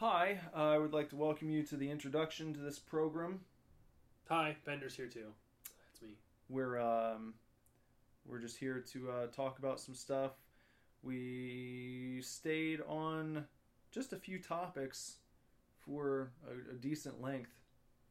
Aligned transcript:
Hi, 0.00 0.40
uh, 0.56 0.70
I 0.70 0.78
would 0.78 0.94
like 0.94 1.10
to 1.10 1.16
welcome 1.16 1.50
you 1.50 1.62
to 1.64 1.76
the 1.76 1.90
introduction 1.90 2.54
to 2.54 2.60
this 2.60 2.78
program. 2.78 3.40
Hi, 4.30 4.56
Bender's 4.64 4.94
here 4.96 5.08
too. 5.08 5.26
That's 5.92 6.00
me. 6.02 6.16
We're 6.48 6.80
um, 6.80 7.34
we're 8.26 8.38
just 8.38 8.56
here 8.56 8.82
to 8.92 9.10
uh, 9.10 9.26
talk 9.26 9.58
about 9.58 9.78
some 9.78 9.94
stuff. 9.94 10.32
We 11.02 12.20
stayed 12.22 12.80
on 12.88 13.44
just 13.90 14.14
a 14.14 14.16
few 14.16 14.38
topics 14.38 15.16
for 15.84 16.30
a, 16.48 16.72
a 16.72 16.74
decent 16.76 17.20
length. 17.20 17.50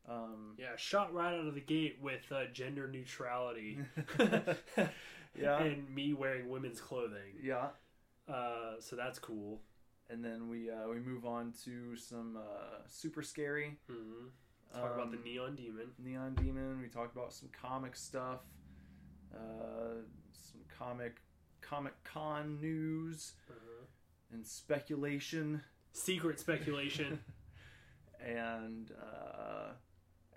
Um, 0.07 0.53
Yeah, 0.59 0.75
shot 0.75 1.11
right 1.11 1.33
out 1.33 1.47
of 1.47 1.55
the 1.55 1.59
gate 1.59 1.97
with 2.03 2.31
uh, 2.31 2.45
gender 2.53 2.87
neutrality 2.87 3.79
yeah, 5.39 5.59
and 5.63 5.89
me 5.93 6.13
wearing 6.13 6.49
women's 6.49 6.81
clothing. 6.81 7.33
yeah, 7.41 7.67
Uh, 8.27 8.73
so 8.79 8.95
that's 8.95 9.17
cool. 9.17 9.59
And 10.09 10.23
then 10.23 10.49
we 10.49 10.69
uh, 10.69 10.87
we 10.89 10.99
move 10.99 11.25
on 11.25 11.53
to 11.65 11.95
some 11.95 12.37
uh, 12.37 12.77
super 12.87 13.21
scary 13.21 13.77
hmm 13.87 14.27
Talk 14.71 14.93
about 14.93 15.09
the 15.11 15.17
um, 15.17 15.23
neon 15.23 15.55
demon. 15.55 15.87
Neon 15.97 16.35
Demon. 16.35 16.79
We 16.79 16.89
talked 16.89 17.15
about 17.15 17.33
some 17.33 17.49
comic 17.59 17.95
stuff, 17.95 18.41
uh, 19.33 20.03
some 20.31 20.61
comic 20.77 21.21
comic 21.61 21.93
con 22.03 22.59
news 22.61 23.33
Uh-huh. 23.49 23.85
and 24.31 24.45
speculation, 24.45 25.63
Secret 25.93 26.39
speculation. 26.39 27.19
and 28.23 28.91
uh, 29.01 29.71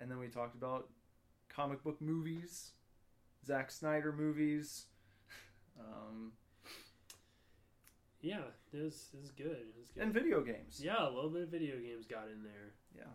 and 0.01 0.09
then 0.09 0.17
we 0.17 0.29
talked 0.29 0.55
about 0.55 0.89
comic 1.47 1.83
book 1.83 2.01
movies, 2.01 2.71
Zack 3.45 3.69
Snyder 3.71 4.11
movies. 4.11 4.85
Um, 5.79 6.33
yeah, 8.23 8.39
it 8.73 8.81
was, 8.81 9.09
it 9.13 9.19
was 9.21 9.29
good. 9.31 9.45
It 9.69 9.75
was 9.77 9.89
good. 9.93 10.03
and 10.03 10.13
video 10.13 10.41
games. 10.41 10.81
yeah, 10.83 11.05
a 11.07 11.11
little 11.13 11.29
bit 11.29 11.43
of 11.43 11.49
video 11.49 11.75
games 11.77 12.07
got 12.07 12.25
in 12.31 12.41
there. 12.41 12.73
Yeah. 12.97 13.11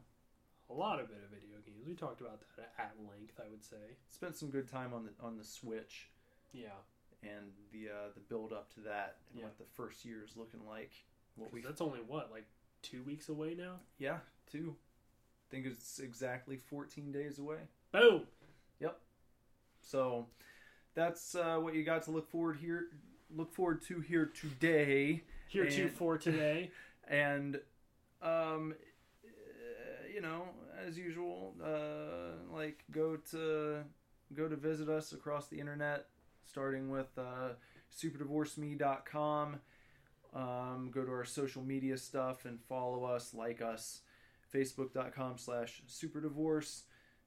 A 0.71 0.75
lot 0.75 1.01
of 1.01 1.09
bit 1.09 1.17
of 1.25 1.31
video 1.31 1.57
games. 1.67 1.87
We 1.87 1.95
talked 1.95 2.21
about 2.21 2.43
that 2.57 2.73
at 2.79 2.93
length, 3.01 3.41
I 3.45 3.49
would 3.51 3.65
say. 3.65 3.97
Spent 4.11 4.37
some 4.37 4.51
good 4.51 4.69
time 4.71 4.93
on 4.93 5.05
the 5.05 5.11
on 5.27 5.37
the 5.39 5.45
Switch 5.45 6.11
Yeah. 6.53 6.77
and 7.23 7.51
the 7.73 7.89
uh, 7.89 8.09
the 8.15 8.21
build 8.21 8.53
up 8.53 8.73
to 8.75 8.81
that 8.81 9.17
and 9.31 9.39
Yeah. 9.41 9.45
what 9.47 9.57
the 9.59 9.65
first 9.75 10.05
year 10.05 10.23
is 10.23 10.37
looking 10.37 10.61
like. 10.69 10.93
What 11.37 11.53
we 11.53 11.63
That's 11.63 11.81
only 11.81 12.01
what, 12.07 12.31
like 12.31 12.45
two 12.83 13.03
weeks 13.03 13.29
away 13.31 13.55
now? 13.55 13.77
Yeah, 13.99 14.19
two. 14.53 14.77
I 14.77 15.51
think 15.51 15.65
it's 15.67 15.99
exactly 16.01 16.59
14 16.69 17.11
days 17.13 17.39
away. 17.39 17.57
Boom! 17.93 18.25
Yep. 18.81 18.99
So 19.81 20.27
that's 20.95 21.35
uh, 21.35 21.57
what 21.61 21.75
you 21.75 21.83
got 21.85 22.03
to 22.03 22.11
look 22.11 22.29
forward 22.29 22.59
here. 22.61 22.89
Look 23.35 23.53
forward 23.55 23.83
to 23.87 24.01
here 24.01 24.27
today, 24.27 25.23
Here 25.49 25.69
to 25.69 25.89
for 25.89 26.17
today. 26.17 26.71
and 27.09 27.61
um, 28.23 28.75
uh, 29.25 30.09
you 30.13 30.21
know, 30.21 30.45
as 30.87 30.99
usual, 30.99 31.55
uh, 31.63 32.55
like 32.55 32.85
go 32.91 33.17
to 33.31 33.85
go 34.35 34.49
to 34.49 34.57
visit 34.57 34.89
us 34.89 35.13
across 35.13 35.49
the 35.49 35.59
internet, 35.59 36.07
starting 36.45 36.91
with 36.91 37.09
uh, 37.19 37.51
superdivorceme.com. 37.97 39.61
Um, 40.35 40.91
go 40.93 41.05
to 41.05 41.11
our 41.11 41.25
social 41.25 41.63
media 41.63 41.97
stuff 41.97 42.45
and 42.45 42.61
follow 42.69 43.05
us, 43.05 43.33
like 43.33 43.63
us, 43.63 44.03
facebook.com 44.55 45.39
slash 45.39 45.83
superdivorce, 45.89 46.83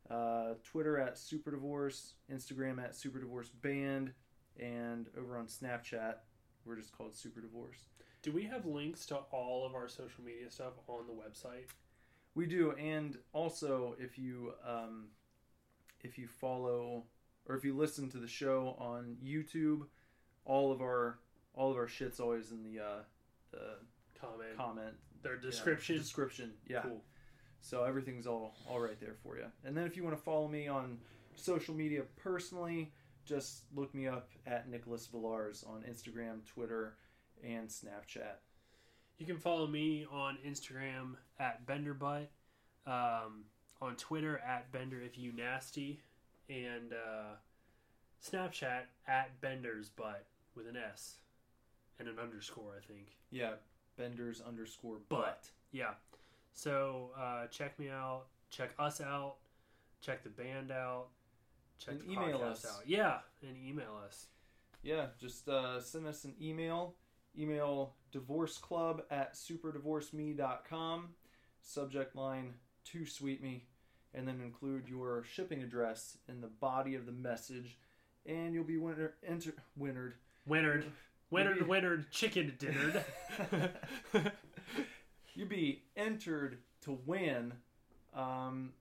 uh, 0.09 0.53
Twitter 0.63 0.99
at 0.99 1.15
superdivorce, 1.15 2.13
Instagram 2.31 2.83
at 2.83 2.93
superdivorceband, 2.93 4.11
and 4.59 5.07
over 5.17 5.37
on 5.37 5.47
Snapchat, 5.47 6.15
we're 6.65 6.75
just 6.75 6.95
called 6.95 7.15
Super 7.15 7.41
Divorce. 7.41 7.85
Do 8.21 8.31
we 8.31 8.43
have 8.43 8.65
links 8.65 9.05
to 9.07 9.15
all 9.31 9.65
of 9.65 9.73
our 9.73 9.87
social 9.87 10.23
media 10.23 10.49
stuff 10.51 10.73
on 10.87 11.07
the 11.07 11.13
website? 11.13 11.65
We 12.35 12.45
do, 12.45 12.71
and 12.73 13.17
also 13.33 13.95
if 13.99 14.17
you 14.17 14.53
um, 14.65 15.07
if 16.01 16.17
you 16.17 16.27
follow 16.27 17.03
or 17.47 17.55
if 17.55 17.65
you 17.65 17.75
listen 17.75 18.09
to 18.11 18.17
the 18.17 18.27
show 18.27 18.75
on 18.79 19.17
YouTube, 19.23 19.81
all 20.45 20.71
of 20.71 20.81
our 20.81 21.17
all 21.53 21.71
of 21.71 21.77
our 21.77 21.87
shit's 21.87 22.19
always 22.19 22.51
in 22.51 22.63
the 22.63 22.79
uh, 22.79 22.99
the 23.51 23.59
Comment. 24.19 24.55
comment 24.55 24.93
Their 25.23 25.35
yeah, 25.35 25.41
description. 25.41 25.97
description. 25.97 26.51
Yeah, 26.67 26.81
Cool. 26.83 27.01
so 27.59 27.83
everything's 27.83 28.27
all 28.27 28.55
all 28.69 28.79
right 28.79 28.99
there 29.01 29.15
for 29.23 29.35
you. 29.37 29.45
And 29.65 29.75
then 29.75 29.85
if 29.87 29.97
you 29.97 30.03
want 30.03 30.15
to 30.15 30.21
follow 30.21 30.47
me 30.47 30.67
on 30.67 30.99
social 31.35 31.73
media 31.73 32.03
personally, 32.17 32.93
just 33.25 33.63
look 33.75 33.93
me 33.93 34.07
up 34.07 34.29
at 34.45 34.69
Nicholas 34.69 35.07
Villars 35.07 35.63
on 35.67 35.83
Instagram, 35.83 36.45
Twitter, 36.45 36.95
and 37.43 37.67
Snapchat. 37.67 38.39
You 39.17 39.25
can 39.25 39.37
follow 39.37 39.67
me 39.67 40.05
on 40.11 40.37
Instagram 40.45 41.15
at 41.39 41.65
BenderButt, 41.67 42.27
um, 42.87 43.45
on 43.81 43.95
Twitter 43.97 44.39
at 44.39 44.71
Bender 44.71 45.01
if 45.01 45.17
you 45.17 45.31
nasty, 45.33 46.01
and 46.49 46.93
uh, 46.93 47.35
Snapchat 48.23 48.83
at 49.07 49.39
Bender's 49.41 49.89
Butt 49.89 50.25
with 50.55 50.67
an 50.67 50.77
S 50.77 51.17
and 51.99 52.07
an 52.07 52.19
underscore, 52.19 52.73
I 52.77 52.85
think. 52.85 53.15
Yeah, 53.29 53.53
Benders 53.97 54.41
underscore 54.45 54.97
Butt. 55.09 55.19
butt. 55.19 55.49
Yeah. 55.71 55.93
So 56.53 57.11
uh, 57.17 57.47
check 57.47 57.77
me 57.79 57.89
out. 57.89 58.23
Check 58.49 58.71
us 58.79 59.01
out. 59.01 59.35
Check 60.01 60.23
the 60.23 60.29
band 60.29 60.71
out. 60.71 61.07
Check 61.83 61.95
And 61.95 62.01
the 62.01 62.11
email 62.11 62.41
us. 62.43 62.65
out. 62.65 62.87
Yeah, 62.87 63.19
and 63.47 63.57
email 63.57 63.99
us. 64.05 64.27
Yeah, 64.83 65.07
just 65.19 65.47
uh, 65.47 65.79
send 65.81 66.07
us 66.07 66.23
an 66.25 66.33
email. 66.41 66.95
Email 67.37 67.93
divorceclub 68.13 69.01
at 69.09 69.33
superdivorceme.com. 69.35 71.09
Subject 71.61 72.15
line, 72.15 72.53
too 72.83 73.05
sweet 73.05 73.41
me. 73.41 73.65
And 74.13 74.27
then 74.27 74.41
include 74.41 74.89
your 74.89 75.23
shipping 75.23 75.61
address 75.63 76.17
in 76.27 76.41
the 76.41 76.47
body 76.47 76.95
of 76.95 77.05
the 77.05 77.11
message. 77.13 77.77
And 78.25 78.53
you'll 78.53 78.63
be 78.65 78.77
winner, 78.77 79.13
enter, 79.25 79.53
winnered. 79.77 80.15
Wintered, 80.45 80.85
Maybe- 81.31 81.65
wintered, 81.69 82.11
chicken 82.11 82.53
dinnered. 82.59 83.03
You'll 85.33 85.47
be 85.47 85.83
entered 85.95 86.57
to 86.81 86.99
win. 87.05 87.53
Um, 88.13 88.73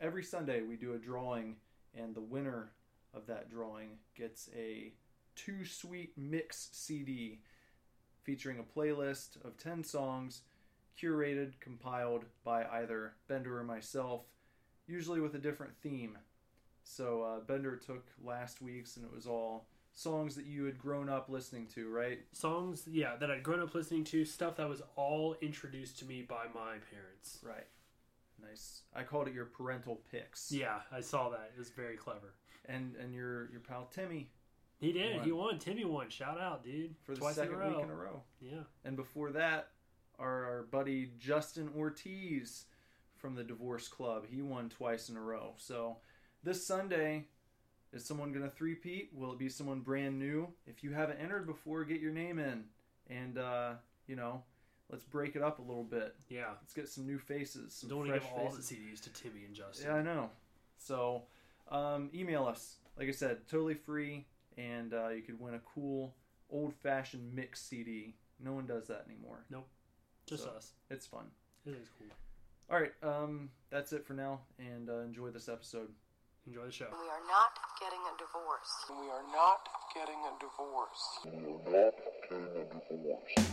every 0.00 0.22
Sunday 0.22 0.62
we 0.62 0.76
do 0.76 0.92
a 0.94 0.98
drawing, 0.98 1.56
and 1.94 2.14
the 2.14 2.20
winner 2.20 2.72
of 3.14 3.26
that 3.26 3.50
drawing 3.50 3.98
gets 4.14 4.48
a 4.56 4.92
two 5.36 5.64
sweet 5.64 6.12
Mix 6.16 6.68
CD 6.72 7.40
featuring 8.22 8.58
a 8.58 8.78
playlist 8.78 9.42
of 9.44 9.56
10 9.56 9.82
songs 9.82 10.42
curated, 11.00 11.52
compiled 11.60 12.24
by 12.44 12.64
either 12.66 13.14
Bender 13.28 13.58
or 13.58 13.64
myself, 13.64 14.22
usually 14.86 15.20
with 15.20 15.34
a 15.34 15.38
different 15.38 15.72
theme. 15.82 16.18
So 16.84 17.22
uh, 17.22 17.40
Bender 17.40 17.76
took 17.76 18.06
last 18.22 18.60
week's, 18.60 18.96
and 18.96 19.04
it 19.06 19.12
was 19.12 19.26
all 19.26 19.66
songs 19.94 20.34
that 20.36 20.46
you 20.46 20.64
had 20.64 20.78
grown 20.78 21.08
up 21.08 21.28
listening 21.28 21.66
to, 21.74 21.88
right? 21.88 22.20
songs 22.32 22.84
yeah 22.90 23.16
that 23.16 23.30
i'd 23.30 23.42
grown 23.42 23.60
up 23.60 23.74
listening 23.74 24.04
to 24.04 24.24
stuff 24.24 24.56
that 24.56 24.68
was 24.68 24.80
all 24.94 25.36
introduced 25.42 25.98
to 25.98 26.04
me 26.04 26.22
by 26.22 26.44
my 26.54 26.76
parents 26.90 27.38
Right. 27.42 27.66
Nice. 28.48 28.82
I 28.94 29.02
called 29.02 29.28
it 29.28 29.34
your 29.34 29.46
parental 29.46 30.00
picks. 30.10 30.50
yeah 30.52 30.80
i 30.92 31.00
saw 31.00 31.28
that 31.30 31.50
it 31.54 31.58
was 31.58 31.70
very 31.70 31.96
clever 31.96 32.34
And 32.66 32.96
and 32.96 33.14
your 33.14 33.50
your 33.50 33.60
pal 33.60 33.88
Timmy 33.92 34.30
he 34.78 34.92
did 34.92 35.16
Won. 35.16 35.24
he 35.24 35.32
won 35.32 35.58
timmy 35.58 35.84
won 35.84 36.08
shout 36.08 36.40
out 36.40 36.64
dude 36.64 36.94
for 37.04 37.14
the 37.14 37.20
Twice 37.20 37.34
second 37.34 37.60
in 37.60 37.74
week 37.74 37.84
in 37.84 37.90
a 37.90 37.94
row. 37.94 38.22
yeah 38.40 38.62
And 38.84 38.96
before 38.96 39.30
that, 39.32 39.70
our, 40.18 40.44
our 40.44 40.62
buddy 40.70 41.10
Justin 41.18 41.70
Ortiz 41.76 42.64
from 43.16 43.34
the 43.34 43.44
Divorce 43.44 43.88
Club. 43.88 44.24
He 44.30 44.40
won 44.42 44.68
twice 44.70 45.08
in 45.10 45.16
a 45.16 45.20
row. 45.20 45.52
So 45.58 45.98
this 46.42 46.66
Sunday, 46.66 47.26
is 47.92 48.04
someone 48.04 48.32
going 48.32 48.44
to 48.44 48.50
three-peat? 48.50 49.10
Will 49.14 49.32
it 49.32 49.38
be 49.38 49.48
someone 49.50 49.80
brand 49.80 50.18
new? 50.18 50.48
If 50.66 50.82
you 50.82 50.92
haven't 50.92 51.18
entered 51.18 51.46
before, 51.46 51.84
get 51.84 52.00
your 52.00 52.12
name 52.12 52.38
in. 52.38 52.64
And, 53.10 53.36
uh, 53.36 53.72
you 54.06 54.16
know, 54.16 54.42
let's 54.90 55.04
break 55.04 55.36
it 55.36 55.42
up 55.42 55.58
a 55.58 55.62
little 55.62 55.84
bit. 55.84 56.14
yeah 56.28 56.50
Let's 56.60 56.74
get 56.74 56.88
some 56.88 57.06
new 57.06 57.18
faces. 57.18 57.72
Some 57.74 57.88
don't 57.90 58.06
fresh 58.06 58.22
give 58.22 58.30
all 58.36 58.50
the 58.50 58.56
faces. 58.56 58.78
cds 58.78 59.00
to 59.04 59.10
timmy 59.12 59.44
and 59.44 59.54
justin 59.54 59.86
Yeah, 59.88 59.94
I 59.96 60.02
know. 60.02 60.30
So, 60.78 61.22
um, 61.70 62.10
email 62.14 62.44
us. 62.46 62.76
Like 62.98 63.08
I 63.08 63.12
said, 63.12 63.46
totally 63.48 63.74
free, 63.74 64.26
and 64.58 64.92
uh, 64.94 65.08
you 65.10 65.22
could 65.22 65.38
win 65.40 65.54
a 65.54 65.60
cool 65.60 66.14
old-fashioned 66.50 67.32
mix 67.34 67.60
CD. 67.62 68.14
No 68.42 68.52
one 68.52 68.66
does 68.66 68.86
that 68.88 69.04
anymore. 69.08 69.44
Nope. 69.50 69.68
Just 70.26 70.44
so- 70.44 70.50
us 70.50 70.72
It's 70.90 71.06
fun. 71.06 71.26
it 71.66 71.70
is 71.70 71.88
cool 71.98 72.08
All 72.70 72.80
right, 72.80 72.92
um, 73.02 73.50
that's 73.70 73.92
it 73.92 74.04
for 74.06 74.14
now, 74.14 74.40
and 74.58 74.88
uh, 74.90 74.98
enjoy 75.00 75.30
this 75.30 75.48
episode. 75.48 75.88
enjoy 76.46 76.64
the 76.66 76.72
show 76.72 76.86
We 76.90 77.08
are 77.08 77.26
not 77.28 77.52
getting 77.80 78.00
a 78.00 78.14
divorce. 78.18 78.72
We 78.90 79.08
are 79.10 79.26
not 79.32 79.60
getting 79.94 80.20
a 80.24 80.32
divorce. 80.40 81.04
Hello, 82.30 83.49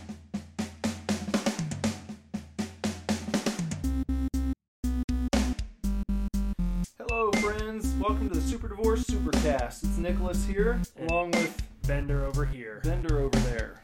Divorce 8.77 9.05
Supercast. 9.05 9.85
It's 9.85 9.97
Nicholas 9.97 10.45
here, 10.45 10.79
along 10.99 11.31
with 11.31 11.63
bender 11.87 12.25
over 12.25 12.45
here 12.45 12.79
Bender 12.83 13.21
over 13.21 13.39
there. 13.39 13.81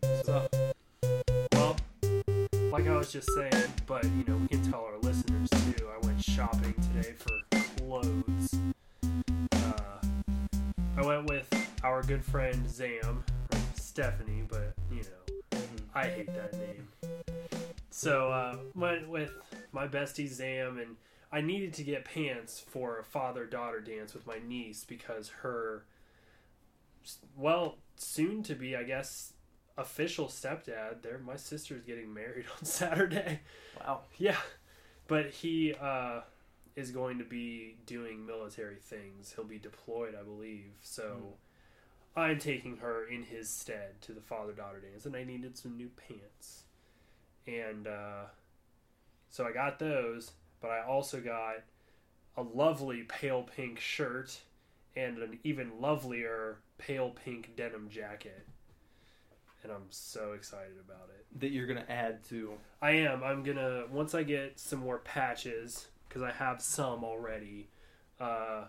What's 0.00 0.28
up? 0.30 0.56
well 1.52 1.76
like 2.72 2.86
I 2.86 2.96
was 2.96 3.12
just 3.12 3.28
saying, 3.34 3.52
but 3.86 4.02
you 4.04 4.24
know, 4.26 4.36
we 4.36 4.48
can 4.48 4.62
tell 4.70 4.80
our 4.80 4.96
listeners 5.02 5.50
too. 5.50 5.86
I 5.94 6.06
went 6.06 6.24
shopping 6.24 6.72
today 6.94 7.12
for 7.12 7.58
clothes. 7.76 8.54
Uh, 9.52 9.98
I 10.96 11.04
went 11.04 11.28
with 11.28 11.52
our 11.84 12.02
good 12.02 12.24
friend 12.24 12.66
Zam, 12.66 13.22
Stephanie, 13.74 14.44
but 14.48 14.72
you 14.90 15.02
know, 15.02 15.58
I 15.94 16.06
hate 16.06 16.28
that 16.28 16.54
name. 16.54 16.88
So 17.90 18.30
uh, 18.30 18.56
went 18.74 19.06
with 19.06 19.32
my 19.72 19.86
bestie 19.86 20.28
Zam, 20.28 20.78
and 20.78 20.96
I 21.32 21.40
needed 21.40 21.72
to 21.74 21.84
get 21.84 22.04
pants 22.04 22.60
for 22.60 22.98
a 22.98 23.04
father-daughter 23.04 23.80
dance 23.80 24.14
with 24.14 24.26
my 24.26 24.38
niece 24.46 24.84
because 24.84 25.28
her, 25.42 25.84
well, 27.36 27.78
soon 27.96 28.42
to 28.44 28.54
be, 28.54 28.76
I 28.76 28.84
guess, 28.84 29.32
official 29.76 30.26
stepdad. 30.26 31.02
There, 31.02 31.18
my 31.18 31.36
sister's 31.36 31.82
getting 31.82 32.12
married 32.12 32.46
on 32.58 32.64
Saturday. 32.64 33.40
Wow. 33.80 34.00
Yeah, 34.18 34.38
but 35.08 35.30
he 35.30 35.74
uh, 35.74 36.20
is 36.74 36.90
going 36.90 37.18
to 37.18 37.24
be 37.24 37.76
doing 37.86 38.26
military 38.26 38.76
things. 38.76 39.32
He'll 39.34 39.44
be 39.44 39.58
deployed, 39.58 40.14
I 40.18 40.22
believe. 40.22 40.72
So 40.82 41.34
I'm 42.16 42.38
taking 42.38 42.78
her 42.78 43.06
in 43.06 43.22
his 43.22 43.48
stead 43.50 44.00
to 44.02 44.12
the 44.12 44.20
father 44.20 44.52
daughter 44.52 44.80
dance, 44.80 45.06
and 45.06 45.14
I 45.14 45.24
needed 45.24 45.56
some 45.56 45.76
new 45.76 45.90
pants. 46.08 46.64
And 47.46 47.86
uh, 47.86 48.24
so 49.30 49.44
I 49.46 49.52
got 49.52 49.78
those, 49.78 50.32
but 50.60 50.70
I 50.70 50.82
also 50.84 51.20
got 51.20 51.56
a 52.36 52.42
lovely 52.42 53.02
pale 53.02 53.42
pink 53.42 53.80
shirt 53.80 54.40
and 54.94 55.18
an 55.18 55.38
even 55.44 55.80
lovelier 55.80 56.58
pale 56.78 57.10
pink 57.10 57.54
denim 57.56 57.88
jacket. 57.88 58.46
And 59.62 59.72
I'm 59.72 59.86
so 59.90 60.32
excited 60.32 60.76
about 60.84 61.08
it. 61.08 61.40
That 61.40 61.50
you're 61.50 61.66
gonna 61.66 61.86
add 61.88 62.22
to. 62.24 62.52
I 62.80 62.92
am. 62.92 63.22
I'm 63.24 63.42
gonna 63.42 63.84
once 63.90 64.14
I 64.14 64.22
get 64.22 64.58
some 64.60 64.80
more 64.80 64.98
patches 64.98 65.88
because 66.08 66.22
I 66.22 66.30
have 66.32 66.62
some 66.62 67.02
already. 67.04 67.68
Uh, 68.20 68.64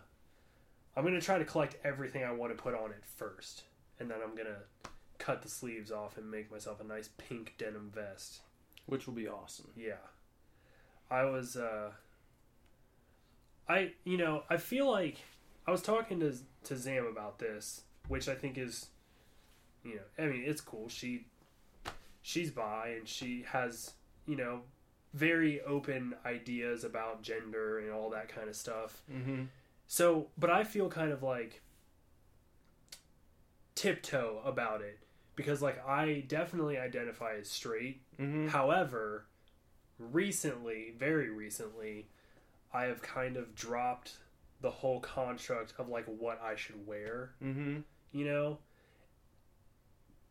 I'm 0.95 1.04
gonna 1.04 1.22
try 1.22 1.38
to 1.38 1.45
collect 1.45 1.78
everything 1.84 2.24
I 2.24 2.31
want 2.31 2.56
to 2.56 2.62
put 2.62 2.74
on 2.74 2.89
it 2.89 3.04
first, 3.16 3.63
and 4.00 4.10
then 4.10 4.18
I'm 4.24 4.36
gonna 4.36 4.63
cut 5.19 5.44
the 5.44 5.50
sleeves 5.50 5.92
off 5.92 6.18
and 6.18 6.30
make 6.30 6.51
myself 6.51 6.81
a 6.81 6.84
nice 6.84 7.10
pink 7.18 7.54
denim 7.57 7.92
vest. 7.94 8.42
Which 8.88 9.06
will 9.06 9.13
be 9.13 9.28
awesome. 9.28 9.69
Yeah, 9.75 9.98
I 11.09 11.25
was. 11.25 11.56
Uh, 11.56 11.92
I 13.69 13.92
you 14.04 14.18
know 14.18 14.44
I 14.50 14.57
feel 14.57 14.89
like 14.89 15.18
I 15.65 15.71
was 15.71 15.81
talking 15.81 16.19
to 16.21 16.33
to 16.65 16.75
Zam 16.75 17.06
about 17.06 17.39
this, 17.39 17.81
which 18.07 18.30
I 18.30 18.36
think 18.36 18.57
is, 18.57 18.88
you 19.83 19.95
know, 19.95 20.24
I 20.24 20.27
mean 20.27 20.44
it's 20.45 20.62
cool. 20.62 20.89
She 20.89 21.25
she's 22.21 22.51
bi 22.51 22.95
and 22.98 23.07
she 23.07 23.45
has 23.48 23.94
you 24.25 24.36
know 24.36 24.62
very 25.13 25.62
open 25.62 26.13
ideas 26.25 26.83
about 26.83 27.21
gender 27.24 27.80
and 27.80 27.92
all 27.92 28.10
that 28.12 28.30
kind 28.30 28.50
of 28.50 28.56
stuff. 28.56 29.01
Mm-hmm. 29.12 29.44
So, 29.88 30.27
but 30.38 30.50
I 30.50 30.63
feel 30.63 30.89
kind 30.89 31.12
of 31.12 31.24
like 31.24 31.62
tiptoe 33.75 34.42
about 34.44 34.81
it 34.81 35.00
because 35.36 35.62
like 35.62 35.86
I 35.88 36.25
definitely 36.27 36.77
identify 36.77 37.36
as 37.39 37.50
straight. 37.50 38.01
Mm-hmm. 38.19 38.48
However, 38.48 39.25
recently, 40.00 40.94
very 40.98 41.30
recently, 41.30 42.08
I 42.74 42.84
have 42.86 43.02
kind 43.02 43.38
of 43.38 43.56
dropped 43.56 44.18
the 44.62 44.72
whole 44.72 45.00
construct 45.00 45.74
of 45.78 45.88
like 45.90 46.06
what 46.06 46.42
I 46.42 46.56
should 46.56 46.86
wear, 46.88 47.32
Mm-hmm. 47.44 47.80
you 48.12 48.26
know? 48.26 48.58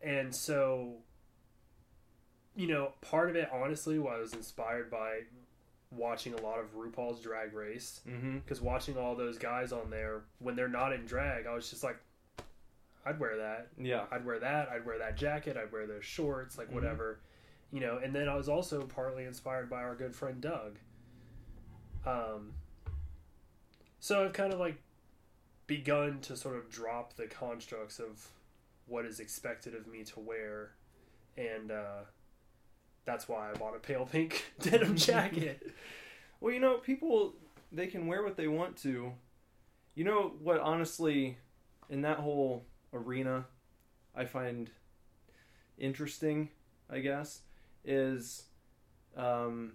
And 0.03 0.35
so 0.35 0.97
you 2.55 2.67
know, 2.67 2.93
part 3.03 3.29
of 3.29 3.37
it 3.37 3.51
honestly 3.53 3.99
was 3.99 4.33
inspired 4.33 4.91
by 4.91 5.21
watching 5.91 6.33
a 6.33 6.41
lot 6.41 6.59
of 6.59 6.75
RuPaul's 6.75 7.21
Drag 7.21 7.53
Race 7.53 8.01
Mm-hmm. 8.09 8.39
because 8.39 8.61
watching 8.63 8.97
all 8.97 9.15
those 9.15 9.37
guys 9.39 9.73
on 9.73 9.91
there 9.91 10.23
when 10.39 10.57
they're 10.57 10.69
not 10.69 10.93
in 10.93 11.05
drag, 11.05 11.47
I 11.47 11.55
was 11.55 11.69
just 11.71 11.85
like, 11.85 11.99
I'd 13.05 13.21
wear 13.21 13.37
that. 13.37 13.69
Yeah. 13.79 14.05
I'd 14.11 14.25
wear 14.25 14.41
that. 14.41 14.69
I'd 14.71 14.85
wear 14.87 14.99
that 14.99 15.17
jacket. 15.17 15.57
I'd 15.57 15.71
wear 15.71 15.87
those 15.87 16.05
shorts, 16.05 16.57
like 16.59 16.69
Mhm. 16.71 16.73
whatever, 16.75 17.21
you 17.73 17.81
know. 17.81 17.99
And 18.03 18.15
then 18.15 18.29
I 18.29 18.35
was 18.35 18.49
also 18.49 18.83
partly 18.83 19.25
inspired 19.25 19.69
by 19.69 19.83
our 19.83 19.95
good 19.95 20.15
friend 20.15 20.41
Doug. 20.41 20.79
Um. 22.07 22.53
So 23.99 24.25
I've 24.25 24.33
kind 24.33 24.53
of 24.53 24.61
like 24.61 24.77
begun 25.67 26.21
to 26.21 26.37
sort 26.37 26.57
of 26.57 26.71
drop 26.71 27.15
the 27.15 27.27
constructs 27.27 27.99
of 27.99 28.29
what 28.87 29.05
is 29.05 29.19
expected 29.21 29.75
of 29.75 29.87
me 29.87 30.05
to 30.05 30.21
wear, 30.21 30.71
and 31.37 31.73
uh, 31.73 32.03
that's 33.05 33.29
why 33.29 33.51
I 33.51 33.55
bought 33.55 33.75
a 33.75 33.81
pale 33.81 34.07
pink 34.11 34.53
denim 34.61 34.97
jacket. 34.97 35.71
Well, 36.41 36.53
you 36.53 36.61
know, 36.61 36.79
people 36.79 37.35
they 37.73 37.87
can 37.87 38.07
wear 38.07 38.23
what 38.23 38.37
they 38.37 38.49
want 38.49 38.77
to. 38.79 39.13
You 39.95 40.05
know 40.05 40.35
what? 40.41 40.61
Honestly, 40.61 41.39
in 41.89 42.03
that 42.03 42.19
whole 42.19 42.65
arena, 42.93 43.47
I 44.15 44.25
find 44.25 44.71
interesting. 45.79 46.51
I 46.89 47.01
guess 47.01 47.41
is, 47.87 48.44
um, 49.17 49.73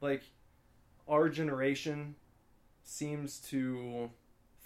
like, 0.00 0.22
our 1.08 1.28
generation 1.28 2.14
seems 2.82 3.40
to 3.40 4.10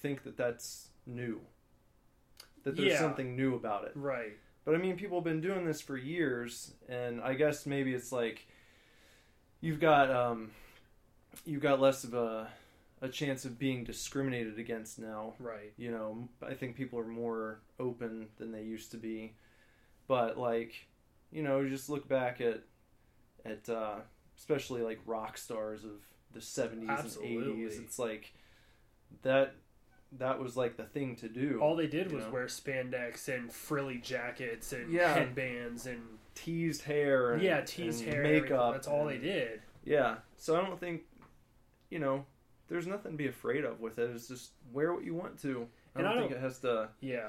think 0.03 0.25
that 0.25 0.37
that's 0.37 0.89
new. 1.07 1.41
That 2.65 2.77
there's 2.77 2.93
Yeah. 2.93 2.99
something 2.99 3.37
new 3.37 3.55
about 3.55 3.85
it. 3.85 3.93
Right. 3.95 4.39
But 4.65 4.75
I 4.75 4.79
mean, 4.79 4.97
people 4.99 5.19
have 5.19 5.25
been 5.25 5.41
doing 5.41 5.65
this 5.65 5.81
for 5.81 5.97
years, 5.97 6.75
and 6.89 7.21
I 7.23 7.35
guess 7.35 7.65
maybe 7.65 7.95
it's 7.95 8.13
like 8.13 8.47
you've 9.61 9.81
got 9.81 10.11
um, 10.11 10.51
you've 11.45 11.63
got 11.63 11.81
less 11.81 12.05
of 12.05 12.13
a 12.15 12.53
a 13.03 13.09
chance 13.09 13.47
of 13.47 13.59
being 13.59 13.83
discriminated 13.85 14.59
against 14.59 14.99
now. 14.99 15.35
Right. 15.39 15.73
You 15.79 15.91
know, 15.91 16.29
I 16.43 16.53
think 16.53 16.77
people 16.77 16.99
are 16.99 17.07
more 17.07 17.61
open 17.79 18.29
than 18.37 18.53
they 18.53 18.63
used 18.63 18.91
to 18.91 18.99
be. 18.99 19.35
But 20.07 20.37
like, 20.37 20.87
you 21.33 21.43
know, 21.43 21.69
just 21.69 21.89
look 21.89 22.09
back 22.09 22.41
at 22.41 22.63
at 23.45 23.69
uh, 23.69 23.97
especially 24.37 24.83
like 24.83 24.99
rock 25.07 25.39
stars 25.39 25.85
of 25.85 26.01
the 26.33 26.41
seventies 26.41 27.17
and 27.17 27.25
eighties. 27.25 27.79
It's 27.79 27.99
like 27.99 28.33
that 29.23 29.55
that 30.19 30.41
was 30.41 30.57
like 30.57 30.77
the 30.77 30.85
thing 30.85 31.17
to 31.17 31.29
do. 31.29 31.59
All 31.63 31.77
they 31.77 31.87
did 31.87 32.11
was 32.13 32.25
know? 32.25 32.31
wear 32.31 32.47
spandex 32.47 33.29
and 33.29 33.53
frilly 33.53 33.99
jackets 33.99 34.73
and 34.73 34.93
Yeah. 34.93 35.15
headbands 35.15 35.87
and 35.87 36.03
teased 36.35 36.83
hair 36.83 37.33
and 37.33 37.43
yeah, 37.43 37.61
teased 37.61 38.03
and 38.05 38.13
hair, 38.13 38.23
and 38.23 38.33
makeup. 38.43 38.73
That's 38.75 38.89
all 38.89 39.07
they 39.07 39.19
did. 39.19 39.63
Yeah, 39.85 40.17
so 40.37 40.57
I 40.57 40.67
don't 40.67 40.79
think, 40.79 41.03
you 41.91 41.99
know, 42.01 42.27
there's 42.69 42.87
nothing 42.87 43.13
to 43.13 43.17
be 43.17 43.29
afraid 43.29 43.65
of 43.65 43.81
with 43.81 43.99
it. 43.99 44.11
It's 44.11 44.29
just 44.29 44.51
wear 44.73 44.93
what 44.93 45.05
you 45.05 45.15
want 45.15 45.41
to. 45.43 45.67
I 45.95 46.01
And 46.01 46.05
don't 46.09 46.17
I 46.17 46.21
think 46.21 46.31
don't- 46.33 46.39
it 46.39 46.43
has 46.43 46.59
to. 46.61 46.89
Yeah, 47.01 47.29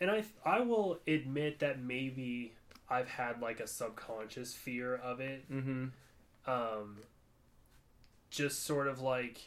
and 0.00 0.10
I 0.10 0.24
I 0.44 0.60
will 0.60 1.00
admit 1.06 1.60
that 1.60 1.80
maybe 1.80 2.54
I've 2.90 3.08
had 3.08 3.40
like 3.40 3.60
a 3.60 3.66
subconscious 3.66 4.52
fear 4.52 4.96
of 4.96 5.20
it. 5.20 5.50
Mm-hmm. 5.50 5.86
Um, 6.50 6.96
just 8.30 8.64
sort 8.64 8.88
of 8.88 9.00
like 9.00 9.40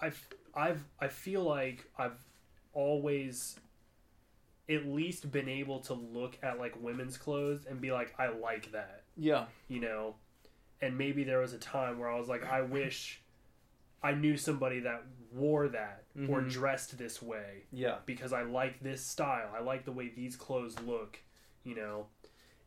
I've 0.00 0.26
I've 0.54 0.84
I 1.00 1.08
feel 1.08 1.42
like 1.42 1.84
I've 1.98 2.18
always 2.72 3.56
at 4.68 4.86
least 4.86 5.30
been 5.30 5.48
able 5.48 5.80
to 5.80 5.94
look 5.94 6.38
at 6.42 6.58
like 6.58 6.74
women's 6.82 7.16
clothes 7.16 7.66
and 7.68 7.80
be 7.80 7.92
like 7.92 8.14
I 8.18 8.28
like 8.28 8.72
that. 8.72 9.02
Yeah. 9.16 9.46
you 9.68 9.80
know 9.80 10.16
and 10.82 10.96
maybe 10.98 11.24
there 11.24 11.38
was 11.40 11.52
a 11.54 11.58
time 11.58 11.98
where 11.98 12.08
i 12.08 12.18
was 12.18 12.28
like 12.28 12.44
i 12.44 12.60
wish 12.60 13.20
i 14.06 14.12
knew 14.14 14.36
somebody 14.36 14.80
that 14.80 15.02
wore 15.32 15.68
that 15.68 16.04
or 16.28 16.40
Mhm. 16.40 16.50
dressed 16.50 16.96
this 16.96 17.20
way 17.20 17.64
Yeah. 17.72 17.98
because 18.06 18.32
i 18.32 18.42
like 18.42 18.80
this 18.80 19.04
style 19.04 19.50
i 19.54 19.60
like 19.60 19.84
the 19.84 19.92
way 19.92 20.08
these 20.08 20.36
clothes 20.36 20.78
look 20.80 21.18
you 21.64 21.74
know 21.74 22.06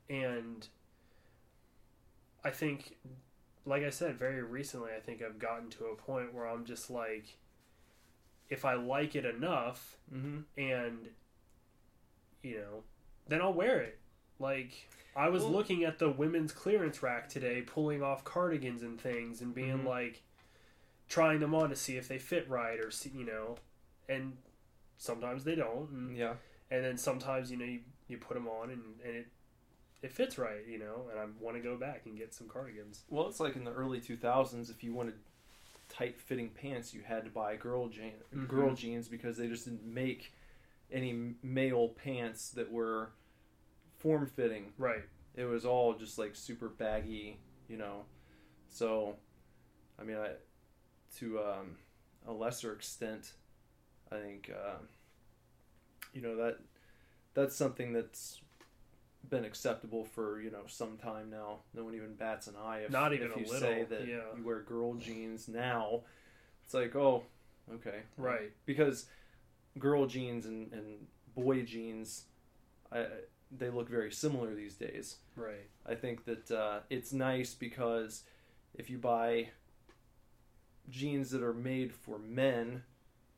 and 0.10 0.68
i 2.44 2.50
think 2.50 2.98
like 3.66 3.84
i 3.84 3.90
said 3.90 4.18
very 4.18 4.42
recently 4.44 4.92
i 4.96 5.00
think 5.00 5.22
i've 5.22 5.40
gotten 5.40 5.70
to 5.72 5.86
a 5.86 5.96
point 5.96 6.34
where 6.34 6.48
i'm 6.48 6.66
just 6.66 6.90
like 6.90 7.38
if 8.50 8.66
i 8.66 8.74
like 8.74 9.16
it 9.16 9.26
enough 9.26 9.98
Mm-hmm. 10.14 10.40
and 10.60 11.10
you 12.44 12.58
know 12.58 12.84
then 13.28 13.42
i'll 13.42 13.54
wear 13.54 13.80
it 13.82 14.00
like 14.40 14.88
i 15.16 15.30
was 15.30 15.44
Well- 15.44 15.52
looking 15.54 15.84
at 15.84 16.00
the 16.00 16.10
women's 16.10 16.52
clearance 16.52 17.02
rack 17.04 17.30
today 17.30 17.62
pulling 17.62 18.02
off 18.04 18.24
cardigans 18.24 18.82
and 18.84 19.00
things 19.00 19.42
and 19.42 19.54
being 19.54 19.80
Mhm. 19.80 19.86
like 19.86 20.22
trying 21.10 21.40
them 21.40 21.54
on 21.54 21.70
to 21.70 21.76
see 21.76 21.98
if 21.98 22.08
they 22.08 22.18
fit 22.20 22.48
right 22.50 22.80
or 22.80 22.90
see 22.92 23.10
you 23.10 23.26
know 23.26 23.56
and 24.08 24.38
sometimes 24.98 25.44
they 25.44 25.56
don't 25.56 25.90
and, 25.90 26.16
Yeah. 26.16 26.36
and 26.72 26.84
then 26.86 26.98
sometimes 26.98 27.52
you 27.52 27.58
know 27.58 27.66
you, 27.66 27.82
you 28.08 28.18
put 28.18 28.36
them 28.36 28.48
on 28.48 28.70
and, 28.70 28.82
and 29.06 29.16
it 29.16 29.28
it 30.02 30.12
fits 30.14 30.38
right 30.38 30.66
you 30.68 30.78
know 30.80 31.08
and 31.12 31.20
i 31.20 31.26
want 31.42 31.58
to 31.58 31.62
go 31.62 31.76
back 31.76 32.04
and 32.06 32.18
get 32.18 32.34
some 32.34 32.48
cardigans 32.48 33.04
Well, 33.10 33.28
it's 33.28 33.40
like 33.40 33.56
in 33.58 33.64
the 33.66 33.74
early 33.74 34.00
2000s. 34.00 34.70
If 34.70 34.84
you 34.84 34.94
wanted 34.94 35.16
tight-fitting 35.90 36.52
pants, 36.52 36.94
you 36.94 37.02
had 37.02 37.26
to 37.26 37.32
buy 37.32 37.56
girl 37.56 37.88
jean, 37.90 38.14
Mhm. 38.34 38.48
girl 38.48 38.74
jeans 38.76 39.08
because 39.10 39.36
they 39.38 39.48
just 39.48 39.66
didn't 39.66 39.84
make 39.84 40.34
any 40.92 41.34
male 41.42 41.90
pants 41.90 42.52
that 42.52 42.72
were 42.72 43.10
form-fitting. 43.98 44.74
right 44.78 45.04
It 45.36 45.46
was 45.46 45.66
all 45.66 45.94
just 45.96 46.18
like 46.20 46.36
super 46.36 46.70
baggy, 46.70 47.40
you 47.68 47.78
know. 47.78 48.06
So, 48.68 49.16
I 50.00 50.04
mean, 50.04 50.18
I 50.18 50.32
to 51.18 51.40
um, 51.40 51.78
a 52.28 52.32
lesser 52.32 52.74
extent, 52.74 53.34
I 54.12 54.16
think 54.18 54.52
uh, 54.54 54.78
you 56.14 56.22
know 56.22 56.36
that 56.38 56.60
that's 57.34 57.56
something 57.56 57.94
that's 57.94 58.42
been 59.30 59.44
acceptable 59.46 60.04
for 60.06 60.42
you 60.42 60.52
know 60.52 60.64
some 60.68 60.98
time 60.98 61.30
now. 61.30 61.60
No 61.74 61.84
one 61.84 61.96
even 61.96 62.16
bats 62.16 62.48
an 62.48 62.56
eye 62.62 62.80
if 62.86 62.92
Not 62.92 63.14
even 63.14 63.28
if 63.32 63.38
you 63.38 63.44
little, 63.44 63.60
say 63.60 63.86
that 63.90 64.08
yeah. 64.08 64.22
you 64.38 64.44
wear 64.44 64.62
girl 64.62 64.96
jeans 64.96 65.48
now. 65.48 66.02
It's 66.66 66.74
like 66.74 66.96
oh, 66.96 67.24
okay, 67.74 68.00
Right. 68.18 68.52
because 68.66 69.06
girl 69.78 70.06
jeans 70.08 70.46
and, 70.46 70.72
and 70.74 71.08
boy 71.36 71.64
jeans, 71.64 72.26
I, 72.92 73.06
they 73.52 73.70
look 73.70 73.90
very 73.90 74.12
similar 74.12 74.54
these 74.54 74.76
days. 74.76 75.18
Right. 75.36 75.68
I 75.86 75.96
think 75.96 76.26
that 76.26 76.52
uh, 76.52 76.80
it's 76.90 77.12
nice 77.12 77.54
because 77.54 78.24
if 78.76 78.90
you 78.90 78.98
buy 78.98 79.50
jeans 80.90 81.32
that 81.32 81.44
are 81.44 81.54
made 81.54 81.94
for 81.94 82.18
men 82.20 82.84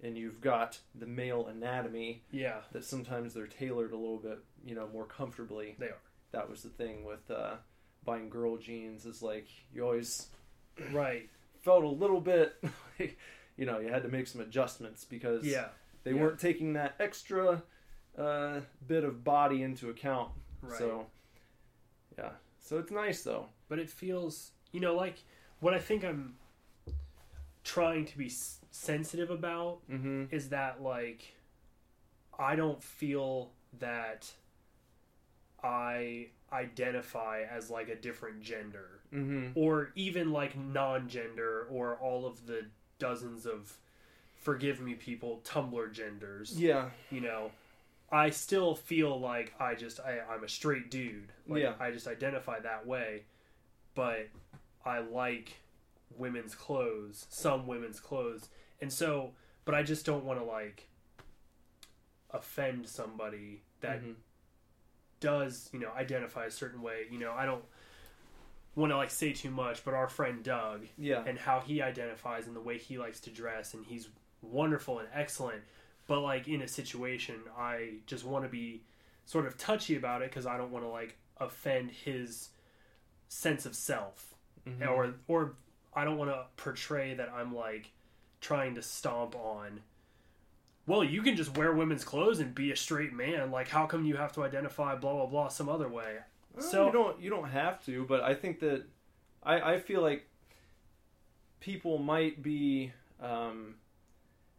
and 0.03 0.17
you've 0.17 0.41
got 0.41 0.79
the 0.95 1.05
male 1.05 1.45
anatomy, 1.47 2.23
Yeah. 2.31 2.61
that 2.71 2.83
sometimes 2.83 3.33
they're 3.33 3.45
tailored 3.47 3.91
a 3.91 3.97
little 3.97 4.17
bit, 4.17 4.39
you 4.65 4.73
know, 4.73 4.87
more 4.91 5.05
comfortably. 5.05 5.75
They 5.77 5.87
are. 5.87 5.97
That 6.31 6.49
was 6.49 6.63
the 6.63 6.69
thing 6.69 7.03
with 7.03 7.29
uh, 7.29 7.55
buying 8.03 8.29
girl 8.29 8.57
jeans 8.57 9.05
is 9.05 9.21
like 9.21 9.47
you 9.73 9.83
always 9.83 10.27
Right. 10.91 11.29
felt 11.61 11.83
a 11.83 11.87
little 11.87 12.21
bit, 12.21 12.55
like, 12.99 13.17
you 13.57 13.65
know, 13.65 13.77
you 13.79 13.89
had 13.89 14.01
to 14.03 14.09
make 14.09 14.25
some 14.27 14.41
adjustments 14.41 15.05
because 15.05 15.43
Yeah. 15.45 15.67
they 16.03 16.13
Yeah. 16.13 16.21
weren't 16.21 16.39
taking 16.39 16.73
that 16.73 16.95
extra 16.99 17.61
uh, 18.17 18.61
bit 18.87 19.03
of 19.03 19.23
body 19.23 19.61
into 19.61 19.89
account. 19.89 20.31
Right. 20.63 20.77
So, 20.79 21.05
yeah. 22.17 22.31
So 22.59 22.77
it's 22.79 22.91
nice 22.91 23.23
though. 23.23 23.47
but 23.69 23.77
it 23.79 23.89
feels 23.89 24.51
you 24.71 24.79
know 24.79 24.95
like 24.95 25.17
what 25.59 25.73
i 25.73 25.79
think 25.79 26.03
i'm 26.03 26.35
trying 27.63 28.05
to 28.05 28.17
be 28.17 28.25
s- 28.27 28.59
sensitive 28.71 29.29
about 29.29 29.79
Mm-hmm. 29.91 30.25
is 30.31 30.49
that 30.49 30.81
like 30.81 31.33
i 32.39 32.55
don't 32.55 32.81
feel 32.83 33.51
that 33.79 34.31
i 35.63 36.27
identify 36.51 37.43
as 37.49 37.69
like 37.69 37.89
a 37.89 37.95
different 37.95 38.41
gender 38.41 38.87
Mm-hmm. 39.13 39.59
or 39.59 39.91
even 39.95 40.31
like 40.31 40.57
non-gender 40.57 41.67
or 41.69 41.95
all 41.97 42.25
of 42.25 42.45
the 42.47 42.61
dozens 42.97 43.45
of 43.45 43.77
forgive 44.37 44.79
me 44.79 44.93
people 44.93 45.41
tumblr 45.43 45.91
genders 45.91 46.53
Yeah. 46.57 46.91
you 47.09 47.19
know 47.19 47.51
i 48.09 48.29
still 48.29 48.73
feel 48.73 49.19
like 49.19 49.53
i 49.59 49.75
just 49.75 49.99
I, 49.99 50.19
i'm 50.33 50.45
a 50.45 50.47
straight 50.49 50.89
dude 50.89 51.27
like 51.45 51.61
Yeah. 51.63 51.73
i 51.79 51.91
just 51.91 52.07
identify 52.07 52.61
that 52.61 52.87
way 52.87 53.23
but 53.93 54.29
i 54.85 54.99
like 54.99 55.57
women's 56.17 56.55
clothes 56.55 57.25
some 57.29 57.67
women's 57.67 57.99
clothes 57.99 58.49
and 58.81 58.91
so 58.91 59.31
but 59.65 59.73
i 59.75 59.81
just 59.83 60.05
don't 60.05 60.23
want 60.25 60.39
to 60.39 60.45
like 60.45 60.87
offend 62.31 62.87
somebody 62.87 63.61
that 63.81 64.01
Mhm. 64.01 64.15
does 65.19 65.69
you 65.73 65.79
know 65.79 65.91
identify 65.91 66.45
a 66.45 66.51
certain 66.51 66.81
way 66.81 67.05
you 67.11 67.19
know 67.19 67.31
i 67.33 67.45
don't 67.45 67.65
want 68.75 68.91
to 68.91 68.95
like 68.97 69.11
say 69.11 69.33
too 69.33 69.51
much 69.51 69.83
but 69.83 69.93
our 69.93 70.07
friend 70.07 70.43
doug 70.43 70.87
Yeah. 70.97 71.23
and 71.25 71.37
how 71.37 71.59
he 71.59 71.81
identifies 71.81 72.47
and 72.47 72.55
the 72.55 72.61
way 72.61 72.77
he 72.77 72.97
likes 72.97 73.19
to 73.21 73.29
dress 73.29 73.73
and 73.73 73.85
he's 73.85 74.07
wonderful 74.41 74.99
and 74.99 75.09
excellent 75.13 75.63
but 76.07 76.21
like 76.21 76.47
in 76.47 76.61
a 76.61 76.67
situation 76.67 77.41
i 77.57 77.95
just 78.05 78.23
want 78.23 78.45
to 78.45 78.49
be 78.49 78.83
sort 79.25 79.45
of 79.45 79.57
touchy 79.57 79.95
about 79.95 80.21
it 80.21 80.29
because 80.29 80.45
i 80.45 80.57
don't 80.57 80.71
want 80.71 80.85
to 80.85 80.89
like 80.89 81.17
offend 81.37 81.91
his 81.91 82.49
sense 83.27 83.65
of 83.65 83.75
self 83.75 84.33
Mhm. 84.65 84.87
or 84.89 85.15
or 85.27 85.55
i 85.93 86.03
don't 86.03 86.17
want 86.17 86.29
to 86.29 86.45
portray 86.57 87.13
that 87.13 87.29
i'm 87.35 87.55
like 87.55 87.91
trying 88.39 88.75
to 88.75 88.81
stomp 88.81 89.35
on 89.35 89.81
well 90.87 91.03
you 91.03 91.21
can 91.21 91.35
just 91.35 91.55
wear 91.57 91.73
women's 91.73 92.03
clothes 92.03 92.39
and 92.39 92.53
be 92.55 92.71
a 92.71 92.75
straight 92.75 93.13
man. 93.13 93.51
Like 93.51 93.67
how 93.67 93.85
come 93.85 94.03
you 94.03 94.17
have 94.17 94.33
to 94.33 94.43
identify 94.43 94.95
blah 94.95 95.13
blah 95.13 95.25
blah 95.27 95.47
some 95.47 95.69
other 95.69 95.87
way? 95.87 96.17
Well, 96.55 96.65
so- 96.65 96.85
you 96.87 96.91
don't 96.91 97.21
you 97.21 97.29
don't 97.29 97.49
have 97.49 97.85
to, 97.85 98.03
but 98.05 98.21
I 98.21 98.33
think 98.33 98.59
that 98.59 98.83
I 99.43 99.73
I 99.75 99.79
feel 99.79 100.01
like 100.01 100.27
people 101.59 101.97
might 101.99 102.41
be 102.41 102.91
um, 103.21 103.75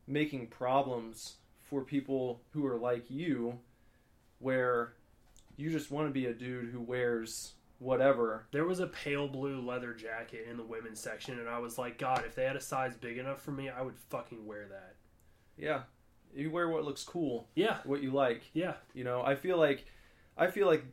making 0.06 0.46
problems 0.46 1.34
for 1.64 1.82
people 1.82 2.40
who 2.52 2.66
are 2.66 2.76
like 2.78 3.10
you, 3.10 3.58
where 4.38 4.92
you 5.56 5.70
just 5.70 5.90
want 5.90 6.08
to 6.08 6.12
be 6.12 6.26
a 6.26 6.32
dude 6.32 6.70
who 6.70 6.80
wears 6.80 7.52
whatever. 7.82 8.46
There 8.52 8.64
was 8.64 8.80
a 8.80 8.86
pale 8.86 9.28
blue 9.28 9.60
leather 9.60 9.92
jacket 9.94 10.46
in 10.50 10.56
the 10.56 10.62
women's 10.62 11.00
section, 11.00 11.38
and 11.38 11.48
I 11.48 11.58
was 11.58 11.78
like, 11.78 11.98
God, 11.98 12.24
if 12.26 12.34
they 12.34 12.44
had 12.44 12.56
a 12.56 12.60
size 12.60 12.94
big 12.96 13.18
enough 13.18 13.42
for 13.42 13.50
me, 13.52 13.68
I 13.68 13.82
would 13.82 13.96
fucking 14.10 14.46
wear 14.46 14.66
that. 14.68 14.94
Yeah, 15.56 15.82
you 16.34 16.50
wear 16.50 16.68
what 16.68 16.84
looks 16.84 17.04
cool, 17.04 17.48
Yeah, 17.54 17.78
what 17.84 18.02
you 18.02 18.10
like. 18.10 18.42
yeah, 18.54 18.74
You 18.94 19.04
know, 19.04 19.22
I 19.22 19.34
feel 19.34 19.58
like 19.58 19.84
I 20.36 20.46
feel 20.50 20.66
like 20.66 20.84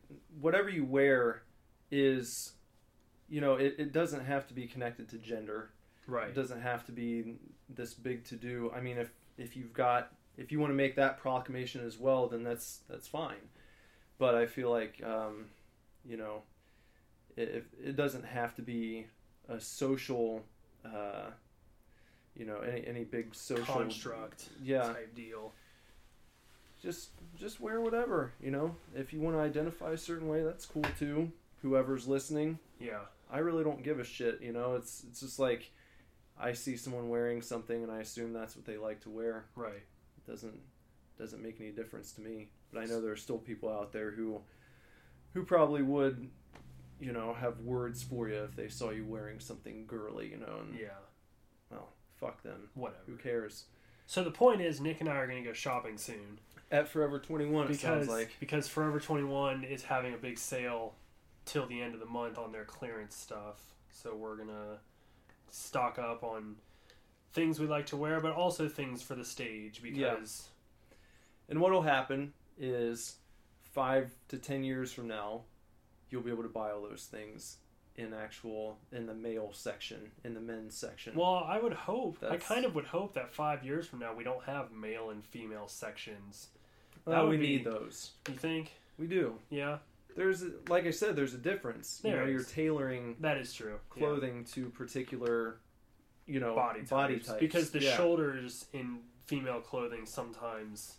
whatever 0.42 0.70
you 0.70 0.84
wear 0.84 1.44
is, 1.92 2.54
you 3.30 3.40
know, 3.42 3.54
it, 3.56 3.76
it 3.78 3.94
doesn't 3.94 4.26
have 4.26 4.48
to 4.48 4.54
be 4.54 4.68
connected 4.68 5.08
to 5.10 5.18
gender. 5.18 5.72
right. 6.08 6.28
It 6.30 6.36
doesn't 6.36 6.62
have 6.62 6.86
to 6.88 6.92
be 6.92 7.36
this 7.70 7.94
big 7.94 8.26
to 8.26 8.36
do. 8.36 8.72
I 8.76 8.82
mean, 8.82 8.98
if 8.98 9.12
if 9.38 9.56
you've 9.56 9.74
got 9.74 10.12
if 10.38 10.52
you 10.52 10.60
want 10.60 10.72
to 10.72 10.76
make 10.76 10.96
that 10.98 11.18
proclamation 11.20 11.86
as 11.86 11.98
well, 11.98 12.28
then 12.28 12.44
that's 12.44 12.82
that's 12.90 13.08
fine. 13.08 13.48
But 14.18 14.36
I 14.36 14.46
feel 14.46 14.70
like 14.70 15.02
um, 15.06 15.46
you 16.06 16.18
know, 16.18 16.42
it, 17.42 17.66
it 17.84 17.96
doesn't 17.96 18.26
have 18.26 18.56
to 18.56 18.62
be 18.62 19.08
a 19.48 19.60
social, 19.60 20.44
uh, 20.86 21.30
you 22.36 22.46
know, 22.46 22.60
any 22.60 22.86
any 22.88 23.04
big 23.04 23.34
social 23.36 23.66
Construct 23.76 24.50
Yeah, 24.64 24.84
type 24.84 25.16
deal. 25.16 25.54
just 26.82 27.10
just 27.38 27.60
wear 27.60 27.82
whatever. 27.82 28.34
You 28.42 28.52
know, 28.52 28.76
if 28.96 29.14
you 29.14 29.20
want 29.20 29.36
to 29.36 29.42
identify 29.42 29.92
a 29.92 29.98
certain 29.98 30.28
way, 30.28 30.44
that's 30.44 30.66
cool 30.66 30.86
too. 30.98 31.32
Whoever's 31.62 32.08
listening, 32.08 32.58
Yeah, 32.80 33.00
I 33.30 33.40
really 33.40 33.64
don't 33.64 33.84
give 33.84 34.00
a 34.00 34.04
shit. 34.06 34.42
You 34.42 34.54
know, 34.54 34.76
it's 34.76 35.04
it's 35.10 35.20
just 35.20 35.40
like 35.40 35.72
I 36.40 36.54
see 36.54 36.78
someone 36.78 37.10
wearing 37.10 37.42
something 37.42 37.84
and 37.84 37.92
I 37.92 38.00
assume 38.00 38.32
that's 38.32 38.56
what 38.56 38.66
they 38.66 38.78
like 38.78 39.02
to 39.02 39.10
wear. 39.10 39.46
right. 39.56 39.74
It 39.74 40.30
doesn't 40.32 40.60
doesn't 41.18 41.44
make 41.44 41.60
any 41.60 41.72
difference 41.72 42.14
to 42.14 42.22
me. 42.22 42.48
But 42.72 42.82
I 42.82 42.86
know 42.86 43.02
there 43.02 43.12
are 43.12 43.18
still 43.18 43.40
people 43.40 43.68
out 43.70 43.92
there 43.92 44.12
who 44.12 44.40
who 45.34 45.44
probably 45.44 45.82
would, 45.84 46.30
you 47.00 47.12
know, 47.12 47.34
have 47.34 47.60
words 47.62 48.04
for 48.04 48.28
you 48.30 48.44
if 48.44 48.56
they 48.56 48.68
saw 48.68 48.90
you 48.92 49.06
wearing 49.06 49.40
something 49.40 49.86
girly. 49.88 50.30
You 50.30 50.38
know, 50.38 50.60
and 50.62 50.78
Yeah, 50.80 50.90
well, 51.72 51.90
fuck 52.20 52.42
them. 52.44 52.70
whatever. 52.74 53.04
Who 53.08 53.16
cares? 53.18 53.66
So 54.06 54.24
the 54.24 54.32
point 54.32 54.62
is, 54.62 54.82
Nick 54.82 55.02
and 55.02 55.10
I 55.10 55.16
are 55.18 55.28
going 55.28 55.44
to 55.44 55.48
go 55.48 55.54
shopping 55.54 55.98
soon 55.98 56.40
At 56.72 56.88
Forever 56.88 57.20
Twenty 57.20 57.46
One, 57.46 57.66
it 57.66 57.68
because 57.70 57.82
sounds 57.82 58.08
like. 58.10 58.32
because 58.40 58.68
Forever 58.68 59.00
Twenty 59.00 59.24
One 59.24 59.64
is 59.64 59.84
having 59.84 60.14
a 60.14 60.18
big 60.18 60.38
sale 60.38 60.96
till 61.46 61.66
the 61.68 61.82
end 61.82 61.94
of 61.94 62.00
the 62.00 62.06
month 62.06 62.38
on 62.38 62.52
their 62.52 62.66
clearance 62.66 63.16
stuff. 63.16 63.62
So 63.92 64.16
we're 64.16 64.36
gonna 64.36 64.78
stock 65.52 65.98
up 66.00 66.24
on 66.24 66.56
things 67.34 67.60
we 67.60 67.68
like 67.68 67.86
to 67.88 67.98
wear, 67.98 68.20
but 68.20 68.34
also 68.34 68.68
things 68.68 69.02
for 69.04 69.14
the 69.16 69.26
stage 69.26 69.82
Yeah. 69.84 70.14
because 70.16 70.50
And 71.48 71.60
what'll 71.62 71.82
happen 71.84 72.34
is 72.58 73.18
five 73.64 74.12
to 74.30 74.38
ten 74.40 74.64
years 74.64 74.92
from 74.92 75.08
now, 75.08 75.42
you'll 76.10 76.22
be 76.22 76.32
able 76.32 76.44
to 76.44 76.50
buy 76.50 76.72
all 76.72 76.82
those 76.82 77.08
things 77.12 77.58
in 77.96 78.14
actual 78.14 78.78
in 78.92 79.06
the 79.06 79.14
male 79.14 79.50
section, 79.52 80.12
in 80.24 80.34
the 80.34 80.40
men's 80.40 80.76
section. 80.76 81.14
Well, 81.16 81.44
I 81.48 81.60
would 81.60 81.74
hope. 81.74 82.18
I 82.28 82.38
kind 82.38 82.66
of 82.66 82.74
would 82.76 82.86
hope 82.86 83.14
that 83.16 83.34
five 83.34 83.64
years 83.66 83.88
from 83.88 84.00
now 84.00 84.14
we 84.14 84.24
don't 84.24 84.44
have 84.46 84.72
male 84.72 85.10
and 85.10 85.24
female 85.26 85.68
sections. 85.68 86.48
That 87.06 87.28
we 87.28 87.38
be- 87.38 87.48
need 87.48 87.66
those. 87.66 88.12
You 88.28 88.36
think? 88.36 88.72
We 88.98 89.08
do. 89.08 89.36
Yeah, 89.50 89.78
There's 90.16 90.44
a, 90.44 90.52
like 90.68 90.86
I 90.86 90.92
said, 90.92 91.16
there's 91.16 91.34
a 91.34 91.38
difference. 91.38 92.00
There 92.00 92.12
you 92.16 92.20
know, 92.22 92.32
you're 92.32 92.44
tailoring 92.44 93.16
that 93.22 93.38
is 93.38 93.54
true. 93.54 93.80
Yeah. 93.96 94.00
clothing 94.08 94.44
to 94.54 94.70
particular, 94.70 95.58
you 96.28 96.40
know, 96.42 96.54
body 96.56 96.80
types. 96.80 96.90
body 96.90 97.20
types. 97.20 97.40
because 97.40 97.70
the 97.72 97.82
Yeah. 97.82 97.96
shoulders 97.98 98.66
in 98.74 99.00
female 99.26 99.62
clothing 99.62 100.06
sometimes. 100.06 100.96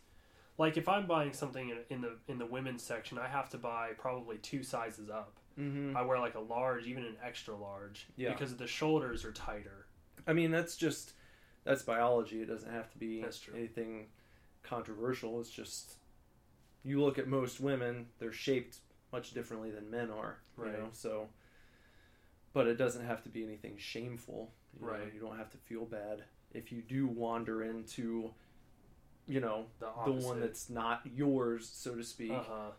Like 0.61 0.76
if 0.76 0.90
I'm 0.90 1.07
buying 1.07 1.33
something 1.33 1.71
in, 1.71 1.79
in 1.88 2.00
the 2.02 2.12
in 2.29 2.37
the 2.37 2.45
women's 2.45 2.83
section, 2.83 3.17
I 3.17 3.26
have 3.29 3.49
to 3.49 3.57
buy 3.57 3.93
probably 3.97 4.37
two 4.37 4.62
sizes 4.62 5.09
up. 5.09 5.33
Mhm. 5.59 5.97
I 5.97 6.02
wear 6.02 6.19
like 6.19 6.35
a 6.35 6.40
large, 6.40 6.87
even 6.87 7.02
an 7.02 7.17
extra 7.25 7.57
large, 7.57 8.07
Yeah. 8.17 8.33
because 8.33 8.55
the 8.59 8.67
shoulders 8.67 9.25
are 9.25 9.33
tighter. 9.33 9.87
I 10.26 10.35
mean, 10.35 10.50
that's 10.50 10.76
just 10.76 11.14
that's 11.64 11.83
biology. 11.83 12.43
It 12.43 12.47
doesn't 12.47 12.71
have 12.71 12.90
to 12.93 12.99
be 12.99 13.25
anything 13.55 14.09
controversial. 14.62 15.40
It's 15.40 15.49
just 15.50 15.95
you 16.85 17.02
look 17.02 17.19
at 17.19 17.26
most 17.26 17.59
women; 17.61 18.09
they're 18.19 18.31
shaped 18.31 18.81
much 19.12 19.33
differently 19.33 19.71
than 19.71 19.90
men 19.90 20.11
are. 20.11 20.40
You 20.59 20.64
Right. 20.64 20.79
know, 20.79 20.90
so. 20.93 21.31
But 22.52 22.67
it 22.67 22.75
doesn't 22.75 23.07
have 23.07 23.23
to 23.23 23.31
be 23.31 23.43
anything 23.45 23.79
shameful. 23.79 24.52
You 24.75 24.85
know, 24.85 24.93
Right. 24.93 25.14
you 25.14 25.21
don't 25.21 25.38
have 25.38 25.49
to 25.52 25.57
feel 25.57 25.87
bad 25.87 26.25
if 26.52 26.71
you 26.71 26.83
do 26.83 27.07
wander 27.07 27.62
into, 27.62 28.35
you 29.30 29.40
know, 29.40 29.66
The 29.78 29.87
the 30.04 30.12
one 30.26 30.40
that's 30.40 30.68
not 30.68 31.02
yours, 31.14 31.70
so 31.72 31.94
to 31.94 32.02
speak. 32.04 32.32
Uh 32.32 32.42
huh. 32.42 32.70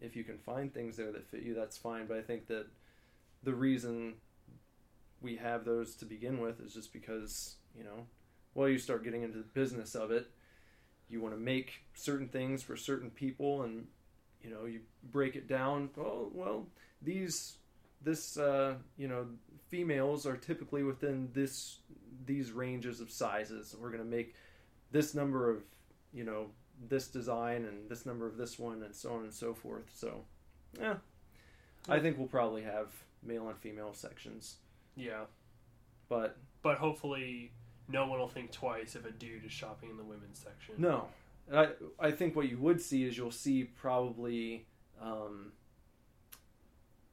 if 0.00 0.14
you 0.16 0.24
can 0.24 0.38
find 0.38 0.72
things 0.72 0.96
there 0.96 1.10
that 1.12 1.26
fit 1.30 1.42
you, 1.42 1.54
that's 1.54 1.76
fine. 1.78 2.06
But 2.06 2.18
I 2.18 2.22
think 2.22 2.46
that 2.48 2.66
the 3.42 3.54
reason 3.54 4.14
we 5.20 5.36
have 5.36 5.64
those 5.64 5.94
to 5.96 6.04
begin 6.04 6.40
with 6.40 6.60
is 6.60 6.74
just 6.74 6.92
because 6.92 7.56
you 7.76 7.84
know, 7.84 8.06
well, 8.54 8.68
you 8.68 8.78
start 8.78 9.04
getting 9.04 9.22
into 9.22 9.38
the 9.38 9.44
business 9.44 9.94
of 9.94 10.10
it. 10.10 10.30
You 11.08 11.20
want 11.20 11.34
to 11.34 11.40
make 11.40 11.82
certain 11.94 12.28
things 12.28 12.62
for 12.62 12.76
certain 12.76 13.10
people, 13.10 13.62
and 13.62 13.86
you 14.42 14.50
know, 14.50 14.66
you 14.66 14.80
break 15.10 15.34
it 15.36 15.48
down. 15.48 15.90
Oh, 15.98 16.30
well, 16.34 16.66
these 17.02 17.56
this 18.02 18.36
uh, 18.38 18.74
you 18.96 19.08
know 19.08 19.26
females 19.68 20.26
are 20.26 20.36
typically 20.36 20.82
within 20.82 21.30
this 21.32 21.78
these 22.26 22.52
ranges 22.52 23.00
of 23.00 23.10
sizes. 23.10 23.74
We're 23.80 23.90
going 23.90 24.02
to 24.04 24.08
make 24.08 24.34
this 24.90 25.14
number 25.14 25.50
of 25.50 25.62
you 26.12 26.24
know 26.24 26.46
this 26.88 27.08
design 27.08 27.64
and 27.64 27.88
this 27.88 28.06
number 28.06 28.26
of 28.26 28.36
this 28.36 28.58
one 28.58 28.82
and 28.82 28.94
so 28.94 29.12
on 29.12 29.22
and 29.24 29.32
so 29.34 29.52
forth. 29.54 29.90
So, 29.94 30.24
yeah, 30.80 30.94
I 31.88 31.98
think 31.98 32.16
we'll 32.18 32.26
probably 32.26 32.62
have 32.62 32.88
male 33.22 33.48
and 33.48 33.58
female 33.58 33.92
sections, 33.92 34.56
Yeah, 34.96 35.24
but 36.08 36.36
but 36.62 36.78
hopefully 36.78 37.52
no 37.88 38.06
one 38.06 38.18
will 38.18 38.28
think 38.28 38.50
twice 38.52 38.96
if 38.96 39.04
a 39.04 39.10
dude 39.10 39.44
is 39.44 39.52
shopping 39.52 39.90
in 39.90 39.96
the 39.96 40.04
women's 40.04 40.38
section. 40.38 40.74
no. 40.78 41.08
I 41.52 41.70
I 41.98 42.10
think 42.12 42.36
what 42.36 42.48
you 42.48 42.58
would 42.58 42.80
see 42.80 43.04
is 43.04 43.16
you'll 43.18 43.32
see 43.32 43.64
probably 43.64 44.66
um, 45.02 45.52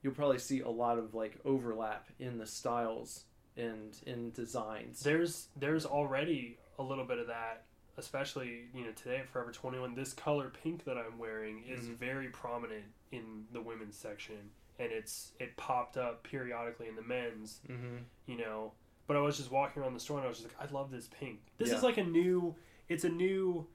you'll 0.01 0.13
probably 0.13 0.37
see 0.37 0.61
a 0.61 0.69
lot 0.69 0.99
of 0.99 1.13
like 1.15 1.39
overlap 1.43 2.07
in 2.19 2.37
the 2.37 2.45
styles 2.45 3.23
and 3.55 3.97
in 4.05 4.31
designs. 4.31 5.01
There's 5.01 5.47
there's 5.55 5.85
already 5.87 6.59
a 6.79 6.83
little 6.83 7.05
bit 7.05 7.17
of 7.19 7.27
that, 7.27 7.63
especially 7.97 8.65
you 8.73 8.85
know 8.85 8.91
today 8.91 9.17
at 9.17 9.29
Forever 9.29 9.51
21. 9.51 9.95
This 9.95 10.13
color 10.13 10.51
pink 10.63 10.83
that 10.85 10.97
I'm 10.97 11.17
wearing 11.17 11.63
is 11.67 11.87
Mhm. 11.87 11.95
very 11.97 12.27
prominent 12.29 12.85
in 13.11 13.45
the 13.51 13.61
women's 13.61 13.97
section, 13.97 14.51
and 14.79 14.91
it's 14.91 15.33
it 15.39 15.55
popped 15.57 15.97
up 15.97 16.23
periodically 16.23 16.87
in 16.87 16.95
the 16.95 17.01
men's. 17.01 17.61
Mm-hmm. 17.67 17.97
You 18.27 18.37
know, 18.37 18.73
but 19.07 19.17
I 19.17 19.21
was 19.21 19.37
just 19.37 19.51
walking 19.51 19.81
around 19.81 19.93
the 19.93 19.99
store 19.99 20.17
and 20.17 20.25
I 20.25 20.29
was 20.29 20.39
just 20.39 20.49
like, 20.59 20.69
I 20.69 20.71
love 20.73 20.91
this 20.91 21.07
pink. 21.07 21.39
This 21.57 21.69
Yeah. 21.69 21.77
is 21.77 21.83
like 21.83 21.97
a 21.97 22.03
new. 22.03 22.55
It's 22.89 23.03
a 23.03 23.09
new. 23.09 23.67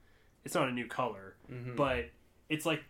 It's 0.45 0.55
not 0.55 0.67
a 0.67 0.71
new 0.71 0.87
color, 0.87 1.35
Mm-hmm. 1.51 1.75
but 1.75 2.05
it's 2.49 2.65
like 2.65 2.83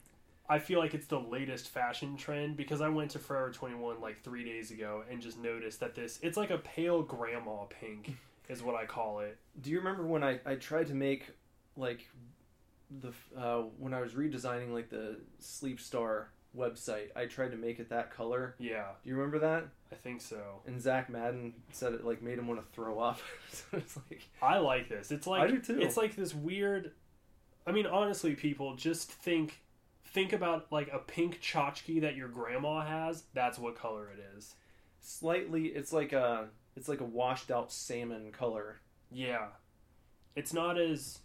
I 0.49 0.59
feel 0.59 0.77
like 0.79 0.93
it's 0.93 1.07
the 1.07 1.19
latest 1.21 1.69
fashion 1.69 2.17
trend 2.17 2.57
because 2.57 2.81
I 2.81 2.89
went 2.89 3.11
to 3.11 3.19
Forever 3.19 3.49
21 3.51 4.01
like 4.01 4.21
3 4.23 4.43
days 4.43 4.71
ago 4.71 5.03
and 5.09 5.21
just 5.21 5.39
noticed 5.39 5.79
that 5.79 5.95
this 5.95 6.19
it's 6.21 6.35
like 6.35 6.49
a 6.51 6.57
pale 6.57 7.01
grandma 7.01 7.63
pink 7.65 8.17
is 8.49 8.61
what 8.61 8.75
I 8.75 8.85
call 8.85 9.19
it. 9.19 9.37
Do 9.61 9.69
you 9.69 9.77
remember 9.77 10.05
when 10.05 10.23
I, 10.23 10.39
I 10.45 10.55
tried 10.55 10.87
to 10.87 10.93
make 10.93 11.31
like 11.75 12.07
the 13.01 13.13
uh, 13.37 13.63
when 13.77 13.93
I 13.93 14.01
was 14.01 14.13
redesigning 14.13 14.73
like 14.73 14.89
the 14.89 15.17
Sleep 15.39 15.79
Star 15.79 16.29
website? 16.57 17.07
I 17.15 17.25
tried 17.25 17.51
to 17.51 17.57
make 17.57 17.79
it 17.79 17.89
that 17.89 18.11
color. 18.15 18.55
Yeah, 18.59 18.85
Do 19.03 19.09
you 19.09 19.15
remember 19.15 19.39
that? 19.39 19.65
I 19.91 19.95
think 19.95 20.21
so. 20.21 20.61
And 20.65 20.81
Zach 20.81 21.09
Madden 21.09 21.53
said 21.71 21.93
it 21.93 22.05
like 22.05 22.21
made 22.21 22.37
him 22.39 22.47
want 22.47 22.59
to 22.61 22.73
throw 22.73 22.99
up. 22.99 23.19
so 23.51 23.65
it's 23.73 23.97
like 23.97 24.21
I 24.41 24.57
like 24.57 24.89
this. 24.89 25.11
It's 25.11 25.27
like 25.27 25.41
I 25.41 25.47
do 25.47 25.59
too. 25.59 25.79
it's 25.81 25.97
like 25.97 26.15
this 26.15 26.33
weird 26.33 26.91
I 27.65 27.71
mean 27.71 27.85
honestly 27.85 28.35
people 28.35 28.75
just 28.75 29.11
think 29.11 29.61
think 30.05 30.33
about 30.33 30.71
like 30.71 30.89
a 30.93 30.99
pink 30.99 31.41
tchotchke 31.41 32.01
that 32.01 32.15
your 32.15 32.27
grandma 32.27 32.81
has, 32.81 33.23
that's 33.33 33.57
what 33.57 33.75
color 33.75 34.09
it 34.11 34.23
is. 34.37 34.53
Slightly. 35.03 35.67
It's 35.67 35.93
like 35.93 36.13
a 36.13 36.49
it's 36.75 36.89
like 36.89 37.01
a 37.01 37.05
washed 37.05 37.51
out 37.51 37.71
salmon 37.71 38.31
color. 38.31 38.79
Yeah. 39.11 39.47
It's 40.35 40.53
not 40.53 40.79
as 40.79 41.19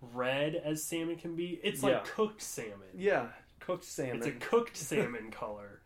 red 0.00 0.54
as 0.54 0.82
salmon 0.84 1.16
can 1.16 1.34
be. 1.34 1.58
It's 1.62 1.82
Yeah. 1.82 1.88
like 1.90 2.04
cooked 2.04 2.42
salmon. 2.42 2.88
Yeah, 2.94 3.28
cooked 3.60 3.84
salmon. 3.84 4.16
It's 4.18 4.26
a 4.26 4.32
cooked 4.32 4.76
salmon 4.76 5.30
color, 5.32 5.80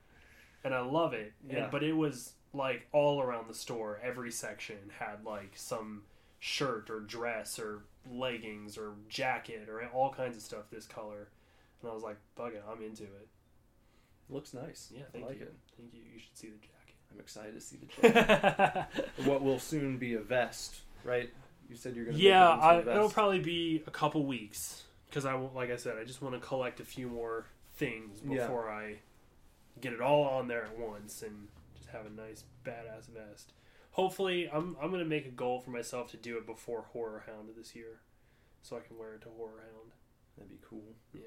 and 0.64 0.74
I 0.74 0.80
love 0.80 1.12
it. 1.14 1.32
And- 1.48 1.52
Yeah. 1.58 1.68
but 1.70 1.82
it 1.84 1.92
was 1.92 2.34
like 2.52 2.88
all 2.92 3.20
around 3.22 3.48
the 3.48 3.54
store. 3.54 4.00
Every 4.02 4.32
section 4.32 4.90
had 4.98 5.24
like 5.24 5.52
some 5.54 6.02
shirt 6.40 6.88
or 6.90 7.00
dress 7.00 7.58
or 7.58 7.84
leggings 8.10 8.76
or 8.78 8.94
jacket 9.08 9.68
or 9.68 9.84
all 9.88 10.12
kinds 10.12 10.36
of 10.36 10.42
stuff 10.42 10.70
this 10.70 10.86
color. 10.86 11.28
And 11.82 11.90
I 11.90 11.94
was 11.94 12.02
like, 12.02 12.16
"Bug 12.34 12.54
it, 12.54 12.64
I'm 12.68 12.82
into 12.82 13.04
it." 13.04 13.28
looks 14.30 14.52
nice. 14.52 14.90
Yeah, 14.94 15.02
I 15.08 15.10
thank 15.12 15.24
like 15.24 15.38
you. 15.38 15.46
it. 15.46 15.54
Thank 15.78 15.94
you. 15.94 16.02
You 16.12 16.18
should 16.18 16.36
see 16.36 16.48
the 16.48 16.58
I'm 17.12 17.20
excited 17.20 17.54
to 17.54 17.60
see 17.60 17.78
the 18.00 18.86
what 19.24 19.42
will 19.42 19.58
soon 19.58 19.96
be 19.98 20.14
a 20.14 20.20
vest, 20.20 20.80
right? 21.04 21.30
You 21.68 21.76
said 21.76 21.96
you're 21.96 22.06
gonna. 22.06 22.16
yeah, 22.18 22.48
I, 22.48 22.78
it'll 22.80 23.10
probably 23.10 23.40
be 23.40 23.82
a 23.86 23.90
couple 23.90 24.24
weeks 24.26 24.84
because 25.08 25.24
I, 25.26 25.34
like 25.34 25.70
I 25.70 25.76
said, 25.76 25.96
I 26.00 26.04
just 26.04 26.22
want 26.22 26.34
to 26.34 26.40
collect 26.40 26.80
a 26.80 26.84
few 26.84 27.08
more 27.08 27.46
things 27.76 28.20
Yeah. 28.26 28.42
before 28.42 28.70
I 28.70 28.96
get 29.80 29.92
it 29.92 30.00
all 30.00 30.24
on 30.24 30.48
there 30.48 30.64
at 30.64 30.78
once 30.78 31.22
and 31.22 31.48
just 31.76 31.88
have 31.90 32.06
a 32.06 32.10
nice 32.10 32.44
badass 32.64 33.08
vest. 33.08 33.52
Hopefully, 33.92 34.48
I'm 34.52 34.76
I'm 34.80 34.90
gonna 34.90 35.04
make 35.04 35.26
a 35.26 35.30
goal 35.30 35.60
for 35.60 35.70
myself 35.70 36.10
to 36.12 36.16
do 36.16 36.36
it 36.38 36.46
before 36.46 36.82
Horror 36.92 37.24
Hound 37.26 37.48
this 37.56 37.74
year, 37.74 38.00
so 38.62 38.76
I 38.76 38.80
can 38.80 38.96
wear 38.98 39.14
it 39.14 39.22
to 39.22 39.28
Horror 39.36 39.60
Hound. 39.60 39.92
That'd 40.36 40.50
be 40.50 40.58
cool. 40.68 40.94
Yeah. 41.12 41.20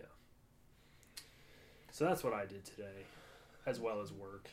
So 1.91 2.05
that's 2.05 2.23
what 2.23 2.33
I 2.33 2.45
did 2.45 2.63
today, 2.65 3.05
as 3.65 3.79
well 3.79 3.99
as 4.01 4.11
work. 4.13 4.49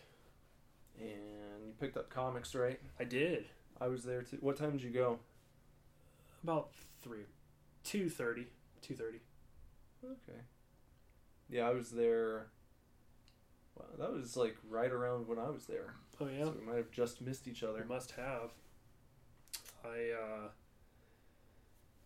And 1.00 1.66
you 1.66 1.72
picked 1.80 1.96
up 1.96 2.10
comics, 2.10 2.54
right? 2.54 2.80
I 2.98 3.04
did 3.04 3.46
I 3.80 3.86
was 3.88 4.02
there 4.04 4.22
too. 4.22 4.38
What 4.40 4.56
time 4.56 4.72
did 4.72 4.82
you 4.82 4.90
go? 4.90 5.18
about 6.42 6.70
three, 7.02 7.24
two 7.84 8.08
thirty, 8.08 8.46
two 8.82 8.94
thirty. 8.94 9.20
Okay. 10.04 10.38
Yeah, 11.50 11.68
I 11.68 11.72
was 11.72 11.90
there. 11.90 12.46
Wow, 13.76 13.84
that 13.98 14.12
was 14.12 14.36
like 14.36 14.56
right 14.68 14.90
around 14.90 15.26
when 15.28 15.38
I 15.38 15.50
was 15.50 15.66
there. 15.66 15.94
Oh 16.20 16.26
yeah. 16.28 16.44
So 16.44 16.54
we 16.58 16.66
might 16.66 16.76
have 16.76 16.90
just 16.90 17.20
missed 17.20 17.46
each 17.48 17.62
other. 17.62 17.80
They 17.80 17.84
must 17.94 18.12
have. 18.12 18.50
I 19.84 20.10
uh 20.12 20.48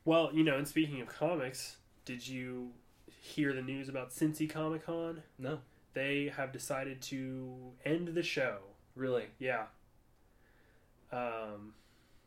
Well, 0.05 0.31
you 0.33 0.44
know, 0.44 0.57
and 0.57 0.66
speaking 0.68 1.00
of 1.00 1.09
comics, 1.09 1.76
did 2.05 2.26
you 2.26 2.72
hear 3.07 3.52
the 3.52 3.62
news 3.62 3.88
about 3.88 4.11
Cincy 4.11 4.48
Comic 4.48 4.85
Con? 4.87 5.22
No, 5.38 5.61
They 5.94 6.33
have 6.37 6.52
decided 6.52 7.00
to 7.02 7.72
end 7.85 8.09
the 8.09 8.22
show. 8.22 8.59
Really. 8.94 9.26
Yeah. 9.38 9.64
Um 11.12 11.74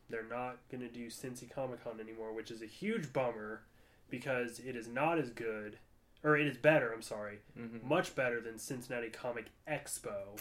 they're 0.08 0.22
not 0.28 0.58
going 0.70 0.82
to 0.82 0.88
do 0.88 1.06
Cincy 1.08 1.50
Comic 1.52 1.82
Con 1.82 1.98
anymore, 2.00 2.32
which 2.32 2.52
is 2.52 2.62
a 2.62 2.66
huge 2.66 3.12
bummer 3.12 3.62
because 4.08 4.60
it 4.60 4.76
is 4.76 4.86
not 4.86 5.18
as 5.18 5.30
good 5.30 5.78
or 6.22 6.36
it 6.36 6.46
is 6.46 6.56
better, 6.56 6.92
I'm 6.92 7.02
sorry, 7.02 7.38
Mm-hmm. 7.58 7.88
much 7.88 8.14
better 8.14 8.40
than 8.40 8.58
Cincinnati 8.58 9.08
Comic 9.10 9.46
Expo. 9.68 10.38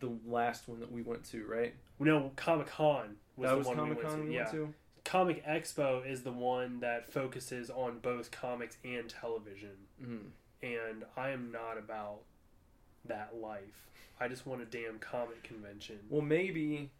The 0.00 0.10
last 0.26 0.66
one 0.68 0.80
that 0.80 0.90
we 0.90 1.02
went 1.02 1.24
to, 1.30 1.46
right? 1.46 1.74
No, 2.00 2.32
Comic 2.34 2.66
Con 2.66 3.14
was 3.36 3.48
that 3.48 3.52
the 3.52 3.58
was 3.58 3.66
one 3.68 3.76
Comic 3.76 3.98
we 3.98 4.04
went 4.04 4.16
to. 4.16 4.22
we 4.28 4.34
yeah. 4.34 4.38
went 4.42 4.50
to. 4.52 4.74
Comic 5.04 5.46
Expo 5.46 6.04
is 6.04 6.22
the 6.22 6.32
one 6.32 6.80
that 6.80 7.12
focuses 7.12 7.70
on 7.70 8.00
both 8.00 8.32
comics 8.32 8.76
and 8.84 9.08
television. 9.08 9.70
Mm. 10.04 10.18
And 10.64 11.04
I 11.16 11.30
am 11.30 11.52
not 11.52 11.78
about 11.78 12.22
that 13.08 13.36
life. 13.40 13.88
I 14.20 14.28
just 14.28 14.46
want 14.46 14.62
a 14.62 14.64
damn 14.64 14.98
comic 14.98 15.42
convention. 15.42 15.98
Well, 16.08 16.22
maybe 16.22 16.90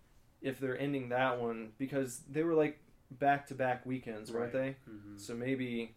if 0.43 0.61
they're 0.61 0.79
ending 0.79 1.09
that 1.11 1.41
one 1.41 1.73
because 1.79 2.21
they 2.31 2.43
were 2.43 2.55
like 2.55 2.79
back 3.11 3.47
to 3.49 3.55
back 3.55 3.87
weekends, 3.87 4.31
weren't 4.31 4.53
Right. 4.55 4.77
they? 4.87 4.91
Mhm. 4.93 5.19
So 5.19 5.35
maybe 5.35 5.95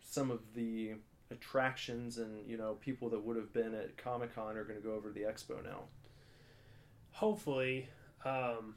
some 0.00 0.30
of 0.30 0.54
the 0.54 0.94
attractions 1.30 2.18
and 2.18 2.48
you 2.48 2.56
know 2.56 2.74
people 2.74 3.08
that 3.10 3.18
would 3.18 3.36
have 3.36 3.52
been 3.52 3.74
at 3.74 3.96
Comic 3.96 4.32
Con 4.34 4.56
are 4.56 4.62
going 4.64 4.80
to 4.80 4.84
go 4.86 4.94
over 4.94 5.08
to 5.08 5.14
the 5.14 5.22
expo 5.26 5.62
now. 5.64 5.88
Hopefully, 7.12 7.88
um, 8.24 8.76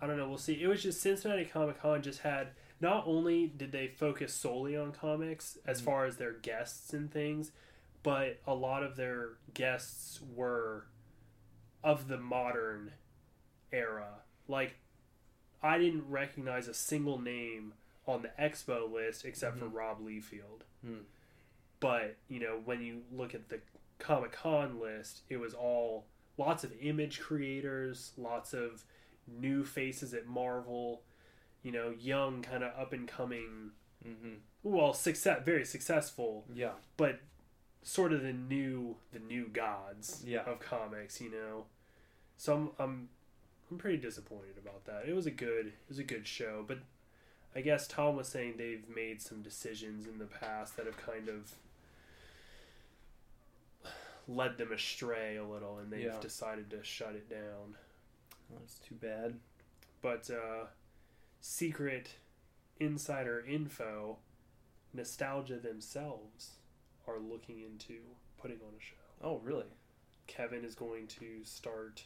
I 0.00 0.06
don't 0.06 0.16
know. 0.16 0.28
We'll 0.28 0.38
see. 0.38 0.62
It 0.62 0.66
was 0.66 0.82
just 0.82 1.00
Cincinnati 1.00 1.44
Comic 1.44 1.80
Con 1.80 2.02
just 2.02 2.20
had. 2.20 2.48
Not 2.80 3.04
only 3.06 3.48
did 3.48 3.72
they 3.72 3.88
focus 3.88 4.32
solely 4.32 4.76
on 4.76 4.92
comics 4.92 5.58
as 5.66 5.80
Mhm. 5.80 5.84
far 5.84 6.04
as 6.04 6.16
their 6.16 6.32
guests 6.32 6.92
and 6.94 7.10
things, 7.10 7.50
but 8.08 8.40
a 8.46 8.54
lot 8.54 8.82
of 8.82 8.96
their 8.96 9.32
guests 9.52 10.18
were 10.34 10.86
of 11.84 12.08
the 12.08 12.16
modern 12.16 12.90
era. 13.70 14.08
Like, 14.48 14.76
I 15.62 15.76
didn't 15.78 16.08
recognize 16.08 16.68
a 16.68 16.72
single 16.74 17.20
name 17.20 17.74
on 18.06 18.22
the 18.22 18.30
expo 18.40 18.90
list 18.90 19.26
except 19.26 19.58
for 19.58 19.66
Mhm. 19.66 19.74
Rob 19.74 20.00
Liefeld. 20.00 20.62
Hmm. 20.80 21.00
But, 21.80 22.16
you 22.28 22.40
know, 22.40 22.58
when 22.64 22.80
you 22.80 23.04
look 23.12 23.34
at 23.34 23.50
the 23.50 23.60
Comic 23.98 24.32
Con 24.32 24.80
list, 24.80 25.22
it 25.28 25.36
was 25.36 25.52
all 25.52 26.06
lots 26.38 26.64
of 26.64 26.72
image 26.80 27.20
creators, 27.20 28.14
lots 28.16 28.54
of 28.54 28.84
new 29.26 29.64
faces 29.64 30.14
at 30.14 30.24
Marvel, 30.26 31.04
you 31.62 31.72
know, 31.72 31.90
young, 31.90 32.40
kind 32.40 32.64
of 32.64 32.72
up 32.74 32.94
and 32.94 33.06
coming, 33.06 33.72
Mm-hmm. 34.02 34.36
well, 34.62 34.94
success, 34.94 35.42
very 35.44 35.66
successful, 35.66 36.46
Yeah. 36.54 36.76
but 36.96 37.20
sort 37.88 38.12
of 38.12 38.22
the 38.22 38.34
new, 38.34 38.96
the 39.12 39.18
new 39.18 39.48
gods 39.48 40.22
Yeah. 40.26 40.42
of 40.44 40.60
comics, 40.60 41.22
you 41.22 41.30
know. 41.30 41.64
So 42.36 42.54
I'm, 42.54 42.70
I'm, 42.78 43.08
I'm 43.70 43.78
pretty 43.78 43.96
disappointed 43.96 44.58
about 44.62 44.84
that. 44.84 45.08
It 45.08 45.14
was 45.14 45.24
a 45.24 45.30
good, 45.30 45.68
it 45.68 45.88
was 45.88 45.98
a 45.98 46.04
good 46.04 46.26
show, 46.26 46.62
but 46.68 46.80
I 47.56 47.62
guess 47.62 47.88
Tom 47.88 48.16
was 48.16 48.28
saying 48.28 48.54
they've 48.58 48.84
made 48.94 49.22
some 49.22 49.40
decisions 49.40 50.06
in 50.06 50.18
the 50.18 50.26
past 50.26 50.76
that 50.76 50.84
have 50.84 50.98
kind 50.98 51.30
of 51.30 51.52
led 54.28 54.58
them 54.58 54.70
astray 54.72 55.36
a 55.36 55.44
little, 55.44 55.78
and 55.78 55.90
they've 55.90 56.04
Yeah. 56.04 56.20
decided 56.20 56.68
to 56.70 56.84
shut 56.84 57.14
it 57.14 57.30
down. 57.30 57.76
That's 58.50 58.78
too 58.80 58.96
bad. 58.96 59.40
But 60.02 60.30
uh, 60.30 60.66
secret 61.40 62.16
insider 62.78 63.40
info, 63.40 64.18
Nostalgia 64.92 65.56
themselves 65.58 66.56
are 67.08 67.18
looking 67.18 67.60
into 67.60 67.94
putting 68.40 68.58
on 68.58 68.72
a 68.78 68.82
show. 68.82 68.94
Oh, 69.22 69.38
really? 69.42 69.64
Kevin 70.26 70.64
is 70.64 70.74
going 70.74 71.06
to 71.08 71.42
start 71.44 72.04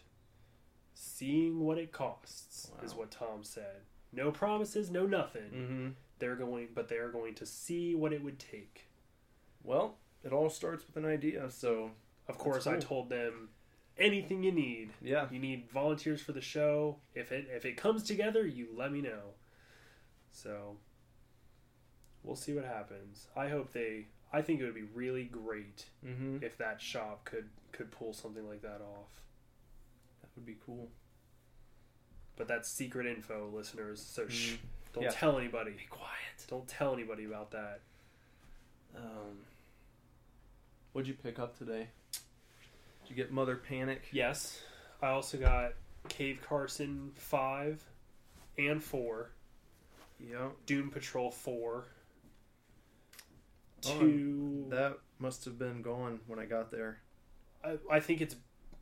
seeing 0.94 1.60
what 1.60 1.78
it 1.78 1.92
costs, 1.92 2.70
is 2.84 2.94
what 2.94 3.10
Tom 3.10 3.42
said. 3.42 3.82
No 4.12 4.30
promises, 4.30 4.90
no 4.90 5.06
nothing. 5.06 5.50
Mm-hmm. 5.54 5.88
They're 6.18 6.36
going, 6.36 6.68
but 6.74 6.88
they're 6.88 7.08
going 7.10 7.34
to 7.36 7.46
see 7.46 7.94
what 7.94 8.12
it 8.12 8.22
would 8.22 8.38
take. 8.38 8.88
Well, 9.64 9.96
it 10.22 10.32
all 10.32 10.50
starts 10.50 10.86
with 10.86 10.96
an 11.02 11.10
idea, 11.10 11.50
so 11.50 11.90
Of 12.28 12.38
course, 12.38 12.66
I 12.66 12.78
told 12.78 13.08
them 13.08 13.48
anything 13.98 14.42
you 14.44 14.52
need. 14.52 14.90
yeah. 15.02 15.26
You 15.30 15.38
need 15.40 15.70
volunteers 15.72 16.20
for 16.22 16.32
the 16.32 16.40
show. 16.40 16.98
If 17.14 17.32
it 17.32 17.48
if 17.50 17.64
it 17.64 17.76
comes 17.76 18.02
together, 18.04 18.46
you 18.46 18.68
let 18.76 18.92
me 18.92 19.00
know. 19.00 19.34
So 20.30 20.76
we'll 22.22 22.36
see 22.36 22.52
what 22.54 22.64
happens. 22.64 23.26
I 23.36 23.48
hope 23.48 23.72
they. 23.72 24.06
I 24.32 24.40
think 24.42 24.60
it 24.60 24.64
would 24.64 24.74
be 24.74 24.82
really 24.94 25.24
great 25.24 25.84
Mm-hmm. 26.04 26.38
if 26.42 26.56
that 26.58 26.80
shop 26.80 27.24
could 27.24 27.48
could 27.72 27.90
pull 27.90 28.12
something 28.12 28.46
like 28.48 28.62
that 28.62 28.80
off. 28.80 29.22
That 30.20 30.28
would 30.36 30.44
be 30.46 30.56
cool. 30.66 30.88
But 32.36 32.48
that's 32.48 32.68
secret 32.68 33.06
info, 33.06 33.48
listeners. 33.54 34.00
So 34.00 34.26
shh, 34.28 34.52
Mhm. 34.54 34.58
don't 34.94 35.04
Yeah. 35.04 35.10
tell 35.10 35.38
anybody. 35.38 35.72
Be 35.72 35.84
quiet. 35.86 36.46
Don't 36.48 36.66
tell 36.68 36.92
anybody 36.94 37.24
about 37.24 37.50
that. 37.52 37.80
Um, 38.96 39.44
what'd 40.92 41.08
you 41.08 41.14
pick 41.14 41.38
up 41.38 41.56
today? 41.58 41.88
Did 43.02 43.10
you 43.10 43.16
get 43.16 43.32
Mother 43.32 43.56
Panic? 43.56 44.02
Yes, 44.12 44.62
I 45.00 45.08
also 45.08 45.38
got 45.38 45.72
Cave 46.08 46.40
Carson 46.42 47.12
five 47.16 47.82
and 48.58 48.82
four, 48.82 49.30
Yeah. 50.20 50.50
Doom 50.66 50.90
Patrol 50.90 51.30
four, 51.30 51.86
Oh, 53.86 53.98
two. 53.98 54.66
That 54.70 54.98
must 55.18 55.44
have 55.44 55.58
been 55.58 55.82
gone 55.82 56.20
when 56.26 56.38
I 56.38 56.44
got 56.46 56.70
there. 56.70 57.00
I, 57.64 57.78
I 57.90 58.00
think 58.00 58.20
it's 58.20 58.34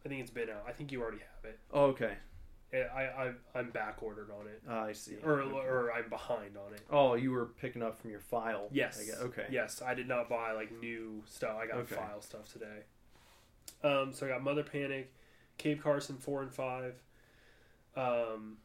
I 0.04 0.08
think 0.08 0.20
it's 0.22 0.30
been 0.30 0.48
out. 0.48 0.64
I 0.66 0.72
think 0.72 0.92
you 0.92 1.02
already 1.02 1.18
have 1.18 1.50
it. 1.50 1.58
Oh, 1.72 1.84
okay. 1.86 2.14
I, 2.72 2.76
I 3.00 3.32
I'm 3.56 3.70
back 3.70 4.00
ordered 4.00 4.30
on 4.30 4.46
it, 4.46 4.62
Ah, 4.68 4.84
I 4.84 4.92
see. 4.92 5.16
or 5.24 5.40
or 5.42 5.92
I'm 5.92 6.08
behind 6.08 6.56
on 6.56 6.72
it. 6.72 6.82
Oh, 6.88 7.14
you 7.14 7.32
were 7.32 7.46
picking 7.46 7.82
up 7.82 7.98
from 8.00 8.10
your 8.10 8.20
file. 8.20 8.68
Yes. 8.70 9.10
Okay. 9.20 9.46
Yes, 9.50 9.82
I 9.84 9.94
did 9.94 10.06
not 10.06 10.28
buy 10.28 10.52
like 10.52 10.70
new 10.80 11.22
stuff. 11.26 11.56
I 11.60 11.66
got 11.66 11.78
Okay. 11.78 11.96
file 11.96 12.22
stuff 12.22 12.50
today. 12.52 12.84
Um, 13.82 14.12
so 14.12 14.26
I 14.26 14.28
got 14.28 14.42
Mother 14.44 14.62
Panic, 14.62 15.12
Cave 15.58 15.80
Carson 15.82 16.16
four 16.16 16.42
and 16.42 16.52
five, 16.52 16.94
um, 17.96 18.58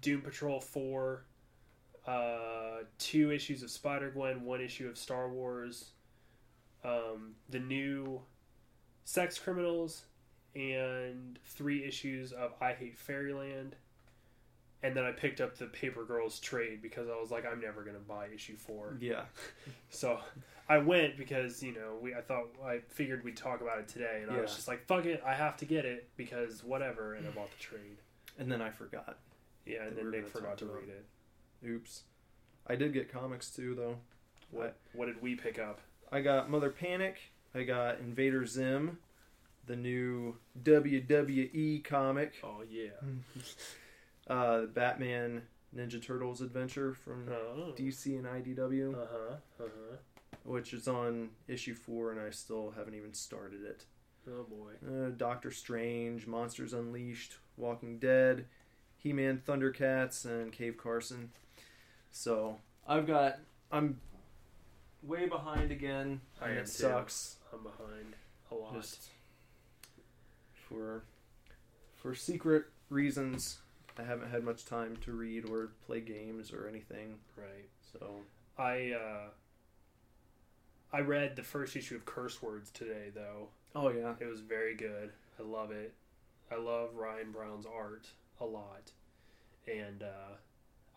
Doom 0.00 0.22
Patrol 0.22 0.60
four, 0.60 1.24
uh, 2.08 2.84
two 2.98 3.30
issues 3.30 3.62
of 3.62 3.70
Spider 3.70 4.10
Gwen, 4.10 4.44
one 4.44 4.60
issue 4.62 4.88
of 4.88 4.96
Star 4.96 5.28
Wars, 5.28 5.90
um, 6.82 7.34
the 7.50 7.58
new 7.58 8.20
Sex 9.04 9.38
Criminals, 9.38 10.04
and 10.54 11.38
three 11.44 11.84
issues 11.84 12.32
of 12.32 12.52
I 12.60 12.72
Hate 12.72 12.96
Fairyland. 12.96 13.76
And 14.82 14.96
then 14.96 15.04
I 15.04 15.10
picked 15.12 15.40
up 15.40 15.58
the 15.58 15.66
Paper 15.66 16.04
Girls 16.04 16.38
trade 16.38 16.80
because 16.80 17.08
I 17.08 17.20
was 17.20 17.30
like, 17.30 17.44
I'm 17.44 17.60
never 17.60 17.82
gonna 17.82 17.98
buy 17.98 18.28
issue 18.34 18.56
four. 18.56 18.96
Yeah. 19.00 19.24
So 19.90 20.20
I 20.68 20.78
went 20.78 21.16
because 21.16 21.62
you 21.62 21.72
know 21.72 21.96
we 22.00 22.14
I 22.14 22.20
thought 22.20 22.44
I 22.64 22.80
figured 22.88 23.24
we'd 23.24 23.36
talk 23.38 23.62
about 23.62 23.78
it 23.78 23.88
today, 23.88 24.20
and 24.22 24.30
I 24.30 24.40
was 24.40 24.54
just 24.54 24.68
like, 24.68 24.86
"Fuck 24.86 25.06
it, 25.06 25.22
I 25.26 25.32
have 25.32 25.56
to 25.58 25.64
get 25.64 25.86
it 25.86 26.08
because 26.18 26.62
whatever," 26.62 27.14
and 27.14 27.26
I 27.26 27.30
bought 27.30 27.50
the 27.50 27.56
trade. 27.56 27.96
And 28.38 28.52
then 28.52 28.60
I 28.60 28.68
forgot. 28.68 29.16
Yeah, 29.64 29.84
and 29.84 29.96
then 29.96 30.10
Nick 30.10 30.28
forgot 30.28 30.58
to 30.58 30.66
about. 30.66 30.76
read 30.76 30.90
it. 30.90 31.06
Oops. 31.66 32.02
I 32.66 32.76
did 32.76 32.92
get 32.92 33.10
comics 33.12 33.50
too, 33.50 33.74
though. 33.74 33.96
What 34.50 34.76
What 34.92 35.06
did 35.06 35.20
we 35.22 35.34
pick 35.34 35.58
up? 35.58 35.80
I 36.12 36.20
got 36.20 36.50
Mother 36.50 36.70
Panic. 36.70 37.18
I 37.54 37.62
got 37.64 37.98
Invader 37.98 38.46
Zim, 38.46 38.98
the 39.66 39.76
new 39.76 40.36
WWE 40.62 41.82
comic. 41.84 42.34
Oh 42.42 42.62
yeah. 42.68 42.90
Uh, 44.26 44.60
the 44.60 44.66
Batman 44.66 45.40
Ninja 45.74 46.02
Turtles 46.04 46.42
adventure 46.42 46.92
from 46.92 47.30
Oh. 47.30 47.72
DC 47.74 48.06
and 48.18 48.26
IDW, 48.26 48.92
Uh 48.94 49.06
huh. 49.10 49.34
Uh 49.58 49.68
huh. 49.68 49.96
which 50.44 50.74
is 50.74 50.86
on 50.86 51.30
issue 51.46 51.72
four, 51.74 52.12
and 52.12 52.20
I 52.20 52.28
still 52.28 52.74
haven't 52.76 52.94
even 52.94 53.14
started 53.14 53.64
it. 53.64 53.84
Oh 54.30 54.42
boy. 54.44 54.72
Uh, 54.86 55.08
Doctor 55.16 55.50
Strange, 55.50 56.26
Monsters 56.26 56.74
Unleashed, 56.74 57.36
Walking 57.56 57.98
Dead, 57.98 58.44
He 58.98 59.14
Man, 59.14 59.40
Thundercats, 59.46 60.26
and 60.26 60.52
Cave 60.52 60.76
Carson. 60.76 61.30
So 62.12 62.58
I've 62.86 63.06
got 63.06 63.38
I'm 63.70 64.00
way 65.02 65.26
behind 65.26 65.70
again, 65.70 66.20
I 66.40 66.50
am 66.50 66.56
it 66.58 66.60
too. 66.66 66.66
sucks. 66.66 67.36
I'm 67.52 67.62
behind 67.62 68.14
a 68.50 68.54
lot. 68.54 68.74
Just 68.74 69.08
for 70.52 71.04
for 71.96 72.14
secret 72.14 72.66
reasons, 72.90 73.58
I 73.98 74.02
haven't 74.02 74.30
had 74.30 74.44
much 74.44 74.64
time 74.64 74.96
to 75.04 75.12
read 75.12 75.48
or 75.48 75.70
play 75.86 76.00
games 76.00 76.52
or 76.52 76.68
anything. 76.68 77.16
right. 77.36 77.68
So 77.92 78.20
I 78.58 78.92
uh. 78.92 79.30
I 80.90 81.00
read 81.00 81.36
the 81.36 81.42
first 81.42 81.76
issue 81.76 81.96
of 81.96 82.06
Curse 82.06 82.40
Words 82.40 82.70
today, 82.70 83.10
though. 83.14 83.48
oh 83.74 83.90
yeah, 83.90 84.14
It 84.20 84.24
was 84.24 84.40
very 84.40 84.74
good. 84.74 85.12
I 85.38 85.42
love 85.42 85.70
it. 85.70 85.92
I 86.50 86.56
love 86.56 86.94
Ryan 86.94 87.30
Browne's 87.30 87.66
art 87.66 88.06
a 88.40 88.46
lot, 88.46 88.92
and 89.70 90.02
uh, 90.02 90.36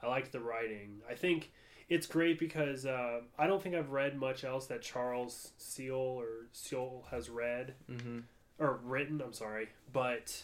I 0.02 0.08
liked 0.08 0.32
the 0.32 0.40
writing. 0.40 1.02
I 1.10 1.14
think 1.14 1.52
it's 1.90 2.08
great 2.08 2.40
because 2.40 2.86
uh, 2.86 3.22
I 3.38 3.48
don't 3.48 3.62
think 3.62 3.76
I've 3.76 3.92
read 3.92 4.18
much 4.18 4.44
else 4.44 4.68
that 4.68 4.82
Charles 4.82 5.52
Seal 5.58 5.96
or 5.96 6.48
Seal 6.54 7.04
has 7.12 7.30
read 7.30 7.74
mm-hmm. 7.90 8.20
or 8.60 8.80
written. 8.84 9.22
I'm 9.22 9.34
sorry, 9.34 9.70
but 9.92 10.44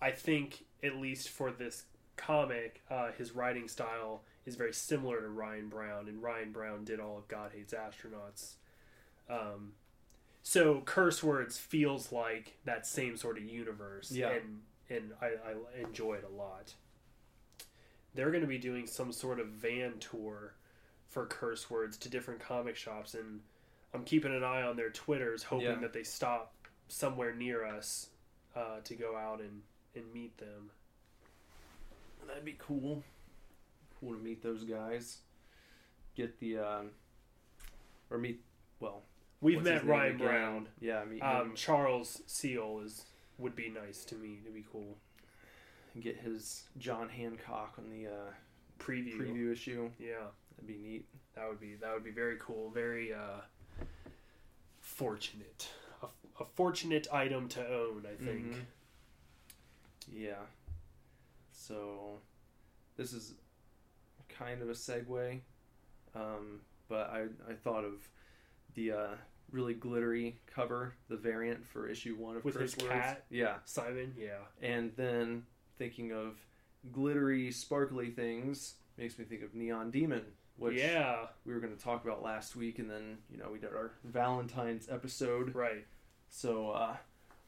I 0.00 0.10
think 0.12 0.64
at 0.82 0.96
least 0.96 1.28
for 1.28 1.50
this 1.50 1.84
comic, 2.16 2.82
uh, 2.90 3.10
his 3.16 3.34
writing 3.34 3.68
style 3.68 4.22
is 4.46 4.56
very 4.56 4.72
similar 4.72 5.20
to 5.20 5.28
Ryan 5.28 5.68
Browne, 5.68 6.08
and 6.08 6.22
Ryan 6.22 6.52
Browne 6.52 6.84
did 6.84 7.00
all 7.00 7.18
of 7.18 7.28
God 7.28 7.50
Hates 7.54 7.74
Astronauts. 7.74 8.54
Um, 9.28 9.72
so 10.42 10.82
curse 10.84 11.22
words 11.22 11.58
feels 11.58 12.12
like 12.12 12.56
that 12.64 12.86
same 12.86 13.16
sort 13.16 13.36
of 13.36 13.44
universe, 13.44 14.10
Yeah. 14.10 14.30
and 14.30 14.60
and 14.88 15.12
I, 15.20 15.26
I 15.26 15.86
enjoy 15.86 16.14
it 16.14 16.24
a 16.24 16.36
lot. 16.36 16.74
They're 18.14 18.30
going 18.30 18.42
to 18.42 18.46
be 18.48 18.58
doing 18.58 18.86
some 18.86 19.12
sort 19.12 19.38
of 19.40 19.48
van 19.48 19.94
tour 20.00 20.54
for 21.08 21.26
curse 21.26 21.70
words 21.70 21.96
to 21.98 22.08
different 22.08 22.40
comic 22.40 22.76
shops, 22.76 23.14
and 23.14 23.40
I'm 23.94 24.04
keeping 24.04 24.34
an 24.34 24.44
eye 24.44 24.62
on 24.62 24.76
their 24.76 24.90
Twitters, 24.90 25.42
hoping 25.42 25.66
Yeah. 25.66 25.74
that 25.80 25.92
they 25.92 26.02
stop 26.04 26.54
somewhere 26.88 27.34
near 27.34 27.64
us 27.64 28.08
uh, 28.56 28.80
to 28.84 28.94
go 28.94 29.16
out 29.16 29.40
and, 29.40 29.62
and 29.94 30.04
meet 30.12 30.36
them. 30.38 30.70
That'd 32.26 32.44
be 32.44 32.56
cool. 32.58 33.02
Cool 34.00 34.12
to 34.14 34.18
meet 34.18 34.42
those 34.42 34.64
guys. 34.64 35.18
Get 36.16 36.38
the 36.40 36.58
um, 36.58 36.90
or 38.10 38.18
meet 38.18 38.40
well. 38.78 39.02
We've 39.40 39.62
met 39.62 39.84
Ryan? 39.86 40.18
Browne. 40.18 40.68
Yeah, 40.80 41.04
meet 41.04 41.22
Um. 41.22 41.54
Charles 41.56 42.22
Seal 42.26 42.82
is 42.84 43.04
would 43.38 43.56
be 43.56 43.68
nice 43.70 44.04
to 44.06 44.14
meet. 44.16 44.40
It'd 44.42 44.54
be 44.54 44.64
cool. 44.70 44.96
Get 45.98 46.16
his 46.18 46.64
John 46.78 47.08
Hancock 47.08 47.74
on 47.78 47.90
the 47.90 48.06
uh, 48.06 48.30
Preview. 48.78 49.16
preview 49.18 49.52
issue. 49.52 49.90
Yeah, 49.98 50.14
That'd 50.56 50.66
be 50.66 50.76
neat. 50.78 51.04
that 51.34 51.48
would 51.48 51.60
be 51.60 51.74
that 51.80 51.92
would 51.92 52.04
be 52.04 52.10
very 52.12 52.36
cool. 52.38 52.70
Very 52.70 53.12
uh, 53.12 53.40
fortunate. 54.80 55.68
A, 56.02 56.06
a 56.42 56.46
fortunate 56.54 57.06
item 57.12 57.48
to 57.48 57.60
own. 57.66 58.04
I 58.06 58.22
think. 58.22 58.52
Mhm. 58.54 58.60
Yeah. 60.12 60.42
So, 61.52 62.18
this 62.96 63.12
is 63.12 63.34
kind 64.28 64.62
of 64.62 64.68
a 64.70 64.72
segue, 64.72 65.40
um, 66.14 66.60
but 66.88 67.10
I 67.10 67.26
I 67.48 67.54
thought 67.54 67.84
of 67.84 68.08
the 68.74 68.92
uh, 68.92 69.08
really 69.52 69.74
glittery 69.74 70.38
cover, 70.46 70.94
the 71.08 71.16
variant 71.16 71.64
for 71.66 71.88
issue 71.88 72.14
one 72.16 72.36
of 72.36 72.44
With 72.44 72.54
Curse 72.56 72.74
his 72.74 72.82
Words. 72.82 72.92
cat? 72.94 73.24
Yeah, 73.30 73.56
Simon. 73.66 74.14
Yeah. 74.18 74.38
and 74.62 74.92
then 74.96 75.44
thinking 75.80 76.12
of 76.12 76.36
glittery, 76.92 77.50
sparkly 77.50 78.10
things 78.10 78.74
makes 78.98 79.18
me 79.18 79.24
think 79.24 79.42
of 79.42 79.54
Neon 79.54 79.90
Demon, 79.90 80.22
which 80.56 80.76
yeah. 80.76 81.24
we 81.46 81.54
were 81.54 81.60
going 81.60 81.74
to 81.74 81.82
talk 81.82 82.04
about 82.04 82.22
last 82.22 82.54
week, 82.54 82.78
and 82.78 82.88
then 82.88 83.16
you 83.30 83.38
know 83.38 83.48
we 83.50 83.58
did 83.58 83.70
our 83.70 83.92
Valentine's 84.04 84.88
episode. 84.90 85.54
Right. 85.54 85.86
So 86.28 86.70
uh 86.70 86.96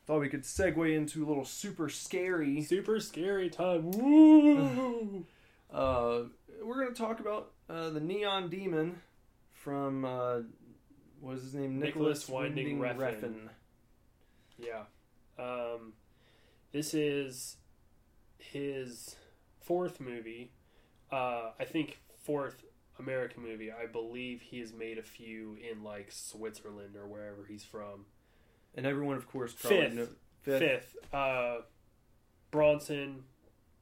thought 0.06 0.20
we 0.20 0.28
could 0.30 0.42
segue 0.42 0.96
into 0.96 1.24
a 1.24 1.28
little 1.28 1.44
super 1.44 1.90
scary. 1.90 2.62
Super 2.62 2.98
scary 3.00 3.50
time. 3.50 3.90
Woo! 3.92 5.26
Uh 5.72 6.22
we're 6.62 6.82
gonna 6.82 6.94
talk 6.94 7.20
about 7.20 7.52
uh 7.68 7.90
the 7.90 8.00
Neon 8.00 8.48
Demon 8.48 8.96
from 9.52 10.06
uh 10.06 10.38
what 11.20 11.34
was 11.34 11.42
his 11.42 11.54
name? 11.54 11.78
Nicholas 11.78 12.28
Winding 12.28 12.78
Refn. 12.80 13.48
Yeah. 14.58 14.84
Um, 15.38 15.92
this 16.72 16.94
is 16.94 17.58
his 18.50 19.16
fourth 19.60 20.00
movie. 20.00 20.52
Uh, 21.10 21.50
I 21.58 21.64
think 21.64 22.00
fourth 22.22 22.64
American 22.98 23.42
movie. 23.42 23.70
I 23.70 23.86
believe 23.86 24.40
he 24.40 24.60
has 24.60 24.72
made 24.72 24.98
a 24.98 25.02
few 25.02 25.56
in 25.70 25.82
like 25.82 26.10
Switzerland 26.10 26.96
or 26.96 27.06
wherever 27.06 27.44
he's 27.46 27.64
from. 27.64 28.06
And 28.74 28.86
everyone, 28.86 29.16
of 29.16 29.28
course, 29.28 29.52
probably 29.52 30.06
Fifth. 30.42 30.58
Fifth, 30.60 30.96
uh, 31.12 31.58
Bronson, 32.50 33.24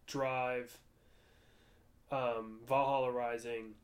Drive, 0.07 0.77
um, 2.11 2.59
Valhalla 2.69 3.11
Rising, 3.11 3.75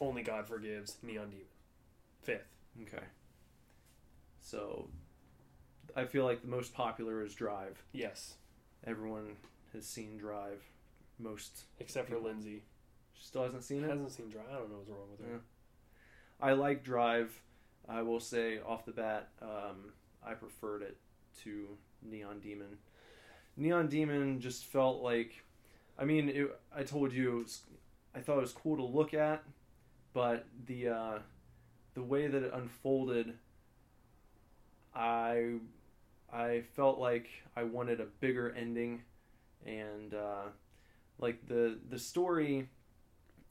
Only 0.00 0.22
God 0.22 0.48
Forgives, 0.48 0.96
Neon 1.02 1.30
Demon. 1.30 1.46
Fifth. 2.22 2.48
Okay. 2.82 3.04
So, 4.40 4.88
I 5.94 6.06
feel 6.06 6.24
like 6.24 6.40
the 6.42 6.48
most 6.48 6.74
popular 6.74 7.22
is 7.22 7.34
Drive. 7.34 7.82
Yes, 7.92 8.34
Everyone 8.86 9.36
has 9.74 9.86
seen 9.86 10.16
Drive. 10.16 10.62
Most 11.18 11.64
except 11.78 12.08
for 12.08 12.18
Lindsay. 12.18 12.64
she 13.14 13.24
still 13.24 13.44
hasn't 13.44 13.62
seen 13.62 13.84
it. 13.84 13.90
Hasn't 13.90 14.10
seen 14.12 14.28
Drive. 14.28 14.46
I 14.50 14.54
don't 14.54 14.70
know 14.70 14.78
what's 14.78 14.90
wrong 14.90 15.08
with 15.10 15.26
her. 15.26 15.34
Yeah. 15.34 15.38
I 16.40 16.52
like 16.52 16.82
Drive. 16.82 17.40
I 17.88 18.02
will 18.02 18.20
say 18.20 18.58
off 18.66 18.84
the 18.86 18.92
bat, 18.92 19.28
um, 19.42 19.92
I 20.26 20.32
preferred 20.34 20.82
it 20.82 20.96
to 21.42 21.68
Neon 22.02 22.40
Demon. 22.40 22.78
Neon 23.56 23.88
Demon 23.88 24.40
just 24.40 24.64
felt 24.64 25.02
like, 25.02 25.44
I 25.98 26.04
mean, 26.04 26.28
it, 26.28 26.58
I 26.74 26.82
told 26.82 27.12
you, 27.12 27.42
was, 27.44 27.62
I 28.14 28.20
thought 28.20 28.38
it 28.38 28.42
was 28.42 28.52
cool 28.52 28.76
to 28.76 28.82
look 28.82 29.14
at, 29.14 29.44
but 30.12 30.46
the 30.66 30.88
uh, 30.88 31.18
the 31.94 32.02
way 32.02 32.26
that 32.26 32.42
it 32.42 32.52
unfolded, 32.54 33.34
I 34.94 35.54
I 36.32 36.62
felt 36.74 36.98
like 36.98 37.28
I 37.56 37.64
wanted 37.64 38.00
a 38.00 38.06
bigger 38.20 38.52
ending, 38.56 39.02
and 39.64 40.14
uh, 40.14 40.44
like 41.18 41.46
the 41.46 41.78
the 41.88 41.98
story, 41.98 42.68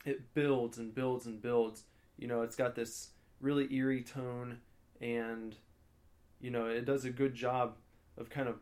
it 0.06 0.34
builds 0.34 0.78
and 0.78 0.94
builds 0.94 1.26
and 1.26 1.42
builds. 1.42 1.84
You 2.18 2.28
know, 2.28 2.42
it's 2.42 2.56
got 2.56 2.76
this 2.76 3.10
really 3.40 3.74
eerie 3.74 4.04
tone, 4.04 4.60
and 5.02 5.56
you 6.40 6.52
know, 6.52 6.68
it 6.68 6.86
does 6.86 7.06
a 7.06 7.10
good 7.10 7.34
job 7.34 7.76
of 8.18 8.30
kind 8.30 8.48
of 8.48 8.56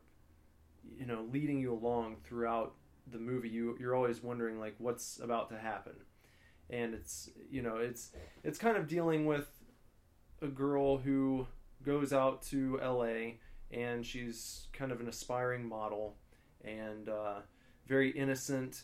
you 0.98 1.06
know 1.06 1.26
leading 1.32 1.60
you 1.60 1.74
along 1.74 2.18
throughout 2.24 2.74
the 3.12 3.20
movie. 3.20 3.50
You 3.50 3.78
you're 3.80 3.96
always 3.96 4.24
wondering 4.24 4.60
like 4.60 4.76
what's 4.78 5.20
about 5.20 5.50
to 5.50 5.58
happen, 5.58 5.96
and 6.70 6.94
it's 6.94 7.30
you 7.50 7.62
know 7.62 7.78
it's 7.78 8.12
it's 8.44 8.58
kind 8.58 8.78
of 8.78 8.88
dealing 8.88 9.26
with 9.26 9.48
a 10.42 10.48
girl 10.48 10.98
who 10.98 11.48
goes 11.84 12.14
out 12.14 12.42
to 12.42 12.80
L.A. 12.82 13.40
and 13.72 14.06
she's 14.06 14.68
kind 14.74 14.92
of 14.92 15.00
an 15.02 15.08
aspiring 15.08 15.68
model 15.68 16.18
and 16.66 17.10
uh, 17.10 17.36
very 17.88 18.10
innocent, 18.12 18.84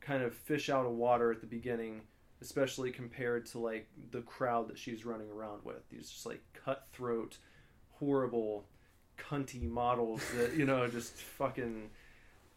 kind 0.00 0.22
of 0.22 0.34
fish 0.34 0.68
out 0.70 0.86
of 0.86 0.92
water 0.92 1.32
at 1.32 1.40
the 1.40 1.46
beginning, 1.46 2.02
especially 2.40 2.90
compared 2.90 3.46
to 3.46 3.58
like 3.58 3.88
the 4.10 4.20
crowd 4.22 4.68
that 4.68 4.78
she's 4.78 5.04
running 5.04 5.30
around 5.30 5.64
with. 5.64 5.88
These 5.90 6.10
just 6.10 6.26
like 6.26 6.42
cutthroat, 6.64 7.38
horrible, 7.98 8.64
cunty 9.18 9.62
models 9.68 10.22
that 10.36 10.54
you 10.54 10.64
know 10.66 10.86
just 10.88 11.14
fucking, 11.14 11.90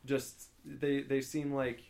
just 0.05 0.49
they 0.65 1.01
they 1.01 1.21
seem 1.21 1.53
like 1.53 1.81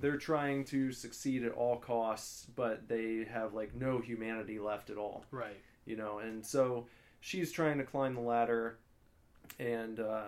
they're 0.00 0.16
trying 0.16 0.64
to 0.64 0.92
succeed 0.92 1.42
at 1.44 1.52
all 1.52 1.76
costs, 1.76 2.46
but 2.54 2.86
they 2.88 3.26
have 3.32 3.54
like 3.54 3.74
no 3.74 3.98
humanity 3.98 4.58
left 4.60 4.90
at 4.90 4.96
all 4.96 5.24
Right. 5.32 5.56
you 5.86 5.96
know 5.96 6.18
and 6.20 6.44
so 6.46 6.86
she's 7.20 7.50
trying 7.50 7.78
to 7.78 7.84
climb 7.84 8.14
the 8.14 8.20
ladder 8.20 8.78
and 9.58 9.98
uh, 9.98 10.26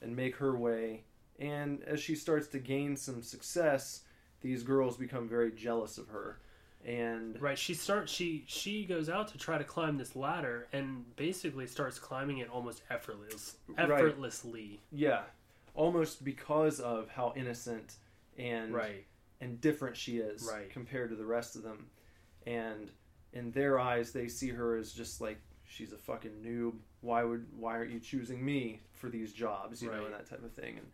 and 0.00 0.14
make 0.14 0.36
her 0.36 0.56
way 0.56 1.02
and 1.38 1.82
as 1.84 2.00
she 2.00 2.14
starts 2.14 2.46
to 2.48 2.58
gain 2.58 2.96
some 2.96 3.22
success 3.22 4.02
these 4.40 4.62
girls 4.62 4.96
become 4.96 5.28
very 5.28 5.52
jealous 5.52 5.98
of 5.98 6.08
her 6.08 6.38
and 6.86 7.40
Right. 7.42 7.58
She 7.58 7.74
starts. 7.74 8.12
She 8.12 8.44
she 8.46 8.84
goes 8.84 9.08
out 9.08 9.26
to 9.28 9.38
try 9.38 9.58
to 9.58 9.64
climb 9.64 9.98
this 9.98 10.14
ladder 10.14 10.68
and 10.72 11.04
basically 11.16 11.66
starts 11.66 11.98
climbing 11.98 12.38
it 12.38 12.48
almost 12.48 12.82
effortless, 12.88 13.56
Right. 13.66 13.90
effortlessly. 13.90 14.80
yeah 14.92 15.22
almost 15.74 16.24
because 16.24 16.78
of 16.80 17.08
how 17.08 17.32
innocent 17.36 17.96
and 18.36 18.72
Right. 18.74 19.04
and 19.40 19.60
different 19.60 19.96
she 19.96 20.18
is 20.18 20.48
Right. 20.50 20.70
compared 20.70 21.10
to 21.10 21.16
the 21.16 21.26
rest 21.26 21.56
of 21.56 21.62
them 21.64 21.90
and 22.46 22.90
in 23.32 23.50
their 23.50 23.78
eyes 23.80 24.12
they 24.12 24.28
see 24.28 24.48
her 24.50 24.76
as 24.76 24.92
just 24.92 25.20
like 25.20 25.38
she's 25.64 25.92
a 25.92 25.98
fucking 25.98 26.42
noob 26.42 26.74
why 27.00 27.22
would 27.24 27.46
why 27.58 27.72
aren't 27.76 27.90
you 27.90 28.00
choosing 28.00 28.42
me 28.44 28.80
for 28.92 29.08
these 29.10 29.32
jobs 29.32 29.82
you 29.82 29.90
know 29.90 30.04
and 30.06 30.14
that 30.14 30.28
type 30.30 30.42
of 30.44 30.52
thing 30.52 30.78
and 30.78 30.86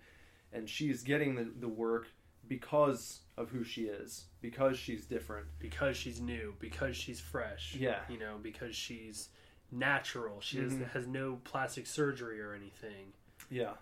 and 0.55 0.69
she's 0.71 1.03
getting 1.03 1.35
the, 1.35 1.51
the 1.61 1.69
work 1.69 2.07
because 2.49 3.21
of 3.37 3.51
who 3.51 3.65
she 3.65 3.83
is 3.83 4.27
because 4.41 4.79
she's 4.79 5.05
different 5.07 5.47
Because 5.59 5.97
she's 5.97 6.21
new. 6.21 6.55
Because 6.61 6.97
she's 6.97 7.21
fresh. 7.21 7.75
Yeah. 7.79 8.01
You 8.09 8.19
know. 8.19 8.37
Because 8.43 8.75
she's 8.77 9.29
natural. 9.73 10.41
She 10.41 10.59
Mhm. 10.59 10.81
has, 10.81 10.93
has 10.93 11.07
no 11.07 11.41
plastic 11.45 11.87
surgery 11.87 12.41
or 12.41 12.55
anything. 12.55 13.13
Yeah, 13.51 13.75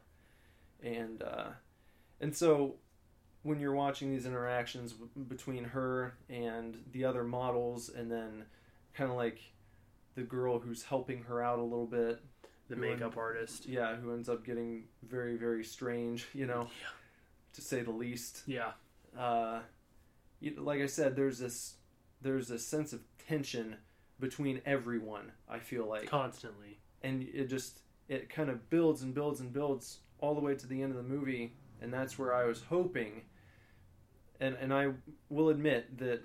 and 0.82 1.22
uh, 1.22 1.50
and 2.20 2.34
so 2.36 2.76
when 3.42 3.58
you're 3.60 3.74
watching 3.74 4.10
these 4.10 4.24
interactions 4.26 4.92
w- 4.92 5.10
between 5.28 5.64
her 5.64 6.14
and 6.28 6.76
the 6.92 7.04
other 7.04 7.24
models, 7.24 7.88
and 7.88 8.10
then 8.10 8.44
kind 8.94 9.10
of 9.10 9.16
like 9.16 9.38
the 10.14 10.22
girl 10.22 10.58
who's 10.60 10.84
helping 10.84 11.22
her 11.24 11.42
out 11.42 11.58
a 11.58 11.62
little 11.62 11.86
bit, 11.86 12.20
The 12.68 12.76
makeup 12.76 13.12
en- 13.12 13.18
artist. 13.18 13.66
yeah, 13.66 13.96
who 13.96 14.12
ends 14.12 14.28
up 14.28 14.44
getting 14.44 14.84
very 15.02 15.36
very 15.36 15.64
strange, 15.64 16.26
you 16.34 16.46
know, 16.46 16.62
Yeah. 16.80 16.88
to 17.54 17.60
say 17.62 17.82
the 17.82 17.90
least. 17.90 18.42
Yeah. 18.46 18.72
Uh, 19.18 19.60
you, 20.40 20.54
like 20.60 20.80
I 20.80 20.86
said, 20.86 21.16
there's 21.16 21.38
this 21.38 21.76
there's 22.22 22.50
a 22.50 22.58
sense 22.58 22.92
of 22.92 23.00
tension 23.28 23.76
between 24.20 24.60
everyone. 24.64 25.32
I 25.48 25.58
feel 25.58 25.86
like 25.86 26.06
Constantly. 26.08 26.78
and 27.02 27.22
it 27.22 27.46
just 27.46 27.80
it 28.08 28.28
kind 28.30 28.48
of 28.50 28.70
builds 28.70 29.02
and 29.02 29.12
builds 29.14 29.40
and 29.40 29.52
builds 29.52 29.98
all 30.20 30.34
the 30.34 30.40
way 30.40 30.54
to 30.54 30.66
the 30.66 30.80
end 30.82 30.92
of 30.92 30.96
the 30.96 31.02
movie 31.08 31.52
and 31.80 31.92
that's 31.92 32.16
where 32.18 32.32
i 32.34 32.44
was 32.44 32.62
hoping 32.62 33.22
and 34.40 34.54
and 34.56 34.72
i 34.72 34.88
will 35.30 35.48
admit 35.48 35.98
that 35.98 36.20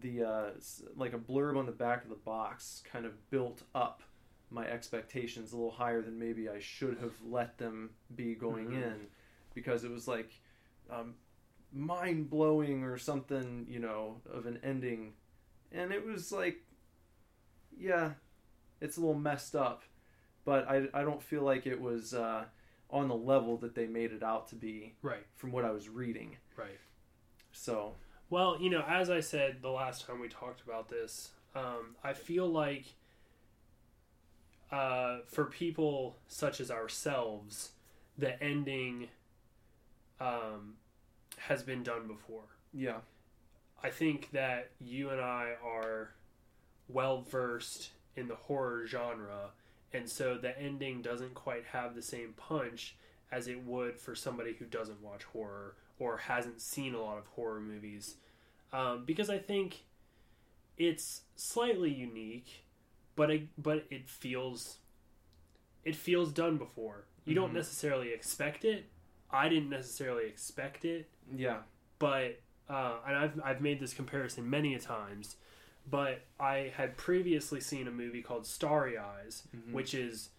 the 0.00 0.22
uh, 0.24 0.50
like 0.96 1.12
a 1.14 1.18
blurb 1.18 1.56
on 1.58 1.64
the 1.66 1.72
back 1.72 2.02
of 2.02 2.08
the 2.10 2.16
box 2.16 2.82
kind 2.90 3.04
of 3.06 3.12
built 3.30 3.62
up 3.74 4.02
my 4.50 4.66
expectations 4.66 5.52
a 5.52 5.56
little 5.56 5.70
higher 5.70 6.02
than 6.02 6.18
maybe 6.18 6.48
i 6.48 6.58
should 6.58 6.98
have 6.98 7.12
let 7.24 7.56
them 7.58 7.90
be 8.14 8.34
going 8.34 8.68
Mhm. 8.68 8.82
in 8.82 9.06
because 9.54 9.84
it 9.84 9.90
was 9.90 10.06
like 10.08 10.30
um, 10.90 11.14
mind 11.72 12.28
blowing 12.30 12.82
or 12.82 12.98
something 12.98 13.66
you 13.68 13.78
know 13.78 14.20
of 14.32 14.46
an 14.46 14.58
ending 14.62 15.12
and 15.70 15.92
it 15.92 16.04
was 16.04 16.32
like 16.32 16.64
yeah 17.76 18.12
it's 18.80 18.96
a 18.96 19.00
little 19.00 19.14
messed 19.14 19.54
up 19.54 19.84
but 20.44 20.66
I, 20.68 20.88
I 20.94 21.02
don't 21.02 21.22
feel 21.22 21.42
like 21.42 21.66
it 21.66 21.80
was 21.80 22.14
uh, 22.14 22.44
on 22.88 23.08
the 23.08 23.14
level 23.14 23.58
that 23.58 23.74
they 23.74 23.86
made 23.86 24.10
it 24.10 24.22
out 24.22 24.48
to 24.48 24.56
be 24.56 24.94
Right. 25.02 25.24
from 25.36 25.52
what 25.52 25.66
I 25.66 25.70
was 25.70 25.88
reading. 25.90 26.38
Right. 26.56 26.80
So 27.52 27.94
Well, 28.30 28.56
you 28.58 28.70
know, 28.70 28.82
as 28.88 29.10
I 29.10 29.20
said 29.20 29.58
the 29.60 29.68
last 29.70 30.06
time 30.06 30.18
we 30.18 30.28
talked 30.28 30.62
about 30.62 30.88
this, 30.88 31.30
um, 31.54 31.94
I 32.02 32.14
feel 32.14 32.46
like 32.48 32.86
uh, 34.72 35.18
for 35.26 35.44
people 35.44 36.16
such 36.28 36.60
as 36.60 36.70
ourselves, 36.70 37.70
the 38.16 38.40
ending 38.42 39.08
um, 40.20 40.74
has 41.38 41.62
been 41.62 41.82
done 41.82 42.06
before. 42.06 42.44
yeah, 42.72 42.98
I 43.82 43.90
think 43.90 44.30
that 44.32 44.70
you 44.80 45.10
and 45.10 45.20
I 45.20 45.54
are 45.64 46.10
well 46.88 47.22
versed 47.22 47.90
in 48.16 48.28
the 48.28 48.34
horror 48.34 48.86
genre, 48.86 49.50
and 49.92 50.08
so 50.08 50.36
the 50.36 50.58
ending 50.58 51.02
doesn't 51.02 51.34
quite 51.34 51.64
have 51.72 51.94
the 51.94 52.02
same 52.02 52.34
punch 52.36 52.96
as 53.32 53.48
it 53.48 53.64
would 53.64 53.98
for 53.98 54.14
somebody 54.14 54.54
who 54.54 54.64
doesn't 54.64 55.02
watch 55.02 55.24
horror 55.24 55.76
or 55.98 56.16
hasn't 56.16 56.60
seen 56.60 56.94
a 56.94 57.00
lot 57.00 57.18
of 57.18 57.26
horror 57.28 57.60
movies. 57.60 58.16
Um, 58.72 59.04
because 59.04 59.30
I 59.30 59.38
think 59.38 59.84
it's 60.76 61.22
slightly 61.36 61.90
unique, 61.92 62.64
but 63.16 63.30
it, 63.30 63.42
but 63.58 63.84
it 63.90 64.08
feels 64.08 64.78
it 65.84 65.96
feels 65.96 66.32
done 66.32 66.56
before. 66.58 67.04
You 67.24 67.34
don't 67.34 67.50
Mhm. 67.50 67.54
necessarily 67.54 68.12
expect 68.12 68.64
it. 68.64 68.86
I 69.30 69.48
didn't 69.48 69.70
necessarily 69.70 70.26
expect 70.26 70.84
it 70.84 71.08
yeah, 71.32 71.62
but 71.98 72.40
uh, 72.68 72.98
and 73.06 73.16
I've 73.16 73.40
I've 73.44 73.60
made 73.60 73.78
this 73.80 73.94
comparison 73.94 74.48
many 74.50 74.74
a 74.74 74.78
times, 74.80 75.36
but 75.88 76.22
I 76.38 76.72
had 76.76 76.96
previously 76.96 77.60
seen 77.60 77.86
a 77.88 77.90
movie 77.90 78.22
called 78.22 78.46
Starry 78.46 78.96
Eyes, 78.98 79.46
Mhm. 79.56 79.72
which 79.72 79.94
is 79.94 80.30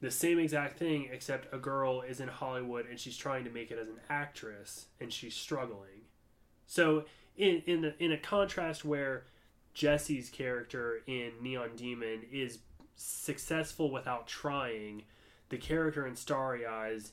the 0.00 0.10
same 0.10 0.38
exact 0.38 0.78
thing 0.78 1.08
except 1.12 1.52
a 1.52 1.58
girl 1.58 2.00
is 2.02 2.20
in 2.20 2.28
Hollywood 2.28 2.86
and 2.86 2.98
she's 2.98 3.16
trying 3.16 3.44
to 3.44 3.50
make 3.50 3.70
it 3.70 3.78
as 3.78 3.88
an 3.88 4.00
actress 4.08 4.86
and 5.00 5.12
she's 5.12 5.34
struggling. 5.34 6.06
So 6.66 7.04
in 7.36 7.62
in 7.66 7.84
a, 7.84 7.94
in 7.98 8.12
a 8.12 8.18
contrast 8.18 8.84
where 8.84 9.24
Jesse's 9.74 10.28
character 10.28 11.02
in 11.06 11.32
Neon 11.40 11.70
Demon 11.76 12.22
is 12.30 12.58
successful 12.96 13.90
without 13.90 14.26
trying, 14.26 15.04
the 15.48 15.56
character 15.56 16.06
in 16.06 16.16
Starry 16.16 16.66
Eyes 16.66 17.12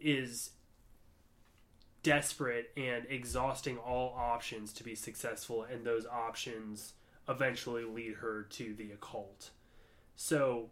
is 0.00 0.50
desperate 2.02 2.70
and 2.76 3.06
exhausting 3.08 3.78
all 3.78 4.14
options 4.16 4.72
to 4.74 4.84
be 4.84 4.94
successful, 4.94 5.62
and 5.62 5.84
those 5.84 6.06
options 6.06 6.92
eventually 7.28 7.84
lead 7.84 8.16
her 8.16 8.42
to 8.42 8.74
the 8.74 8.92
occult. 8.92 9.50
So 10.16 10.68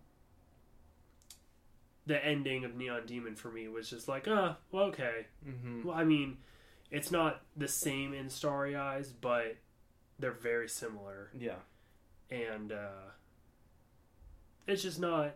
the 2.07 2.23
ending 2.25 2.65
of 2.65 2.75
Neon 2.75 3.07
Demon 3.07 3.35
for 3.35 3.51
me 3.51 3.69
was 3.69 3.89
just 3.89 4.09
like, 4.09 4.29
uh, 4.29 4.55
well, 4.71 4.85
okay. 4.85 5.27
Mm-hmm. 5.49 5.87
Well, 5.87 5.97
I 5.97 6.05
mean, 6.05 6.39
it's 6.91 7.11
not 7.11 7.43
the 7.57 7.69
same 7.69 8.13
in 8.13 8.29
Starry 8.29 8.77
Eyes, 8.77 9.13
but 9.13 9.57
they're 10.23 10.33
very 10.33 10.69
similar, 10.69 11.31
Yeah. 11.39 11.57
and 12.31 12.73
uh, 12.73 13.11
it's 14.67 14.83
just 14.83 15.01
not 15.01 15.35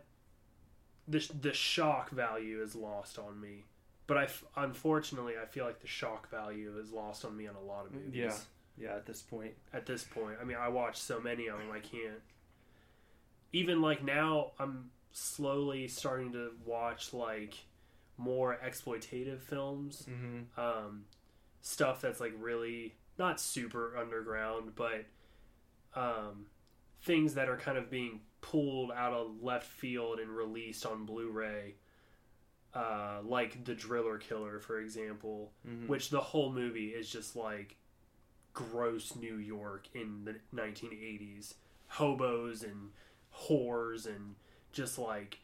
the 1.09 1.29
the 1.41 1.53
shock 1.53 2.11
value 2.11 2.63
is 2.63 2.75
lost 2.75 3.19
on 3.19 3.41
me. 3.41 3.65
But 4.07 4.17
I 4.19 4.29
unfortunately 4.57 5.35
I 5.41 5.47
feel 5.47 5.65
like 5.67 5.81
the 5.81 5.87
shock 5.89 6.31
value 6.31 6.79
is 6.79 6.93
lost 6.93 7.25
on 7.25 7.37
me 7.37 7.47
on 7.49 7.55
a 7.57 7.61
lot 7.61 7.87
of 7.87 7.93
movies. 7.93 8.15
Yeah. 8.15 8.35
Yeah. 8.79 8.95
At 8.97 9.07
this 9.07 9.23
point. 9.23 9.55
At 9.73 9.87
this 9.87 10.05
point, 10.05 10.37
I 10.41 10.45
mean, 10.45 10.57
I 10.59 10.69
watch 10.69 10.97
so 10.99 11.19
many 11.21 11.47
of 11.49 11.59
them, 11.59 11.71
I 11.73 11.81
can't. 11.81 12.21
Even 13.53 13.81
like 13.81 14.05
now, 14.05 14.53
I'm 14.59 14.91
slowly 15.13 15.89
starting 15.89 16.33
to 16.33 16.51
watch 16.65 17.13
like 17.15 17.55
more 18.19 18.59
exploitative 18.65 19.41
films 19.41 20.07
Mm-hmm. 20.09 20.61
um, 20.61 21.05
stuff 21.63 22.01
that's 22.03 22.21
like 22.21 22.35
really 22.39 22.95
not 23.19 23.41
super 23.41 23.97
underground, 23.97 24.75
but 24.75 25.05
um, 25.95 26.47
things 27.03 27.35
that 27.35 27.49
are 27.49 27.57
kind 27.57 27.79
of 27.79 27.91
being 27.91 28.21
pulled 28.41 28.91
out 28.93 29.13
of 29.13 29.43
left 29.43 29.67
field 29.67 30.19
and 30.21 30.31
released 30.31 30.85
on 30.87 31.05
Blu-ray, 31.07 31.75
uh, 32.75 33.21
like 33.25 33.65
the 33.65 33.75
Driller 33.75 34.19
Killer, 34.19 34.61
for 34.61 34.79
example, 34.81 35.53
Mhm. 35.67 35.87
which 35.89 36.11
the 36.11 36.21
whole 36.21 36.53
movie 36.53 36.89
is 36.95 37.11
just 37.11 37.35
like 37.37 37.77
gross 38.53 39.17
New 39.17 39.37
York 39.37 39.89
in 39.95 40.25
the 40.25 40.37
1980s, 40.53 41.55
hobos 41.89 42.63
and 42.63 42.93
whores 43.35 44.07
and 44.07 44.35
just 44.73 44.99
like 44.99 45.39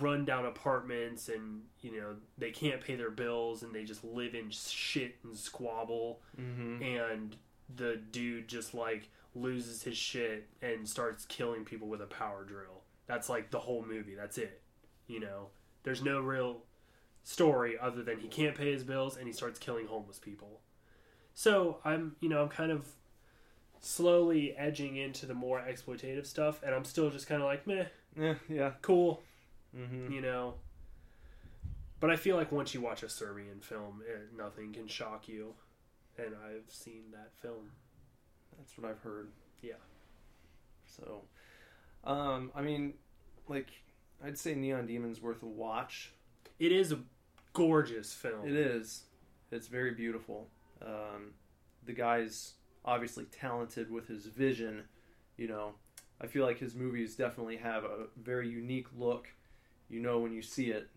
run 0.00 0.24
down 0.24 0.46
apartments 0.46 1.28
and 1.28 1.62
you 1.80 1.98
know 1.98 2.14
they 2.38 2.50
can't 2.50 2.80
pay 2.80 2.94
their 2.94 3.10
bills 3.10 3.62
and 3.62 3.74
they 3.74 3.84
just 3.84 4.04
live 4.04 4.34
in 4.34 4.50
shit 4.50 5.16
and 5.24 5.36
squabble. 5.36 6.20
Mm-hmm. 6.40 6.82
and 6.82 7.36
the 7.74 8.00
dude 8.10 8.48
just 8.48 8.74
like 8.74 9.08
loses 9.34 9.82
his 9.82 9.96
shit 9.96 10.48
and 10.60 10.88
starts 10.88 11.24
killing 11.24 11.64
people 11.64 11.88
with 11.88 12.02
a 12.02 12.06
power 12.06 12.44
drill. 12.44 12.82
That's 13.06 13.28
like 13.28 13.50
the 13.50 13.58
whole 13.58 13.84
movie. 13.84 14.14
That's 14.14 14.38
it. 14.38 14.60
You 15.06 15.20
know? 15.20 15.48
There's 15.84 16.02
no 16.02 16.20
real 16.20 16.64
story 17.24 17.76
other 17.80 18.02
than 18.02 18.18
he 18.18 18.28
can't 18.28 18.54
pay 18.56 18.72
his 18.72 18.84
bills 18.84 19.16
and 19.16 19.26
he 19.26 19.32
starts 19.32 19.58
killing 19.58 19.86
homeless 19.86 20.18
people. 20.18 20.60
So 21.34 21.78
i'm 21.84 22.16
you 22.20 22.28
know 22.28 22.42
i'm 22.42 22.48
kind 22.48 22.70
of 22.70 22.86
slowly 23.80 24.54
edging 24.56 24.96
into 24.96 25.26
the 25.26 25.34
more 25.34 25.60
exploitative 25.60 26.26
stuff 26.26 26.62
and 26.62 26.74
i'm 26.74 26.84
still 26.84 27.10
just 27.10 27.26
kind 27.26 27.40
of 27.42 27.46
like 27.46 27.66
meh. 27.66 27.84
Yeah. 28.16 28.34
Yeah. 28.48 28.72
cool 28.82 29.22
Mm-hmm. 29.76 30.12
you 30.12 30.20
know. 30.20 30.54
But 32.00 32.10
I 32.10 32.16
feel 32.16 32.36
like 32.36 32.50
once 32.50 32.74
you 32.74 32.80
watch 32.80 33.02
a 33.02 33.08
Serbian 33.08 33.60
film, 33.60 34.02
it, 34.06 34.36
nothing 34.36 34.72
can 34.72 34.88
shock 34.88 35.28
you, 35.28 35.54
and 36.18 36.34
I've 36.44 36.68
seen 36.68 37.04
that 37.12 37.30
film. 37.40 37.70
That's 38.58 38.76
what 38.76 38.90
I've 38.90 38.98
heard. 38.98 39.28
Yeah. 39.62 39.74
So, 40.84 41.22
um, 42.04 42.50
I 42.54 42.62
mean, 42.62 42.94
like, 43.48 43.70
I'd 44.24 44.36
say 44.36 44.54
Neon 44.54 44.86
Demon's 44.86 45.22
worth 45.22 45.42
a 45.42 45.46
watch. 45.46 46.12
It 46.58 46.72
is 46.72 46.92
a 46.92 46.98
gorgeous 47.52 48.12
film. 48.12 48.46
It 48.46 48.54
is. 48.54 49.04
It's 49.50 49.68
very 49.68 49.92
beautiful. 49.94 50.48
Um, 50.84 51.34
the 51.86 51.92
guy's 51.92 52.54
obviously 52.84 53.24
talented 53.26 53.90
with 53.90 54.08
his 54.08 54.26
vision. 54.26 54.82
You 55.36 55.48
know, 55.48 55.72
I 56.20 56.26
feel 56.26 56.44
like 56.44 56.58
his 56.58 56.74
movies 56.74 57.14
definitely 57.14 57.56
have 57.58 57.84
a 57.84 58.06
very 58.20 58.48
unique 58.48 58.86
look. 58.96 59.28
You 59.92 60.00
know 60.00 60.18
when 60.18 60.32
you 60.32 60.42
see 60.42 60.70
it 60.70 60.88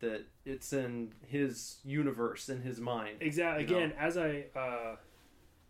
that 0.00 0.26
it's 0.44 0.72
in 0.72 1.12
his 1.26 1.78
universe, 1.84 2.50
in 2.50 2.60
his 2.60 2.78
mind. 2.78 3.16
Exactly. 3.20 3.64
You 3.64 3.70
know? 3.70 3.76
Again, 3.78 3.92
as 3.98 4.18
I 4.18 4.44
uh, 4.54 4.96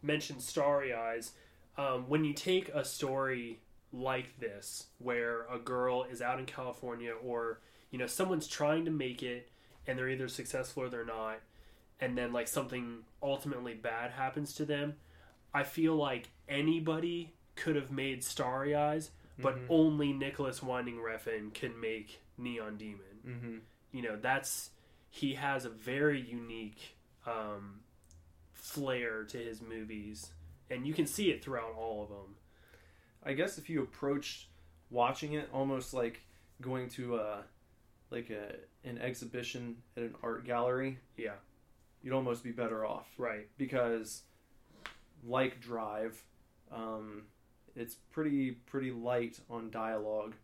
mentioned, 0.03 0.43
Starry 0.43 0.93
Eyes. 0.93 1.33
Um, 1.77 2.09
when 2.09 2.25
you 2.25 2.33
take 2.35 2.69
a 2.69 2.85
story 2.85 3.61
like 3.93 4.39
this, 4.39 4.87
where 4.99 5.47
a 5.47 5.59
girl 5.59 6.05
is 6.05 6.21
out 6.21 6.39
in 6.41 6.47
California, 6.47 7.13
or 7.13 7.61
you 7.91 7.99
know 7.99 8.07
someone's 8.07 8.47
trying 8.49 8.85
to 8.85 8.91
make 8.91 9.23
it, 9.23 9.51
and 9.87 9.97
they're 9.99 10.09
either 10.09 10.29
successful 10.29 10.83
or 10.85 10.89
they're 10.89 11.05
not, 11.05 11.39
and 12.01 12.19
then 12.19 12.33
like 12.33 12.49
something 12.49 12.99
ultimately 13.23 13.75
bad 13.75 14.11
happens 14.11 14.55
to 14.55 14.65
them, 14.65 14.95
I 15.53 15.63
feel 15.63 15.95
like 15.95 16.31
anybody 16.49 17.33
could 17.55 17.77
have 17.77 17.91
made 17.93 18.25
Starry 18.25 18.75
Eyes, 18.75 19.11
but 19.39 19.57
Mhm. 19.57 19.67
only 19.69 20.13
Nicolas 20.13 20.63
Winding 20.63 20.97
Refn 20.97 21.55
can 21.55 21.79
make 21.81 22.21
Neon 22.39 22.77
Demon. 22.77 23.01
Mm-hmm. 23.27 23.57
you 23.93 24.03
know 24.03 24.17
that's 24.21 24.71
he 25.11 25.35
has 25.35 25.65
a 25.65 25.71
very 25.71 26.21
unique 26.21 26.97
um, 27.27 27.81
flair 28.53 29.25
to 29.25 29.39
his 29.39 29.63
movies 29.63 30.31
and 30.71 30.87
you 30.87 30.93
can 30.93 31.07
see 31.07 31.31
it 31.31 31.43
throughout 31.43 31.75
all 31.79 32.03
of 32.03 32.09
them 32.11 32.35
I 33.25 33.33
guess 33.33 33.57
if 33.59 33.71
you 33.71 33.83
approached 33.83 34.49
watching 34.91 35.33
it 35.33 35.49
almost 35.53 35.95
like 35.95 36.21
going 36.61 36.89
to 36.91 37.17
a 37.17 37.45
like 38.11 38.31
a 38.31 38.55
an 38.89 38.99
exhibition 38.99 39.77
at 39.97 40.03
an 40.03 40.15
art 40.23 40.45
gallery, 40.45 40.99
yeah. 41.17 41.33
you'd 42.03 42.13
almost 42.13 42.45
be 42.45 42.53
better 42.53 42.85
off. 42.85 43.09
Right. 43.19 43.49
Because 43.57 44.23
like 45.27 45.61
Drive, 45.61 46.23
um, 46.71 47.23
it's 47.75 47.95
pretty 48.13 48.53
pretty 48.53 48.91
light 48.91 49.41
on 49.49 49.71
dialogue, 49.71 50.35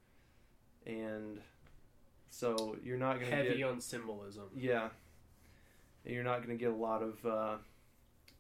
and 0.87 1.40
so 2.30 2.76
you're 2.82 2.96
not 2.96 3.20
gonna 3.20 3.30
heavy 3.30 3.58
get 3.58 3.66
on 3.66 3.80
symbolism. 3.80 4.44
Yeah, 4.56 4.88
and 6.04 6.14
you're 6.14 6.24
not 6.24 6.42
gonna 6.42 6.56
get 6.56 6.70
a 6.70 6.76
lot 6.76 7.02
of 7.02 7.24
uh, 7.26 7.56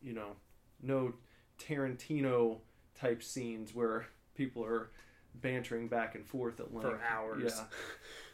you 0.02 0.12
know 0.12 0.36
no 0.82 1.14
Tarantino 1.58 2.58
type 2.98 3.22
scenes 3.22 3.74
where 3.74 4.06
people 4.34 4.64
are 4.64 4.90
bantering 5.34 5.88
back 5.88 6.14
and 6.14 6.26
forth 6.26 6.60
at 6.60 6.72
length. 6.72 6.88
for 6.88 7.00
hours. 7.02 7.54
Yeah. 7.56 7.64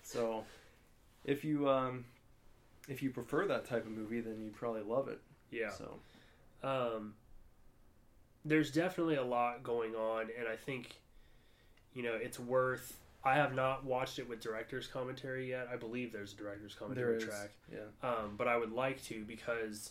So 0.02 0.44
if 1.24 1.44
you 1.44 1.68
um, 1.68 2.04
if 2.88 3.02
you 3.02 3.10
prefer 3.10 3.46
that 3.48 3.64
type 3.64 3.84
of 3.86 3.92
movie, 3.92 4.20
then 4.20 4.40
you'd 4.40 4.54
probably 4.54 4.82
love 4.82 5.08
it. 5.08 5.20
yeah. 5.50 5.70
So. 5.70 5.98
Um, 6.62 7.14
there's 8.46 8.70
definitely 8.70 9.16
a 9.16 9.24
lot 9.24 9.62
going 9.62 9.94
on 9.94 10.28
and 10.38 10.48
i 10.48 10.56
think 10.56 11.00
you 11.92 12.02
know 12.02 12.14
it's 12.14 12.38
worth 12.38 12.96
i 13.26 13.34
have 13.34 13.54
not 13.54 13.84
watched 13.84 14.18
it 14.18 14.28
with 14.28 14.40
director's 14.40 14.86
commentary 14.86 15.50
yet 15.50 15.68
i 15.72 15.76
believe 15.76 16.12
there's 16.12 16.32
a 16.32 16.36
director's 16.36 16.74
commentary 16.74 17.20
track 17.20 17.50
yeah. 17.72 18.08
um, 18.08 18.34
but 18.36 18.48
I 18.48 18.56
would 18.56 18.72
like 18.72 19.02
to 19.04 19.24
because, 19.24 19.90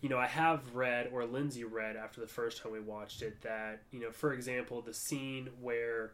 you 0.00 0.08
know, 0.08 0.18
I 0.18 0.26
have 0.26 0.74
read 0.74 1.10
or 1.12 1.24
Lindsay 1.24 1.64
read 1.64 1.96
after 1.96 2.20
the 2.20 2.26
first 2.26 2.62
time 2.62 2.72
we 2.72 2.80
watched 2.80 3.22
it 3.22 3.40
that 3.42 3.82
you 3.90 4.00
know, 4.00 4.10
for 4.10 4.32
example, 4.32 4.80
the 4.82 4.94
scene 4.94 5.48
where 5.60 6.12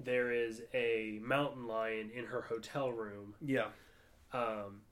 there 0.00 0.32
is 0.32 0.62
a 0.72 1.20
mountain 1.22 1.66
lion 1.66 2.10
in 2.14 2.26
her 2.26 2.42
hotel 2.42 2.90
room. 2.90 3.34
Yeah. 3.40 3.66
Um, 4.32 4.82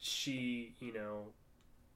she, 0.00 0.74
you 0.80 0.92
know, 0.92 1.26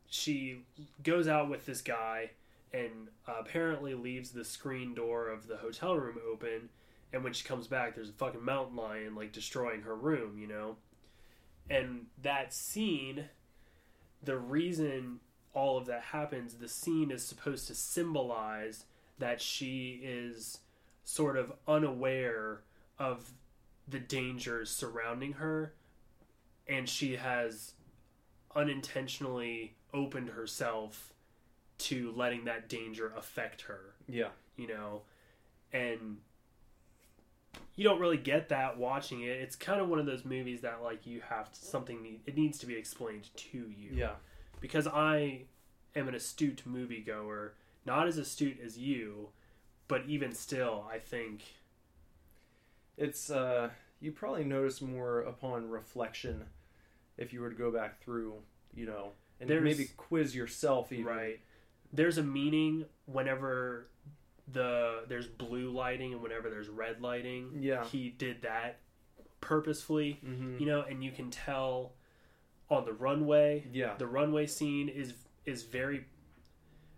she 0.09 0.61
goes 1.03 1.27
out 1.27 1.51
with 1.51 1.67
this 1.67 1.83
guy 1.83 2.31
and 2.73 3.09
apparently 3.27 3.95
leaves 3.95 4.31
the 4.31 4.45
screen 4.45 4.95
door 4.95 5.29
of 5.29 5.49
the 5.49 5.57
hotel 5.57 5.97
room 5.97 6.19
open. 6.31 6.69
And 7.13 7.25
when 7.25 7.33
she 7.33 7.47
comes 7.47 7.67
back, 7.67 7.95
there's 7.95 8.11
a 8.11 8.15
fucking 8.15 8.45
mountain 8.45 8.77
lion 8.77 9.15
like 9.15 9.33
destroying 9.33 9.83
her 9.83 9.95
room, 9.95 10.39
you 10.39 10.47
know? 10.47 10.77
And 11.71 12.07
that 12.23 12.53
scene 12.53 13.27
the 14.23 14.37
reason 14.37 15.21
all 15.55 15.79
of 15.79 15.87
that 15.87 16.03
happens 16.03 16.55
the 16.55 16.69
scene 16.69 17.11
is 17.11 17.25
supposed 17.25 17.67
to 17.69 17.75
symbolize 17.75 18.85
that 19.19 19.41
she 19.41 20.01
is 20.03 20.59
sort 21.05 21.37
of 21.37 21.53
unaware 21.67 22.61
of 22.99 23.31
the 23.89 23.99
dangers 23.99 24.69
surrounding 24.69 25.35
her 25.35 25.73
and 26.67 26.89
she 26.89 27.17
has 27.17 27.73
unintentionally 28.55 29.75
opened 29.95 30.31
herself 30.31 31.13
to 31.79 32.13
letting 32.17 32.45
that 32.47 32.69
danger 32.69 33.13
affect 33.17 33.63
her. 33.63 33.95
Yeah. 34.09 34.29
you 34.57 34.67
know? 34.67 35.03
And 35.73 36.17
you 37.75 37.85
don't 37.85 38.01
really 38.01 38.17
get 38.17 38.49
that 38.49 38.79
watching 38.79 39.23
it 39.23 39.39
it's 39.41 39.57
kind 39.57 39.81
of 39.81 39.89
one 39.89 39.99
of 39.99 40.07
those 40.07 40.25
movies 40.25 40.61
that 40.63 40.83
like 40.83 41.07
you 41.07 41.21
have 41.29 41.53
to, 41.53 41.61
something 41.61 42.21
it 42.27 42.37
needs 42.37 42.59
to 42.59 42.67
be 42.67 42.75
explained 42.77 43.29
to 43.37 43.59
you 43.59 43.91
Yeah. 43.93 44.13
because 44.61 44.87
i 44.87 45.43
am 45.95 46.09
an 46.09 46.15
astute 46.15 46.63
moviegoer 46.69 47.51
not 47.85 48.07
as 48.09 48.17
astute 48.19 48.59
as 48.65 48.79
you 48.79 49.29
but 49.89 50.03
even 50.07 50.33
still 50.35 50.87
i 50.93 50.99
think 50.99 51.43
It's 52.97 53.31
uh 53.31 53.71
you 54.01 54.13
probably 54.13 54.45
notice 54.45 54.81
more 54.81 55.21
upon 55.21 55.69
reflection 55.69 56.45
if 57.19 57.33
you 57.33 57.41
were 57.41 57.49
to 57.51 57.57
go 57.57 57.71
back 57.71 57.99
through, 58.03 58.35
you 58.75 58.85
know, 58.85 59.13
and 59.41 59.49
There's- 59.49 59.65
maybe 59.65 59.89
quiz 59.97 60.35
yourself 60.37 60.93
even. 60.93 61.07
Right. 61.07 61.41
There's 61.93 62.19
a 62.19 62.23
meaning 62.23 62.85
whenever 63.07 63.87
the 64.53 65.05
there's 65.09 65.27
blue 65.27 65.71
lighting 65.71 66.13
and 66.13 66.23
whenever 66.23 66.49
there's 66.51 66.69
red 66.69 67.01
lighting. 67.01 67.51
Yeah. 67.61 67.85
He 67.85 68.11
did 68.11 68.43
that 68.43 68.79
purposefully, 69.41 70.21
hmm 70.25 70.57
you 70.59 70.67
know, 70.67 70.83
and 70.83 71.03
you 71.05 71.11
can 71.13 71.31
tell 71.31 71.93
on 72.71 72.85
the 72.85 72.93
runway. 72.93 73.65
Yeah. 73.73 73.95
The 73.99 74.07
runway 74.07 74.47
scene 74.47 74.89
is 74.89 75.15
is 75.45 75.63
very 75.65 76.05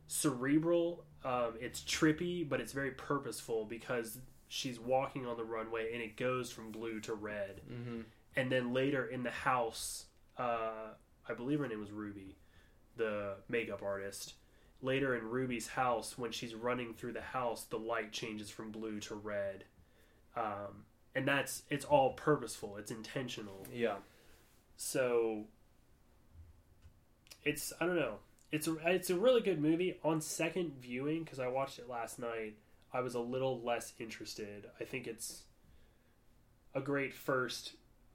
cerebral. 0.07 1.05
Um, 1.25 1.55
it's 1.61 1.81
trippy, 1.81 2.49
but 2.49 2.61
it's 2.61 2.73
very 2.73 2.93
purposeful 2.93 3.65
because 3.65 4.19
she's 4.49 4.79
walking 4.81 5.27
on 5.27 5.37
the 5.37 5.45
runway 5.45 5.93
and 5.93 6.01
it 6.03 6.17
goes 6.17 6.51
from 6.51 6.71
blue 6.71 7.01
to 7.01 7.15
red. 7.15 7.61
hmm 7.69 8.01
and 8.37 8.53
then 8.53 8.73
later 8.73 9.05
in 9.07 9.25
the 9.25 9.31
house, 9.33 10.05
uh, 10.39 10.91
I 11.29 11.35
believe 11.35 11.59
her 11.59 11.67
name 11.67 11.81
was 11.81 11.91
Ruby, 11.91 12.37
the 12.97 13.35
makeup 13.49 13.83
artist. 13.83 14.35
Later 14.81 15.17
in 15.17 15.25
Ruby's 15.25 15.69
house, 15.69 16.17
when 16.17 16.31
she's 16.31 16.55
running 16.55 16.95
through 16.95 17.13
the 17.13 17.21
house, 17.21 17.65
the 17.65 17.79
light 17.79 18.13
changes 18.13 18.49
from 18.49 18.71
blue 18.71 19.01
to 19.01 19.15
red, 19.17 19.65
um, 20.37 20.85
and 21.15 21.27
that's 21.27 21.63
it's 21.69 21.85
all 21.85 22.13
purposeful. 22.13 22.77
It's 22.77 22.93
intentional. 22.93 23.67
Yeah. 23.75 23.97
So 24.77 25.47
it's 27.45 27.73
I 27.81 27.87
don't 27.87 27.97
know. 27.97 28.19
It's 28.53 28.69
a 28.69 28.77
it's 28.85 29.11
a 29.11 29.17
really 29.17 29.41
good 29.41 29.61
movie. 29.61 29.99
On 30.05 30.21
second 30.21 30.75
viewing, 30.81 31.25
because 31.25 31.41
I 31.41 31.49
watched 31.49 31.81
it 31.81 31.89
last 31.89 32.21
night, 32.21 32.55
I 32.93 33.01
was 33.01 33.15
a 33.15 33.21
little 33.21 33.61
less 33.61 33.93
interested. 33.99 34.67
I 34.81 34.85
think 34.85 35.07
it's 35.07 35.43
a 36.75 36.81
great 36.81 37.13
first, 37.13 37.73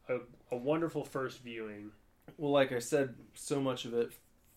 a, 0.07 0.19
a 0.51 0.55
wonderful 0.55 1.03
first 1.03 1.43
viewing. 1.43 1.91
Well, 2.37 2.51
like 2.51 2.71
I 2.71 2.79
said, 2.79 3.15
so 3.33 3.59
much 3.59 3.85
of 3.85 3.93
it 3.93 4.11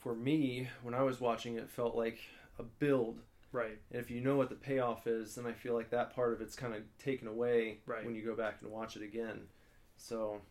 for 0.07 0.15
me 0.15 0.69
when 0.85 0.95
I 0.95 1.03
was 1.03 1.21
watching 1.21 1.57
it 1.57 1.69
felt 1.69 1.97
like 1.97 2.21
a 2.61 2.63
build. 2.63 3.19
Right. 3.51 3.77
And 3.91 4.01
if 4.01 4.09
you 4.09 4.21
know 4.21 4.37
what 4.37 4.51
the 4.51 4.55
payoff 4.55 5.09
is, 5.09 5.35
then 5.35 5.47
I 5.47 5.53
feel 5.53 5.75
like 5.75 5.91
that 5.91 6.15
part 6.15 6.33
of 6.33 6.41
it's 6.41 6.55
kind 6.55 6.75
of 6.75 6.83
taken 6.97 7.27
away 7.27 7.79
Right. 7.87 8.05
when 8.05 8.15
you 8.15 8.25
go 8.25 8.37
back 8.37 8.59
and 8.63 8.71
watch 8.71 8.95
it 8.95 9.03
again. 9.03 9.49
So 9.97 10.43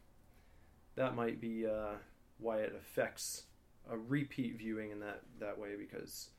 that 0.96 1.16
might 1.16 1.40
be 1.40 1.66
uh, 1.66 1.94
why 2.38 2.58
it 2.58 2.76
affects 2.78 3.44
a 3.90 3.98
repeat 3.98 4.58
viewing 4.58 4.92
in 4.92 5.00
that 5.00 5.22
that 5.40 5.58
way 5.58 5.78
because, 5.78 6.32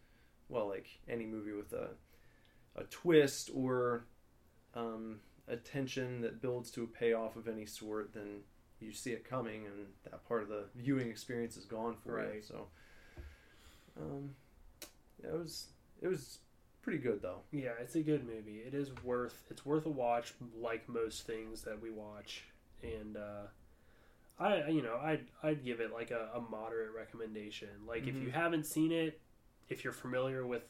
well, 0.51 0.69
like 0.69 0.87
any 1.09 1.25
movie 1.25 1.53
with 1.53 1.73
a 1.73 1.89
a 2.79 2.85
twist 2.85 3.49
or 3.55 4.05
um, 4.75 5.21
a 5.49 5.57
tension 5.57 6.21
that 6.21 6.43
builds 6.43 6.71
to 6.73 6.83
a 6.83 6.87
payoff 6.87 7.37
of 7.37 7.49
any 7.49 7.65
sort, 7.65 8.13
then 8.13 8.41
you 8.79 8.93
see 8.93 9.13
it 9.13 9.25
coming, 9.25 9.65
and 9.65 9.87
that 10.05 10.29
part 10.29 10.43
of 10.43 10.51
the 10.51 10.65
viewing 10.75 11.09
experience 11.09 11.57
is 11.57 11.65
gone 11.65 11.97
for 12.05 12.21
you. 12.21 12.29
Right. 12.29 12.45
So, 12.45 12.67
um, 14.01 14.31
yeah, 15.23 15.31
it 15.31 15.39
was 15.39 15.67
it 16.03 16.09
was 16.09 16.39
pretty 16.83 16.99
good 16.99 17.23
though. 17.23 17.41
Yeah, 17.51 17.73
it's 17.81 17.95
a 17.97 18.03
good 18.03 18.27
movie. 18.27 18.59
It 18.67 18.75
is 18.75 18.91
worth 19.03 19.45
it's 19.51 19.65
worth 19.65 19.87
a 19.87 19.91
watch, 19.91 20.35
like 20.61 20.89
most 20.89 21.27
things 21.27 21.63
that 21.63 21.81
we 21.81 21.91
watch. 21.91 22.45
And 22.83 23.17
uh, 23.17 23.47
I, 24.39 24.69
you 24.69 24.83
know, 24.83 24.99
I'd 25.03 25.27
I'd 25.43 25.65
give 25.65 25.81
it 25.81 25.93
like 25.93 26.11
a, 26.11 26.31
a 26.35 26.41
moderate 26.41 26.93
recommendation. 26.95 27.69
Like 27.87 28.07
if 28.07 28.15
you 28.17 28.29
Mhm. 28.29 28.33
haven't 28.33 28.67
seen 28.67 28.93
it, 28.93 29.21
if 29.69 29.83
you're 29.85 29.93
familiar 29.93 30.47
with 30.47 30.63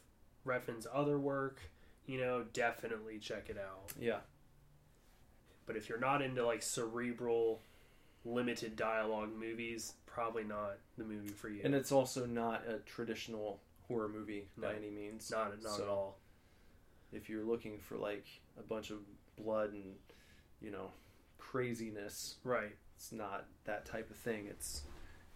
Refn's 0.47 0.87
other 0.93 1.19
work, 1.19 1.59
you 2.07 2.19
know, 2.21 2.45
definitely 2.53 3.19
check 3.19 3.51
it 3.51 3.59
out. 3.59 3.93
Yeah. 4.01 4.21
But 5.67 5.77
if 5.77 5.89
you're 5.89 5.99
not 5.99 6.23
into 6.23 6.47
like 6.47 6.63
cerebral, 6.63 7.61
limited 8.27 8.77
dialogue 8.77 9.31
movies, 9.35 9.95
probably 10.07 10.45
not 10.45 10.77
the 10.99 11.05
movie 11.05 11.29
for 11.29 11.49
you. 11.49 11.61
And 11.65 11.75
it's 11.75 11.93
also 11.93 12.27
not 12.27 12.63
a 12.69 12.79
traditional 12.81 13.61
horror 13.89 14.09
movie 14.09 14.49
by 14.59 14.75
any 14.75 14.91
means. 14.91 15.31
not 15.31 15.63
not 15.63 15.81
at 15.81 15.89
all. 15.89 16.19
If 17.13 17.29
you're 17.31 17.45
looking 17.45 17.79
for 17.79 17.97
like 17.97 18.27
a 18.59 18.63
bunch 18.63 18.91
of 18.91 18.99
blood 19.39 19.73
and 19.73 19.95
you 20.61 20.71
know 20.71 20.91
craziness, 21.39 22.37
Right. 22.43 22.75
it's 22.97 23.13
not 23.13 23.47
that 23.65 23.87
type 23.87 24.11
of 24.11 24.17
thing. 24.17 24.47
It's 24.49 24.83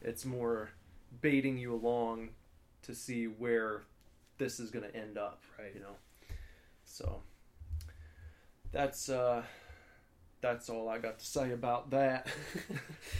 it's 0.03 0.24
more 0.24 0.70
baiting 1.20 1.59
you 1.59 1.74
along 1.74 2.30
to 2.82 2.95
see 2.95 3.26
where 3.26 3.82
this 4.38 4.59
is 4.59 4.70
going 4.70 4.91
to 4.91 4.97
end 4.97 5.16
up, 5.18 5.43
Right. 5.59 5.72
you 5.74 5.80
know. 5.80 5.97
So 6.84 7.22
that's 8.72 9.09
uh 9.09 9.43
that's 10.41 10.68
all 10.70 10.88
I 10.88 10.99
got 10.99 11.18
to 11.18 11.26
say 11.26 11.53
about 11.53 11.91
that. 11.91 12.26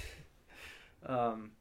um 1.07 1.53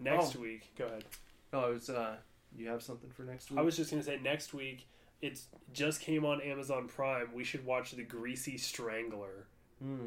Next 0.00 0.36
Oh. 0.36 0.40
week, 0.40 0.70
go 0.78 0.86
ahead. 0.86 1.04
oh, 1.52 1.70
it 1.70 1.74
was 1.74 1.90
uh 1.90 2.16
you 2.56 2.68
have 2.68 2.82
something 2.82 3.10
for 3.10 3.22
next 3.22 3.50
week? 3.50 3.58
I 3.58 3.62
was 3.62 3.76
just 3.76 3.90
gonna 3.90 4.02
say 4.02 4.18
next 4.22 4.54
week. 4.54 4.86
It 5.20 5.40
just 5.72 6.00
came 6.00 6.24
on 6.24 6.40
Amazon 6.40 6.86
Prime. 6.86 7.28
We 7.34 7.42
should 7.42 7.64
watch 7.66 7.90
The 7.92 8.04
Greasy 8.04 8.56
Strangler. 8.56 9.46
Hmm. 9.82 10.06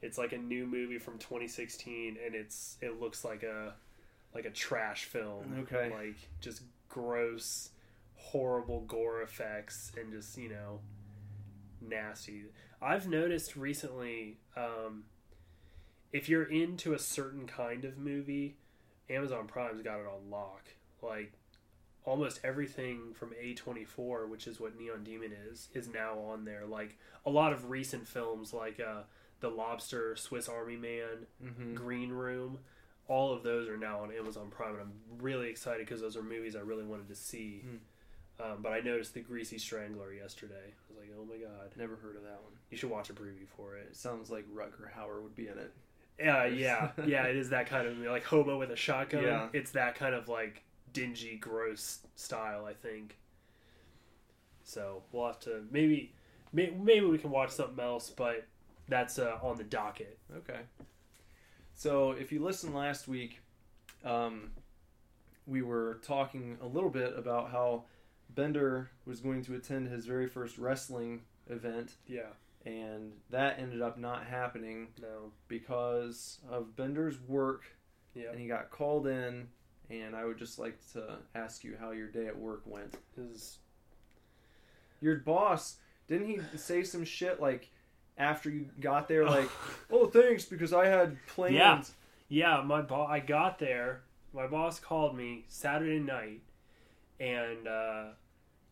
It's 0.00 0.16
like 0.16 0.32
a 0.32 0.38
new 0.38 0.64
movie 0.64 0.98
from 0.98 1.18
2016, 1.18 2.16
and 2.24 2.34
it's 2.36 2.76
it 2.80 3.00
looks 3.00 3.24
like 3.24 3.42
a 3.42 3.74
like 4.34 4.44
a 4.44 4.50
trash 4.50 5.04
film. 5.06 5.52
Okay. 5.62 5.90
like 5.92 6.16
just 6.40 6.62
gross, 6.88 7.70
horrible 8.14 8.82
gore 8.82 9.22
effects, 9.22 9.90
and 9.98 10.12
just 10.12 10.38
you 10.38 10.48
know 10.50 10.78
nasty. 11.80 12.44
I've 12.80 13.08
noticed 13.08 13.56
recently, 13.56 14.38
um, 14.56 15.04
if 16.12 16.28
you're 16.28 16.44
into 16.44 16.94
a 16.94 16.98
certain 16.98 17.46
kind 17.46 17.84
of 17.84 17.98
movie, 17.98 18.56
Amazon 19.10 19.46
Prime's 19.46 19.82
got 19.82 20.00
it 20.00 20.06
on 20.06 20.30
lock. 20.30 20.64
Like 21.02 21.32
almost 22.04 22.40
everything 22.44 23.12
from 23.14 23.32
A24, 23.42 24.28
which 24.28 24.46
is 24.46 24.58
what 24.60 24.78
Neon 24.78 25.04
Demon 25.04 25.32
is, 25.50 25.68
is 25.74 25.88
now 25.88 26.18
on 26.18 26.44
there. 26.44 26.64
Like 26.66 26.96
a 27.26 27.30
lot 27.30 27.52
of 27.52 27.68
recent 27.70 28.06
films 28.08 28.54
like 28.54 28.80
uh, 28.80 29.02
The 29.40 29.48
Lobster, 29.50 30.16
Swiss 30.16 30.48
Army 30.48 30.76
Man, 30.76 31.26
Mm-hmm. 31.44 31.74
Green 31.74 32.10
Room, 32.10 32.58
all 33.08 33.32
of 33.32 33.42
those 33.42 33.68
are 33.68 33.76
now 33.76 34.00
on 34.02 34.12
Amazon 34.12 34.48
Prime, 34.50 34.72
and 34.74 34.80
I'm 34.82 34.92
really 35.22 35.48
excited 35.48 35.86
because 35.86 36.00
those 36.00 36.16
are 36.16 36.22
movies 36.22 36.54
I 36.56 36.60
really 36.60 36.84
wanted 36.84 37.08
to 37.08 37.14
see. 37.14 37.62
Um, 38.40 38.58
but 38.62 38.72
I 38.72 38.80
noticed 38.80 39.14
The 39.14 39.20
Greasy 39.20 39.58
Strangler 39.58 40.12
yesterday. 40.12 40.54
I 40.54 40.88
was 40.88 40.98
like, 40.98 41.10
oh 41.18 41.24
my 41.24 41.36
god, 41.38 41.72
Never 41.76 41.96
heard 41.96 42.14
of 42.16 42.22
that 42.22 42.40
one. 42.42 42.52
you 42.70 42.76
should 42.76 42.90
watch 42.90 43.10
a 43.10 43.12
preview 43.12 43.48
for 43.56 43.76
it. 43.76 43.88
It 43.90 43.96
sounds 43.96 44.30
like 44.30 44.44
Rutger 44.48 44.88
Hauer 44.96 45.22
would 45.22 45.34
be 45.34 45.48
in 45.48 45.58
it. 45.58 45.72
Yeah, 46.20 46.46
yeah, 46.46 46.90
yeah. 47.06 47.24
It 47.24 47.36
is 47.36 47.50
that 47.50 47.66
kind 47.66 47.86
of 47.88 47.96
like 47.98 48.24
hobo 48.24 48.58
with 48.58 48.70
a 48.70 48.76
shotgun. 48.76 49.22
Yeah. 49.24 49.48
It's 49.52 49.72
that 49.72 49.94
kind 49.96 50.14
of 50.14 50.28
like 50.28 50.62
dingy, 50.92 51.36
gross 51.36 51.98
style. 52.16 52.64
I 52.64 52.74
think. 52.74 53.16
So 54.64 55.02
we'll 55.12 55.26
have 55.26 55.40
to 55.40 55.62
maybe, 55.70 56.12
may, 56.52 56.70
maybe 56.70 57.06
we 57.06 57.18
can 57.18 57.30
watch 57.30 57.50
something 57.50 57.82
else, 57.82 58.10
but 58.10 58.46
that's 58.88 59.18
uh, 59.18 59.38
on 59.42 59.56
the 59.56 59.64
docket. 59.64 60.18
Okay. 60.36 60.60
So 61.74 62.10
if 62.12 62.32
you 62.32 62.42
listened 62.44 62.74
last 62.74 63.08
week, 63.08 63.40
um, 64.04 64.50
we 65.46 65.62
were 65.62 66.00
talking 66.02 66.58
a 66.62 66.66
little 66.66 66.90
bit 66.90 67.14
about 67.16 67.50
how 67.50 67.84
Bender 68.38 68.88
was 69.04 69.18
going 69.18 69.42
to 69.42 69.56
attend 69.56 69.88
his 69.88 70.06
very 70.06 70.28
first 70.28 70.58
wrestling 70.58 71.22
event, 71.50 71.96
Yeah. 72.06 72.28
and 72.64 73.14
that 73.30 73.58
ended 73.58 73.82
up 73.82 73.98
not 73.98 74.26
happening 74.26 74.92
No. 75.02 75.32
because 75.48 76.38
of 76.48 76.76
Bender's 76.76 77.18
work, 77.18 77.64
Yeah. 78.14 78.30
and 78.30 78.38
he 78.38 78.46
got 78.46 78.70
called 78.70 79.08
in. 79.08 79.48
And 79.90 80.14
I 80.14 80.24
would 80.24 80.38
just 80.38 80.56
like 80.56 80.78
to 80.92 81.18
ask 81.34 81.64
you 81.64 81.76
how 81.80 81.90
your 81.90 82.06
day 82.06 82.28
at 82.28 82.38
work 82.38 82.62
went. 82.64 82.94
Is 83.16 83.58
Your 85.00 85.16
boss 85.16 85.78
didn't 86.06 86.28
he 86.28 86.38
say 86.56 86.84
some 86.84 87.04
shit 87.04 87.40
like 87.40 87.70
after 88.16 88.50
you 88.50 88.68
got 88.78 89.08
there, 89.08 89.24
like, 89.24 89.48
"Oh, 89.90 90.06
thanks," 90.06 90.44
because 90.44 90.72
I 90.72 90.86
had 90.86 91.16
plans. 91.26 91.92
Yeah. 92.28 92.58
Yeah, 92.58 92.62
my 92.62 92.82
boss. 92.82 93.08
I 93.10 93.18
got 93.18 93.58
there. 93.58 94.02
My 94.32 94.46
boss 94.46 94.78
called 94.78 95.16
me 95.16 95.44
Saturday 95.48 95.98
night, 95.98 96.42
and 97.18 97.66
uh, 97.66 98.04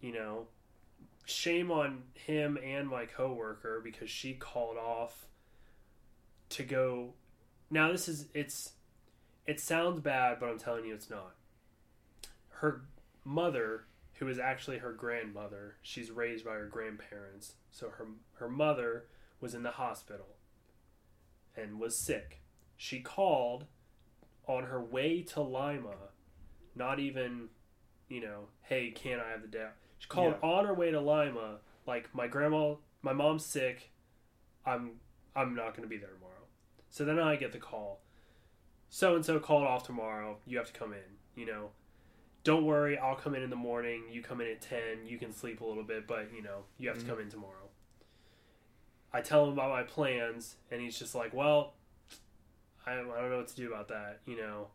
you 0.01 0.13
know, 0.13 0.47
shame 1.25 1.71
on 1.71 2.03
him 2.15 2.59
and 2.63 2.89
my 2.89 3.07
coworker 3.07 3.81
because 3.83 4.11
she 4.11 4.35
called 4.35 4.77
off 4.77 5.27
to 6.51 6.63
go. 6.63 7.15
Now 7.71 7.93
this 7.93 8.09
is 8.09 8.27
it's. 8.35 8.73
It 9.47 9.61
sounds 9.61 10.01
bad, 10.01 10.39
but 10.41 10.49
I'm 10.49 10.59
telling 10.59 10.87
you, 10.87 10.95
it's 10.95 11.09
not. 11.09 11.37
Her 12.49 12.83
mother, 13.25 13.85
who 14.15 14.27
is 14.27 14.41
actually 14.41 14.79
her 14.79 14.93
grandmother, 14.93 15.77
she's 15.83 16.11
raised 16.11 16.45
by 16.45 16.55
her 16.55 16.67
grandparents. 16.67 17.55
So 17.71 17.91
her 17.91 18.07
her 18.35 18.49
mother 18.49 19.05
was 19.41 19.55
in 19.55 19.63
the 19.63 19.73
hospital 19.73 20.37
and 21.57 21.79
was 21.79 21.97
sick 21.97 22.41
she 22.77 23.01
called 23.01 23.65
on 24.47 24.65
her 24.65 24.81
way 24.81 25.23
to 25.23 25.41
Lima, 25.41 25.97
not 26.75 27.01
even, 27.01 27.49
you 28.09 28.21
know, 28.21 28.49
hey, 28.63 28.91
can 28.91 29.19
I 29.19 29.31
have 29.31 29.43
the 29.43 29.49
day? 29.49 29.69
Called 30.09 30.35
Yeah. 30.43 30.49
on 30.49 30.67
her 30.67 30.75
way 30.75 30.91
to 30.91 31.01
Lima, 31.01 31.59
like 31.87 32.15
my 32.15 32.27
grandma, 32.27 32.75
my 33.03 33.13
mom's 33.13 33.45
sick. 33.45 33.91
I'm 34.65 35.01
I'm 35.35 35.55
not 35.55 35.71
going 35.77 35.83
to 35.83 35.89
be 35.89 35.99
there 35.99 36.11
tomorrow. 36.11 36.33
So 36.91 37.05
then 37.05 37.19
I 37.19 37.37
get 37.37 37.53
the 37.53 37.59
call. 37.59 38.01
So 38.89 39.15
and 39.17 39.25
so 39.25 39.39
called 39.39 39.65
off 39.65 39.85
tomorrow. 39.85 40.39
You 40.47 40.59
have 40.59 40.73
to 40.73 40.79
come 40.79 40.93
in. 40.93 41.17
You 41.35 41.47
know, 41.47 41.71
don't 42.45 42.65
worry. 42.65 42.97
I'll 42.97 43.17
come 43.17 43.35
in 43.35 43.43
in 43.43 43.51
the 43.51 43.57
morning. 43.57 44.05
You 44.11 44.23
come 44.23 44.41
in 44.41 44.47
at 44.47 44.63
ten. 44.63 45.05
You 45.07 45.19
can 45.19 45.33
sleep 45.33 45.61
a 45.61 45.65
little 45.65 45.83
bit, 45.85 46.07
but 46.07 46.33
you 46.33 46.43
know 46.43 46.65
you 46.79 46.89
have 46.89 46.97
Mhm. 46.99 47.03
to 47.03 47.07
come 47.07 47.21
in 47.21 47.29
tomorrow. 47.31 47.69
I 49.13 49.21
tell 49.23 49.45
him 49.47 49.53
about 49.55 49.71
my 49.71 49.83
plans, 49.83 50.57
and 50.71 50.81
he's 50.81 50.99
just 50.99 51.15
like, 51.15 51.33
"Well, 51.35 51.75
I, 52.87 52.93
I 52.93 52.97
don't 52.97 53.09
know 53.31 53.37
what 53.39 53.49
to 53.49 53.57
do 53.57 53.69
about 53.73 53.89
that." 53.89 54.21
You 54.27 54.37
know, 54.37 54.69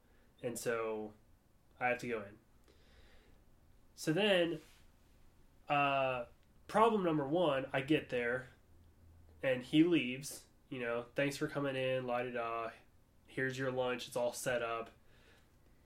and 0.44 0.58
so 0.58 1.14
I 1.80 1.88
have 1.88 1.98
to 2.00 2.08
go 2.08 2.18
in. 2.20 2.38
So 3.96 4.14
then, 4.14 4.60
uh, 5.72 6.26
problem 6.68 7.04
number 7.04 7.26
one, 7.26 7.66
I 7.72 7.82
get 7.82 8.10
there, 8.10 8.50
and 9.42 9.64
he 9.64 9.84
leaves. 9.84 10.42
You 10.70 10.82
know, 10.82 11.06
thanks 11.16 11.38
for 11.38 11.48
coming 11.48 11.76
in, 11.76 12.06
la 12.06 12.24
di 12.24 12.32
da. 12.32 12.70
Here's 13.28 13.58
your 13.58 13.72
lunch. 13.72 14.08
It's 14.08 14.18
all 14.18 14.34
set 14.34 14.62
up. 14.62 14.90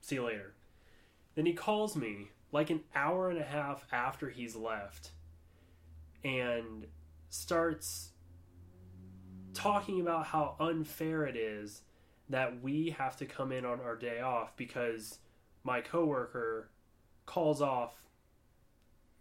See 0.00 0.16
you 0.16 0.24
later. 0.24 0.54
Then 1.36 1.46
he 1.46 1.52
calls 1.52 1.96
me 1.96 2.30
like 2.50 2.70
an 2.70 2.80
hour 2.94 3.30
and 3.30 3.38
a 3.38 3.44
half 3.44 3.86
after 3.92 4.28
he's 4.28 4.56
left, 4.56 5.10
and 6.24 6.86
starts 7.28 8.10
talking 9.54 10.00
about 10.00 10.26
how 10.26 10.56
unfair 10.58 11.26
it 11.26 11.36
is 11.36 11.82
that 12.28 12.60
we 12.60 12.90
have 12.98 13.16
to 13.16 13.26
come 13.26 13.52
in 13.52 13.64
on 13.64 13.80
our 13.80 13.96
day 13.96 14.20
off 14.20 14.56
because 14.56 15.20
my 15.62 15.80
coworker 15.80 16.70
calls 17.24 17.62
off 17.62 18.05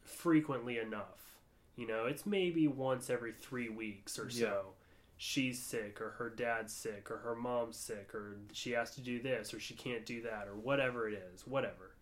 frequently 0.06 0.78
enough. 0.78 1.38
You 1.76 1.88
know, 1.88 2.06
it's 2.06 2.26
maybe 2.26 2.68
once 2.68 3.10
every 3.10 3.34
three 3.34 3.70
weeks 3.70 4.18
or 4.18 4.30
so. 4.30 4.39
Yeah. 4.45 4.72
She's 5.18 5.62
sick, 5.62 6.01
or 6.01 6.12
her 6.12 6.30
dad's 6.30 6.74
sick, 6.74 7.10
or 7.10 7.18
her 7.18 7.36
mom's 7.36 7.78
sick, 7.78 8.14
or 8.14 8.38
she 8.51 8.72
has 8.72 8.91
to 8.95 9.01
do 9.01 9.22
this, 9.22 9.53
or 9.53 9.60
she 9.60 9.74
can't 9.74 10.06
do 10.06 10.22
that, 10.24 10.47
or 10.47 10.56
whatever 10.56 11.08
it 11.08 11.14
is, 11.34 11.47
whatever. 11.47 11.95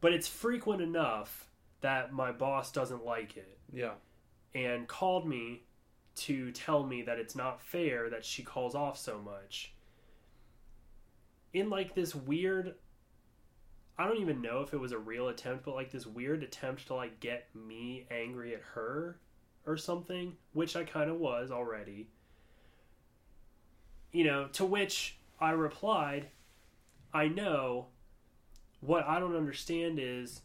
But 0.00 0.12
it's 0.12 0.28
frequent 0.28 0.82
enough 0.82 1.48
that 1.80 2.12
my 2.12 2.30
boss 2.30 2.70
doesn't 2.70 3.04
like 3.04 3.36
it 3.36 3.58
Yeah. 3.72 3.94
and 4.54 4.86
called 4.86 5.26
me 5.26 5.64
to 6.16 6.52
tell 6.52 6.84
me 6.84 7.02
that 7.02 7.18
it's 7.18 7.34
not 7.34 7.60
fair 7.60 8.08
that 8.10 8.24
she 8.24 8.42
calls 8.44 8.74
off 8.76 8.96
so 8.96 9.18
much. 9.18 9.72
In 11.52 11.70
like 11.70 11.94
this 11.94 12.14
weird 12.14 12.74
I 13.98 14.06
don't 14.06 14.18
even 14.20 14.42
know 14.42 14.60
if 14.60 14.74
it 14.74 14.80
was 14.80 14.92
a 14.92 14.98
real 14.98 15.28
attempt, 15.28 15.64
but 15.64 15.74
like 15.74 15.90
this 15.90 16.06
weird 16.06 16.42
attempt 16.42 16.86
to 16.88 16.94
like 16.94 17.18
get 17.20 17.48
me 17.54 18.06
angry 18.10 18.54
at 18.54 18.60
her 18.74 19.18
or 19.66 19.76
something, 19.76 20.36
which 20.52 20.76
I 20.76 20.84
kind 20.84 21.10
of 21.10 21.16
was 21.18 21.50
already. 21.50 22.08
You 24.12 24.24
know, 24.24 24.48
to 24.54 24.64
which 24.64 25.16
I 25.40 25.50
replied, 25.50 26.28
I 27.12 27.28
know 27.28 27.86
what 28.80 29.06
I 29.06 29.18
don't 29.18 29.36
understand 29.36 29.98
is 30.00 30.42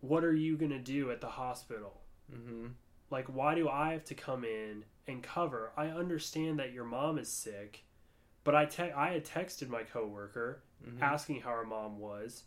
what 0.00 0.24
are 0.24 0.34
you 0.34 0.56
going 0.56 0.70
to 0.70 0.78
do 0.78 1.10
at 1.10 1.20
the 1.20 1.28
hospital? 1.28 2.00
Mm-hmm. 2.34 2.66
Like, 3.10 3.26
why 3.26 3.54
do 3.54 3.68
I 3.68 3.92
have 3.92 4.04
to 4.06 4.14
come 4.14 4.44
in 4.44 4.84
and 5.06 5.22
cover? 5.22 5.72
I 5.76 5.86
understand 5.88 6.58
that 6.58 6.72
your 6.72 6.84
mom 6.84 7.18
is 7.18 7.28
sick, 7.28 7.84
but 8.44 8.54
I 8.54 8.66
te- 8.66 8.92
I 8.92 9.12
had 9.14 9.24
texted 9.24 9.68
my 9.68 9.82
coworker 9.82 10.62
Mhm. 10.86 11.02
asking 11.02 11.40
how 11.42 11.50
her 11.50 11.64
mom 11.66 11.98
was, 11.98 12.44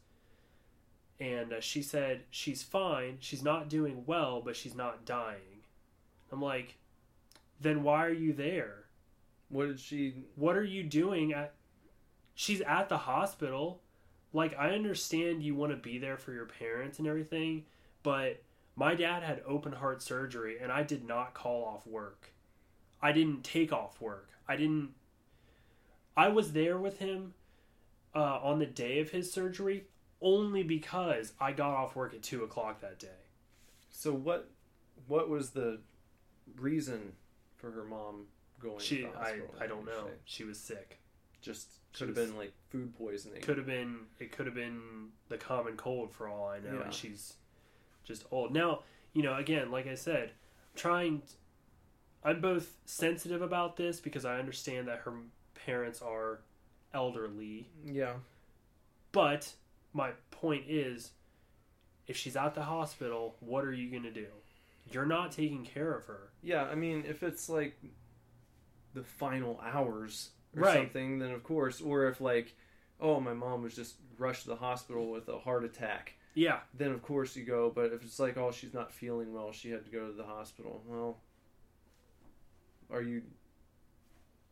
and 1.23 1.53
uh, 1.53 1.61
she 1.61 1.81
said 1.81 2.23
she's 2.29 2.63
fine. 2.63 3.15
She's 3.21 3.43
not 3.43 3.69
doing 3.69 4.03
well, 4.05 4.41
but 4.43 4.57
she's 4.57 4.75
not 4.75 5.05
dying. 5.05 5.63
I'm 6.31 6.41
like, 6.41 6.75
then 7.61 7.81
why 7.81 8.05
are 8.05 8.13
you 8.13 8.33
there? 8.33 8.83
What 9.47 9.67
did 9.67 9.79
she? 9.79 10.25
What 10.35 10.57
are 10.57 10.63
you 10.63 10.83
doing 10.83 11.33
at? 11.33 11.53
She's 12.35 12.59
at 12.61 12.89
the 12.89 12.97
hospital. 12.97 13.79
Like, 14.33 14.57
I 14.57 14.71
understand 14.71 15.43
you 15.43 15.55
want 15.55 15.71
to 15.71 15.77
be 15.77 15.97
there 15.97 16.17
for 16.17 16.33
your 16.33 16.47
parents 16.47 16.97
and 16.97 17.07
everything, 17.07 17.65
but 18.01 18.41
my 18.75 18.95
dad 18.95 19.21
had 19.21 19.43
open 19.47 19.73
heart 19.73 20.01
surgery 20.01 20.57
and 20.59 20.71
I 20.71 20.81
did 20.81 21.07
not 21.07 21.35
call 21.35 21.63
off 21.63 21.85
work. 21.85 22.33
I 22.99 23.11
didn't 23.11 23.43
take 23.43 23.71
off 23.71 24.01
work. 24.01 24.29
I 24.47 24.55
didn't. 24.55 24.89
I 26.17 26.29
was 26.29 26.51
there 26.51 26.77
with 26.77 26.97
him 26.97 27.35
uh, 28.15 28.39
on 28.41 28.59
the 28.59 28.65
day 28.65 28.99
of 28.99 29.11
his 29.11 29.31
surgery 29.31 29.85
only 30.23 30.63
because 30.63 31.33
I 31.39 31.51
got 31.51 31.71
off 31.75 31.95
work 31.95 32.13
at 32.15 32.23
two 32.23 32.43
o'clock 32.43 32.81
that 32.81 32.97
day. 32.97 33.07
So 33.91 34.11
what? 34.13 34.49
What 35.07 35.29
was 35.29 35.51
the 35.51 35.81
reason 36.57 37.13
for 37.57 37.69
her 37.71 37.83
mom 37.83 38.25
going? 38.59 38.79
She, 38.79 39.05
I, 39.05 39.39
I 39.61 39.67
don't 39.67 39.85
know. 39.85 40.07
She 40.25 40.43
was 40.43 40.57
sick. 40.59 40.99
Just 41.41 41.67
could 41.93 42.07
have 42.07 42.15
been 42.15 42.35
like 42.37 42.53
food 42.69 42.95
poisoning. 42.97 43.41
Could 43.41 43.57
have 43.57 43.67
been. 43.67 43.97
It 44.19 44.31
could 44.31 44.45
have 44.45 44.55
been 44.55 45.09
the 45.29 45.37
common 45.37 45.75
cold 45.75 46.11
for 46.11 46.27
all 46.27 46.47
I 46.47 46.59
know. 46.59 46.77
Yeah. 46.79 46.85
And 46.85 46.93
she's 46.93 47.33
just 48.03 48.25
old 48.31 48.53
now. 48.53 48.79
You 49.13 49.21
know, 49.23 49.35
again, 49.35 49.69
like 49.69 49.87
I 49.87 49.95
said, 49.95 50.31
trying. 50.75 51.19
t- 51.19 51.27
I'm 52.25 52.39
both 52.39 52.77
sensitive 52.85 53.41
about 53.41 53.75
this 53.75 53.99
because 53.99 54.23
I 54.23 54.39
understand 54.39 54.87
that 54.87 54.99
her 54.99 55.11
parents 55.65 56.01
are 56.01 56.39
elderly, 56.93 57.67
Yeah. 57.85 58.13
but 59.11 59.51
my 59.93 60.11
point 60.31 60.65
is, 60.67 61.11
if 62.07 62.17
she's 62.17 62.35
at 62.35 62.53
the 62.55 62.63
hospital, 62.63 63.35
what 63.39 63.63
are 63.63 63.71
you 63.73 63.89
going 63.89 64.03
to 64.03 64.11
do? 64.11 64.27
You're 64.91 65.05
not 65.05 65.31
taking 65.31 65.63
care 65.65 65.93
of 65.93 66.05
her. 66.05 66.29
Yeah. 66.41 66.63
I 66.63 66.75
mean, 66.75 67.03
if 67.07 67.23
it's 67.23 67.47
like 67.49 67.77
the 68.93 69.03
final 69.03 69.59
hours 69.63 70.31
or 70.55 70.63
Right. 70.63 70.77
something, 70.77 71.19
then 71.19 71.31
of 71.31 71.43
course. 71.43 71.79
Or 71.81 72.07
if 72.07 72.19
like, 72.19 72.55
oh, 72.99 73.19
my 73.19 73.33
mom 73.33 73.63
was 73.63 73.75
just 73.75 73.95
rushed 74.17 74.43
to 74.43 74.49
the 74.49 74.55
hospital 74.57 75.09
with 75.09 75.27
a 75.29 75.39
heart 75.39 75.63
attack. 75.63 76.13
Yeah, 76.35 76.59
then 76.73 76.91
of 76.91 77.01
course 77.03 77.35
you 77.35 77.43
go. 77.45 77.71
But 77.73 77.93
if 77.93 78.03
it's 78.03 78.19
like, 78.19 78.37
oh, 78.37 78.51
she's 78.51 78.73
not 78.73 78.91
feeling 78.91 79.31
well, 79.33 79.51
she 79.51 79.69
had 79.69 79.85
to 79.85 79.91
go 79.91 80.07
to 80.07 80.13
the 80.13 80.23
hospital. 80.23 80.83
Well, 80.87 81.17
are 82.91 83.01
you? 83.01 83.21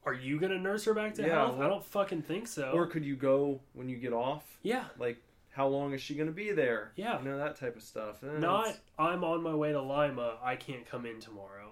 are 0.04 0.14
you 0.14 0.39
going 0.39 0.52
to 0.52 0.58
nurse 0.58 0.86
her 0.86 0.94
back 0.96 1.14
to 1.16 1.22
Yeah, 1.22 1.30
health? 1.46 1.60
I 1.60 1.68
don't 1.68 1.86
fucking 1.86 2.24
think 2.24 2.48
so. 2.48 2.72
Or 2.74 2.88
could 2.88 3.06
you 3.06 3.16
go 3.16 3.62
when 3.74 3.88
you 3.89 3.98
get 3.98 4.14
off? 4.14 4.44
yeah, 4.64 4.86
Like, 4.98 5.18
how 5.52 5.68
long 5.68 5.93
is 5.93 6.02
she 6.02 6.16
going 6.16 6.28
to 6.28 6.34
be 6.34 6.52
there? 6.52 6.91
Yeah. 6.95 7.20
you 7.20 7.26
know 7.26 7.38
that 7.38 7.58
type 7.58 7.76
of 7.76 7.84
stuff. 7.84 8.24
Eh, 8.24 8.39
not 8.39 8.62
it's- 8.68 8.80
I'm 8.97 9.24
on 9.24 9.43
my 9.43 9.54
way 9.54 9.72
to 9.74 9.82
Lima, 9.82 10.38
I 10.43 10.56
can't 10.56 10.86
come 10.86 11.06
in 11.06 11.20
tomorrow. 11.20 11.72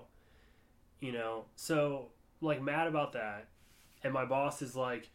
You 0.99 1.13
know, 1.13 1.45
so 1.55 2.09
like 2.41 2.61
mad 2.61 2.87
about 2.87 3.13
that, 3.13 3.47
and 4.03 4.13
my 4.13 4.25
boss 4.25 4.61
is 4.61 4.75
like, 4.75 5.09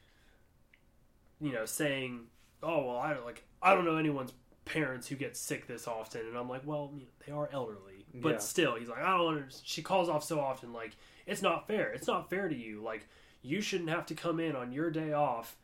you 1.40 1.52
know, 1.52 1.66
saying, 1.66 2.26
"Oh 2.62 2.86
well, 2.86 2.96
I 2.98 3.12
don't 3.14 3.24
like 3.26 3.44
I 3.62 3.74
don't 3.74 3.84
know 3.84 3.96
anyone's 3.96 4.32
parents 4.64 5.08
who 5.08 5.16
get 5.16 5.36
sick 5.36 5.66
this 5.66 5.86
often," 5.86 6.22
and 6.26 6.36
I'm 6.38 6.48
like, 6.48 6.62
"Well, 6.64 6.90
you 6.94 7.00
know, 7.02 7.06
they 7.26 7.32
are 7.32 7.48
elderly, 7.52 8.06
but 8.14 8.32
Yeah. 8.34 8.38
still." 8.38 8.76
He's 8.76 8.88
like, 8.88 9.02
"I 9.02 9.16
don't 9.16 9.34
understand." 9.34 9.66
She 9.66 9.82
calls 9.82 10.08
off 10.08 10.24
so 10.24 10.40
often, 10.40 10.72
like 10.72 10.92
it's 11.26 11.42
not 11.42 11.66
fair. 11.66 11.92
It's 11.92 12.06
not 12.06 12.30
fair 12.30 12.48
to 12.48 12.56
you. 12.56 12.80
Like 12.82 13.06
you 13.42 13.60
shouldn't 13.60 13.90
have 13.90 14.06
to 14.06 14.14
come 14.14 14.40
in 14.40 14.56
on 14.56 14.72
your 14.72 14.90
day 14.90 15.12
off 15.12 15.56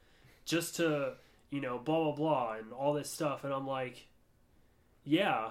just 0.45 0.77
to 0.77 1.15
you 1.51 1.61
know 1.61 1.79
blah 1.79 2.05
blah 2.05 2.13
blah 2.13 2.53
and 2.59 2.73
all 2.73 2.93
this 2.93 3.11
stuff, 3.11 3.45
and 3.45 3.53
I'm 3.53 3.67
like, 3.67 4.07
yeah, 5.05 5.51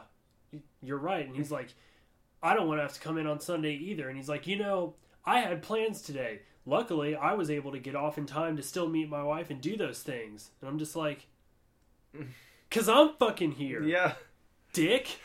you're 0.81 0.97
right. 0.97 1.25
And 1.25 1.35
he's 1.35 1.51
like, 1.51 1.69
I 2.41 2.53
don't 2.53 2.67
want 2.67 2.79
to 2.79 2.83
have 2.83 2.93
to 2.93 2.99
come 2.99 3.17
in 3.17 3.27
on 3.27 3.39
Sunday 3.39 3.73
either. 3.73 4.07
And 4.07 4.17
he's 4.17 4.29
like, 4.29 4.47
you 4.47 4.57
know, 4.57 4.95
I 5.25 5.39
had 5.39 5.61
plans 5.61 6.01
today. 6.01 6.41
Luckily, 6.65 7.15
I 7.15 7.33
was 7.33 7.49
able 7.49 7.71
to 7.71 7.79
get 7.79 7.95
off 7.95 8.17
in 8.17 8.25
time 8.25 8.57
to 8.57 8.63
still 8.63 8.87
meet 8.87 9.09
my 9.09 9.23
wife 9.23 9.49
and 9.49 9.59
do 9.59 9.75
those 9.75 10.01
things. 10.01 10.51
And 10.61 10.69
I'm 10.69 10.79
just 10.79 10.95
like, 10.95 11.27
because 12.69 12.87
I'm 12.87 13.15
fucking 13.19 13.53
here, 13.53 13.83
Yeah, 13.83 14.13
dick. 14.73 15.17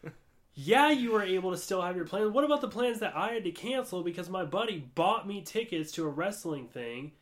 yeah, 0.54 0.90
you 0.90 1.12
were 1.12 1.22
able 1.22 1.50
to 1.50 1.56
still 1.56 1.82
have 1.82 1.96
your 1.96 2.04
plans. 2.04 2.30
What 2.30 2.44
about 2.44 2.60
the 2.60 2.68
plans 2.68 3.00
that 3.00 3.16
I 3.16 3.32
had 3.32 3.44
to 3.44 3.50
cancel 3.52 4.02
because 4.02 4.28
my 4.28 4.44
buddy 4.44 4.78
bought 4.94 5.26
me 5.26 5.40
tickets 5.40 5.92
to 5.92 6.04
a 6.04 6.08
wrestling 6.10 6.68
thing? 6.68 7.12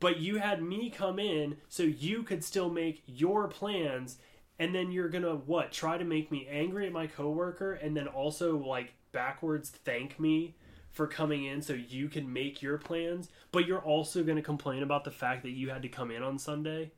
But 0.00 0.18
you 0.18 0.36
had 0.36 0.62
me 0.62 0.90
come 0.90 1.18
in 1.18 1.56
so 1.68 1.82
you 1.82 2.22
could 2.22 2.44
still 2.44 2.70
make 2.70 3.02
your 3.06 3.48
plans 3.48 4.18
and 4.58 4.74
then 4.74 4.90
you're 4.90 5.08
gonna 5.08 5.34
what 5.34 5.72
try 5.72 5.98
to 5.98 6.04
make 6.04 6.30
me 6.30 6.46
angry 6.50 6.86
at 6.86 6.92
my 6.92 7.06
coworker 7.06 7.72
and 7.74 7.96
then 7.96 8.08
also 8.08 8.56
like 8.56 8.94
backwards 9.12 9.70
thank 9.70 10.18
me 10.18 10.56
for 10.90 11.06
coming 11.06 11.44
in 11.44 11.62
so 11.62 11.72
you 11.72 12.08
can 12.08 12.32
make 12.32 12.60
your 12.62 12.78
plans 12.78 13.28
but 13.52 13.66
you're 13.66 13.80
also 13.80 14.22
gonna 14.22 14.42
complain 14.42 14.82
about 14.82 15.04
the 15.04 15.10
fact 15.10 15.42
that 15.42 15.50
you 15.50 15.70
had 15.70 15.82
to 15.82 15.88
come 15.88 16.10
in 16.10 16.22
on 16.22 16.38
sunday? 16.38 16.90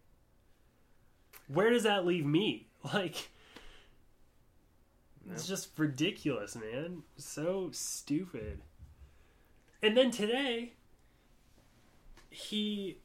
Where 1.48 1.70
does 1.70 1.82
that 1.84 2.06
leave 2.06 2.26
me? 2.26 2.66
Like 2.94 3.28
it's 5.30 5.46
just 5.46 5.78
ridiculous 5.78 6.56
man. 6.56 7.02
So 7.18 7.68
stupid. 7.72 8.62
And 9.82 9.94
then 9.94 10.10
today 10.10 10.72
he 12.30 12.98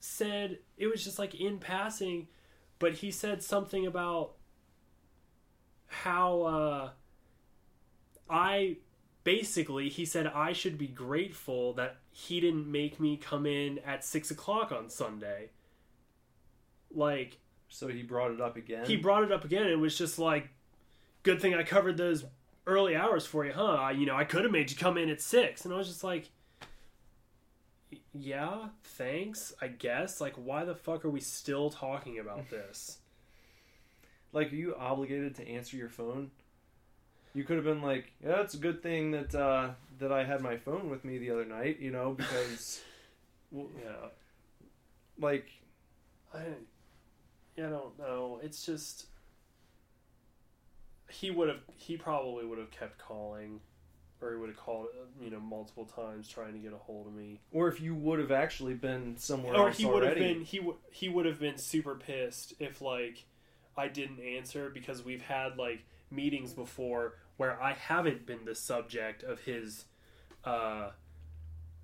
said 0.00 0.58
it 0.76 0.86
was 0.86 1.04
just 1.04 1.18
like 1.18 1.34
in 1.34 1.58
passing 1.58 2.26
but 2.78 2.94
he 2.94 3.10
said 3.10 3.42
something 3.42 3.86
about 3.86 4.32
how 5.86 6.42
uh, 6.42 6.90
I 8.28 8.78
basically 9.24 9.88
he 9.88 10.04
said 10.04 10.26
I 10.26 10.52
should 10.52 10.78
be 10.78 10.88
grateful 10.88 11.74
that 11.74 11.98
he 12.10 12.40
didn't 12.40 12.70
make 12.70 12.98
me 12.98 13.16
come 13.16 13.46
in 13.46 13.78
at 13.80 14.04
six 14.04 14.30
o'clock 14.30 14.72
on 14.72 14.90
Sunday. 14.90 15.50
Like 16.94 17.38
So 17.68 17.88
he 17.88 18.02
brought 18.02 18.32
it 18.32 18.40
up 18.40 18.56
again. 18.56 18.84
he 18.86 18.96
brought 18.96 19.22
it 19.22 19.30
up 19.32 19.44
again 19.44 19.62
and 19.62 19.70
it 19.70 19.78
was 19.78 19.96
just 19.96 20.18
like 20.18 20.48
good 21.22 21.40
thing 21.40 21.54
i 21.54 21.62
covered 21.62 21.96
those 21.96 22.24
early 22.66 22.96
hours 22.96 23.24
for 23.24 23.44
you 23.46 23.52
huh 23.52 23.62
I, 23.74 23.90
you 23.92 24.06
know 24.06 24.16
i 24.16 24.24
could 24.24 24.42
have 24.42 24.52
made 24.52 24.70
you 24.70 24.76
come 24.76 24.98
in 24.98 25.08
at 25.08 25.20
six 25.20 25.64
and 25.64 25.72
i 25.72 25.76
was 25.76 25.86
just 25.88 26.02
like 26.04 26.30
yeah 28.14 28.68
thanks 28.82 29.54
i 29.60 29.68
guess. 29.68 30.20
Like 30.20 30.34
why 30.34 30.64
the 30.64 30.74
fuck 30.74 31.04
are 31.04 31.10
we 31.10 31.20
still 31.20 31.70
talking 31.70 32.18
about 32.18 32.50
this? 32.50 32.98
Like, 34.32 34.50
are 34.52 34.56
you 34.56 34.74
obligated 34.74 35.34
to 35.36 35.48
answer 35.48 35.76
your 35.76 35.90
phone? 35.90 36.30
You 37.34 37.44
could 37.44 37.56
have 37.56 37.64
been 37.64 37.82
like, 37.82 38.12
"Yeah, 38.22 38.40
it's 38.40 38.54
a 38.54 38.58
good 38.58 38.82
thing 38.82 39.10
that 39.12 39.34
uh, 39.34 39.70
that 39.98 40.12
I 40.12 40.24
had 40.24 40.40
my 40.40 40.56
phone 40.56 40.90
with 40.90 41.04
me 41.04 41.18
the 41.18 41.30
other 41.30 41.44
night," 41.44 41.80
you 41.80 41.90
know, 41.90 42.12
because 42.12 42.80
well, 43.50 43.68
yeah. 43.82 44.08
Like 45.18 45.48
i 46.34 46.38
i 47.58 47.60
don't 47.60 47.98
know. 47.98 48.40
It's 48.42 48.64
just 48.64 49.06
he 51.08 51.30
would 51.30 51.48
have 51.48 51.60
he 51.76 51.96
probably 51.96 52.46
would 52.46 52.58
have 52.58 52.70
kept 52.70 52.98
calling 52.98 53.60
or 54.22 54.32
he 54.32 54.36
would 54.36 54.48
have 54.48 54.56
called 54.58 54.88
you 55.20 55.30
know 55.30 55.40
multiple 55.40 55.84
times 55.84 56.28
trying 56.28 56.52
to 56.52 56.58
get 56.58 56.72
a 56.72 56.76
hold 56.76 57.06
of 57.06 57.14
me. 57.14 57.40
Or 57.52 57.68
if 57.68 57.80
you 57.80 57.94
would 57.94 58.18
have 58.18 58.30
actually 58.30 58.74
been 58.74 59.16
somewhere 59.16 59.54
or 59.54 59.68
else 59.68 59.78
he 59.78 59.84
would 59.84 60.02
have 60.02 60.16
already. 60.16 60.34
been 60.34 60.44
he 60.44 60.60
would 60.60 60.76
he 60.90 61.08
would 61.08 61.26
have 61.26 61.40
been 61.40 61.58
super 61.58 61.94
pissed 61.94 62.54
if 62.58 62.80
like 62.80 63.24
I 63.76 63.88
didn't 63.88 64.20
answer 64.20 64.70
because 64.70 65.04
we've 65.04 65.22
had 65.22 65.56
like 65.56 65.84
meetings 66.10 66.52
before 66.52 67.14
where 67.36 67.60
I 67.60 67.72
haven't 67.72 68.26
been 68.26 68.44
the 68.44 68.54
subject 68.54 69.22
of 69.22 69.40
his 69.40 69.86
uh 70.44 70.90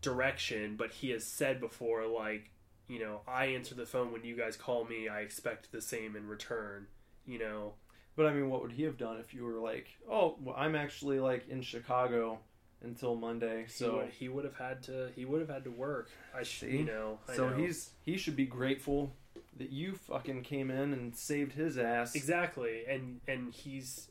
direction 0.01 0.77
but 0.77 0.93
he 0.93 1.11
has 1.11 1.25
said 1.25 1.61
before 1.61 2.07
like 2.07 2.51
you 2.87 2.99
know 3.01 3.21
I 3.27 3.47
answer 3.47 3.75
the 3.75 3.87
phone 3.87 4.13
when 4.13 4.25
you 4.25 4.37
guys 4.37 4.57
call 4.57 4.85
me. 4.85 5.09
I 5.09 5.21
expect 5.21 5.73
the 5.73 5.81
same 5.81 6.15
in 6.17 6.27
return 6.27 6.87
you 7.27 7.39
know 7.39 7.75
But 8.19 8.27
I 8.27 8.33
mean, 8.33 8.51
what 8.51 8.63
would 8.63 8.73
he 8.73 8.83
have 8.83 8.99
done 8.99 9.19
if 9.19 9.33
you 9.33 9.45
were 9.45 9.61
like, 9.61 9.87
"Oh, 10.11 10.35
well, 10.41 10.57
I'm 10.59 10.75
actually 10.75 11.21
like 11.21 11.49
in 11.49 11.63
Chicago 11.63 12.41
until 12.83 13.15
Monday," 13.15 13.63
he 13.67 13.71
so 13.71 13.99
would, 13.99 14.09
he 14.09 14.29
would 14.29 14.45
have 14.45 14.57
had 14.57 14.83
to 14.85 15.11
he 15.15 15.25
would 15.25 15.41
have 15.41 15.49
had 15.49 15.63
to 15.63 15.71
work 15.71 16.11
I 16.35 16.43
See? 16.43 16.79
you 16.79 16.85
know 16.85 17.21
I 17.29 17.37
so 17.37 17.49
know. 17.49 17.57
he's 17.57 17.91
he 18.05 18.17
should 18.17 18.35
be 18.35 18.45
grateful 18.45 19.15
that 19.57 19.71
you 19.71 19.95
fucking 19.95 20.43
came 20.43 20.69
in 20.69 20.93
and 20.93 21.15
saved 21.15 21.53
his 21.53 21.79
ass. 21.79 22.17
Exactly, 22.17 22.85
and 22.89 23.21
and 23.29 23.55
he's 23.55 24.09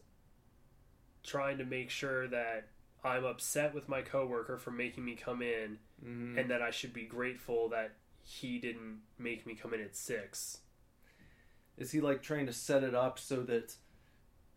trying 1.22 1.58
to 1.58 1.66
make 1.66 1.90
sure 1.90 2.30
that 2.30 2.70
I'm 3.04 3.26
upset 3.26 3.74
with 3.74 3.90
my 3.90 4.04
coworker 4.04 4.58
for 4.58 4.72
making 4.72 5.04
me 5.04 5.16
come 5.16 5.42
in, 5.42 5.80
Mhm. 6.02 6.38
and 6.40 6.50
that 6.50 6.62
I 6.62 6.72
should 6.72 6.94
be 6.94 7.04
grateful 7.04 7.68
that 7.70 7.92
he 8.24 8.58
didn't 8.58 9.02
make 9.18 9.46
me 9.46 9.54
come 9.54 9.74
in 9.74 9.82
at 9.82 9.98
six. 9.98 10.62
Is 11.78 11.92
he 11.92 12.00
like 12.00 12.24
trying 12.24 12.46
to 12.46 12.54
set 12.54 12.86
it 12.86 12.96
up 12.96 13.20
so 13.20 13.44
that 13.44 13.76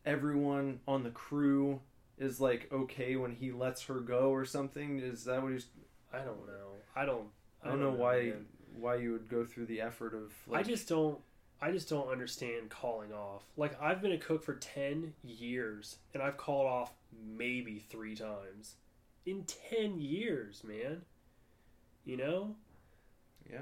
everyone 0.05 0.81
on 0.87 1.03
the 1.03 1.11
crew 1.11 1.81
is 2.19 2.41
like 2.41 2.69
okay 2.73 3.17
when 3.17 3.33
he 3.33 3.51
lets 3.51 3.85
her 3.85 4.01
go 4.01 4.31
or 4.31 4.45
something? 4.45 5.01
Is 5.01 5.25
that 5.25 5.43
what 5.43 5.53
he's? 5.53 5.67
I 6.13 6.19
don't 6.19 6.47
know. 6.47 6.73
I 6.95 7.05
don't. 7.05 7.29
I 7.63 7.69
don't 7.69 7.81
know 7.81 7.91
why 7.91 8.23
man. 8.23 8.47
why 8.79 8.97
you 8.97 9.13
would 9.13 9.29
go 9.29 9.45
through 9.45 9.67
the 9.67 9.81
effort 9.81 10.15
of. 10.15 10.33
Like, 10.47 10.61
I 10.61 10.63
just 10.69 10.89
don't. 10.89 11.19
I 11.63 11.73
just 11.73 11.91
don't 11.91 12.09
understand 12.09 12.71
calling 12.71 13.13
off. 13.13 13.45
Like 13.57 13.81
I've 13.83 14.01
been 14.01 14.13
a 14.13 14.19
cook 14.19 14.43
for 14.43 14.55
ten 14.55 15.15
years, 15.23 15.97
and 16.15 16.23
I've 16.23 16.37
called 16.37 16.67
off 16.67 16.93
maybe 17.37 17.85
three 17.91 18.17
times 18.17 18.77
in 19.27 19.45
ten 19.45 20.01
years, 20.01 20.63
man. 20.65 21.03
You 22.05 22.17
know. 22.17 22.57
yeah. 23.51 23.61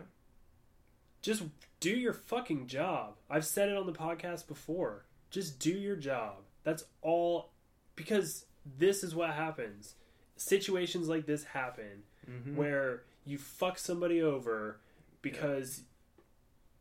just 1.23 1.43
do 1.81 1.91
your 1.91 2.13
fucking 2.13 2.69
job. 2.69 3.17
I've 3.29 3.45
said 3.45 3.69
it 3.69 3.77
on 3.77 3.87
the 3.87 3.93
podcast 3.93 4.47
before. 4.47 5.05
Just 5.31 5.59
do 5.59 5.71
your 5.71 5.97
job. 5.97 6.37
That's 6.65 6.85
all 7.03 7.51
because 7.97 8.47
this 8.79 9.03
is 9.03 9.15
what 9.15 9.31
happens. 9.31 9.95
Situations 10.37 11.09
like 11.09 11.27
this 11.27 11.45
happen 11.45 12.05
Mhm. 12.29 12.55
where 12.55 13.03
you 13.25 13.39
fuck 13.39 13.79
somebody 13.79 14.23
over 14.23 14.79
because 15.23 15.83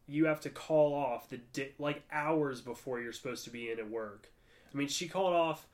you 0.07 0.25
have 0.25 0.39
to 0.41 0.49
call 0.49 0.93
off 0.93 1.27
the 1.29 1.37
di- 1.37 1.73
like 1.79 2.03
hours 2.11 2.61
before 2.61 3.01
you're 3.01 3.11
supposed 3.11 3.43
to 3.43 3.49
be 3.49 3.69
in 3.71 3.79
at 3.79 3.89
work. 3.89 4.29
I 4.73 4.77
mean, 4.77 4.87
she 4.87 5.07
called 5.09 5.33
off 5.33 5.67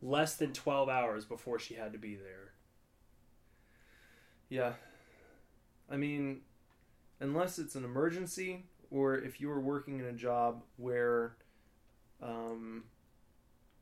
less 0.00 0.36
than 0.36 0.52
12 0.52 0.88
hours 0.88 1.24
before 1.24 1.58
she 1.58 1.74
had 1.74 1.92
to 1.92 1.98
be 1.98 2.14
there. 2.14 2.52
Yeah. 4.48 4.74
I 5.90 5.96
mean, 5.96 6.42
unless 7.20 7.58
it's 7.58 7.74
an 7.74 7.84
emergency 7.84 8.64
or 8.90 9.16
if 9.16 9.40
you 9.40 9.48
were 9.48 9.60
working 9.60 9.98
in 10.00 10.06
a 10.06 10.12
job 10.12 10.62
where 10.76 11.36
um, 12.22 12.84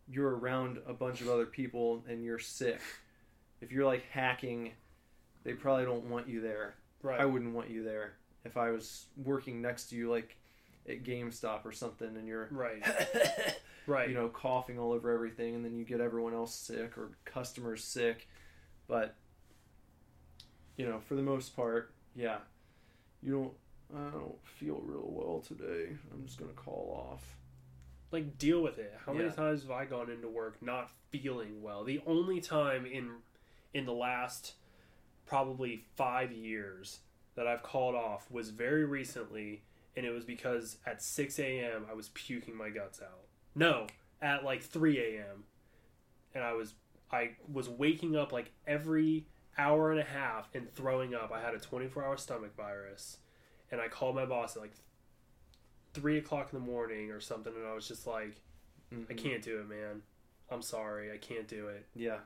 you're 0.09 0.37
around 0.37 0.79
a 0.87 0.93
bunch 0.93 1.21
of 1.21 1.29
other 1.29 1.47
people 1.47 2.05
and 2.09 2.25
you're 2.25 2.39
sick, 2.39 2.81
if 3.61 3.73
you're 3.73 3.87
like 3.87 4.05
hacking, 4.11 4.73
they 5.45 5.55
probably 5.55 5.85
don't 5.85 6.05
want 6.05 6.29
you 6.29 6.41
there. 6.41 6.75
Right. 7.03 7.21
I 7.21 7.25
wouldn't 7.25 7.55
want 7.55 7.71
you 7.71 7.83
there 7.83 8.15
if 8.45 8.57
I 8.57 8.71
was 8.71 9.07
working 9.17 9.61
next 9.61 9.87
to 9.87 9.97
you, 9.97 10.11
like 10.11 10.37
at 10.89 11.05
GameStop 11.05 11.65
or 11.65 11.73
something, 11.73 12.17
and 12.17 12.27
you're, 12.27 12.49
right. 12.51 12.83
Right. 13.87 14.09
you 14.09 14.15
know, 14.15 14.29
coughing 14.29 14.79
all 14.79 14.93
over 14.93 15.13
everything, 15.13 15.57
and 15.57 15.65
then 15.65 15.75
you 15.75 15.85
get 15.85 16.01
everyone 16.01 16.35
else 16.35 16.55
sick 16.55 16.97
or 16.97 17.11
customers 17.25 17.83
sick. 17.83 18.29
But 18.87 19.17
you 20.77 20.87
know, 20.87 21.01
for 21.01 21.17
the 21.17 21.23
most 21.23 21.57
part, 21.57 21.93
yeah, 22.15 22.39
you 23.23 23.33
don't. 23.33 23.53
I 23.95 24.11
don't 24.11 24.39
feel 24.47 24.81
real 24.85 25.05
well 25.07 25.41
today. 25.41 25.89
I'm 26.13 26.25
just 26.25 26.39
gonna 26.39 26.53
call 26.53 27.11
off. 27.11 27.37
Like 28.13 28.39
deal 28.39 28.63
with 28.63 28.79
it. 28.79 28.95
How 29.07 29.13
many 29.13 29.27
Yeah. 29.29 29.35
times 29.35 29.63
have 29.63 29.71
I 29.71 29.85
gone 29.85 30.11
into 30.11 30.29
work 30.29 30.61
not 30.63 30.91
feeling 31.11 31.63
well? 31.63 31.85
The 31.85 32.01
only 32.07 32.41
time 32.41 32.87
in 32.87 33.23
in 33.75 33.87
the 33.87 33.93
last 33.93 34.55
probably 35.25 35.87
5 35.97 36.31
years 36.33 37.01
that 37.37 37.47
I've 37.47 37.63
called 37.63 37.95
off 37.95 38.31
was 38.31 38.51
very 38.51 38.85
recently 38.85 39.63
and 39.97 40.05
it 40.07 40.11
was 40.11 40.25
because 40.25 40.79
at 40.87 41.03
6 41.03 41.39
a.m. 41.39 41.87
I 41.91 41.95
was 41.95 42.09
puking 42.11 42.55
my 42.57 42.71
guts 42.71 43.01
out. 43.01 43.27
No, 43.55 43.87
at 44.21 44.43
like 44.45 44.63
3 44.63 44.99
a.m. 44.99 45.45
and 46.35 46.45
I 46.45 46.53
was 46.53 46.75
I 47.11 47.37
was 47.51 47.69
waking 47.69 48.17
up 48.17 48.33
like 48.33 48.53
every 48.67 49.27
hour 49.59 49.91
and 49.91 50.01
a 50.01 50.05
half 50.05 50.49
and 50.55 50.73
throwing 50.75 51.15
up. 51.15 51.31
I 51.31 51.41
had 51.41 51.55
a 51.55 51.59
24 51.59 52.05
hour 52.05 52.17
stomach 52.17 52.55
virus 52.57 53.19
and 53.71 53.81
I 53.81 53.89
called 53.89 54.15
my 54.15 54.25
boss 54.25 54.57
at 54.57 54.63
like 54.63 54.73
three 55.95 56.19
o'clock 56.19 56.53
in 56.53 56.59
the 56.59 56.65
morning 56.65 57.11
or 57.11 57.21
something, 57.21 57.55
and 57.55 57.67
I 57.67 57.75
was 57.75 57.87
just 57.89 58.07
like, 58.07 58.41
I 58.91 58.95
Mhm. 58.95 59.17
can't 59.17 59.43
do 59.43 59.61
it, 59.61 59.69
man. 59.69 60.03
I'm 60.51 60.63
sorry, 60.63 61.11
I 61.13 61.19
can't 61.19 61.49
do 61.49 61.69
it. 61.69 61.87
Yeah. 61.95 62.21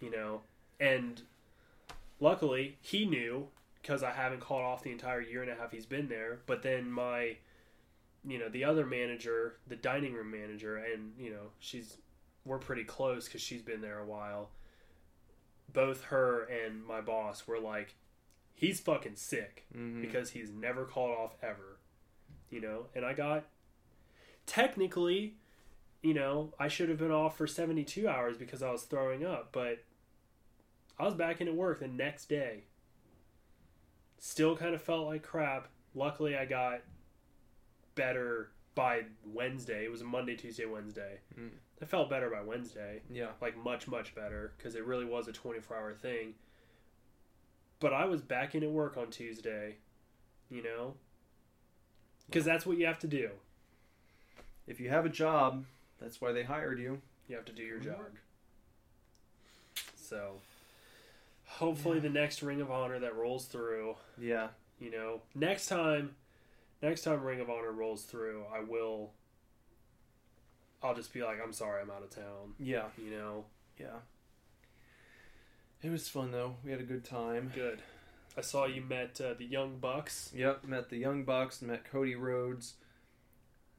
You 0.00 0.10
know, 0.10 0.42
and 0.78 1.22
luckily 2.20 2.78
he 2.80 3.04
knew 3.06 3.48
because 3.82 4.02
I 4.02 4.10
haven't 4.12 4.40
called 4.40 4.62
off 4.62 4.82
the 4.82 4.90
entire 4.92 5.20
year 5.20 5.42
and 5.42 5.50
a 5.50 5.54
half 5.54 5.72
he's 5.72 5.86
been 5.86 6.08
there. 6.08 6.40
But 6.46 6.62
then 6.62 6.90
my, 6.90 7.36
you 8.24 8.38
know, 8.38 8.48
the 8.48 8.64
other 8.64 8.84
manager, 8.86 9.58
the 9.66 9.76
dining 9.76 10.12
room 10.14 10.30
manager, 10.30 10.76
and 10.76 11.14
you 11.18 11.30
know, 11.30 11.50
she's 11.60 11.98
we're 12.44 12.58
pretty 12.58 12.84
close 12.84 13.26
because 13.26 13.40
she's 13.42 13.62
been 13.62 13.80
there 13.80 13.98
a 13.98 14.04
while. 14.06 14.50
Both 15.72 16.04
her 16.04 16.42
and 16.44 16.84
my 16.84 17.00
boss 17.00 17.46
were 17.46 17.58
like, 17.58 17.94
he's 18.54 18.78
fucking 18.80 19.16
sick 19.16 19.64
Mhm. 19.74 20.00
because 20.00 20.30
he's 20.30 20.50
never 20.50 20.84
called 20.84 21.16
off 21.16 21.36
ever. 21.42 21.75
You 22.50 22.60
know, 22.60 22.86
and 22.94 23.04
I 23.04 23.12
got 23.12 23.44
technically, 24.46 25.34
you 26.02 26.14
know, 26.14 26.54
I 26.58 26.68
should 26.68 26.88
have 26.88 26.98
been 26.98 27.10
off 27.10 27.36
for 27.36 27.46
72 27.46 28.08
hours 28.08 28.36
because 28.36 28.62
I 28.62 28.70
was 28.70 28.82
throwing 28.82 29.24
up, 29.24 29.48
but 29.52 29.82
I 30.98 31.04
was 31.04 31.14
back 31.14 31.40
in 31.40 31.48
at 31.48 31.54
work 31.54 31.80
the 31.80 31.88
next 31.88 32.28
day. 32.28 32.64
Still 34.18 34.56
kind 34.56 34.74
of 34.74 34.82
felt 34.82 35.06
like 35.06 35.22
crap. 35.22 35.68
Luckily, 35.94 36.36
I 36.36 36.44
got 36.46 36.80
better 37.94 38.50
by 38.74 39.02
Wednesday. 39.24 39.84
It 39.84 39.90
was 39.90 40.02
a 40.02 40.04
Monday, 40.04 40.36
Tuesday, 40.36 40.66
Wednesday. 40.66 41.18
Mm. 41.38 41.50
I 41.80 41.84
felt 41.84 42.08
better 42.08 42.30
by 42.30 42.42
Wednesday 42.42 43.02
yeah. 43.10 43.28
like 43.40 43.56
much 43.62 43.88
much 43.88 44.14
better 44.14 44.52
because 44.56 44.74
it 44.74 44.84
really 44.84 45.04
was 45.04 45.28
a 45.28 45.32
24 45.32 45.76
hour 45.76 45.94
thing 45.94 46.34
but 47.80 47.92
i 47.92 48.04
was 48.04 48.22
back 48.22 48.54
in 48.54 48.62
at 48.62 48.70
work 48.70 48.96
on 48.96 49.10
tuesday 49.10 49.76
you 50.48 50.62
know 50.62 50.94
because 52.28 52.44
that's 52.44 52.66
what 52.66 52.76
you 52.78 52.86
have 52.86 52.98
to 53.00 53.06
do 53.06 53.30
If 54.66 54.80
you 54.80 54.88
have 54.90 55.06
a 55.06 55.10
job, 55.10 55.64
that's 56.00 56.20
why 56.20 56.32
they 56.32 56.42
hired 56.44 56.78
you. 56.78 57.00
you 57.28 57.36
have 57.36 57.44
to 57.46 57.52
do 57.52 57.62
your 57.62 57.78
job 57.78 58.00
so 59.96 60.36
hopefully 61.46 61.98
the 62.00 62.08
next 62.08 62.42
ring 62.42 62.60
of 62.60 62.70
honor 62.70 62.98
that 62.98 63.16
rolls 63.16 63.46
through 63.46 63.96
Yeah. 64.18 64.48
you 64.78 64.90
know 64.90 65.20
next 65.34 65.66
time 65.66 66.14
next 66.82 67.02
time 67.02 67.22
ring 67.22 67.40
of 67.40 67.48
honor 67.50 67.72
rolls 67.72 68.02
through 68.04 68.44
i 68.54 68.60
will 68.60 69.10
i'll 70.82 70.94
just 70.94 71.12
be 71.12 71.22
like 71.24 71.38
i'm 71.42 71.52
sorry 71.52 71.80
i'm 71.82 71.90
out 71.90 72.02
of 72.02 72.10
town 72.10 72.54
Yeah. 72.58 72.84
you 72.98 73.10
know 73.10 73.44
Yeah. 73.78 73.98
It 75.82 75.90
was 75.90 76.08
fun 76.08 76.30
though. 76.32 76.54
We 76.64 76.70
had 76.72 76.80
a 76.80 76.84
good 76.84 77.04
time. 77.04 77.52
Good. 77.54 77.80
I 78.36 78.42
saw 78.42 78.66
you 78.66 78.82
met 78.82 79.20
uh, 79.24 79.34
the 79.34 79.44
Young 79.46 79.78
Bucks. 79.78 80.30
Yep, 80.34 80.64
met 80.64 80.90
the 80.90 80.98
Young 80.98 81.24
Bucks, 81.24 81.62
met 81.62 81.84
Cody 81.90 82.14
Rhodes. 82.14 82.74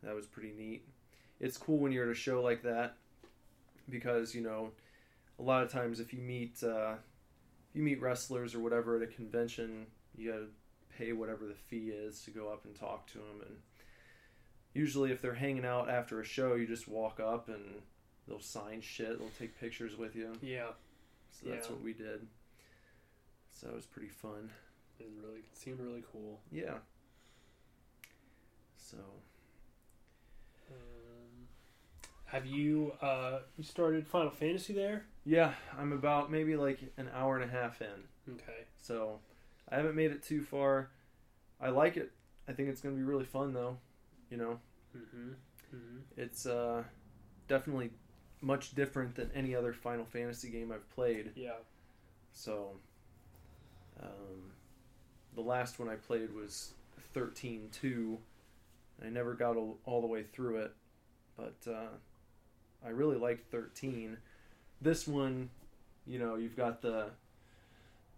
That 0.03 0.15
was 0.15 0.25
pretty 0.25 0.51
neat. 0.57 0.83
It's 1.39 1.57
cool 1.57 1.77
when 1.77 1.91
you're 1.91 2.05
at 2.05 2.11
a 2.11 2.15
show 2.15 2.41
like 2.41 2.63
that 2.63 2.95
because 3.89 4.33
you 4.33 4.41
know 4.41 4.71
a 5.39 5.43
lot 5.43 5.63
of 5.63 5.71
times 5.71 5.99
if 5.99 6.11
you 6.13 6.19
meet 6.19 6.63
uh, 6.63 6.93
if 7.69 7.75
you 7.75 7.83
meet 7.83 8.01
wrestlers 8.01 8.55
or 8.55 8.59
whatever 8.59 8.95
at 8.95 9.03
a 9.03 9.07
convention, 9.07 9.85
you 10.17 10.31
got 10.31 10.37
to 10.39 10.47
pay 10.97 11.13
whatever 11.13 11.45
the 11.45 11.53
fee 11.53 11.89
is 11.89 12.21
to 12.23 12.31
go 12.31 12.49
up 12.51 12.65
and 12.65 12.73
talk 12.75 13.05
to 13.07 13.19
them. 13.19 13.41
And 13.45 13.57
usually, 14.73 15.11
if 15.11 15.21
they're 15.21 15.35
hanging 15.35 15.65
out 15.65 15.89
after 15.89 16.19
a 16.19 16.25
show, 16.25 16.55
you 16.55 16.65
just 16.65 16.87
walk 16.87 17.19
up 17.19 17.49
and 17.49 17.63
they'll 18.27 18.39
sign 18.39 18.81
shit. 18.81 19.19
They'll 19.19 19.29
take 19.37 19.59
pictures 19.59 19.95
with 19.95 20.15
you. 20.15 20.33
Yeah, 20.41 20.69
So 21.31 21.49
that's 21.49 21.67
Yeah. 21.67 21.73
what 21.73 21.83
we 21.83 21.93
did. 21.93 22.25
So 23.59 23.67
it 23.69 23.75
was 23.75 23.85
pretty 23.87 24.09
fun. 24.09 24.51
it 24.99 25.07
really 25.19 25.41
seemed 25.53 25.79
really 25.79 26.03
cool. 26.11 26.39
Yeah. 26.51 26.75
So 28.77 28.97
Um, 30.69 31.47
have 32.25 32.45
you 32.45 32.91
uh, 33.01 33.39
you 33.57 33.63
started 33.63 34.05
Final 34.07 34.29
Fantasy 34.31 34.73
there? 34.73 35.05
yeah, 35.25 35.53
I'm 35.77 35.91
about 35.93 36.31
maybe 36.31 36.55
like 36.55 36.79
an 36.97 37.09
hour 37.13 37.35
and 37.39 37.43
a 37.49 37.53
half 37.53 37.81
in. 37.81 38.33
Okay. 38.33 38.65
So 38.77 39.19
I 39.69 39.75
haven't 39.77 39.95
made 39.95 40.11
it 40.11 40.23
too 40.23 40.41
far. 40.43 40.89
I 41.59 41.69
like 41.69 41.97
it. 41.97 42.11
I 42.47 42.53
think 42.53 42.69
it's 42.69 42.81
gonna 42.81 42.95
be 42.95 43.03
really 43.03 43.25
fun 43.25 43.53
though. 43.53 43.77
You 44.29 44.37
know, 44.37 44.59
Mm-hmm. 44.95 45.29
Mm-hmm. 45.75 45.97
it's 46.15 46.45
uh, 46.45 46.83
definitely 47.47 47.91
much 48.41 48.75
different 48.75 49.15
than 49.15 49.31
any 49.33 49.55
other 49.55 49.73
Final 49.73 50.05
Fantasy 50.05 50.49
game 50.49 50.71
I've 50.71 50.89
played. 50.91 51.31
Yeah. 51.35 51.57
So 52.33 52.73
um, 54.01 54.51
the 55.35 55.41
last 55.41 55.79
one 55.79 55.89
I 55.89 55.95
played 55.95 56.33
was 56.33 56.71
13-2. 57.15 58.17
I 59.03 59.09
never 59.09 59.33
got 59.33 59.55
all, 59.55 59.77
all 59.85 60.01
the 60.01 60.07
way 60.07 60.23
through 60.23 60.57
it, 60.57 60.71
but 61.35 61.55
uh, 61.67 61.89
I 62.85 62.89
really 62.89 63.17
liked 63.17 63.51
13. 63.51 64.17
This 64.81 65.07
one, 65.07 65.49
you 66.05 66.19
know, 66.19 66.35
you've 66.35 66.55
got 66.57 66.81
the 66.81 67.11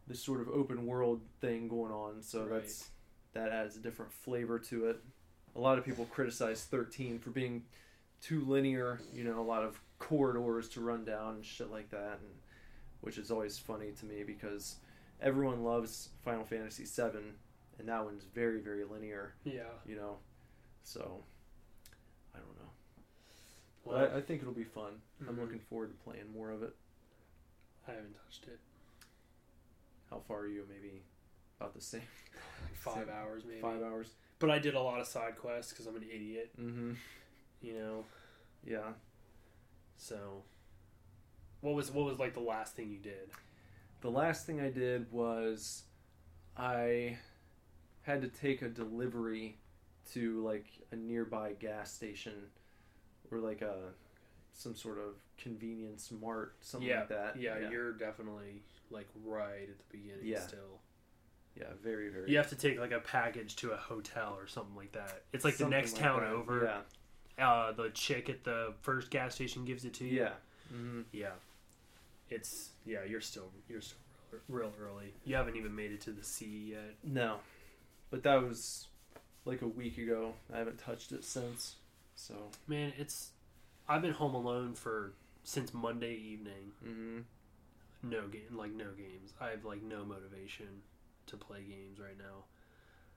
this 0.08 0.24
sort 0.24 0.42
of 0.42 0.50
open 0.50 0.88
world 0.88 1.22
thing 1.40 1.68
going 1.68 1.92
on, 1.92 2.24
so 2.24 2.44
Right. 2.44 2.62
that's 2.62 2.90
that 3.34 3.50
adds 3.52 3.76
a 3.76 3.80
different 3.80 4.12
flavor 4.12 4.58
to 4.58 4.88
it. 4.90 5.00
A 5.56 5.60
lot 5.60 5.78
of 5.78 5.86
people 5.86 6.06
criticize 6.06 6.64
13 6.64 7.20
for 7.20 7.30
being 7.30 7.64
too 8.22 8.44
linear, 8.46 9.00
you 9.14 9.24
know, 9.24 9.40
a 9.40 9.44
lot 9.44 9.64
of 9.64 9.80
corridors 10.00 10.68
to 10.70 10.82
run 10.82 11.06
down 11.06 11.36
and 11.36 11.46
shit 11.46 11.70
like 11.72 11.92
that, 11.92 12.20
and 12.22 12.32
which 13.02 13.18
is 13.20 13.30
always 13.30 13.60
funny 13.60 13.92
to 14.00 14.06
me 14.06 14.24
because 14.24 14.78
everyone 15.22 15.64
loves 15.64 16.10
Final 16.24 16.44
Fantasy 16.46 16.86
VII, 16.86 17.20
and 17.80 17.88
that 17.88 18.04
one's 18.04 18.24
very, 18.24 18.60
very 18.60 18.84
linear, 18.86 19.34
Yeah. 19.44 19.70
you 19.86 19.96
know. 19.96 20.18
So, 20.84 21.24
I 22.34 22.40
don't 22.40 22.56
know. 22.60 22.70
Well, 23.86 24.00
But 24.00 24.14
I, 24.14 24.18
I 24.18 24.22
think 24.22 24.42
it'll 24.42 24.54
be 24.54 24.64
fun. 24.64 25.02
I'm 25.28 25.36
Mhm. 25.36 25.40
looking 25.42 25.60
forward 25.60 25.92
to 25.98 26.04
playing 26.04 26.32
more 26.32 26.52
of 26.52 26.64
it. 26.64 26.76
I 27.88 27.92
haven't 27.92 28.14
touched 28.14 28.48
it. 28.48 28.60
How 30.10 30.20
far 30.20 30.40
are 30.42 30.48
you? 30.48 30.66
Maybe 30.70 31.04
about 31.60 31.74
the 31.74 31.82
same. 31.82 32.02
Like 32.64 32.76
five 32.76 33.06
Same. 33.08 33.10
hours 33.14 33.46
maybe. 33.46 33.62
Five 33.62 33.82
hours. 33.84 34.14
But 34.40 34.50
I 34.52 34.60
did 34.60 34.74
a 34.76 34.82
lot 34.82 35.00
of 35.02 35.08
side 35.08 35.38
quests 35.38 35.72
because 35.72 35.86
I'm 35.88 35.96
an 35.96 36.04
idiot. 36.04 36.52
Mm-hmm. 36.58 36.94
You 37.62 37.74
know. 37.74 38.06
Yeah. 38.64 38.94
So. 39.98 40.44
What 41.62 41.76
was 41.76 41.92
what 41.92 42.06
was 42.06 42.20
like 42.20 42.34
the 42.34 42.40
last 42.40 42.76
thing 42.76 42.90
you 42.90 43.00
did? 43.00 43.30
The 44.02 44.10
last 44.10 44.46
thing 44.46 44.62
I 44.62 44.70
did 44.70 45.12
was 45.12 45.84
I 46.56 47.18
had 48.04 48.22
to 48.22 48.28
take 48.28 48.62
a 48.62 48.70
delivery 48.70 49.58
to 50.14 50.42
like 50.44 50.66
a 50.92 50.96
nearby 50.96 51.54
gas 51.60 51.92
station 51.94 52.34
or 53.32 53.40
like 53.40 53.62
a 53.62 53.76
some 54.54 54.76
sort 54.76 54.98
of 54.98 55.16
convenience 55.38 56.12
mart, 56.22 56.56
something 56.62 56.90
yeah, 56.90 57.00
like 57.00 57.10
that. 57.10 57.40
Yeah, 57.40 57.60
yeah, 57.60 57.70
you're 57.70 57.94
definitely 57.94 58.64
like 58.90 59.08
right 59.26 59.70
at 59.70 59.78
the 59.78 59.98
beginning 59.98 60.26
Yeah. 60.26 60.40
still. 60.42 60.80
yeah, 61.56 61.66
very 61.84 62.10
very. 62.10 62.30
You 62.32 62.38
have 62.38 62.50
to 62.50 62.56
take 62.56 62.80
like 62.80 62.92
a 62.92 63.00
package 63.00 63.56
to 63.58 63.72
a 63.72 63.78
hotel 63.78 64.36
or 64.38 64.48
something 64.48 64.76
like 64.76 64.92
that. 64.94 65.24
It's 65.34 65.44
like 65.46 65.56
something 65.56 65.72
the 65.72 65.76
next 65.78 65.94
like 65.94 66.02
town 66.04 66.22
that. 66.22 66.32
over. 66.32 66.82
Yeah, 67.38 67.46
Uh, 67.48 67.72
the 67.74 67.90
chick 67.92 68.30
at 68.30 68.44
the 68.44 68.74
first 68.82 69.10
gas 69.12 69.36
station 69.36 69.66
gives 69.66 69.86
it 69.86 69.94
to 69.96 70.06
you. 70.06 70.20
yeah. 70.22 70.32
hmm 70.70 71.02
Yeah. 71.12 71.32
It's 72.30 72.70
yeah. 72.86 73.04
You're 73.08 73.22
still 73.22 73.52
you're 73.68 73.82
still 73.82 73.98
real, 74.48 74.72
early. 74.80 75.14
You 75.26 75.36
haven't 75.36 75.56
even 75.56 75.76
made 75.76 75.92
it 75.92 76.02
to 76.02 76.12
the 76.12 76.24
sea 76.24 76.72
yet. 76.72 76.96
No, 77.04 77.38
but 78.12 78.24
that 78.24 78.42
was 78.42 78.88
like 79.46 79.62
a 79.62 79.68
week 79.68 79.98
ago. 79.98 80.34
I 80.54 80.58
haven't 80.58 80.78
touched 80.80 81.12
it 81.12 81.24
since. 81.24 81.76
So, 82.16 82.36
Man, 82.68 82.94
it's. 82.98 83.32
I've 83.88 84.02
been 84.02 84.12
home 84.14 84.36
alone 84.36 84.74
for 84.76 85.14
since 85.44 85.74
Monday 85.74 86.14
evening. 86.16 86.72
hmm 86.84 87.20
No 88.04 88.28
game, 88.28 88.56
like 88.56 88.72
no 88.72 88.92
games. 88.96 89.34
I 89.42 89.50
have 89.50 89.66
like 89.66 89.82
no 89.82 90.04
motivation 90.06 90.68
to 91.28 91.38
play 91.38 91.62
games 91.68 92.00
right 92.00 92.18
now. 92.18 92.44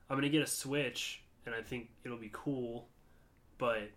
I'm 0.09 0.17
gonna 0.17 0.29
get 0.29 0.41
a 0.41 0.47
Switch, 0.47 1.21
and 1.45 1.53
I 1.53 1.61
think 1.61 1.89
it'll 2.03 2.17
be 2.17 2.31
cool, 2.33 2.87
but 3.57 3.89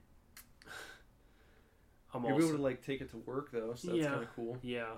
I'm 2.16 2.24
you'll 2.24 2.32
also 2.34 2.42
be 2.46 2.48
able 2.48 2.58
to 2.58 2.62
like 2.62 2.84
take 2.84 3.00
it 3.00 3.10
to 3.10 3.18
work 3.18 3.50
though, 3.52 3.74
so 3.74 3.88
that's 3.88 3.98
Yeah. 4.02 4.10
kind 4.10 4.22
of 4.22 4.34
cool. 4.34 4.58
yeah. 4.62 4.94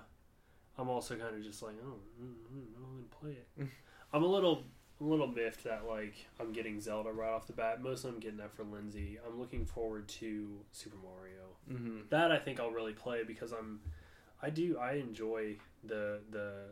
I'm 0.78 0.88
also 0.88 1.16
kind 1.16 1.34
of 1.34 1.42
just 1.42 1.60
like, 1.62 1.74
oh, 1.84 1.96
I 2.20 2.22
don't 2.22 2.72
know, 2.72 2.78
I'm 2.86 2.94
gonna 2.96 3.06
play 3.20 3.32
it. 3.32 3.68
I'm 4.12 4.22
a 4.22 4.26
little, 4.26 4.62
a 5.00 5.04
little 5.04 5.26
miffed 5.26 5.64
that 5.64 5.86
like 5.86 6.14
I'm 6.40 6.52
getting 6.52 6.80
Zelda 6.80 7.10
right 7.10 7.30
off 7.30 7.46
the 7.48 7.52
bat. 7.52 7.82
Mostly 7.82 8.10
I'm 8.10 8.20
getting 8.20 8.38
that 8.38 8.52
for 8.54 8.62
Lindsay. 8.64 9.18
I'm 9.26 9.38
looking 9.40 9.64
forward 9.66 10.06
to 10.08 10.60
Super 10.72 10.96
Mario. 10.96 11.56
hmm 11.68 12.00
That 12.10 12.30
I 12.30 12.38
think 12.38 12.60
I'll 12.60 12.70
really 12.70 12.92
play 12.92 13.24
because 13.24 13.52
I'm, 13.52 13.80
I 14.40 14.50
do 14.50 14.78
I 14.78 14.92
enjoy 14.94 15.56
the 15.84 16.20
the 16.30 16.66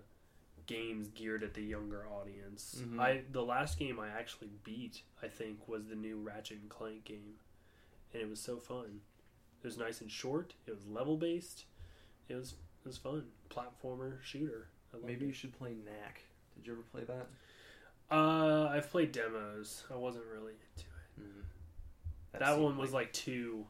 games 0.66 1.09
geared 1.09 1.42
at 1.44 1.55
the 1.55 1.62
younger 1.62 2.07
audience. 2.09 2.82
Mhm. 2.84 3.01
I 3.01 3.22
the 3.30 3.42
last 3.44 3.78
game 3.78 3.99
I 4.01 4.09
actually 4.09 4.51
beat 4.64 5.03
I 5.22 5.26
think 5.28 5.66
was 5.68 5.86
the 5.86 5.94
new 5.97 6.18
Ratchet 6.20 6.61
and 6.61 6.68
Clank 6.70 7.05
game, 7.05 7.34
and 8.12 8.22
it 8.22 8.28
was 8.28 8.40
so 8.40 8.59
fun. 8.59 9.01
It 9.66 9.70
was 9.70 9.78
nice 9.78 10.00
and 10.00 10.08
short. 10.08 10.54
It 10.68 10.70
was 10.76 10.86
level 10.86 11.16
based. 11.16 11.64
It 12.28 12.36
was 12.36 12.52
it 12.52 12.86
was 12.86 12.98
fun. 12.98 13.24
Platformer 13.50 14.22
shooter. 14.22 14.68
Maybe 15.04 15.26
you 15.26 15.32
should 15.32 15.58
play 15.58 15.74
Knack. 15.84 16.22
Did 16.54 16.68
you 16.68 16.72
ever 16.74 16.82
play 16.82 17.02
that? 17.02 17.26
Uh, 18.08 18.68
I've 18.68 18.88
played 18.88 19.10
demos. 19.10 19.82
I 19.92 19.96
wasn't 19.96 20.26
really 20.32 20.52
into 20.52 20.86
it. 20.86 21.20
Mm-hmm. 21.20 22.38
That, 22.38 22.60
one 22.60 22.78
was 22.78 22.92
like 22.92 23.12
too 23.12 23.66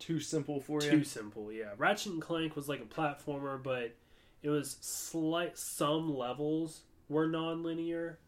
too 0.00 0.18
simple 0.18 0.58
for 0.58 0.82
you. 0.82 0.90
too 0.90 1.04
simple 1.04 1.52
yeah 1.52 1.70
ratchet 1.76 2.14
and 2.14 2.22
clank 2.22 2.56
was 2.56 2.68
like 2.68 2.80
a 2.80 2.84
platformer 2.84 3.60
but 3.60 3.94
it 4.42 4.48
was 4.48 4.76
slight 4.80 5.58
some 5.58 6.16
levels 6.16 6.82
were 7.08 7.26
non-linear 7.26 8.18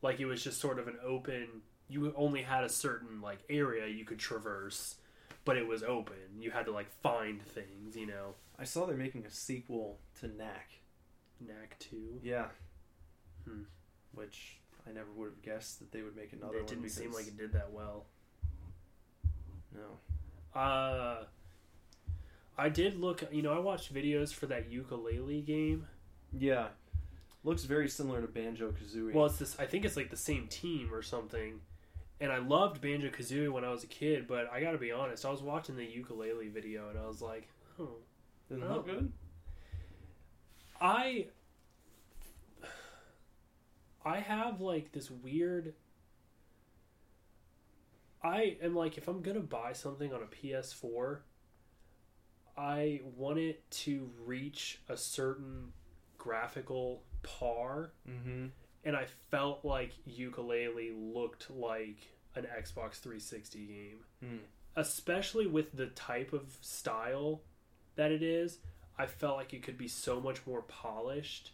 like 0.00 0.20
it 0.20 0.26
was 0.26 0.42
just 0.42 0.58
sort 0.58 0.78
of 0.78 0.88
an 0.88 0.96
open 1.04 1.62
you 1.88 2.12
only 2.16 2.40
had 2.40 2.64
a 2.64 2.68
certain 2.68 3.20
like 3.20 3.40
area 3.50 3.86
you 3.86 4.06
could 4.06 4.18
traverse 4.18 4.96
but 5.44 5.56
it 5.56 5.66
was 5.66 5.82
open 5.82 6.14
you 6.38 6.50
had 6.50 6.64
to 6.66 6.72
like 6.72 6.90
find 7.02 7.42
things 7.42 7.96
you 7.96 8.06
know 8.06 8.34
I 8.58 8.64
saw 8.64 8.86
they're 8.86 8.96
making 8.96 9.26
a 9.26 9.30
sequel 9.30 9.98
to 10.20 10.28
Knack. 10.28 10.70
knack 11.40 11.76
2 11.80 12.20
Yeah. 12.22 12.46
Hmm. 13.44 13.62
Which 14.14 14.58
I 14.88 14.92
never 14.92 15.10
would 15.16 15.30
have 15.30 15.42
guessed 15.42 15.78
that 15.80 15.90
they 15.92 16.02
would 16.02 16.14
make 16.16 16.32
another 16.32 16.54
one. 16.54 16.62
it 16.64 16.68
didn't 16.68 16.88
seem 16.90 17.08
because- 17.10 17.16
like 17.26 17.28
it 17.28 17.36
did 17.38 17.52
that 17.54 17.72
well 17.72 18.06
No. 19.74 20.60
uh 20.60 21.24
i 22.58 22.68
did 22.68 23.00
look 23.00 23.24
you 23.32 23.40
know 23.42 23.52
i 23.54 23.58
watched 23.58 23.92
videos 23.92 24.32
for 24.32 24.46
that 24.46 24.70
Yooka-Laylee 24.70 25.44
game 25.44 25.86
Yeah. 26.32 26.68
Looks 27.44 27.64
very 27.64 27.88
similar 27.88 28.20
to 28.20 28.28
Banjo 28.28 28.70
Kazooie. 28.70 29.12
Well, 29.12 29.26
it's 29.26 29.38
this. 29.40 29.58
I 29.58 29.66
think 29.66 29.84
it's 29.84 29.96
like 29.96 30.10
the 30.10 30.16
same 30.16 30.46
team 30.46 30.94
or 30.94 31.02
something. 31.02 31.60
And 32.22 32.30
I 32.30 32.38
loved 32.38 32.80
Banjo 32.80 33.08
Kazooie 33.08 33.50
when 33.50 33.64
I 33.64 33.70
was 33.70 33.82
a 33.82 33.88
kid, 33.88 34.28
but 34.28 34.48
I 34.52 34.60
got 34.60 34.70
to 34.70 34.78
be 34.78 34.92
honest, 34.92 35.24
I 35.24 35.30
was 35.30 35.42
watching 35.42 35.74
the 35.74 35.82
Yooka-Laylee 35.82 36.52
video 36.52 36.88
and 36.88 36.96
I 36.96 37.04
was 37.04 37.20
like, 37.20 37.48
oh, 37.80 37.88
oh. 38.52 38.54
look 38.54 38.86
good? 38.86 39.12
I, 40.80 41.26
I 44.04 44.20
have 44.20 44.60
like 44.60 44.92
this 44.92 45.10
weird. 45.10 45.74
I 48.22 48.56
am 48.62 48.76
like, 48.76 48.98
if 48.98 49.08
I'm 49.08 49.20
gonna 49.20 49.40
buy 49.40 49.72
something 49.72 50.14
on 50.14 50.20
a 50.22 50.26
PS4, 50.26 51.18
I 52.56 53.00
want 53.16 53.40
it 53.40 53.68
to 53.70 54.08
reach 54.24 54.80
a 54.88 54.96
certain 54.96 55.72
graphical 56.18 57.02
par 57.24 57.90
Mm-hmm. 58.08 58.46
And 58.84 58.96
I 58.96 59.06
felt 59.30 59.64
like 59.64 59.92
Yooka-Laylee 60.08 60.92
looked 61.14 61.50
like 61.50 61.98
an 62.34 62.44
Xbox 62.44 62.94
360 63.00 63.66
game, 63.66 64.04
Hmm. 64.20 64.38
especially 64.76 65.46
with 65.46 65.72
the 65.76 65.86
type 65.88 66.32
of 66.32 66.56
style 66.60 67.42
that 67.96 68.10
it 68.10 68.22
is. 68.22 68.58
I 68.98 69.06
felt 69.06 69.36
like 69.36 69.52
it 69.54 69.62
could 69.62 69.78
be 69.78 69.88
so 69.88 70.20
much 70.20 70.46
more 70.46 70.62
polished 70.62 71.52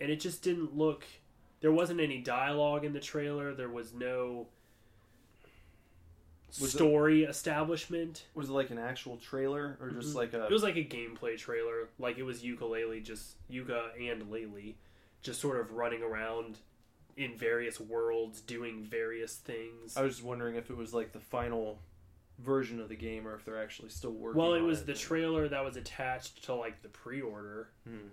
and 0.00 0.10
it 0.10 0.16
just 0.20 0.42
didn't 0.42 0.76
look. 0.76 1.04
There 1.60 1.72
wasn't 1.72 2.00
any 2.00 2.20
dialogue 2.20 2.84
in 2.84 2.92
the 2.92 3.00
trailer. 3.00 3.54
There 3.54 3.68
was 3.70 3.94
no 3.94 4.48
Was 6.60 6.74
it- 6.74 6.76
story 6.78 7.24
establishment. 7.24 8.26
Was 8.34 8.48
it 8.48 8.52
like 8.52 8.70
an 8.70 8.78
actual 8.78 9.16
trailer 9.16 9.76
or 9.80 9.90
just 9.90 10.12
Mhm. 10.12 10.16
like 10.16 10.32
a? 10.34 10.44
It 10.44 10.50
was 10.52 10.62
like 10.62 10.76
a 10.76 10.84
gameplay 10.84 11.36
trailer. 11.38 11.88
Like 11.98 12.18
it 12.18 12.22
was 12.22 12.42
Yooka-Laylee, 12.42 13.02
just 13.02 13.36
Yooka 13.48 13.92
and 14.10 14.24
Laylee, 14.30 14.74
just 15.24 15.40
sort 15.40 15.58
of 15.58 15.72
running 15.72 16.02
around 16.02 16.58
in 17.16 17.36
various 17.36 17.80
worlds, 17.80 18.40
doing 18.40 18.84
various 18.84 19.34
things. 19.36 19.96
I 19.96 20.02
was 20.02 20.14
just 20.16 20.24
wondering 20.24 20.54
if 20.54 20.70
it 20.70 20.76
was 20.76 20.94
like 20.94 21.10
the 21.12 21.18
final 21.20 21.80
version 22.38 22.80
of 22.80 22.88
the 22.88 22.96
game 22.96 23.26
or 23.26 23.34
if 23.34 23.44
they're 23.44 23.62
actually 23.62 23.88
still 23.88 24.10
working. 24.12 24.40
well, 24.40 24.54
it 24.54 24.60
was 24.60 24.84
the 24.84 24.94
trailer 24.94 25.48
that 25.48 25.64
was 25.64 25.76
attached 25.76 26.44
to 26.44 26.54
like 26.54 26.82
the 26.82 26.88
pre-order, 26.88 27.68
Hmm. 27.88 28.08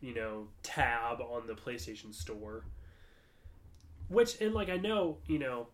you 0.00 0.14
know, 0.14 0.48
tab 0.62 1.20
on 1.20 1.46
the 1.46 1.54
PlayStation 1.54 2.12
Store. 2.14 2.64
Which 4.08 4.40
and 4.40 4.54
like 4.54 4.68
I 4.68 4.76
know, 4.76 5.18
you 5.26 5.38
know, 5.40 5.66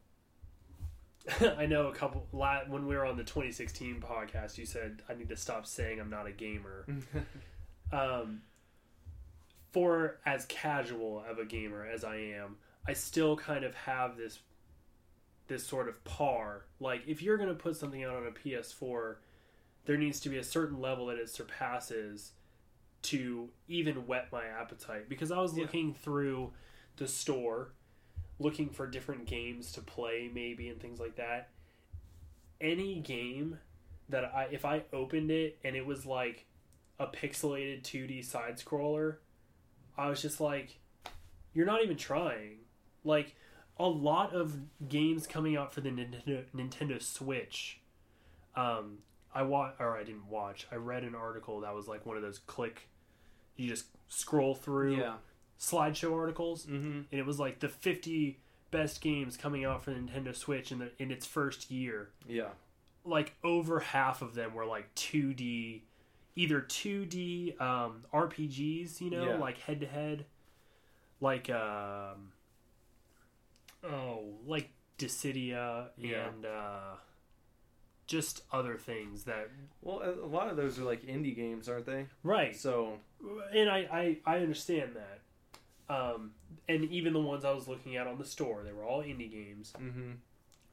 I 1.58 1.66
know 1.66 1.88
a 1.88 1.92
couple 1.94 2.26
when 2.32 2.86
we 2.86 2.96
were 2.96 3.04
on 3.04 3.16
the 3.18 3.24
2016 3.24 4.00
podcast, 4.00 4.56
you 4.56 4.64
said 4.64 5.02
I 5.08 5.14
need 5.14 5.28
to 5.28 5.36
stop 5.36 5.66
saying 5.66 6.00
I'm 6.00 6.08
not 6.10 6.26
a 6.26 6.32
gamer. 6.32 6.86
um, 7.92 8.40
for 9.72 10.18
as 10.24 10.44
casual 10.46 11.24
of 11.28 11.38
a 11.38 11.44
gamer 11.44 11.86
as 11.86 12.04
I 12.04 12.16
am, 12.16 12.56
I 12.86 12.92
still 12.92 13.36
kind 13.36 13.64
of 13.64 13.74
have 13.74 14.16
this 14.16 14.40
this 15.48 15.66
sort 15.66 15.88
of 15.88 16.02
par. 16.04 16.66
Like 16.80 17.02
if 17.06 17.20
you're 17.22 17.36
going 17.36 17.48
to 17.48 17.54
put 17.54 17.76
something 17.76 18.02
out 18.04 18.14
on 18.14 18.26
a 18.26 18.30
PS4, 18.30 19.16
there 19.84 19.96
needs 19.96 20.20
to 20.20 20.28
be 20.28 20.38
a 20.38 20.44
certain 20.44 20.80
level 20.80 21.06
that 21.06 21.18
it 21.18 21.28
surpasses 21.28 22.32
to 23.02 23.48
even 23.66 24.06
whet 24.06 24.30
my 24.30 24.44
appetite 24.46 25.08
because 25.08 25.32
I 25.32 25.40
was 25.40 25.56
Yeah. 25.56 25.62
looking 25.64 25.92
through 25.94 26.52
the 26.96 27.08
store 27.08 27.72
looking 28.38 28.70
for 28.70 28.86
different 28.86 29.26
games 29.26 29.72
to 29.72 29.80
play 29.80 30.30
maybe 30.32 30.68
and 30.68 30.80
things 30.80 30.98
like 31.00 31.16
that. 31.16 31.50
Any 32.60 33.00
game 33.00 33.58
that 34.08 34.24
I 34.24 34.44
if 34.52 34.64
I 34.64 34.84
opened 34.92 35.30
it 35.30 35.58
and 35.64 35.74
it 35.76 35.84
was 35.84 36.06
like 36.06 36.46
a 36.98 37.06
pixelated 37.06 37.82
2D 37.82 38.24
side 38.24 38.58
scroller, 38.58 39.16
I 39.96 40.08
was 40.08 40.20
just 40.22 40.40
like, 40.40 40.78
you're 41.54 41.66
not 41.66 41.82
even 41.82 41.96
trying. 41.96 42.58
Like, 43.04 43.34
a 43.78 43.86
lot 43.86 44.32
of 44.34 44.54
games 44.88 45.26
coming 45.26 45.56
out 45.56 45.72
for 45.72 45.80
the 45.80 45.90
Nintendo, 45.90 46.44
Nintendo 46.54 47.02
Switch, 47.02 47.80
um, 48.54 48.98
I 49.34 49.42
watch 49.42 49.74
or 49.78 49.96
I 49.96 50.04
didn't 50.04 50.28
watch. 50.28 50.66
I 50.70 50.76
read 50.76 51.04
an 51.04 51.14
article 51.14 51.60
that 51.60 51.74
was 51.74 51.88
like 51.88 52.04
one 52.04 52.16
of 52.16 52.22
those 52.22 52.38
click, 52.38 52.88
you 53.56 53.68
just 53.68 53.86
scroll 54.08 54.54
through 54.54 54.96
yeah. 54.96 55.14
slideshow 55.58 56.14
articles, 56.14 56.66
Mm-hmm. 56.66 56.90
and 57.10 57.20
it 57.20 57.24
was 57.26 57.38
like 57.40 57.60
the 57.60 57.68
50 57.68 58.38
best 58.70 59.00
games 59.00 59.36
coming 59.36 59.64
out 59.64 59.82
for 59.82 59.90
the 59.90 59.96
Nintendo 59.96 60.34
Switch 60.36 60.70
in 60.70 60.78
the 60.80 60.90
in 60.98 61.10
its 61.10 61.26
first 61.26 61.70
year 61.70 62.10
Yeah. 62.28 62.48
like 63.04 63.34
over 63.42 63.80
half 63.80 64.20
of 64.22 64.34
them 64.34 64.54
were 64.54 64.64
like 64.66 64.94
2D, 64.94 65.80
either 66.36 66.60
2D 66.60 67.60
um, 67.60 68.04
RPGs, 68.12 69.00
you 69.00 69.10
know, 69.10 69.26
Yeah. 69.30 69.36
like 69.36 69.58
head 69.58 69.80
to 69.80 69.86
head, 69.86 70.24
like 71.20 71.50
um, 71.50 72.32
oh, 73.84 74.34
like 74.46 74.70
Dissidia 74.98 75.88
Yeah. 75.96 76.28
and 76.28 76.46
uh, 76.46 76.94
just 78.06 78.42
other 78.52 78.76
things 78.76 79.24
that 79.24 79.48
Well, 79.80 80.02
a 80.02 80.26
lot 80.26 80.48
of 80.48 80.56
those 80.56 80.78
are 80.78 80.84
like 80.84 81.02
indie 81.02 81.34
games, 81.34 81.68
aren't 81.68 81.86
they? 81.86 82.06
right. 82.22 82.54
So 82.56 82.98
and 83.52 83.68
I, 83.70 84.18
I 84.26 84.34
I 84.34 84.36
understand 84.38 84.96
that. 84.96 85.20
Um, 85.94 86.32
and 86.68 86.84
even 86.86 87.12
the 87.12 87.20
ones 87.20 87.44
I 87.44 87.52
was 87.52 87.68
looking 87.68 87.96
at 87.96 88.06
on 88.06 88.16
the 88.18 88.24
store, 88.24 88.62
they 88.64 88.72
were 88.72 88.84
all 88.84 89.02
indie 89.02 89.30
games. 89.30 89.72
mm-hmm. 89.78 90.12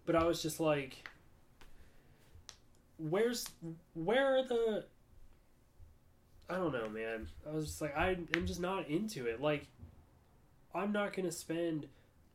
but 0.05 0.15
I 0.15 0.23
was 0.23 0.41
just 0.41 0.59
like, 0.59 1.07
"Where's 2.97 3.45
where 3.93 4.37
are 4.37 4.43
the?" 4.47 4.85
I 6.49 6.55
don't 6.55 6.73
know, 6.73 6.89
man. 6.89 7.27
I 7.47 7.53
was 7.53 7.65
just 7.67 7.81
like, 7.81 7.95
I 7.95 8.11
am 8.35 8.45
just 8.45 8.59
not 8.59 8.87
into 8.89 9.27
it. 9.27 9.39
Like, 9.39 9.67
I'm 10.73 10.91
not 10.91 11.13
gonna 11.15 11.31
spend 11.31 11.87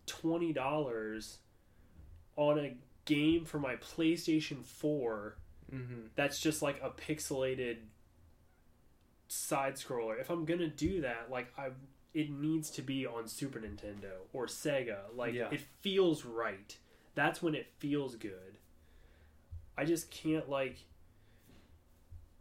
twenty 0.06 0.52
dollars 0.52 1.38
on 2.36 2.58
a 2.58 2.74
game 3.04 3.44
for 3.44 3.58
my 3.58 3.76
PlayStation 3.76 4.64
Four 4.64 5.36
Mm-hmm. 5.74 6.08
that's 6.14 6.38
just 6.38 6.60
like 6.62 6.80
a 6.82 6.90
pixelated 6.90 7.78
side 9.28 9.74
scroller. 9.74 10.20
If 10.20 10.30
I'm 10.30 10.44
gonna 10.44 10.68
do 10.68 11.00
that, 11.00 11.28
like 11.30 11.48
I, 11.58 11.68
it 12.12 12.30
needs 12.30 12.70
to 12.72 12.82
be 12.82 13.06
on 13.06 13.26
Super 13.26 13.58
Nintendo 13.58 14.12
or 14.32 14.46
Sega. 14.46 14.98
Like 15.16 15.34
Yeah. 15.34 15.48
it 15.50 15.62
feels 15.80 16.24
right. 16.24 16.76
That's 17.14 17.42
when 17.42 17.54
it 17.54 17.66
feels 17.78 18.14
good. 18.16 18.58
I 19.76 19.84
just 19.84 20.10
can't 20.10 20.48
like. 20.48 20.76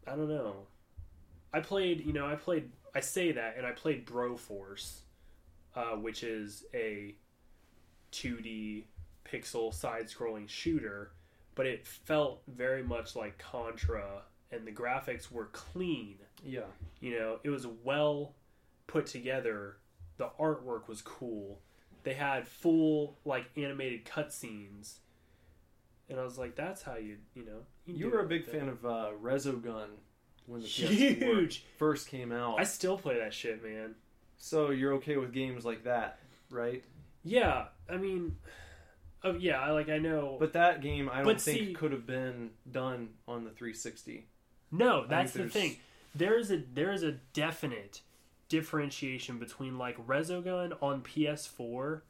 I 0.06 0.12
don't 0.16 0.28
know. 0.30 0.68
I 1.54 1.60
played, 1.60 2.06
you 2.06 2.14
know, 2.14 2.26
I 2.26 2.36
played. 2.36 2.72
I 2.96 3.00
say 3.00 3.32
that, 3.32 3.56
and 3.58 3.66
I 3.66 3.72
played 3.72 4.06
Broforce, 4.06 5.00
uh, 5.76 5.96
which 5.96 6.24
is 6.24 6.66
a 6.74 7.16
2D 8.12 8.84
pixel 9.26 9.74
side-scrolling 9.74 10.48
shooter 10.48 11.12
but 11.56 11.66
it 11.66 11.86
felt 11.86 12.42
very 12.48 12.84
much 12.84 13.16
like 13.16 13.38
Contra, 13.38 14.24
and 14.52 14.66
the 14.66 14.72
graphics 14.72 15.32
were 15.32 15.46
clean. 15.48 16.18
Yeah. 16.44 16.62
You 17.00 17.20
know, 17.20 17.40
it 17.44 17.50
was 17.50 17.68
well 17.68 18.36
put 18.88 19.06
together. 19.06 19.78
The 20.18 20.30
artwork 20.40 20.88
was 20.88 21.02
cool. 21.02 21.60
They 22.04 22.14
had 22.14 22.48
full 22.48 23.18
like 23.24 23.46
animated 23.56 24.06
cutscenes, 24.06 24.96
and 26.10 26.20
I 26.20 26.24
was 26.24 26.38
like, 26.38 26.56
"That's 26.56 26.82
how 26.82 26.98
you, 26.98 27.18
you 27.34 27.46
know." 27.46 27.62
You 27.86 28.10
were 28.10 28.20
a 28.20 28.28
big 28.28 28.46
fan 28.46 28.68
of 28.68 28.86
uh, 28.86 29.12
Resogun 29.22 29.90
when 30.48 30.62
the 30.62 30.68
PS4 30.68 30.90
huge. 31.18 31.66
first 31.78 32.08
came 32.08 32.32
out. 32.32 32.60
I 32.60 32.64
still 32.64 32.98
play 32.98 33.18
that 33.20 33.34
shit, 33.34 33.64
man. 33.64 33.96
So 34.38 34.72
you're 34.72 34.94
okay 34.96 35.18
with 35.18 35.32
games 35.34 35.64
like 35.66 35.84
that, 35.86 36.20
right? 36.50 36.84
Yeah, 37.24 37.66
I 37.90 37.98
mean, 37.98 38.36
oh 39.24 39.34
yeah, 39.36 39.60
I 39.62 39.72
like 39.72 39.90
I 39.90 39.98
know, 40.00 40.36
But 40.40 40.54
that 40.54 40.82
game, 40.82 41.10
I 41.10 41.18
don't 41.18 41.26
But 41.26 41.42
think 41.42 41.58
see- 41.60 41.74
could 41.74 41.92
have 41.94 42.06
been 42.06 42.50
done 42.70 43.10
on 43.28 43.46
the 43.46 43.52
360. 43.52 44.28
No, 44.72 45.06
that's 45.08 45.32
the 45.34 45.40
there's- 45.40 45.54
thing. 45.54 45.78
There 46.16 46.38
is 46.38 46.52
a 46.52 46.58
there 46.74 46.92
is 46.92 47.02
a 47.04 47.14
definite 47.34 48.02
differentiation 48.50 49.40
between 49.40 49.78
like 49.78 49.98
Resogun 50.06 50.74
on 50.82 51.02
PS4 51.02 52.02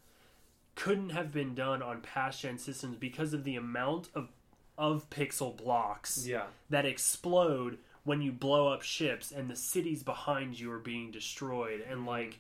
couldn't 0.76 1.12
have 1.12 1.32
been 1.32 1.54
done 1.56 1.82
on 1.82 2.02
past 2.02 2.42
gen 2.42 2.58
systems 2.58 2.98
because 2.98 3.34
of 3.34 3.44
the 3.44 3.56
amount 3.56 4.10
of 4.16 4.30
of 4.78 5.08
pixel 5.10 5.56
blocks 5.56 6.26
Yeah. 6.28 6.48
that 6.70 6.84
explode 6.86 7.78
when 8.04 8.22
you 8.22 8.32
blow 8.32 8.68
up 8.68 8.82
ships 8.82 9.32
and 9.32 9.50
the 9.50 9.56
cities 9.56 10.04
behind 10.04 10.60
you 10.60 10.72
are 10.72 10.80
being 10.80 11.12
destroyed 11.12 11.82
and 11.82 12.00
mm-hmm. 12.00 12.10
like 12.10 12.40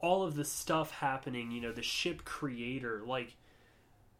all 0.00 0.22
of 0.22 0.34
the 0.34 0.44
stuff 0.44 0.90
happening, 0.90 1.50
you 1.50 1.60
know, 1.60 1.72
the 1.72 1.82
ship 1.82 2.24
creator, 2.24 3.02
like 3.06 3.34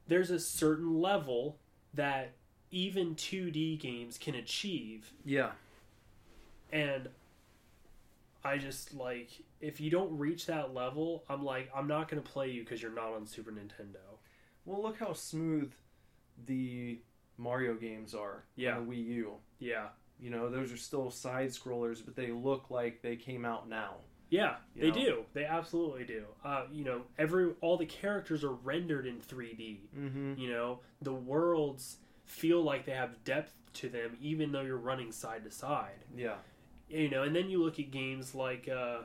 there's 0.06 0.30
a 0.30 0.38
certain 0.38 1.00
level 1.00 1.56
that 1.94 2.32
even 2.70 3.14
2D 3.16 3.80
games 3.80 4.16
can 4.18 4.34
achieve 4.36 5.12
Yeah. 5.24 5.50
and 6.72 7.08
I 8.44 8.58
just 8.58 8.94
like 8.94 9.30
if 9.60 9.80
you 9.80 9.90
don't 9.90 10.16
reach 10.16 10.46
that 10.46 10.72
level, 10.72 11.24
I'm 11.28 11.44
like 11.44 11.70
I'm 11.74 11.88
not 11.88 12.08
going 12.08 12.22
to 12.22 12.28
play 12.28 12.50
you 12.50 12.64
cuz 12.64 12.80
you're 12.80 12.92
not 12.92 13.12
on 13.12 13.26
Super 13.26 13.50
Nintendo. 13.50 14.18
Well, 14.64 14.82
look 14.82 14.98
how 14.98 15.12
smooth 15.14 15.72
the 16.46 17.00
Mario 17.36 17.74
games 17.74 18.14
are 18.14 18.44
Yeah. 18.56 18.76
on 18.76 18.86
the 18.86 18.92
Wii 18.92 19.04
U. 19.06 19.34
Yeah. 19.58 19.88
You 20.20 20.30
know, 20.30 20.50
those 20.50 20.72
are 20.72 20.76
still 20.76 21.10
side 21.10 21.50
scrollers, 21.50 22.04
but 22.04 22.14
they 22.14 22.30
look 22.30 22.70
like 22.70 23.02
they 23.02 23.16
came 23.16 23.44
out 23.44 23.68
now. 23.68 23.96
Yeah, 24.28 24.56
they 24.76 24.88
know? 24.88 24.94
do. 24.94 25.24
They 25.32 25.44
absolutely 25.44 26.04
do. 26.04 26.24
Uh, 26.44 26.64
you 26.70 26.84
know, 26.84 27.02
every 27.18 27.52
all 27.60 27.76
the 27.76 27.86
characters 27.86 28.44
are 28.44 28.52
rendered 28.52 29.06
in 29.06 29.18
3D. 29.18 29.78
Mm-hmm. 29.98 30.34
You 30.38 30.50
know, 30.50 30.80
the 31.02 31.12
worlds 31.12 31.96
feel 32.24 32.62
like 32.62 32.86
they 32.86 32.92
have 32.92 33.24
depth 33.24 33.54
to 33.74 33.88
them, 33.88 34.16
even 34.20 34.52
though 34.52 34.60
you're 34.60 34.76
running 34.76 35.10
side 35.10 35.44
to 35.44 35.50
side. 35.50 36.04
Yeah. 36.16 36.36
You 36.88 37.08
know, 37.08 37.24
and 37.24 37.34
then 37.34 37.50
you 37.50 37.62
look 37.62 37.80
at 37.80 37.90
games 37.90 38.34
like 38.34 38.68
uh, 38.68 38.98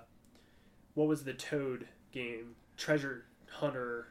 what 0.93 1.07
was 1.07 1.23
the 1.23 1.33
Toad 1.33 1.87
game, 2.11 2.55
Treasure 2.77 3.25
Hunter, 3.49 4.07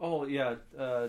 Oh 0.00 0.26
yeah. 0.26 0.56
Uh, 0.78 1.08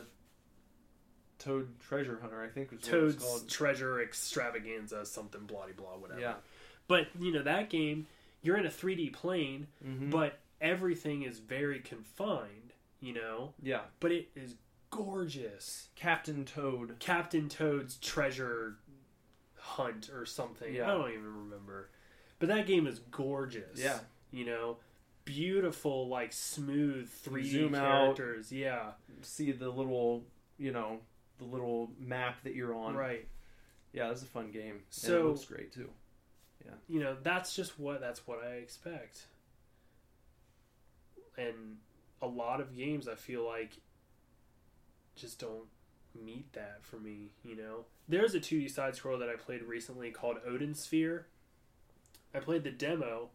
Toad 1.46 1.80
Treasure 1.80 2.18
Hunter, 2.22 2.44
I 2.44 2.48
think 2.50 2.72
was 2.72 2.82
what 2.82 2.94
it 2.94 3.02
was 3.04 3.14
Toad's 3.16 3.24
called. 3.26 3.50
Treasure 3.50 4.02
Extravaganza, 4.02 5.06
something 5.06 5.42
bloody 5.46 5.74
blah 5.74 5.98
whatever. 5.98 6.20
Yeah. 6.20 6.34
But 6.88 7.08
you 7.20 7.32
know 7.32 7.44
that 7.44 7.70
game, 7.70 8.08
you're 8.42 8.58
in 8.58 8.66
a 8.66 8.70
3D 8.70 9.14
plane, 9.14 9.68
Mm-hmm. 9.86 10.10
but 10.10 10.40
everything 10.62 11.24
is 11.24 11.40
very 11.40 11.80
confined. 11.80 12.74
You 13.02 13.14
know, 13.14 13.54
yeah. 13.62 13.82
but 14.00 14.12
it 14.12 14.30
is 14.36 14.56
gorgeous. 14.90 15.90
Captain 15.96 16.44
Toad. 16.46 16.96
Captain 17.00 17.50
Toad's 17.50 17.98
treasure 17.98 18.78
hunt 19.60 20.10
or 20.14 20.26
something. 20.26 20.74
Yeah. 20.74 20.86
I 20.86 20.98
don't 20.98 21.12
even 21.12 21.44
remember. 21.44 21.90
But 22.40 22.50
that 22.50 22.66
game 22.66 22.88
is 22.88 23.00
gorgeous. 23.12 23.80
Yeah. 23.80 24.00
You 24.32 24.46
know, 24.46 24.78
beautiful, 25.24 26.08
like 26.08 26.34
smooth 26.34 27.10
3D 27.26 27.46
zoom 27.46 27.76
out. 27.76 27.82
characters. 28.16 28.52
Yeah, 28.52 28.92
See 29.22 29.52
the 29.52 29.70
little, 29.70 30.24
you 30.58 30.72
know, 30.72 31.00
the 31.38 31.46
little 31.46 31.92
map 32.00 32.44
that 32.44 32.56
you're 32.56 32.74
on. 32.76 32.96
right. 32.96 33.28
Yeah, 33.94 34.12
it's 34.12 34.22
a 34.24 34.26
fun 34.26 34.52
game. 34.52 34.76
and 34.76 34.84
So- 34.90 35.20
it 35.22 35.24
looks 35.32 35.46
great 35.46 35.72
too. 35.72 35.90
Yeah. 36.66 36.74
You 36.88 37.00
know, 37.00 37.16
that's 37.22 37.56
just 37.56 37.78
what 37.80 38.02
that's 38.02 38.26
what 38.28 38.40
I 38.44 38.56
expect. 38.56 39.28
And 41.38 41.78
a 42.22 42.28
lot 42.28 42.62
of 42.62 42.76
games 42.76 43.08
I 43.08 43.16
feel 43.16 43.46
like 43.46 43.78
just 45.16 45.40
don't 45.40 45.68
meet 46.14 46.52
that 46.54 46.84
for 46.84 46.98
me, 46.98 47.32
you 47.44 47.56
know. 47.56 47.86
There's 48.08 48.36
a 48.36 48.40
2D 48.40 48.70
side 48.70 48.96
scroll 48.96 49.18
that 49.20 49.30
I 49.30 49.36
played 49.36 49.64
recently 49.64 50.12
called 50.12 50.38
Odin 50.46 50.74
Sphere. 50.76 51.28
I 52.34 52.40
played 52.40 52.64
the 52.64 52.72
demo 52.72 53.30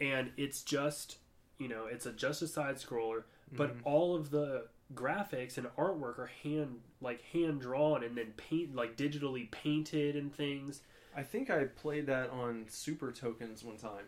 and 0.00 0.32
it's 0.36 0.62
just, 0.62 1.18
you 1.58 1.68
know, 1.68 1.86
it's 1.86 2.06
a 2.06 2.12
just 2.12 2.42
a 2.42 2.48
side 2.48 2.76
scroller, 2.76 3.24
but 3.52 3.76
Mhm. 3.78 3.80
all 3.84 4.14
of 4.14 4.30
the 4.30 4.68
graphics 4.92 5.56
and 5.56 5.66
artwork 5.78 6.18
are 6.18 6.30
hand 6.42 6.80
like 7.00 7.22
hand 7.32 7.60
drawn 7.60 8.02
and 8.04 8.16
then 8.16 8.32
paint 8.36 8.74
like 8.74 8.96
digitally 8.96 9.50
painted 9.50 10.16
and 10.16 10.34
things. 10.34 10.82
I 11.16 11.22
think 11.22 11.48
I 11.50 11.64
played 11.64 12.06
that 12.06 12.30
on 12.30 12.64
Super 12.68 13.12
Tokens 13.12 13.62
one 13.64 13.76
time. 13.76 14.04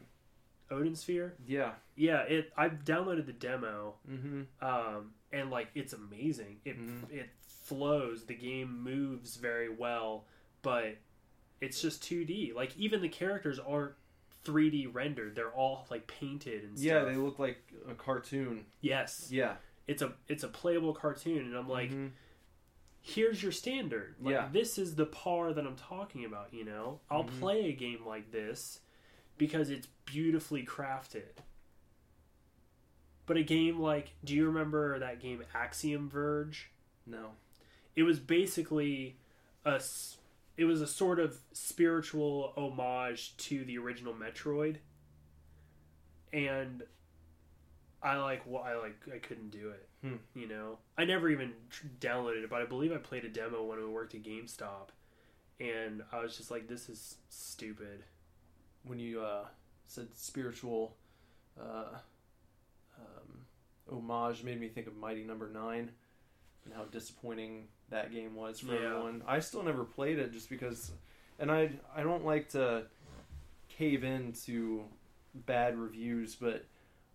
Odin 0.70 0.96
Sphere? 0.96 1.34
Yeah. 1.46 1.72
Yeah, 1.94 2.22
it 2.22 2.52
I 2.56 2.68
downloaded 2.68 3.26
the 3.26 3.32
demo 3.32 3.94
Mm-hmm. 4.10 4.42
um, 4.64 5.12
and 5.32 5.50
like 5.50 5.68
it's 5.74 5.92
amazing. 5.92 6.58
It 6.64 6.78
Mhm. 6.78 7.10
it 7.12 7.30
flows. 7.40 8.24
The 8.26 8.34
game 8.34 8.82
moves 8.82 9.36
very 9.36 9.68
well, 9.68 10.26
but 10.62 10.96
it's 11.60 11.80
just 11.80 12.02
2D. 12.02 12.52
Like 12.54 12.76
even 12.76 13.00
the 13.00 13.08
characters 13.08 13.58
aren't 13.58 13.94
3D 14.44 14.86
rendered. 14.92 15.34
They're 15.34 15.50
all 15.52 15.86
like 15.90 16.06
painted 16.06 16.64
and 16.64 16.78
stuff. 16.78 16.84
Yeah, 16.86 17.04
they 17.04 17.16
look 17.16 17.38
like 17.38 17.58
a 17.88 17.94
cartoon. 17.94 18.66
yes, 18.80 19.28
Yeah. 19.32 19.56
It's 19.86 20.02
a 20.02 20.12
it's 20.28 20.42
a 20.44 20.48
playable 20.48 20.92
cartoon, 20.94 21.38
and 21.46 21.54
I'm 21.56 21.68
like, 21.68 21.90
Mhm. 21.90 22.10
here's 23.00 23.42
your 23.42 23.52
standard. 23.52 24.16
Like 24.20 24.32
Yeah. 24.34 24.48
this 24.52 24.78
is 24.78 24.94
the 24.96 25.06
par 25.06 25.52
that 25.52 25.66
I'm 25.66 25.76
talking 25.76 26.24
about. 26.24 26.52
You 26.52 26.64
know, 26.64 27.00
I'll 27.10 27.24
Mhm. 27.24 27.38
play 27.40 27.68
a 27.68 27.72
game 27.72 28.04
like 28.04 28.30
this 28.32 28.80
because 29.38 29.70
it's 29.70 29.86
beautifully 30.04 30.64
crafted. 30.66 31.38
But 33.26 33.36
a 33.36 33.42
game 33.42 33.80
like, 33.80 34.12
do 34.24 34.34
you 34.34 34.46
remember 34.46 34.98
that 34.98 35.20
game 35.20 35.42
Axiom 35.54 36.08
Verge? 36.08 36.70
no. 37.06 37.32
it 37.94 38.02
was 38.02 38.18
basically 38.20 39.16
a 39.64 39.80
it 40.58 40.64
was 40.64 40.80
a 40.82 40.86
sort 40.86 41.18
of 41.18 41.40
spiritual 41.52 42.52
homage 42.56 43.36
to 43.38 43.64
the 43.64 43.78
original 43.78 44.12
Metroid 44.14 44.76
and 46.32 46.82
I 48.06 48.16
like 48.18 48.42
well, 48.46 48.62
I 48.62 48.74
like 48.76 48.96
I 49.12 49.18
couldn't 49.18 49.50
do 49.50 49.70
it 49.70 49.88
Hmm. 50.02 50.16
you 50.34 50.46
know 50.46 50.78
I 50.96 51.04
never 51.04 51.28
even 51.28 51.52
downloaded 52.00 52.44
it 52.44 52.50
but 52.50 52.62
I 52.62 52.64
believe 52.66 52.92
I 52.92 52.98
played 52.98 53.24
a 53.24 53.28
demo 53.28 53.64
when 53.64 53.78
we 53.78 53.86
worked 53.86 54.14
at 54.14 54.22
GameStop 54.22 54.88
and 55.58 56.02
I 56.12 56.20
was 56.20 56.36
just 56.36 56.50
like 56.50 56.68
this 56.68 56.88
is 56.88 57.16
stupid 57.28 58.04
When 58.84 58.98
you 58.98 59.22
uh, 59.22 59.46
said 59.86 60.08
spiritual 60.14 60.94
uh, 61.60 61.96
um, 62.98 63.46
homage, 63.90 64.42
made 64.44 64.60
me 64.60 64.68
think 64.68 64.86
of 64.86 64.96
Mighty 64.96 65.24
Number 65.24 65.48
Nine 65.48 65.90
and 66.64 66.74
how 66.74 66.84
disappointing 66.84 67.68
that 67.90 68.12
game 68.12 68.34
was 68.34 68.60
for 68.60 68.74
Yeah. 68.74 68.90
everyone. 68.90 69.22
I 69.26 69.38
still 69.40 69.62
never 69.62 69.84
played 69.84 70.18
it 70.18 70.32
just 70.32 70.50
because, 70.50 70.92
and 71.38 71.50
I 71.50 71.70
I 71.94 72.02
don't 72.02 72.24
like 72.24 72.48
to 72.50 72.84
cave 73.68 74.04
into 74.04 74.84
bad 75.34 75.78
reviews, 75.78 76.34
but 76.34 76.64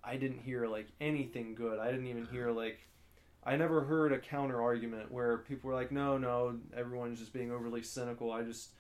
I 0.03 0.17
didn't 0.17 0.39
hear 0.39 0.67
like 0.67 0.87
anything 0.99 1.55
good. 1.55 1.79
I 1.79 1.91
didn't 1.91 2.07
even 2.07 2.25
hear 2.25 2.51
like 2.51 2.79
I 3.43 3.55
never 3.55 3.81
heard 3.83 4.11
a 4.11 4.19
counter 4.19 4.61
argument 4.61 5.11
where 5.11 5.39
people 5.39 5.69
were 5.69 5.75
like, 5.75 5.91
"No, 5.91 6.17
no, 6.17 6.59
everyone's 6.75 7.19
just 7.19 7.33
being 7.33 7.51
overly 7.51 7.81
cynical." 7.81 8.31
I 8.31 8.43
just 8.43 8.71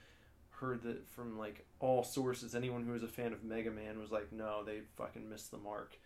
heard 0.49 0.83
that 0.83 1.07
from 1.09 1.37
like 1.37 1.65
all 1.79 2.03
sources. 2.03 2.53
Anyone 2.53 2.83
who 2.85 2.91
was 2.91 3.03
a 3.03 3.07
fan 3.07 3.33
of 3.33 3.43
Mega 3.43 3.71
Man 3.71 3.99
was 3.99 4.11
like, 4.11 4.31
"No, 4.31 4.63
they 4.63 4.81
fucking 4.97 5.27
missed 5.29 5.51
the 5.51 5.57
mark." 5.57 5.97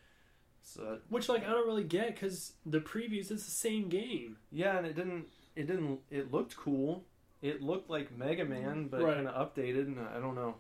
So 0.64 1.00
which 1.10 1.30
like 1.30 1.44
I 1.46 1.52
don't 1.52 1.68
really 1.68 1.84
get 1.84 2.18
cuz 2.20 2.54
the 2.66 2.80
previews 2.80 3.30
it's 3.30 3.46
the 3.46 3.52
same 3.52 3.88
game 3.88 4.38
yeah, 4.52 4.78
and 4.78 4.88
it 4.88 4.96
didn't. 4.96 5.28
It 5.56 5.68
didn't. 5.68 6.00
It 6.10 6.32
looked 6.32 6.58
cool. 6.58 7.06
It 7.42 7.62
looked 7.62 7.90
like 7.90 8.12
Mega 8.18 8.44
Man, 8.46 8.88
but 8.88 9.02
Right. 9.02 9.16
kind 9.16 9.28
of 9.28 9.54
updated. 9.54 9.88
And 9.88 10.00
I 10.00 10.20
don't 10.20 10.36
know. 10.36 10.56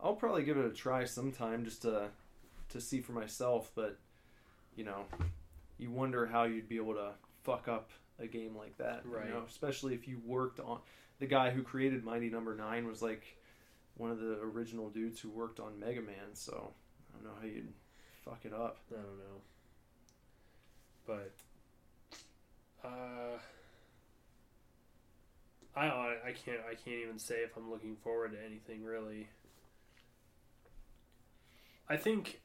I'll 0.00 0.14
probably 0.14 0.44
give 0.44 0.56
it 0.56 0.64
a 0.64 0.70
try 0.72 1.04
sometime 1.04 1.64
just 1.64 1.82
to 1.82 2.10
to 2.70 2.80
see 2.80 3.00
for 3.00 3.12
myself. 3.12 3.70
But 3.74 3.98
you 4.76 4.84
know, 4.84 5.04
you 5.78 5.90
wonder 5.90 6.26
how 6.26 6.44
you'd 6.44 6.68
be 6.68 6.76
able 6.76 6.94
to 6.94 7.10
fuck 7.42 7.68
up 7.68 7.90
a 8.18 8.26
game 8.26 8.56
like 8.56 8.76
that. 8.78 9.02
Right. 9.04 9.26
You 9.26 9.34
know, 9.34 9.42
especially 9.48 9.94
if 9.94 10.08
you 10.08 10.20
worked 10.24 10.60
on 10.60 10.80
the 11.18 11.26
guy 11.26 11.50
who 11.50 11.62
created 11.62 12.04
Mighty 12.04 12.30
Number 12.30 12.54
Nine 12.54 12.86
was 12.86 13.02
like 13.02 13.36
one 13.96 14.10
of 14.10 14.20
the 14.20 14.38
original 14.40 14.88
dudes 14.90 15.20
who 15.20 15.30
worked 15.30 15.60
on 15.60 15.78
Mega 15.78 16.00
Man. 16.00 16.34
So 16.34 16.72
I 17.10 17.16
don't 17.16 17.24
know 17.24 17.38
how 17.40 17.46
you'd 17.46 17.72
fuck 18.24 18.40
it 18.44 18.52
up. 18.52 18.78
I 18.90 18.96
don't 18.96 19.18
know. 19.18 19.40
But 21.06 21.32
uh 22.84 23.38
I 25.74 25.86
I 26.26 26.32
can't 26.32 26.60
I 26.68 26.74
can't 26.74 27.02
even 27.04 27.18
say 27.18 27.36
if 27.36 27.56
I'm 27.56 27.70
looking 27.70 27.96
forward 27.96 28.32
to 28.32 28.38
anything 28.44 28.84
really. 28.84 29.28
I 31.88 31.96
think 31.96 32.40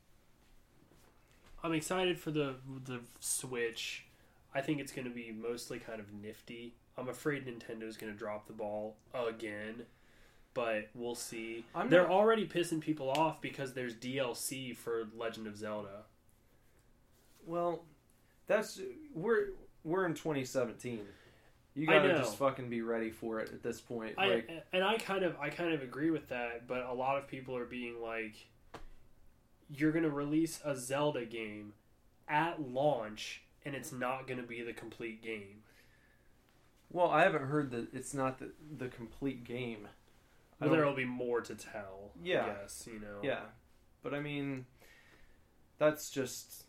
I'm 1.63 1.73
excited 1.73 2.19
for 2.19 2.31
the 2.31 2.55
the 2.85 2.99
Switch. 3.19 4.05
I 4.53 4.61
think 4.61 4.79
it's 4.79 4.91
going 4.91 5.07
to 5.07 5.13
be 5.13 5.31
mostly 5.31 5.79
kind 5.79 5.99
of 5.99 6.13
nifty. 6.13 6.75
I'm 6.97 7.09
afraid 7.09 7.47
Nintendo's 7.47 7.97
going 7.97 8.11
to 8.13 8.17
drop 8.17 8.45
the 8.45 8.53
ball 8.53 8.97
again, 9.15 9.83
but 10.53 10.89
we'll 10.93 11.15
see. 11.15 11.65
I'm 11.73 11.89
They're 11.89 12.03
not- 12.03 12.11
already 12.11 12.47
pissing 12.47 12.79
people 12.79 13.09
off 13.09 13.41
because 13.41 13.73
there's 13.73 13.95
DLC 13.95 14.75
for 14.77 15.07
Legend 15.17 15.47
of 15.47 15.57
Zelda. 15.57 16.03
Well, 17.45 17.83
that's 18.47 18.79
we're 19.13 19.47
we're 19.83 20.05
in 20.05 20.13
2017. 20.13 20.99
You 21.75 21.87
gotta 21.87 22.09
just 22.19 22.37
fucking 22.37 22.69
be 22.69 22.81
ready 22.83 23.09
for 23.09 23.39
it 23.39 23.49
at 23.51 23.63
this 23.63 23.81
point. 23.81 24.13
I 24.17 24.27
like, 24.27 24.49
and 24.73 24.83
I 24.83 24.97
kind 24.97 25.23
of 25.23 25.35
I 25.41 25.49
kind 25.49 25.73
of 25.73 25.81
agree 25.81 26.11
with 26.11 26.29
that, 26.29 26.67
but 26.67 26.85
a 26.87 26.93
lot 26.93 27.17
of 27.17 27.27
people 27.27 27.57
are 27.57 27.65
being 27.65 27.99
like, 27.99 28.35
"You're 29.69 29.91
gonna 29.91 30.09
release 30.09 30.59
a 30.63 30.75
Zelda 30.75 31.25
game 31.25 31.73
at 32.27 32.61
launch, 32.61 33.43
and 33.65 33.75
it's 33.75 33.91
not 33.91 34.27
gonna 34.27 34.43
be 34.43 34.61
the 34.61 34.73
complete 34.73 35.21
game." 35.21 35.63
well, 36.93 37.09
I 37.09 37.23
haven't 37.23 37.47
heard 37.47 37.71
that 37.71 37.93
it's 37.93 38.13
not 38.13 38.39
the 38.39 38.51
the 38.77 38.87
complete 38.87 39.43
game. 39.43 39.87
Well, 40.61 40.69
there 40.69 40.85
will 40.85 40.95
be 40.95 41.05
more 41.05 41.41
to 41.41 41.55
tell. 41.55 42.11
Yeah. 42.23 42.45
Yes, 42.61 42.87
you 42.89 42.99
know. 42.99 43.19
Yeah, 43.21 43.41
but 44.01 44.13
I 44.13 44.21
mean, 44.21 44.65
that's 45.77 46.09
just 46.09 46.65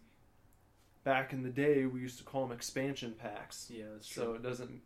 back 1.05 1.33
in 1.33 1.43
the 1.43 1.51
day. 1.51 1.85
We 1.85 2.01
used 2.01 2.19
to 2.19 2.25
call 2.25 2.47
them 2.47 2.57
expansion 2.57 3.15
packs. 3.17 3.71
Yeah, 3.71 3.85
that's 3.93 4.13
So 4.13 4.33
it 4.33 4.43
doesn't 4.43 4.81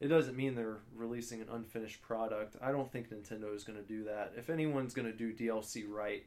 it 0.00 0.08
doesn't 0.08 0.36
mean 0.36 0.56
they're 0.56 0.80
releasing 0.94 1.40
an 1.40 1.48
unfinished 1.50 2.02
product. 2.02 2.56
I 2.60 2.72
don't 2.72 2.90
think 2.90 3.10
Nintendo 3.10 3.54
is 3.54 3.64
going 3.64 3.78
to 3.78 3.84
do 3.84 4.04
that. 4.04 4.32
If 4.36 4.50
anyone's 4.50 4.92
going 4.92 5.10
to 5.10 5.16
do 5.16 5.32
DLC 5.32 5.84
right, 5.88 6.24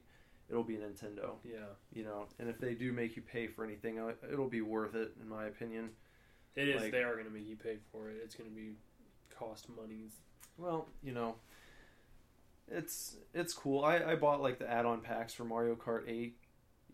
it'll 0.53 0.63
be 0.63 0.77
Nintendo. 0.77 1.31
yeah, 1.43 1.65
You 1.91 2.03
know, 2.03 2.27
and 2.37 2.47
if 2.47 2.59
they 2.59 2.75
do 2.75 2.93
make 2.93 3.15
you 3.15 3.23
pay 3.23 3.47
for 3.47 3.63
anything, 3.65 3.97
uh, 3.99 4.13
it'll 4.31 4.47
be 4.49 4.61
worth 4.61 4.93
it 4.93 5.13
in 5.19 5.27
my 5.27 5.45
opinion. 5.45 5.89
it 6.55 6.67
is. 6.69 6.79
Like- 6.83 6.91
they 6.91 7.01
are 7.03 7.15
gonna 7.17 7.31
make 7.31 7.47
you 7.47 7.55
pay 7.55 7.77
for 7.91 8.09
it. 8.11 8.17
It's 8.23 8.35
gonna 8.35 8.51
be 8.51 8.75
cost 9.31 9.67
monies. 9.69 10.11
Well, 10.57 10.87
you 11.01 11.11
know, 11.11 11.35
it's 12.67 13.17
it's 13.33 13.53
cool. 13.53 13.83
I, 13.83 13.97
I 14.11 14.15
bought 14.15 14.39
like 14.41 14.59
the 14.59 14.69
add-on 14.69 15.01
packs 15.01 15.33
for 15.33 15.43
Mario 15.45 15.75
Kart 15.75 16.07
8. 16.07 16.37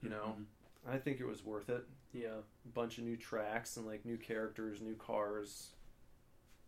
You 0.01 0.09
know, 0.09 0.35
Mhm. 0.39 0.45
I 0.87 0.97
think 0.97 1.19
it 1.19 1.25
was 1.25 1.43
worth 1.43 1.69
it. 1.69 1.83
Yeah. 2.13 2.37
A 2.65 2.67
bunch 2.73 2.97
of 2.97 3.03
new 3.03 3.17
tracks 3.17 3.75
and 3.75 3.85
like 3.85 4.05
new 4.05 4.17
characters, 4.17 4.81
new 4.81 4.95
cars. 4.95 5.71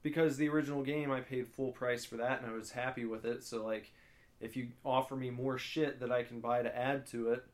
Because 0.03 0.35
the 0.35 0.49
original 0.49 0.83
game, 0.83 1.11
I 1.11 1.21
paid 1.21 1.47
full 1.47 1.71
price 1.71 2.03
for 2.03 2.17
that, 2.17 2.41
and 2.41 2.51
I 2.51 2.53
was 2.53 2.71
happy 2.71 3.05
with 3.05 3.23
it. 3.23 3.43
So 3.45 3.63
like, 3.63 3.93
if 4.41 4.57
you 4.57 4.69
offer 4.83 5.15
me 5.15 5.29
more 5.29 5.57
shit 5.57 5.99
that 5.99 6.11
I 6.11 6.23
can 6.23 6.39
buy 6.39 6.63
to 6.63 6.75
add 6.75 7.05
to 7.07 7.29
it, 7.29 7.45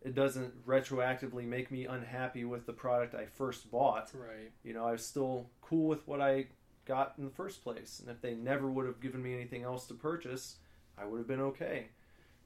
it 0.00 0.14
doesn't 0.14 0.66
retroactively 0.66 1.44
make 1.44 1.70
me 1.70 1.86
unhappy 1.86 2.44
with 2.44 2.66
the 2.66 2.72
product 2.72 3.14
I 3.14 3.26
first 3.26 3.70
bought. 3.70 4.10
Right. 4.14 4.50
you 4.62 4.72
know, 4.72 4.86
I 4.86 4.92
was 4.92 5.04
still 5.04 5.50
cool 5.60 5.88
with 5.88 6.06
what 6.06 6.20
I 6.20 6.46
got 6.86 7.14
in 7.18 7.24
the 7.24 7.30
first 7.30 7.62
place. 7.62 8.00
And 8.00 8.08
if 8.08 8.20
they 8.22 8.34
never 8.34 8.70
would 8.70 8.86
have 8.86 9.00
given 9.00 9.22
me 9.22 9.34
anything 9.34 9.64
else 9.64 9.86
to 9.86 9.94
purchase, 9.94 10.56
I 10.96 11.04
would 11.04 11.18
have 11.18 11.28
been 11.28 11.40
okay. 11.40 11.88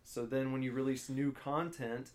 So 0.05 0.27
then 0.27 0.53
when 0.53 0.63
you 0.63 0.73
release 0.73 1.09
new 1.09 1.31
content, 1.33 2.11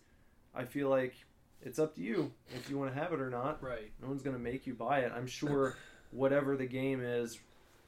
I 0.54 0.64
feel 0.64 0.88
like 0.88 1.14
it's 1.62 1.78
up 1.78 1.94
to 1.96 2.02
you 2.02 2.32
if 2.54 2.68
you 2.68 2.78
want 2.78 2.92
to 2.92 3.00
have 3.00 3.12
it 3.12 3.20
or 3.20 3.30
not. 3.30 3.62
Right. 3.62 3.90
No 4.02 4.08
one's 4.08 4.22
going 4.22 4.36
to 4.36 4.42
make 4.42 4.66
you 4.66 4.74
buy 4.74 5.00
it. 5.00 5.12
I'm 5.14 5.26
sure 5.26 5.76
whatever 6.10 6.56
the 6.56 6.66
game 6.66 7.00
is, 7.00 7.38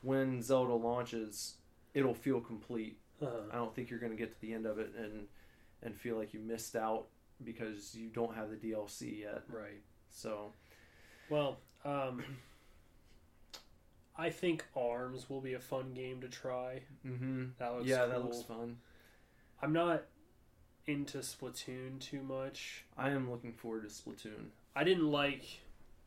when 0.02 0.40
Zelda 0.40 0.74
launches, 0.74 1.54
it'll 1.94 2.14
feel 2.14 2.40
complete. 2.40 2.98
Uh-huh. 3.22 3.36
I 3.52 3.56
don't 3.56 3.74
think 3.74 3.90
you're 3.90 3.98
going 3.98 4.12
to 4.12 4.18
get 4.18 4.32
to 4.32 4.40
the 4.40 4.52
end 4.52 4.66
of 4.66 4.78
it 4.78 4.92
and 4.98 5.26
and 5.82 5.96
feel 5.96 6.16
like 6.16 6.34
you 6.34 6.40
missed 6.40 6.76
out 6.76 7.06
because 7.42 7.94
you 7.94 8.08
don't 8.08 8.34
have 8.34 8.50
the 8.50 8.56
DLC 8.56 9.20
yet. 9.20 9.42
Right. 9.48 9.82
So 10.10 10.52
Well, 11.28 11.58
um, 11.84 12.22
I 14.16 14.30
think 14.30 14.64
Arms 14.76 15.30
will 15.30 15.40
be 15.40 15.54
a 15.54 15.60
fun 15.60 15.94
game 15.94 16.20
to 16.20 16.28
try. 16.28 16.82
Mm-hmm. 17.06 17.44
That 17.58 17.74
looks 17.74 17.86
yeah, 17.86 18.06
that 18.06 18.22
looks 18.22 18.42
fun. 18.42 18.76
I'm 19.62 19.72
not 19.72 20.04
into 20.86 21.18
Splatoon 21.18 22.00
too 22.00 22.22
much. 22.22 22.84
I 22.96 23.10
am 23.10 23.30
looking 23.30 23.52
forward 23.52 23.88
to 23.88 23.88
Splatoon. 23.88 24.48
I 24.74 24.84
didn't 24.84 25.10
like 25.10 25.44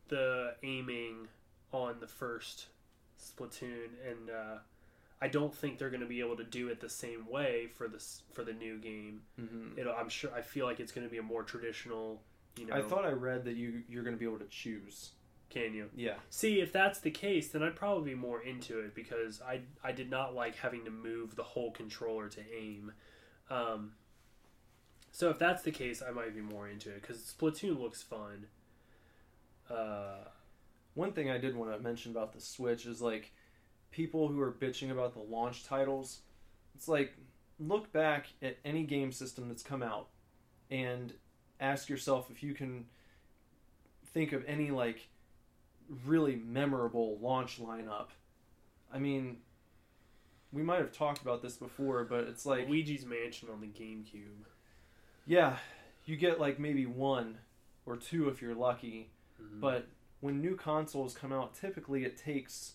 the 0.09 0.55
aiming 0.63 1.27
on 1.71 1.99
the 1.99 2.07
first 2.07 2.67
Splatoon, 3.19 3.89
and 4.07 4.29
uh, 4.29 4.57
I 5.23 5.27
don't 5.29 5.53
think 5.55 5.77
they're 5.79 5.89
going 5.89 6.01
to 6.09 6.13
be 6.17 6.19
able 6.19 6.37
to 6.37 6.43
do 6.43 6.67
it 6.67 6.79
the 6.81 6.89
same 6.89 7.25
way 7.29 7.67
for 7.77 7.87
this 7.87 8.23
for 8.33 8.43
the 8.43 8.53
new 8.53 8.77
game. 8.77 9.21
hmm 9.39 9.77
It'll, 9.79 9.93
I'm 9.93 10.09
sure. 10.09 10.31
I 10.35 10.41
feel 10.41 10.65
like 10.65 10.79
it's 10.79 10.91
going 10.91 11.07
to 11.07 11.11
be 11.11 11.17
a 11.19 11.23
more 11.23 11.43
traditional. 11.43 12.21
You 12.57 12.65
know, 12.67 12.75
I 12.75 12.81
thought 12.81 13.05
I 13.05 13.11
read 13.11 13.45
that 13.45 13.55
you 13.55 13.83
you're 13.87 14.03
going 14.03 14.15
to 14.15 14.19
be 14.19 14.25
able 14.31 14.39
to 14.47 14.51
choose. 14.63 15.11
can 15.49 15.73
you 15.73 15.89
Yeah. 15.95 16.17
see 16.29 16.59
if 16.65 16.71
that's 16.73 16.99
the 16.99 17.11
case? 17.11 17.45
Then 17.51 17.63
I'd 17.63 17.75
probably 17.75 18.11
be 18.13 18.19
more 18.29 18.41
into 18.43 18.79
it 18.79 18.93
because 18.95 19.41
I 19.41 19.61
I 19.83 19.91
did 19.93 20.09
not 20.09 20.35
like 20.35 20.55
having 20.57 20.83
to 20.85 20.91
move 20.91 21.35
the 21.35 21.43
whole 21.53 21.71
controller 21.71 22.27
to 22.29 22.41
aim. 22.65 22.91
Um, 23.49 23.93
so 25.11 25.29
if 25.29 25.37
that's 25.39 25.61
the 25.63 25.71
case, 25.71 26.01
I 26.07 26.11
might 26.11 26.33
be 26.35 26.41
more 26.41 26.67
into 26.67 26.89
it 26.89 27.01
because 27.01 27.17
Splatoon 27.37 27.79
looks 27.79 28.01
fun. 28.03 28.47
Uh, 29.69 30.25
One 30.95 31.13
thing 31.13 31.29
I 31.29 31.37
did 31.37 31.55
want 31.55 31.71
to 31.71 31.79
mention 31.79 32.11
about 32.11 32.33
the 32.33 32.41
Switch 32.41 32.85
is 32.85 33.01
like 33.01 33.31
people 33.93 34.27
who 34.27 34.41
are 34.41 34.51
bitching 34.51 34.91
about 34.91 35.13
the 35.13 35.19
launch 35.21 35.63
titles. 35.63 36.19
It's 36.75 36.87
like 36.87 37.13
look 37.59 37.93
back 37.93 38.27
at 38.41 38.57
any 38.65 38.83
game 38.83 39.11
system 39.11 39.47
that's 39.47 39.63
come 39.63 39.81
out 39.83 40.07
and 40.69 41.13
ask 41.59 41.87
yourself 41.87 42.29
if 42.31 42.41
you 42.43 42.53
can 42.53 42.85
think 44.13 44.33
of 44.33 44.43
any 44.47 44.71
like 44.71 45.07
really 46.05 46.35
memorable 46.35 47.17
launch 47.21 47.61
lineup. 47.61 48.07
I 48.91 48.99
mean, 48.99 49.37
we 50.51 50.63
might 50.63 50.79
have 50.79 50.91
talked 50.91 51.21
about 51.21 51.41
this 51.41 51.55
before, 51.55 52.03
but 52.03 52.25
it's 52.25 52.45
like 52.45 52.67
Luigi's 52.67 53.05
Mansion 53.05 53.49
on 53.51 53.61
the 53.61 53.67
GameCube. 53.67 54.45
yeah, 55.25 55.57
you 56.05 56.17
get 56.17 56.39
like 56.39 56.59
maybe 56.59 56.85
one 56.85 57.37
or 57.85 57.95
two 57.95 58.27
if 58.29 58.41
you're 58.41 58.55
lucky. 58.55 59.09
Mhm. 59.41 59.59
But 59.61 59.87
when 60.19 60.41
new 60.41 60.55
consoles 60.55 61.13
come 61.15 61.31
out, 61.31 61.53
typically 61.53 62.03
it 62.03 62.17
takes 62.17 62.73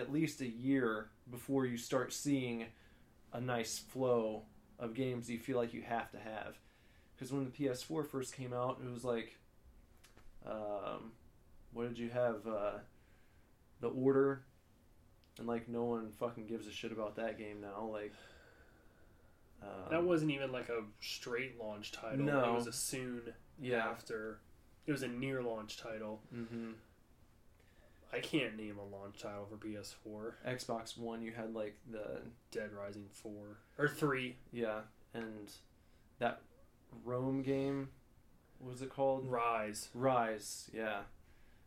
at 0.00 0.12
least 0.12 0.40
a 0.40 0.48
year 0.48 1.10
before 1.30 1.66
you 1.66 1.76
start 1.76 2.12
seeing 2.12 2.66
a 3.32 3.40
nice 3.40 3.78
flow 3.78 4.42
of 4.78 4.94
games 4.94 5.30
you 5.30 5.38
feel 5.38 5.56
like 5.56 5.74
you 5.74 5.82
have 5.82 6.10
to 6.10 6.18
have. 6.18 6.58
Because 7.14 7.32
when 7.32 7.44
the 7.44 7.50
PS4 7.50 8.06
first 8.06 8.34
came 8.34 8.52
out, 8.52 8.80
it 8.84 8.90
was 8.90 9.04
like, 9.04 9.36
um, 10.46 11.12
what 11.72 11.88
did 11.88 11.98
you 11.98 12.08
have? 12.08 12.46
Uh, 12.46 12.78
the 13.80 13.88
Order, 13.88 14.42
and 15.38 15.46
like 15.46 15.68
no 15.68 15.84
one 15.84 16.10
fucking 16.12 16.46
gives 16.46 16.66
a 16.66 16.72
shit 16.72 16.92
about 16.92 17.16
that 17.16 17.38
game 17.38 17.60
now. 17.60 17.88
Like, 17.90 18.12
um, 19.62 19.90
that 19.90 20.02
wasn't 20.02 20.30
even 20.30 20.50
like 20.50 20.68
a 20.70 20.82
straight 21.00 21.60
launch 21.60 21.92
title. 21.92 22.24
No. 22.24 22.52
It 22.52 22.54
was 22.54 22.66
a 22.66 22.72
soon 22.72 23.22
yeah. 23.60 23.86
after. 23.86 24.40
It 24.86 24.92
was 24.92 25.02
a 25.02 25.08
near 25.08 25.42
launch 25.42 25.76
title. 25.76 26.20
hmm 26.32 26.72
I 28.12 28.18
can't 28.20 28.56
name 28.56 28.76
a 28.78 28.96
launch 28.96 29.20
title 29.20 29.46
for 29.48 29.56
PS4. 29.56 30.32
Xbox 30.46 30.98
One, 30.98 31.22
you 31.22 31.32
had 31.32 31.54
like 31.54 31.76
the 31.90 32.22
Dead 32.50 32.70
Rising 32.72 33.06
4 33.12 33.32
or 33.78 33.88
3. 33.88 34.36
Yeah, 34.52 34.80
and 35.14 35.50
that 36.18 36.40
Rome 37.04 37.42
game, 37.42 37.88
what 38.58 38.72
was 38.72 38.82
it 38.82 38.90
called? 38.90 39.30
Ryse. 39.30 39.88
Ryse, 39.96 40.70
yeah. 40.72 41.00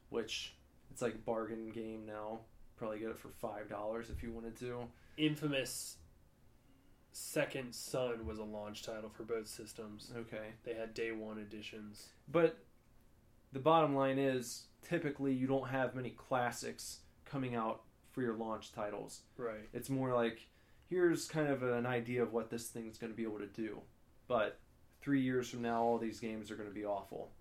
Which 0.10 0.56
it's 0.92 1.02
like 1.02 1.26
bargain 1.26 1.70
game 1.70 2.06
now. 2.06 2.42
Probably 2.78 3.00
get 3.00 3.10
it 3.10 3.18
for 3.18 3.30
five 3.30 3.70
dollars 3.70 4.10
if 4.10 4.22
you 4.22 4.32
wanted 4.32 4.58
to. 4.60 4.84
Infamous 5.18 5.98
Second 7.12 7.74
Son 7.74 8.26
was 8.26 8.40
a 8.40 8.44
launch 8.44 8.84
title 8.84 9.10
for 9.10 9.24
both 9.24 9.48
systems. 9.48 10.12
Okay. 10.18 10.50
They 10.66 10.74
had 10.74 10.94
day 10.94 11.12
one 11.12 11.38
editions. 11.38 12.08
But 12.28 12.58
the 13.54 13.60
bottom 13.60 13.96
line 13.96 14.18
is 14.18 14.64
typically 14.94 15.34
you 15.34 15.48
don't 15.48 15.70
have 15.70 15.96
many 15.96 16.12
classics 16.12 17.00
coming 17.26 17.56
out 17.56 17.82
for 18.12 18.22
your 18.22 18.36
launch 18.36 18.72
titles. 18.74 19.22
Right. 19.38 19.68
It's 19.74 19.90
more 19.90 20.14
like 20.14 20.46
here's 20.88 21.28
kind 21.28 21.48
of 21.48 21.64
an 21.64 21.88
idea 21.88 22.22
of 22.22 22.32
what 22.32 22.52
this 22.52 22.68
thing's 22.68 23.00
going 23.00 23.12
to 23.12 23.18
be 23.18 23.24
able 23.24 23.40
to 23.40 23.48
do. 23.48 23.80
But 24.28 24.60
three 25.02 25.22
years 25.22 25.50
from 25.50 25.64
now, 25.64 25.82
all 25.82 25.98
these 25.98 26.20
games 26.20 26.52
are 26.52 26.56
going 26.56 26.70
to 26.70 26.76
be 26.76 26.86
awful. 26.86 27.32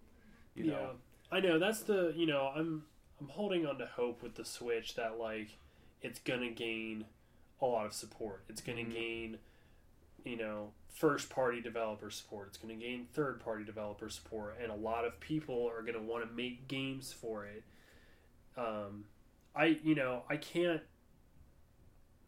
You 0.54 0.64
know. 0.64 0.90
I 1.30 1.40
know 1.40 1.58
that's 1.58 1.80
the 1.80 2.12
you 2.16 2.26
know 2.26 2.52
I'm 2.54 2.84
I'm 3.20 3.28
holding 3.28 3.66
on 3.66 3.78
to 3.78 3.86
hope 3.86 4.22
with 4.22 4.34
the 4.34 4.44
Switch 4.44 4.94
that 4.96 5.18
like 5.18 5.48
it's 6.02 6.18
gonna 6.20 6.50
gain 6.50 7.04
a 7.60 7.66
lot 7.66 7.86
of 7.86 7.92
support. 7.94 8.44
It's 8.48 8.60
gonna 8.60 8.82
Mhm. 8.82 8.92
gain 8.92 9.38
you 10.24 10.36
know 10.36 10.72
first 10.88 11.30
party 11.30 11.60
developer 11.60 12.10
support. 12.10 12.48
It's 12.48 12.58
gonna 12.58 12.74
gain 12.74 13.06
third 13.12 13.40
party 13.40 13.64
developer 13.64 14.08
support, 14.08 14.56
and 14.62 14.70
a 14.70 14.74
lot 14.76 15.04
of 15.04 15.18
people 15.20 15.68
are 15.74 15.82
gonna 15.82 16.02
want 16.02 16.28
to 16.28 16.34
make 16.34 16.68
games 16.68 17.12
for 17.12 17.46
it. 17.46 17.62
Um, 18.56 19.04
I 19.54 19.78
you 19.82 19.94
know 19.94 20.22
I 20.28 20.36
can't 20.36 20.82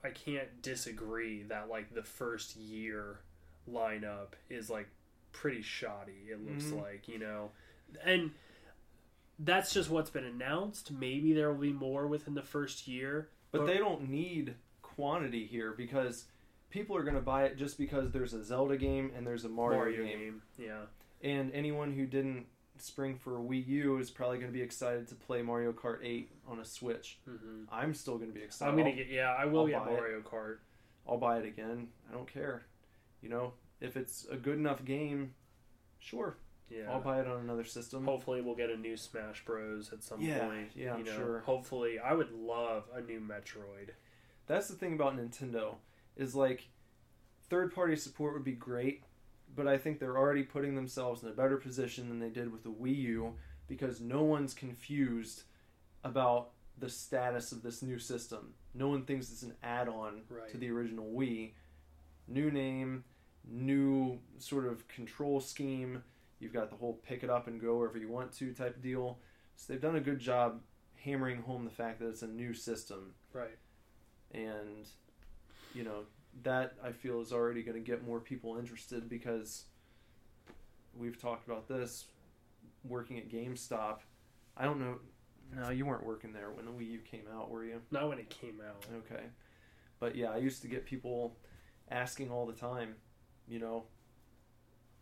I 0.03 0.11
can't 0.11 0.63
disagree 0.63 1.43
that 1.45 1.69
like 1.69 1.95
the 1.95 2.03
first 2.03 2.57
year 2.57 3.21
lineup 3.71 4.29
is 4.51 4.69
like 4.69 4.89
pretty 5.33 5.63
shoddy. 5.63 6.29
It 6.31 6.41
looks 6.47 6.65
Mhm. 6.67 6.83
like 6.83 7.09
you 7.09 7.19
know, 7.19 7.51
and 8.03 8.33
that's 9.39 9.73
just 9.75 9.91
what's 9.91 10.11
been 10.11 10.25
announced. 10.25 10.93
Maybe 10.93 11.33
there 11.33 11.51
will 11.53 11.61
be 11.61 11.73
more 11.73 12.07
within 12.07 12.35
the 12.35 12.43
first 12.43 12.87
year, 12.87 13.31
But 13.51 13.67
they 13.67 13.79
don't 13.79 14.09
need 14.09 14.55
quantity 14.83 15.45
here 15.47 15.73
because 15.73 16.27
people 16.75 16.97
are 16.97 17.05
going 17.05 17.15
to 17.15 17.21
buy 17.23 17.45
it 17.45 17.57
just 17.57 17.79
because 17.79 18.11
there's 18.11 18.35
a 18.35 18.43
Zelda 18.45 18.77
game 18.77 19.13
and 19.17 19.25
there's 19.27 19.45
a 19.45 19.49
Mario, 19.49 20.05
game. 20.05 20.43
Yeah, 20.59 20.81
And 21.23 21.53
anyone 21.53 21.93
who 21.93 22.05
didn't 22.05 22.47
spring 22.79 23.17
for 23.17 23.39
a 23.39 23.41
Wii 23.41 23.65
U 23.69 23.99
is 23.99 24.11
probably 24.11 24.39
going 24.39 24.51
to 24.51 24.53
be 24.53 24.61
excited 24.61 25.07
to 25.09 25.15
play 25.15 25.41
Mario 25.41 25.73
Kart 25.73 25.99
8 26.03 26.29
on 26.49 26.59
a 26.59 26.65
Switch. 26.65 27.19
hmm 27.25 27.63
I'm 27.71 27.95
still 27.95 28.17
going 28.19 28.31
to 28.33 28.35
be 28.35 28.43
excited. 28.43 28.71
I'm 28.73 28.77
gonna 28.77 28.93
get. 28.93 29.07
Yeah, 29.07 29.33
I 29.39 29.45
will 29.47 29.61
I'll 29.61 29.67
get 29.69 29.85
buy 29.85 29.91
it. 29.93 29.95
Mario 29.95 30.21
Kart. 30.21 30.57
I'll 31.09 31.17
buy 31.19 31.39
it 31.39 31.47
again. 31.47 31.89
I 32.11 32.13
don't 32.15 32.27
care. 32.27 32.65
You 33.23 33.29
know, 33.29 33.53
if 33.81 33.97
it's 33.97 34.27
a 34.31 34.37
good 34.37 34.59
enough 34.59 34.85
game, 34.85 35.35
sure, 36.01 36.37
Yeah. 36.69 36.91
I'll 36.91 37.01
buy 37.01 37.21
it 37.21 37.29
on 37.29 37.39
another 37.41 37.65
system. 37.65 38.05
Hopefully, 38.05 38.41
we'll 38.41 38.57
get 38.57 38.71
a 38.71 38.77
new 38.77 38.97
Smash 38.97 39.45
Bros. 39.45 39.93
at 39.93 40.03
some 40.03 40.21
Yeah, 40.21 40.41
point. 40.49 40.71
yeah, 40.75 40.95
I'm 40.95 41.05
know? 41.05 41.13
sure. 41.17 41.41
Hopefully, 41.41 41.99
I 42.01 42.15
would 42.15 42.33
love 42.33 42.85
a 42.93 43.01
new 43.01 43.21
Metroid. 43.21 43.91
That's 44.49 44.67
the 44.69 44.75
thing 44.75 44.95
about 44.95 45.17
Nintendo 45.17 45.77
is 46.17 46.35
like 46.35 46.69
third 47.49 47.75
party 47.75 47.97
support 47.97 48.35
would 48.35 48.45
be 48.45 48.53
great, 48.53 49.03
but 49.55 49.67
I 49.69 49.79
think 49.79 49.99
they're 49.99 50.17
already 50.19 50.43
putting 50.43 50.75
themselves 50.75 51.23
in 51.23 51.29
a 51.29 51.33
better 51.33 51.57
position 51.57 52.09
than 52.09 52.19
they 52.19 52.31
did 52.31 52.51
with 52.53 52.63
the 52.63 52.71
Wii 52.73 52.97
U 52.97 53.35
because 53.69 54.01
no 54.01 54.23
one's 54.23 54.55
confused 54.55 55.43
about 56.03 56.51
the 56.79 56.89
status 56.89 57.53
of 57.53 57.63
this 57.63 57.83
new 57.83 57.99
system. 57.99 58.55
No 58.75 58.89
one 58.89 59.05
thinks 59.05 59.31
it's 59.31 59.43
an 59.43 59.55
add-on 59.63 60.23
Right. 60.29 60.49
to 60.51 60.59
the 60.59 60.71
original 60.71 61.07
Wii. 61.13 61.53
New 62.27 62.51
name, 62.51 63.05
new 63.49 64.19
sort 64.39 64.67
of 64.67 64.87
control 64.89 65.41
scheme. 65.41 66.03
You've 66.41 66.53
got 66.53 66.71
the 66.71 66.77
whole 66.77 66.95
pick 66.95 67.23
it 67.23 67.31
up 67.31 67.47
and 67.47 67.61
go 67.61 67.77
wherever 67.79 67.97
you 67.99 68.09
want 68.09 68.33
to 68.35 68.53
type 68.53 68.83
deal. 68.83 69.19
So 69.57 69.73
they've 69.73 69.81
done 69.81 69.97
a 69.97 70.01
good 70.01 70.19
job 70.19 70.61
hammering 70.97 71.43
home 71.43 71.65
the 71.65 71.71
fact 71.71 72.01
that 72.01 72.09
it's 72.09 72.23
a 72.23 72.27
new 72.27 72.53
system 72.55 73.15
Right. 73.33 73.57
and 74.33 74.87
you 75.75 75.85
know 75.85 76.01
that 76.43 76.75
I 76.83 76.93
feel 76.93 77.21
is 77.21 77.33
already 77.33 77.63
going 77.63 77.77
to 77.77 77.85
get 77.91 78.07
more 78.07 78.21
people 78.21 78.57
interested 78.59 79.09
because 79.09 79.65
we've 80.99 81.21
talked 81.21 81.47
about 81.47 81.69
this 81.69 82.07
working 82.85 83.19
at 83.19 83.29
GameStop. 83.31 83.99
I 84.57 84.65
don't 84.65 84.81
know. 84.81 84.97
No, 85.55 85.71
you 85.71 85.87
weren't 85.87 86.05
working 86.05 86.33
there 86.33 86.51
when 86.51 86.65
the 86.65 86.73
Wii 86.73 86.91
U 86.93 86.99
came 86.99 87.25
out, 87.33 87.51
were 87.51 87.65
you? 87.65 87.81
Not 87.91 88.09
when 88.09 88.19
it 88.19 88.31
came 88.31 88.61
out. 88.67 88.85
Okay, 89.05 89.25
but 90.01 90.17
yeah, 90.17 90.31
I 90.31 90.39
used 90.39 90.63
to 90.63 90.69
get 90.69 90.85
people 90.87 91.37
asking 91.91 92.31
all 92.31 92.47
the 92.47 92.53
time. 92.53 92.95
You 93.47 93.59
know, 93.61 93.85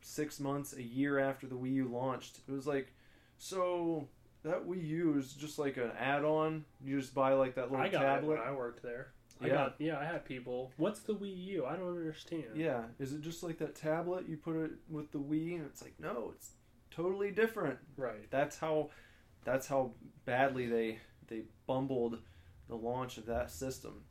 six 0.03 0.41
months, 0.41 0.75
a 0.77 0.83
year 0.83 1.19
after 1.19 1.47
the 1.47 1.55
Wii 1.55 1.73
U 1.75 1.89
launched, 1.89 2.41
it 2.47 2.53
was 2.53 2.67
like, 2.67 2.93
so 3.39 4.09
that 4.43 4.67
Wii 4.67 4.85
U 4.89 5.17
is 5.19 5.33
just 5.33 5.59
like 5.59 5.77
an 5.77 5.93
add-on. 5.99 6.65
You 6.85 7.01
just 7.01 7.15
buy 7.15 7.33
like 7.35 7.55
that 7.55 7.71
little 7.71 7.87
I 7.87 7.89
got 7.89 8.03
tablet. 8.03 8.35
it 8.35 8.39
when 8.41 8.49
I 8.49 8.53
worked 8.53 8.83
there. 8.83 9.13
I 9.43 9.47
Yeah. 9.49 9.53
got 9.55 9.75
yeah. 9.81 9.99
I 9.99 10.05
had 10.05 10.25
people. 10.25 10.73
What's 10.77 11.01
the 11.01 11.15
Wii 11.15 11.45
U? 11.47 11.67
I 11.67 11.77
don't 11.77 11.89
understand. 11.89 12.45
Yeah, 12.57 12.85
is 12.99 13.13
it 13.13 13.21
just 13.23 13.43
like 13.43 13.59
that 13.59 13.75
tablet 13.75 14.29
you 14.29 14.37
put 14.37 14.57
it 14.57 14.71
with 14.89 15.11
the 15.13 15.19
Wii 15.19 15.57
and 15.57 15.67
it's 15.67 15.83
like 15.83 15.95
no, 15.99 16.33
it's 16.35 16.53
totally 16.91 17.31
different. 17.31 17.79
Right. 17.97 18.31
That's 18.31 18.59
how 18.59 18.91
that's 19.45 19.67
how 19.67 19.93
badly 20.25 20.67
they 20.67 20.99
they 21.29 21.43
bumbled 21.67 22.19
the 22.69 22.77
launch 22.77 23.19
of 23.19 23.27
that 23.27 23.51
system. 23.51 24.05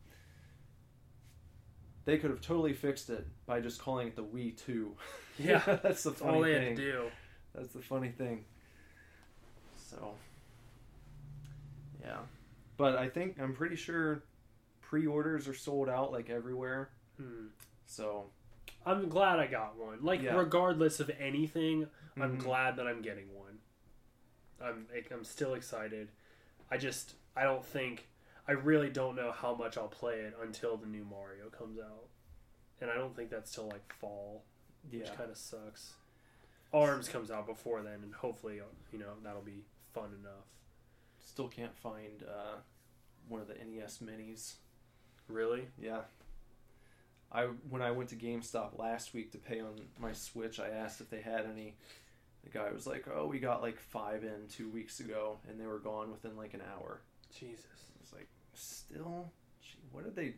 They 2.03 2.17
could 2.17 2.31
have 2.31 2.41
totally 2.41 2.73
fixed 2.73 3.09
it 3.11 3.27
by 3.45 3.59
just 3.61 3.79
calling 3.79 4.07
it 4.07 4.15
the 4.15 4.23
Wii 4.23 4.57
2. 4.65 4.95
Yeah. 5.39 5.59
that's 5.81 6.03
the 6.03 6.09
That's 6.11 6.21
funny 6.21 6.35
all 6.35 6.41
they 6.41 6.53
thing. 6.53 6.67
had 6.69 6.75
to 6.77 6.91
do. 6.91 7.03
That's 7.55 7.69
the 7.69 7.81
funny 7.81 8.09
thing. 8.09 8.43
So, 9.89 10.13
yeah. 12.03 12.17
But 12.77 12.95
I 12.97 13.07
think, 13.09 13.39
I'm 13.39 13.53
pretty 13.53 13.75
sure 13.75 14.23
pre 14.91 15.07
orders 15.07 15.47
are 15.47 15.53
sold 15.53 15.87
out 15.87 16.11
like 16.11 16.29
everywhere. 16.29 16.89
Hmm. 17.15 17.47
So, 17.85 18.29
I'm 18.85 19.07
glad 19.07 19.39
I 19.39 19.47
got 19.47 19.77
one. 19.77 20.03
Like, 20.03 20.21
Yeah. 20.21 20.35
regardless 20.35 20.99
of 20.99 21.09
anything, 21.17 21.89
I'm 22.17 22.37
Mhm. 22.37 22.41
glad 22.41 22.75
that 22.75 22.87
I'm 22.87 23.01
getting 23.01 23.33
one. 23.33 23.59
I'm 24.59 24.89
I'm 25.09 25.23
still 25.23 25.53
excited. 25.53 26.11
I 26.69 26.77
just 26.77 27.15
I 27.37 27.43
don't 27.43 27.65
think 27.65 28.09
I 28.49 28.51
really 28.51 28.89
don't 28.89 29.15
know 29.15 29.31
how 29.31 29.55
much 29.55 29.77
I'll 29.77 29.87
play 29.87 30.19
it 30.19 30.35
until 30.41 30.75
the 30.75 30.87
new 30.87 31.05
Mario 31.05 31.49
comes 31.49 31.79
out, 31.79 32.09
and 32.81 32.91
I 32.91 32.95
don't 32.95 33.15
think 33.15 33.29
that's 33.29 33.53
till 33.55 33.69
like 33.69 33.93
fall, 33.93 34.43
which 34.91 35.07
kind 35.13 35.31
of 35.31 35.37
sucks. 35.37 35.93
Arms 36.73 37.07
comes 37.07 37.31
out 37.31 37.45
before 37.47 37.81
then, 37.81 38.03
and 38.03 38.13
hopefully 38.13 38.61
you 38.91 38.99
know 38.99 39.15
that'll 39.23 39.41
be 39.41 39.63
fun 39.93 40.13
enough. 40.19 40.47
Still 41.19 41.47
can't 41.47 41.77
find 41.77 42.23
uh, 42.23 42.57
one 43.29 43.39
of 43.39 43.47
the 43.47 43.55
NES 43.55 43.99
minis. 43.99 44.55
Really? 45.31 45.67
Yeah. 45.81 46.01
I 47.31 47.43
when 47.69 47.81
I 47.81 47.91
went 47.91 48.09
to 48.09 48.15
GameStop 48.15 48.77
last 48.77 49.13
week 49.13 49.31
to 49.31 49.37
pay 49.37 49.61
on 49.61 49.75
my 49.99 50.11
Switch, 50.11 50.59
I 50.59 50.69
asked 50.69 50.99
if 51.01 51.09
they 51.09 51.21
had 51.21 51.45
any. 51.45 51.75
The 52.43 52.49
guy 52.49 52.71
was 52.71 52.85
like, 52.87 53.05
"Oh, 53.13 53.27
we 53.27 53.39
got 53.39 53.61
like 53.61 53.79
five 53.79 54.23
in 54.23 54.47
two 54.49 54.69
weeks 54.69 54.99
ago, 54.99 55.37
and 55.47 55.59
they 55.59 55.65
were 55.65 55.79
gone 55.79 56.11
within 56.11 56.35
like 56.35 56.53
an 56.53 56.61
hour." 56.75 57.01
Jesus. 57.33 57.65
I 57.65 58.01
was 58.01 58.11
like, 58.13 58.27
"Still, 58.53 59.31
gee, 59.61 59.77
what 59.91 60.05
are 60.05 60.09
they? 60.09 60.33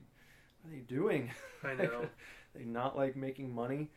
What 0.62 0.72
are 0.72 0.76
they 0.76 0.82
doing? 0.82 1.32
I 1.64 1.74
know. 1.84 2.06
they 2.54 2.64
not 2.66 2.96
like 2.96 3.16
making 3.16 3.56
money. 3.56 3.90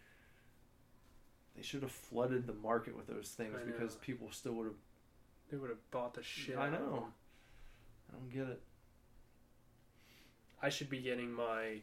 They 1.56 1.62
should 1.62 1.82
have 1.82 1.92
flooded 1.92 2.46
the 2.46 2.52
market 2.54 2.96
with 2.96 3.06
those 3.06 3.28
things 3.28 3.56
because 3.66 3.94
people 3.96 4.28
still 4.30 4.52
would 4.54 4.66
have. 4.66 4.74
they 5.50 5.56
would 5.56 5.70
have 5.70 5.90
bought 5.90 6.14
the 6.14 6.22
shit. 6.22 6.56
I 6.56 6.68
out 6.68 6.74
of 6.74 6.80
know. 6.80 6.94
them. 6.94 7.04
I 8.08 8.12
don't 8.18 8.30
get 8.30 8.48
it. 8.52 8.62
I 10.66 10.68
should 10.68 10.90
be 10.90 10.98
getting 10.98 11.32
my 11.32 11.76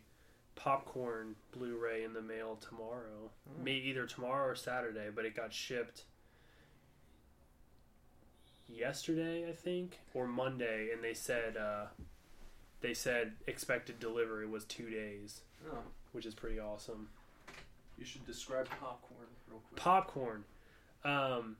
popcorn 0.56 1.36
Blu-ray 1.54 2.04
in 2.04 2.12
the 2.12 2.22
mail 2.22 2.58
tomorrow. 2.58 3.30
Oh. 3.50 3.64
Me 3.64 3.78
either 3.78 4.06
tomorrow 4.06 4.50
or 4.50 4.56
Saturday, 4.56 5.08
but 5.16 5.24
it 5.24 5.38
got 5.38 5.54
shipped 5.54 6.04
yesterday, 8.68 9.48
I 9.50 9.54
think, 9.54 10.00
or 10.14 10.28
Monday, 10.28 10.90
and 10.94 11.02
they 11.02 11.14
said 11.14 11.56
uh, 11.56 11.86
they 12.82 12.94
said 12.94 13.36
expected 13.48 14.02
delivery 14.02 14.46
was 14.46 14.66
two 14.66 14.90
days, 14.90 15.42
Oh, 15.72 15.78
which 16.12 16.26
is 16.26 16.36
pretty 16.36 16.60
awesome. 16.60 17.08
you 17.98 18.04
should 18.04 18.26
describe 18.26 18.68
popcorn 18.82 19.28
real 19.50 19.62
quick. 19.70 19.80
Popcorn. 19.80 20.44
Um, 21.06 21.56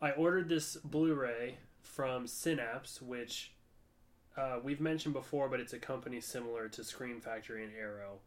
I 0.00 0.12
ordered 0.12 0.48
this 0.48 0.76
Blu-ray 0.76 1.58
from 1.82 2.26
Synapse, 2.26 3.02
which 3.02 3.52
uh, 4.38 4.60
we've 4.62 4.80
mentioned 4.80 5.14
before, 5.14 5.48
but 5.48 5.60
it's 5.60 5.72
a 5.72 5.78
company 5.78 6.20
similar 6.20 6.68
to 6.68 6.84
Scream 6.84 7.20
Factory 7.20 7.64
and 7.64 7.72
Arrow. 7.78 8.18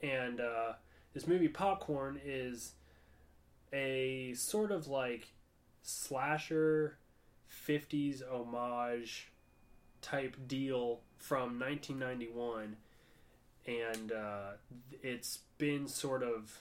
And 0.00 0.40
uh, 0.40 0.72
this 1.12 1.26
movie 1.26 1.48
Popcorn 1.48 2.20
is 2.24 2.72
a 3.72 4.32
sort 4.34 4.70
of 4.70 4.86
like 4.86 5.28
slasher 5.82 6.96
50s 7.66 8.22
homage 8.30 9.30
type 10.00 10.36
deal 10.46 11.00
from 11.16 11.58
1991 11.58 12.76
and 13.66 14.12
uh, 14.12 14.50
it's 15.02 15.40
been 15.56 15.88
sort 15.88 16.22
of 16.22 16.58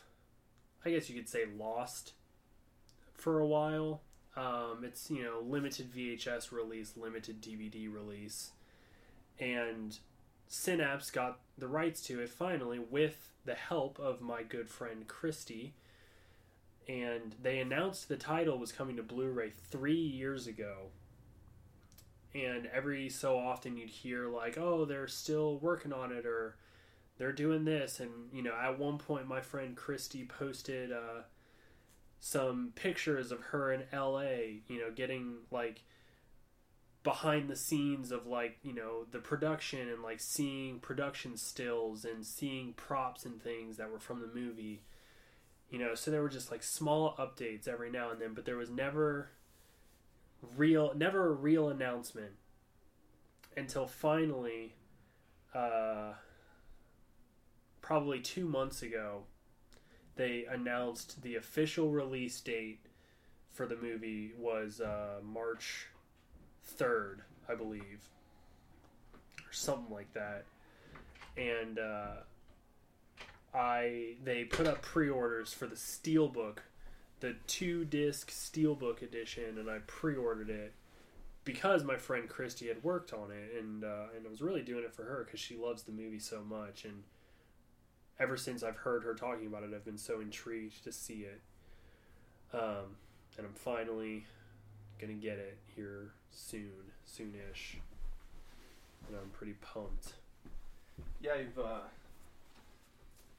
i 0.86 0.90
guess 0.90 1.10
you 1.10 1.16
could 1.16 1.28
say 1.28 1.44
lost 1.58 2.14
for 3.14 3.40
a 3.40 3.46
while 3.46 4.02
um, 4.36 4.84
it's 4.84 5.10
you 5.12 5.24
know 5.24 5.40
limited 5.46 5.94
vhs 5.94 6.52
release 6.52 6.94
limited 6.98 7.42
dvd 7.42 7.94
release 7.94 8.52
and 9.40 10.00
synapse 10.48 11.12
got 11.12 11.40
the 11.58 11.68
rights 11.68 12.02
to 12.02 12.20
it 12.20 12.30
finally 12.30 12.80
with 12.80 13.30
the 13.46 13.56
help 13.56 14.00
of 14.00 14.22
my 14.22 14.44
good 14.44 14.70
friend 14.70 15.08
christy 15.08 15.74
and 16.88 17.36
they 17.42 17.60
announced 17.60 18.10
the 18.10 18.18
title 18.18 18.58
was 18.58 18.72
coming 18.72 18.98
to 18.98 19.04
Blu-ray 19.04 19.52
three 19.72 19.94
years 19.94 20.48
ago. 20.48 20.88
And 22.36 22.68
every 22.74 23.10
so 23.10 23.38
often 23.38 23.78
you'd 23.78 23.90
hear 23.90 24.28
like, 24.28 24.58
"Oh, 24.58 24.86
they're 24.86 25.08
still 25.08 25.60
working 25.60 25.94
on 25.94 26.12
it," 26.12 26.26
or 26.26 26.56
"They're 27.18 27.32
doing 27.32 27.64
this." 27.64 28.00
And 28.00 28.34
you 28.34 28.42
know, 28.42 28.56
at 28.56 28.80
one 28.80 28.98
point, 28.98 29.28
my 29.28 29.40
friend 29.42 29.78
Christy 29.78 30.26
posted 30.26 30.92
uh, 30.92 31.24
some 32.26 32.72
pictures 32.74 33.34
of 33.34 33.42
her 33.42 33.74
in 33.74 33.84
L.A. 33.92 34.62
You 34.70 34.80
know, 34.80 34.92
getting 34.96 35.40
like 35.52 35.84
behind 37.04 37.50
the 37.50 37.56
scenes 37.56 38.14
of 38.14 38.26
like 38.26 38.58
you 38.64 38.74
know 38.74 39.06
the 39.12 39.20
production 39.20 39.90
and 39.90 40.02
like 40.02 40.22
seeing 40.22 40.80
production 40.80 41.36
stills 41.36 42.06
and 42.06 42.26
seeing 42.26 42.72
props 42.74 43.26
and 43.26 43.44
things 43.44 43.76
that 43.76 43.92
were 43.92 44.00
from 44.00 44.22
the 44.22 44.40
movie 44.40 44.84
you 45.70 45.78
know 45.78 45.96
so 45.96 46.12
there 46.12 46.22
were 46.22 46.30
just 46.30 46.50
like 46.50 46.64
small 46.64 47.14
updates 47.20 47.68
every 47.68 47.92
now 47.92 48.10
and 48.10 48.22
then 48.22 48.34
but 48.34 48.46
there 48.46 48.56
was 48.56 48.70
never 48.70 49.32
real 50.56 50.94
never 50.96 51.28
a 51.28 51.34
real 51.34 51.68
announcement 51.68 52.32
until 53.58 53.86
finally 53.86 54.76
uh 55.54 56.14
probably 57.82 58.22
two 58.22 58.48
months 58.48 58.82
ago 58.82 59.24
they 60.16 60.46
announced 60.50 61.22
the 61.22 61.36
official 61.36 61.90
release 61.90 62.40
date 62.42 62.80
for 63.52 63.66
the 63.66 63.76
movie 63.76 64.32
was 64.38 64.82
uh 64.82 65.20
march 65.24 65.88
3rd 66.78 67.20
i 67.50 67.56
believe 67.56 68.10
or 69.54 69.56
something 69.56 69.94
like 69.94 70.12
that. 70.14 70.46
And 71.38 71.80
uh 71.80 72.24
I 73.54 74.16
they 74.24 74.46
put 74.46 74.66
up 74.66 74.82
pre-orders 74.82 75.54
for 75.54 75.68
the 75.68 75.76
Steelbook, 75.76 76.60
the 77.20 77.36
two 77.46 77.86
disc 77.86 78.32
Steelbook 78.32 79.02
edition, 79.04 79.58
and 79.60 79.70
I 79.70 79.78
pre-ordered 79.86 80.50
it 80.50 80.74
because 81.46 81.84
my 81.84 81.98
friend 81.98 82.28
Christy 82.28 82.68
had 82.68 82.84
worked 82.84 83.14
on 83.14 83.30
it, 83.32 83.60
and 83.60 83.84
uh, 83.84 84.08
and 84.16 84.26
I 84.26 84.30
was 84.30 84.42
really 84.42 84.64
doing 84.64 84.84
it 84.84 84.94
for 84.94 85.04
her 85.04 85.24
because 85.26 85.40
she 85.40 85.56
loves 85.56 85.84
the 85.84 85.92
movie 85.92 86.20
so 86.20 86.42
much, 86.42 86.86
and 86.86 87.04
ever 88.20 88.38
since 88.38 88.64
I've 88.64 88.78
heard 88.78 89.04
her 89.04 89.14
talking 89.14 89.48
about 89.48 89.64
it, 89.64 89.72
I've 89.74 89.86
been 89.86 89.98
so 89.98 90.20
intrigued 90.22 90.84
to 90.84 90.92
see 90.92 91.26
it. 91.26 91.42
Um, 92.54 92.98
and 93.38 93.48
I'm 93.48 93.54
finally 93.54 94.26
gonna 95.00 95.14
get 95.14 95.38
it 95.40 95.58
here 95.76 96.12
soon, 96.32 96.72
soonish, 97.08 97.78
and 99.08 99.18
I'm 99.22 99.30
pretty 99.32 99.54
pumped. 99.54 100.14
Yeah, 101.22 101.36
you've 101.36 101.58
uh, 101.58 101.80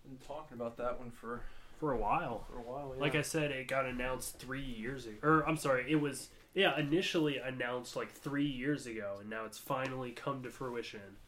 been 0.04 0.18
talking 0.26 0.56
about 0.56 0.76
that 0.78 0.98
one 0.98 1.10
for 1.10 1.42
For 1.78 1.92
a 1.92 1.96
while, 1.96 2.44
for 2.50 2.58
a 2.58 2.62
while. 2.62 2.92
Yeah. 2.96 3.00
Like 3.00 3.14
I 3.14 3.22
said, 3.22 3.50
it 3.52 3.68
got 3.68 3.86
announced 3.86 4.38
three 4.38 4.62
years 4.62 5.06
ago. 5.06 5.16
Or 5.22 5.48
I'm 5.48 5.56
sorry, 5.56 5.84
it 5.88 5.96
was 6.00 6.30
yeah 6.54 6.78
initially 6.78 7.36
announced 7.38 7.94
like 7.96 8.10
three 8.12 8.46
years 8.46 8.86
ago, 8.86 9.18
and 9.20 9.30
now 9.30 9.44
it's 9.44 9.58
finally 9.58 10.10
come 10.10 10.42
to 10.42 10.50
fruition. 10.50 11.18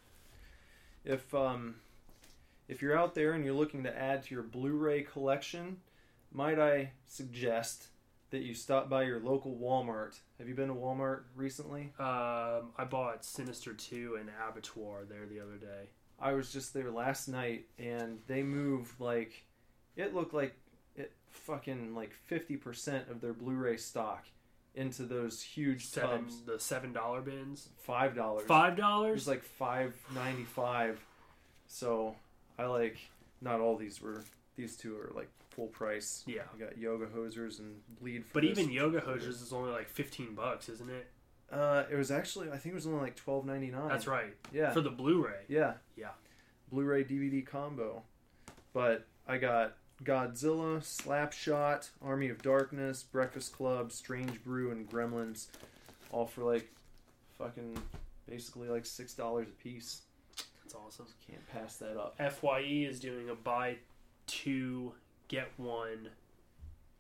if 1.05 1.33
um, 1.35 1.77
if 2.69 2.83
you're 2.83 2.99
out 2.99 3.15
there 3.15 3.33
and 3.33 3.45
you're 3.45 3.55
looking 3.55 3.85
to 3.85 3.97
add 3.99 4.25
to 4.25 4.35
your 4.35 4.43
Blu-ray 4.43 5.03
collection, 5.03 5.79
might 6.33 6.59
I 6.59 6.93
suggest 7.07 7.89
that 8.31 8.43
you 8.43 8.55
stop 8.55 8.91
by 8.91 9.05
your 9.05 9.21
local 9.21 9.55
Walmart? 9.57 10.19
Have 10.39 10.49
you 10.49 10.55
been 10.55 10.69
to 10.69 10.75
Walmart 10.75 11.23
recently? 11.35 11.93
Um, 11.99 12.73
I 12.77 12.85
bought 12.89 13.25
Sinister 13.25 13.73
Two 13.73 14.17
and 14.19 14.29
Abattoir 14.49 15.05
there 15.09 15.27
the 15.27 15.41
other 15.41 15.57
day. 15.57 15.89
I 16.19 16.33
was 16.33 16.53
just 16.53 16.75
there 16.75 16.91
last 16.91 17.29
night, 17.29 17.67
and 17.79 18.19
they 18.27 18.43
moved 18.43 18.99
like 19.01 19.45
it 19.97 20.15
looked 20.15 20.35
like 20.35 20.55
it 20.97 21.13
fucking 21.31 21.95
like 21.95 22.13
fifty 22.27 22.57
percent 22.57 23.09
of 23.11 23.21
their 23.21 23.33
Blu-ray 23.33 23.77
stock 23.77 24.25
into 24.75 25.05
those 25.05 25.41
huge 25.43 25.87
Seven 25.87 26.25
tubs. 26.25 26.43
the 26.43 26.59
seven 26.59 26.93
dollar 26.93 27.21
bins. 27.23 27.69
Five 27.85 28.15
dollars. 28.15 28.47
Five 28.47 28.77
dollars. 28.77 29.11
It 29.11 29.13
was 29.15 29.29
like 29.29 29.43
five 29.43 29.95
ninety 30.15 30.45
five. 30.45 31.01
So 31.69 32.17
I 32.59 32.67
like 32.67 32.97
not 33.41 33.61
all 33.61 33.77
these 33.77 34.01
were 34.01 34.25
these 34.57 34.77
two 34.77 34.97
are 34.99 35.13
like 35.15 35.29
full 35.51 35.67
price. 35.69 36.25
Yeah. 36.27 36.43
I 36.55 36.59
got 36.59 36.79
yoga 36.79 37.07
hosers 37.07 37.59
and 37.59 37.77
bleed. 38.01 38.25
For 38.27 38.35
but 38.35 38.43
this. 38.43 38.59
even 38.59 38.71
yoga 38.73 39.01
hosers 39.01 39.43
is 39.43 39.53
only 39.53 39.71
like 39.71 39.89
fifteen 39.89 40.35
bucks, 40.35 40.69
isn't 40.69 40.91
it? 40.91 41.07
Uh, 41.51 41.85
it 41.91 41.95
was 41.97 42.11
actually 42.11 42.49
I 42.51 42.57
think 42.59 42.73
it 42.73 42.75
was 42.75 42.87
only 42.87 43.01
like 43.01 43.17
twelve 43.17 43.45
ninety 43.47 43.71
nine. 43.71 43.89
That's 43.89 44.07
right. 44.07 44.35
Yeah. 44.53 44.71
For 44.73 44.81
the 44.81 44.91
Blu-ray. 44.91 45.45
yeah. 45.49 45.75
Yeah. 45.97 46.11
Blu-ray 46.71 47.05
DVD 47.05 47.47
combo. 47.47 48.03
But 48.73 49.07
I 49.29 49.39
got 49.39 49.77
Godzilla, 50.05 50.81
Slapshot, 50.81 51.89
Army 52.03 52.29
of 52.29 52.43
Darkness, 52.43 53.03
Breakfast 53.03 53.53
Club, 53.57 53.93
Strange 53.93 54.43
Brew, 54.45 54.71
and 54.71 54.89
Gremlins, 54.91 55.47
all 56.11 56.27
for 56.27 56.43
like 56.43 56.71
fucking 57.39 57.79
basically 58.29 58.69
like 58.69 58.85
six 58.85 59.15
dollars 59.15 59.49
a 59.49 59.63
piece. 59.63 60.03
That's 60.67 60.75
awesome. 60.75 61.07
Can't 61.27 61.47
pass 61.49 61.77
that 61.77 61.97
up. 61.97 62.19
Fye 62.33 62.61
is 62.61 62.99
doing 62.99 63.29
a 63.31 63.35
buy 63.37 63.77
two 64.27 64.93
get 65.29 65.49
one 65.57 66.09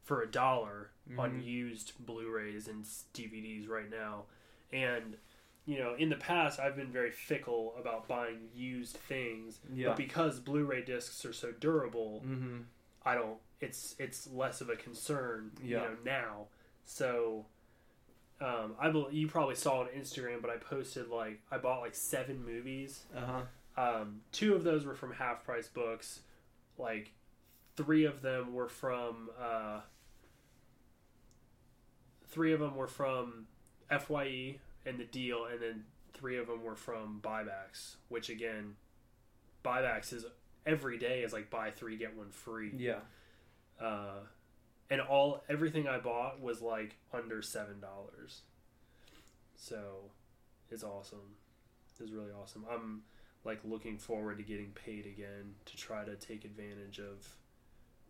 for 0.04 0.22
a 0.22 0.30
dollar 0.30 0.90
on 1.18 1.40
Mhm. 1.40 1.44
used 1.44 1.92
Blu-rays 2.06 2.68
and 2.68 2.84
DVDs 3.12 3.66
right 3.68 3.90
now, 3.90 4.26
and 4.72 5.18
you 5.64 5.78
know, 5.80 5.94
in 5.94 6.08
the 6.10 6.16
past, 6.16 6.60
I've 6.60 6.76
been 6.76 6.92
very 6.92 7.10
fickle 7.10 7.74
about 7.76 8.06
buying 8.06 8.48
used 8.54 8.96
things, 8.96 9.58
Yeah. 9.74 9.88
but 9.88 9.96
because 9.96 10.38
Blu-ray 10.38 10.82
discs 10.84 11.24
are 11.24 11.32
so 11.32 11.50
durable, 11.50 12.22
Mm-hmm. 12.24 12.60
I 13.04 13.14
don't. 13.16 13.40
It's 13.60 13.96
it's 13.98 14.28
less 14.28 14.60
of 14.60 14.68
a 14.70 14.76
concern, 14.76 15.50
you 15.60 15.70
Yeah. 15.76 15.82
know, 15.82 15.96
now. 16.04 16.46
So, 16.84 17.46
um, 18.40 18.74
I 18.78 18.90
bel 18.90 19.08
you 19.10 19.26
probably 19.28 19.54
saw 19.54 19.80
on 19.80 19.86
Instagram, 19.96 20.40
but 20.42 20.50
I 20.50 20.56
posted 20.56 21.08
like 21.08 21.40
I 21.50 21.58
bought 21.58 21.80
like 21.80 21.94
seven 21.94 22.44
movies. 22.44 23.04
Uh 23.16 23.20
huh. 23.20 23.42
Um, 23.78 24.20
two 24.32 24.54
of 24.54 24.64
those 24.64 24.84
were 24.84 24.94
from 24.94 25.12
Half 25.12 25.44
Price 25.44 25.68
Books. 25.68 26.20
Like 26.78 27.12
three 27.76 28.04
of 28.04 28.22
them 28.22 28.52
were 28.54 28.68
from. 28.68 29.30
Uh, 29.40 29.80
three 32.28 32.52
of 32.52 32.60
them 32.60 32.76
were 32.76 32.88
from 32.88 33.46
Fye 33.90 34.56
and 34.84 34.98
the 34.98 35.04
deal, 35.04 35.46
and 35.46 35.60
then 35.60 35.84
three 36.14 36.38
of 36.38 36.46
them 36.46 36.62
were 36.62 36.76
from 36.76 37.20
buybacks. 37.22 37.96
Which 38.08 38.28
again, 38.28 38.74
buybacks 39.64 40.12
is 40.12 40.24
every 40.64 40.98
day 40.98 41.22
is 41.22 41.32
like 41.32 41.50
buy 41.50 41.70
three 41.70 41.96
get 41.96 42.16
one 42.16 42.30
free 42.30 42.72
Yeah. 42.76 42.98
uh, 43.80 44.18
and 44.90 45.00
all 45.00 45.42
everything 45.48 45.88
I 45.88 45.98
bought 45.98 46.40
was 46.40 46.60
like 46.60 46.96
under 47.12 47.42
seven 47.42 47.80
dollars. 47.80 48.42
So, 49.54 50.10
it's 50.70 50.84
awesome. 50.84 51.36
It's 51.98 52.10
really 52.10 52.30
awesome. 52.30 52.64
I'm 52.70 53.02
like 53.44 53.60
looking 53.64 53.96
forward 53.96 54.38
to 54.38 54.42
getting 54.44 54.72
paid 54.72 55.06
again 55.06 55.54
to 55.64 55.76
try 55.76 56.04
to 56.04 56.16
take 56.16 56.44
advantage 56.44 56.98
of 56.98 57.26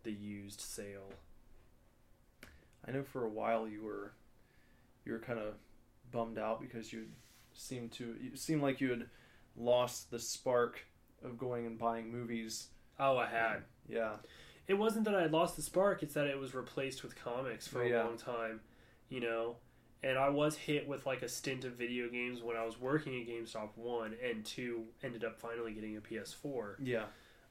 the 0.03 0.11
used 0.11 0.59
sale. 0.59 1.13
I 2.87 2.91
know 2.91 3.03
for 3.03 3.25
a 3.25 3.29
while 3.29 3.67
you 3.67 3.83
were 3.83 4.13
you 5.05 5.13
were 5.13 5.19
kind 5.19 5.39
of 5.39 5.53
bummed 6.11 6.37
out 6.37 6.59
because 6.59 6.91
you 6.91 7.05
seemed 7.53 7.91
to 7.93 8.15
you 8.21 8.35
seemed 8.35 8.61
like 8.61 8.81
you 8.81 8.89
had 8.89 9.05
lost 9.55 10.11
the 10.11 10.19
spark 10.19 10.85
of 11.23 11.37
going 11.37 11.65
and 11.65 11.77
buying 11.77 12.11
movies. 12.11 12.67
Oh, 12.99 13.17
I 13.17 13.27
had. 13.27 13.63
Yeah. 13.87 14.13
It 14.67 14.75
wasn't 14.75 15.05
that 15.05 15.15
I 15.15 15.21
had 15.21 15.31
lost 15.31 15.55
the 15.55 15.61
spark; 15.61 16.03
it's 16.03 16.13
that 16.13 16.27
it 16.27 16.39
was 16.39 16.53
replaced 16.53 17.03
with 17.03 17.15
comics 17.15 17.67
for 17.67 17.83
a 17.83 18.03
long 18.03 18.17
time. 18.17 18.61
You 19.09 19.21
know, 19.21 19.55
and 20.03 20.17
I 20.17 20.29
was 20.29 20.55
hit 20.55 20.87
with 20.87 21.05
like 21.05 21.21
a 21.21 21.29
stint 21.29 21.65
of 21.65 21.73
video 21.73 22.09
games 22.09 22.41
when 22.41 22.55
I 22.55 22.65
was 22.65 22.79
working 22.79 23.19
at 23.19 23.27
GameStop. 23.27 23.69
One 23.75 24.15
and 24.23 24.45
two 24.45 24.83
ended 25.03 25.23
up 25.23 25.39
finally 25.39 25.73
getting 25.73 25.97
a 25.97 26.01
PS4. 26.01 26.75
Yeah. 26.83 27.03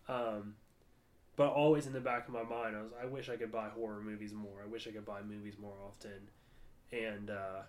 Um, 0.09 0.55
but 1.37 1.49
always 1.49 1.87
in 1.87 1.93
the 1.93 2.01
back 2.01 2.29
of 2.29 2.35
my 2.35 2.43
mind, 2.43 2.77
I 2.77 2.83
was 2.83 2.93
I 3.03 3.07
wish 3.07 3.29
I 3.29 3.37
could 3.37 3.53
buy 3.53 3.69
horror 3.69 4.01
movies 4.01 4.33
more. 4.33 4.63
I 4.63 4.67
wish 4.67 4.87
I 4.87 4.91
could 4.91 5.05
buy 5.05 5.23
movies 5.23 5.57
more 5.61 5.77
often. 5.87 6.31
And 6.93 7.31
uh, 7.31 7.63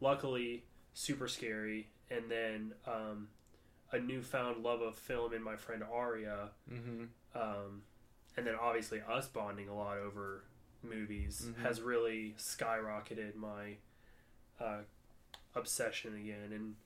luckily, 0.00 0.64
super 0.92 1.26
scary. 1.26 1.88
And 2.10 2.30
then 2.30 2.74
um, 2.86 3.28
a 3.90 3.98
newfound 3.98 4.62
love 4.62 4.80
of 4.80 4.96
film 4.96 5.32
in 5.32 5.42
my 5.42 5.56
friend 5.56 5.82
Aria. 5.92 6.50
Mm-hmm. 6.70 7.04
Um, 7.34 7.82
and 8.40 8.46
then 8.48 8.54
obviously 8.60 9.00
us 9.06 9.28
bonding 9.28 9.68
a 9.68 9.74
lot 9.74 9.98
over 9.98 10.44
movies 10.82 11.46
Mhm. 11.46 11.56
has 11.62 11.80
really 11.82 12.34
skyrocketed 12.38 13.34
my 13.36 13.76
uh, 14.58 14.80
obsession 15.54 16.14
again 16.16 16.52
and 16.52 16.76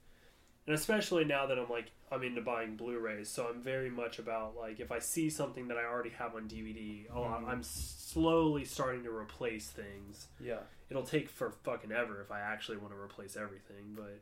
and 0.66 0.74
especially 0.74 1.24
now 1.24 1.46
that 1.46 1.58
I'm 1.58 1.68
like 1.68 1.90
I'm 2.10 2.22
into 2.22 2.40
buying 2.40 2.76
Blu-rays 2.76 3.28
so 3.28 3.46
I'm 3.48 3.60
very 3.60 3.90
much 3.90 4.18
about 4.18 4.56
like 4.56 4.80
if 4.80 4.90
I 4.90 4.98
see 4.98 5.28
something 5.30 5.68
that 5.68 5.76
I 5.76 5.84
already 5.84 6.10
have 6.10 6.34
on 6.34 6.48
DVD 6.48 7.06
oh, 7.12 7.20
Mhm. 7.22 7.48
I'm 7.48 7.62
slowly 7.62 8.64
starting 8.64 9.02
to 9.04 9.10
replace 9.14 9.70
things 9.70 10.28
Yeah. 10.40 10.62
it'll 10.90 11.02
take 11.04 11.28
for 11.28 11.50
fucking 11.50 11.92
ever 11.92 12.20
if 12.20 12.30
I 12.32 12.40
actually 12.40 12.78
want 12.78 12.92
to 12.94 12.98
replace 13.00 13.36
everything 13.36 13.94
but 13.94 14.20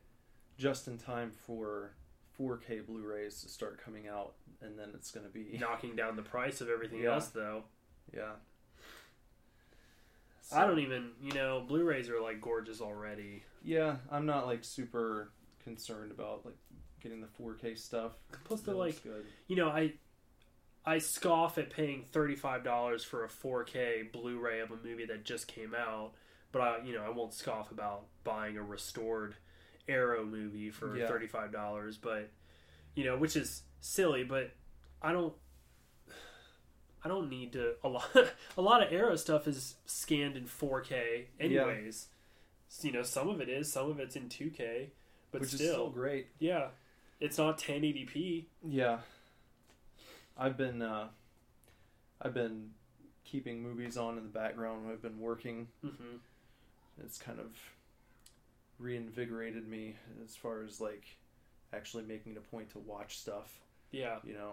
Just 0.58 0.86
in 0.88 0.98
time 0.98 1.30
for 1.30 1.94
4K 2.38 2.86
Blu-rays 2.86 3.42
to 3.42 3.48
start 3.48 3.82
coming 3.84 4.08
out, 4.08 4.34
and 4.60 4.78
then 4.78 4.90
it's 4.94 5.10
going 5.10 5.26
to 5.26 5.32
be 5.32 5.58
knocking 5.60 5.94
down 5.96 6.16
the 6.16 6.22
price 6.22 6.60
of 6.60 6.68
everything 6.68 7.00
Yeah. 7.02 7.14
else 7.14 7.28
though 7.28 7.64
yeah. 8.12 8.32
I 10.54 10.66
don't 10.66 10.80
even 10.80 11.10
you 11.22 11.32
know 11.32 11.64
Blu-rays 11.66 12.10
are 12.10 12.20
like 12.20 12.40
gorgeous 12.40 12.80
already 12.80 13.42
Yeah, 13.64 13.96
I'm 14.10 14.26
not 14.26 14.46
like 14.46 14.64
super 14.64 15.30
concerned 15.64 16.10
about 16.10 16.44
like 16.44 16.56
getting 17.00 17.20
the 17.20 17.28
4K 17.42 17.76
stuff. 17.78 18.12
Plus, 18.44 18.60
they're 18.60 18.74
like, 18.74 19.02
good. 19.02 19.24
you 19.48 19.56
know, 19.56 19.68
I 19.68 19.94
I 20.84 20.98
scoff 20.98 21.58
at 21.58 21.70
paying 21.70 22.04
thirty 22.12 22.34
five 22.36 22.64
dollars 22.64 23.04
for 23.04 23.24
a 23.24 23.28
four 23.28 23.64
K 23.64 24.02
Blu 24.12 24.38
ray 24.40 24.60
of 24.60 24.70
a 24.72 24.76
movie 24.84 25.06
that 25.06 25.24
just 25.24 25.46
came 25.48 25.74
out, 25.74 26.12
but 26.50 26.60
I 26.60 26.78
you 26.84 26.92
know 26.92 27.02
I 27.04 27.10
won't 27.10 27.32
scoff 27.34 27.70
about 27.70 28.06
buying 28.24 28.56
a 28.56 28.62
restored 28.62 29.36
Arrow 29.88 30.24
movie 30.24 30.70
for 30.70 30.96
Yeah. 30.96 31.08
thirty 31.08 31.26
five 31.26 31.52
dollars, 31.52 31.96
but 31.98 32.30
you 32.94 33.04
know, 33.04 33.16
which 33.16 33.36
is 33.36 33.62
silly, 33.80 34.24
but 34.24 34.52
I 35.00 35.12
don't. 35.12 35.34
I 37.04 37.08
don't 37.08 37.28
need 37.28 37.52
to 37.54 37.74
a 37.82 37.88
lot. 37.88 38.08
A 38.56 38.62
lot 38.62 38.80
of 38.86 38.92
Arrow 38.92 39.16
stuff 39.16 39.48
is 39.48 39.74
scanned 39.86 40.36
in 40.36 40.44
4K, 40.44 41.24
anyways. 41.40 42.06
You 42.80 42.92
know, 42.92 43.02
some 43.02 43.28
of 43.28 43.40
it 43.40 43.48
is, 43.48 43.72
some 43.72 43.90
of 43.90 43.98
it's 43.98 44.14
in 44.14 44.28
2K, 44.28 44.90
but 45.32 45.40
which 45.40 45.50
still, 45.50 45.72
still 45.72 45.90
great. 45.90 46.28
yeah, 46.38 46.68
it's 47.18 47.38
not 47.38 47.58
1080p. 47.58 48.44
Yeah. 48.64 48.98
I've 50.38 50.56
been 50.56 50.80
uh 50.80 51.08
I've 52.20 52.34
been 52.34 52.70
keeping 53.24 53.62
movies 53.62 53.96
on 53.96 54.16
in 54.16 54.22
the 54.22 54.30
background 54.30 54.84
when 54.84 54.92
I've 54.94 55.02
been 55.02 55.18
working. 55.18 55.66
hmm 55.82 56.16
It's 57.04 57.18
kind 57.18 57.40
of 57.40 57.46
reinvigorated 58.82 59.66
me 59.66 59.96
as 60.24 60.36
far 60.36 60.62
as 60.62 60.80
like 60.80 61.04
actually 61.72 62.02
making 62.02 62.32
it 62.32 62.38
a 62.38 62.50
point 62.50 62.70
to 62.70 62.78
watch 62.78 63.18
stuff. 63.18 63.60
Yeah, 63.90 64.18
You 64.24 64.34
know, 64.34 64.52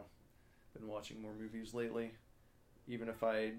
been 0.78 0.88
watching 0.88 1.22
more 1.22 1.34
movies 1.34 1.74
lately. 1.74 2.12
Even 2.88 3.10
if 3.10 3.24
I 3.24 3.54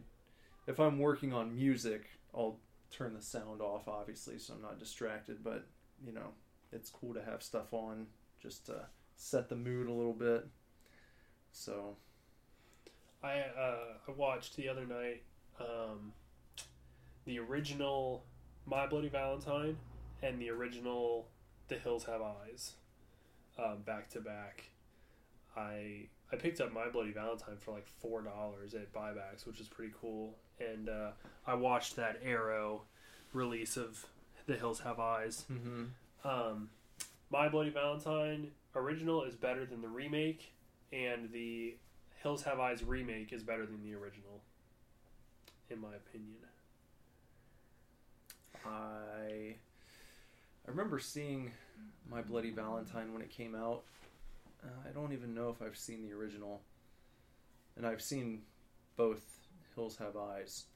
if 0.66 0.78
I'm 0.78 0.98
working 0.98 1.32
on 1.32 1.54
music, 1.54 2.10
I'll 2.34 2.58
turn 2.90 3.14
the 3.14 3.22
sound 3.22 3.60
off 3.60 3.86
obviously 3.88 4.38
so 4.38 4.54
I'm 4.54 4.62
not 4.62 4.78
distracted, 4.78 5.42
but 5.42 5.66
you 6.04 6.12
know, 6.12 6.30
it's 6.72 6.90
cool 6.90 7.14
to 7.14 7.22
have 7.22 7.42
stuff 7.42 7.72
on 7.72 8.06
just 8.42 8.66
to 8.66 8.86
set 9.16 9.48
the 9.48 9.56
mood 9.56 9.88
a 9.88 9.92
little 9.92 10.14
bit. 10.14 10.46
So, 11.52 11.96
I 13.22 13.40
uh, 13.40 13.94
I 14.08 14.10
watched 14.12 14.56
the 14.56 14.68
other 14.68 14.86
night 14.86 15.22
um, 15.58 16.12
the 17.24 17.38
original 17.38 18.24
My 18.66 18.86
Bloody 18.86 19.08
Valentine 19.08 19.76
and 20.22 20.40
the 20.40 20.50
original 20.50 21.28
The 21.68 21.76
Hills 21.76 22.04
Have 22.04 22.20
Eyes 22.22 22.74
um, 23.58 23.78
back 23.84 24.08
to 24.10 24.20
back. 24.20 24.64
I 25.56 26.06
I 26.32 26.36
picked 26.36 26.60
up 26.60 26.72
My 26.72 26.88
Bloody 26.88 27.12
Valentine 27.12 27.56
for 27.58 27.72
like 27.72 27.86
four 28.00 28.22
dollars 28.22 28.74
at 28.74 28.92
buybacks, 28.92 29.46
which 29.46 29.60
is 29.60 29.68
pretty 29.68 29.92
cool. 30.00 30.36
And 30.60 30.88
uh, 30.88 31.10
I 31.46 31.54
watched 31.54 31.96
that 31.96 32.20
Arrow 32.24 32.82
release 33.32 33.76
of 33.76 34.06
The 34.46 34.56
Hills 34.56 34.80
Have 34.80 35.00
Eyes. 35.00 35.44
mm-hmm. 35.50 35.84
Um, 36.22 36.68
My 37.30 37.48
Bloody 37.48 37.70
Valentine 37.70 38.48
original 38.76 39.24
is 39.24 39.34
better 39.34 39.64
than 39.64 39.80
the 39.80 39.88
remake, 39.88 40.52
and 40.92 41.30
the 41.32 41.76
Hills 42.22 42.42
Have 42.42 42.60
Eyes 42.60 42.84
remake 42.84 43.32
is 43.32 43.42
better 43.42 43.64
than 43.66 43.82
the 43.82 43.94
original, 43.94 44.42
in 45.70 45.80
my 45.80 45.94
opinion. 45.94 46.36
I 48.66 49.56
I 50.70 50.72
remember 50.72 51.00
seeing 51.00 51.50
My 52.08 52.22
Bloody 52.22 52.52
Valentine 52.52 53.12
when 53.12 53.22
it 53.22 53.30
came 53.30 53.56
out. 53.56 53.82
Uh, 54.62 54.68
I 54.88 54.92
don't 54.92 55.12
even 55.12 55.34
know 55.34 55.48
if 55.50 55.60
I've 55.60 55.76
seen 55.76 56.00
the 56.00 56.12
original, 56.12 56.62
and 57.76 57.84
I've 57.84 58.00
seen 58.00 58.42
both 58.96 59.20
Hills 59.74 59.96
Have 59.96 60.16
Eyes. 60.16 60.66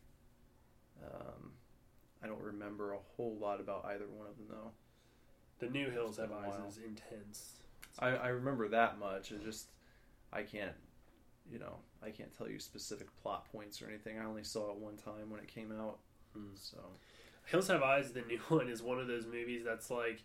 Um, 1.00 1.52
I 2.24 2.26
don't 2.26 2.40
remember 2.40 2.94
a 2.94 2.98
whole 3.16 3.36
lot 3.40 3.60
about 3.60 3.84
either 3.84 4.06
one 4.08 4.26
of 4.26 4.36
them 4.36 4.46
though. 4.50 4.72
The 5.64 5.70
new 5.70 5.88
Hills 5.90 6.16
Have 6.16 6.32
Eyes 6.32 6.72
is 6.72 6.80
intense. 6.84 7.52
I, 8.00 8.08
I 8.08 8.28
remember 8.28 8.66
that 8.70 8.98
much. 8.98 9.30
It 9.30 9.44
just 9.44 9.68
I 10.32 10.42
can't, 10.42 10.74
you 11.48 11.60
know, 11.60 11.76
I 12.02 12.10
can't 12.10 12.36
tell 12.36 12.48
you 12.48 12.58
specific 12.58 13.06
plot 13.22 13.46
points 13.52 13.80
or 13.80 13.86
anything. 13.86 14.18
I 14.18 14.24
only 14.24 14.42
saw 14.42 14.72
it 14.72 14.76
one 14.76 14.96
time 14.96 15.30
when 15.30 15.38
it 15.38 15.46
came 15.46 15.70
out, 15.70 15.98
Hmm. 16.34 16.56
so 16.56 16.78
Hills 17.46 17.68
Have 17.68 17.82
Eyes, 17.82 18.12
the 18.12 18.22
new 18.28 18.38
one, 18.48 18.68
is 18.68 18.82
one 18.82 18.98
of 18.98 19.06
those 19.06 19.26
movies 19.26 19.62
that's 19.64 19.90
like, 19.90 20.22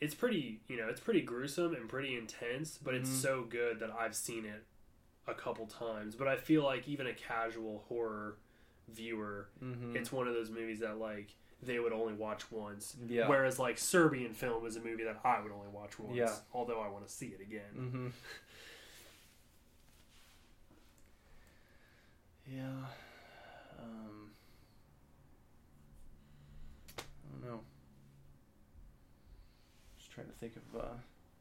it's 0.00 0.14
pretty, 0.14 0.60
you 0.68 0.76
know, 0.76 0.88
it's 0.88 1.00
pretty 1.00 1.20
gruesome 1.22 1.74
and 1.74 1.88
pretty 1.88 2.16
intense, 2.16 2.78
but 2.82 2.94
it's 2.94 3.10
Mhm. 3.10 3.22
so 3.22 3.42
good 3.48 3.78
that 3.80 3.90
I've 3.90 4.14
seen 4.16 4.44
it 4.44 4.64
a 5.26 5.34
couple 5.34 5.66
times. 5.66 6.14
But 6.16 6.28
I 6.28 6.36
feel 6.36 6.64
like 6.64 6.88
even 6.88 7.06
a 7.06 7.14
casual 7.14 7.84
horror 7.88 8.36
viewer, 8.88 9.48
mm-hmm. 9.62 9.94
it's 9.96 10.10
one 10.10 10.26
of 10.26 10.34
those 10.34 10.50
movies 10.50 10.80
that 10.80 10.98
like 10.98 11.34
they 11.62 11.78
would 11.78 11.92
only 11.92 12.14
watch 12.14 12.50
once. 12.50 12.96
yeah. 13.06 13.28
Whereas 13.28 13.58
like 13.60 13.78
Serbian 13.78 14.32
film 14.34 14.66
is 14.66 14.74
a 14.76 14.80
movie 14.80 15.04
that 15.04 15.20
I 15.24 15.40
would 15.40 15.52
only 15.52 15.68
watch 15.68 15.96
once. 16.00 16.16
Yeah. 16.16 16.34
Although 16.52 16.80
I 16.80 16.88
want 16.88 17.06
to 17.06 17.12
see 17.12 17.26
it 17.28 17.40
again. 17.40 17.72
Mm-hmm. 17.76 18.06
Yeah. 22.44 22.86
Um, 23.78 24.30
don't 27.30 27.50
know. 27.50 27.60
Just 29.94 30.00
trying 30.12 30.26
to 30.26 30.32
think 30.34 30.54
of 30.56 30.80
uh, 30.80 30.84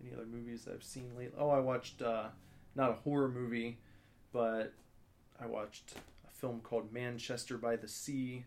any 0.04 0.14
other 0.14 0.26
movies 0.26 0.68
I've 0.72 0.84
seen 0.84 1.12
lately. 1.18 1.36
Oh, 1.38 1.50
I 1.50 1.60
watched 1.60 2.02
uh, 2.02 2.26
not 2.76 2.90
a 2.92 2.94
horror 2.94 3.28
movie, 3.30 3.78
but 4.32 4.74
I 5.42 5.46
watched 5.46 5.94
a 6.28 6.32
film 6.32 6.60
called 6.62 6.92
Manchester 6.94 7.58
by 7.58 7.76
the 7.76 7.88
Sea. 7.88 8.44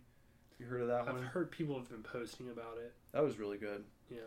You 0.59 0.67
heard 0.67 0.83
of 0.83 0.89
that 0.89 1.07
one? 1.07 1.17
I've 1.17 1.25
heard 1.25 1.51
people 1.51 1.77
have 1.77 1.89
been 1.89 2.03
posting 2.03 2.49
about 2.51 2.79
it. 2.79 2.93
That 3.13 3.23
was 3.23 3.39
really 3.39 3.59
good. 3.59 3.85
Yeah, 4.11 4.19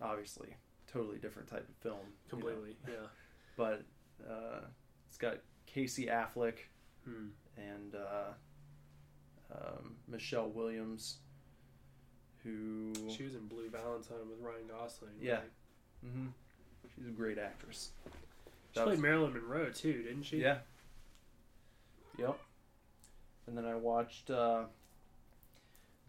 Obviously, 0.00 0.48
totally 0.92 1.18
different 1.18 1.48
type 1.48 1.68
of 1.68 1.74
film. 1.76 1.98
you 1.98 2.38
know. 2.38 2.44
completely. 2.44 2.76
Yeah. 2.88 2.94
But 3.54 3.82
uh, 4.26 4.60
it's 5.06 5.18
got 5.18 5.36
Casey 5.66 6.06
Affleck 6.06 6.54
Hmm. 7.04 7.26
and 7.58 7.94
uh, 7.94 8.32
um, 9.54 9.96
Michelle 10.08 10.48
Williams, 10.48 11.18
who 12.44 12.92
She 13.14 13.22
was 13.24 13.34
in 13.34 13.46
Blue 13.46 13.68
Valentine 13.70 14.28
with 14.28 14.40
Ryan 14.40 14.66
Gosling. 14.68 15.12
Yeah. 15.20 15.34
right? 15.34 15.42
hmm 16.02 16.26
she's 16.96 17.06
a 17.06 17.10
great 17.10 17.38
actress. 17.38 17.90
She 18.04 18.10
That 18.78 18.84
played 18.84 18.92
was- 18.94 19.00
Marilyn 19.00 19.32
Monroe 19.34 19.70
too, 19.70 20.02
didn't 20.02 20.24
she? 20.24 20.38
Yeah. 20.38 20.58
Yep. 22.18 22.38
And 23.46 23.56
then 23.56 23.64
I 23.64 23.74
watched 23.74 24.30
uh, 24.30 24.64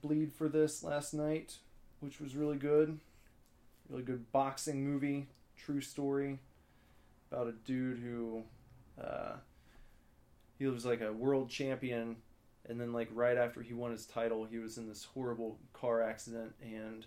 Bleed 0.02 0.32
for 0.34 0.50
this 0.50 0.84
last 0.84 1.14
night, 1.14 1.58
which 2.02 2.20
was 2.20 2.36
really 2.36 2.58
good. 2.58 3.00
Really 3.90 4.04
good 4.04 4.32
boxing 4.32 4.84
movie, 4.84 5.28
true 5.58 5.82
story 5.82 6.40
about 7.32 7.48
a 7.48 7.52
dude 7.52 8.00
who 8.00 8.44
uh, 9.02 9.34
he 10.58 10.66
was 10.68 10.86
like 10.86 11.02
a 11.02 11.12
world 11.12 11.50
champion, 11.50 12.16
and 12.68 12.80
then 12.80 12.94
like 12.94 13.10
right 13.14 13.38
after 13.38 13.62
he 13.62 13.74
won 13.74 13.92
his 13.92 14.06
title, 14.06 14.46
he 14.46 14.58
was 14.58 14.78
in 14.78 14.88
this 14.88 15.06
horrible 15.14 15.60
car 15.74 16.02
accident 16.02 16.54
and 16.62 17.06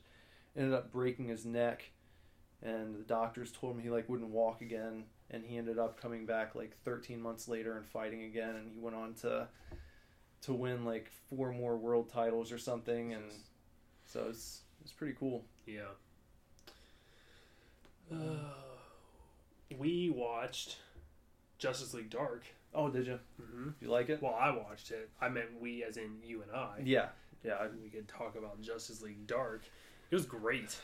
ended 0.57 0.74
up 0.74 0.93
breaking 0.93 1.28
his 1.28 1.45
neck. 1.45 1.91
And 2.62 2.95
the 2.95 3.05
doctors 3.05 3.53
told 3.53 3.77
him 3.77 3.83
he 3.83 3.91
like 3.91 4.09
wouldn't 4.09 4.31
walk 4.31 4.61
again, 4.62 5.05
and 5.31 5.45
he 5.45 5.57
ended 5.57 5.78
up 5.78 6.01
coming 6.01 6.27
back 6.27 6.55
like 6.55 6.77
13 6.85 7.20
months 7.20 7.49
later 7.49 7.77
and 7.77 7.87
fighting 7.87 8.23
again, 8.24 8.57
and 8.57 8.70
he 8.73 8.78
went 8.78 8.97
on 8.97 9.15
to 9.15 9.49
to 10.43 10.53
win 10.53 10.85
like 10.85 11.11
four 11.28 11.53
more 11.53 11.77
world 11.77 12.11
titles 12.11 12.53
or 12.53 12.59
something, 12.59 13.12
and 13.12 13.24
so 14.07 14.27
it's 14.28 14.62
it's 14.83 14.93
pretty 14.93 15.15
cool. 15.19 15.45
Yeah. 15.66 15.83
Uh, 18.12 18.37
we 19.78 20.11
watched 20.11 20.78
Justice 21.59 21.95
League 21.95 22.11
Dark. 22.11 22.45
Oh, 22.75 22.89
did 22.91 23.07
you? 23.07 23.19
hmm 23.43 23.71
You 23.81 23.89
like 23.89 24.09
it? 24.11 24.23
Well, 24.23 24.35
I 24.39 24.51
watched 24.51 24.91
it. 24.91 25.09
I 25.21 25.29
meant 25.29 25.47
we, 25.61 25.83
as 25.85 25.97
in 25.97 26.19
you 26.23 26.43
and 26.43 26.51
I. 26.53 26.81
Yeah, 26.85 27.09
yeah, 27.45 27.67
We 27.83 27.89
could 27.89 28.07
talk 28.09 28.37
about 28.37 28.61
Justice 28.61 29.01
League 29.03 29.27
Dark. 29.27 29.63
It 30.11 30.15
was 30.15 30.27
great. 30.27 30.77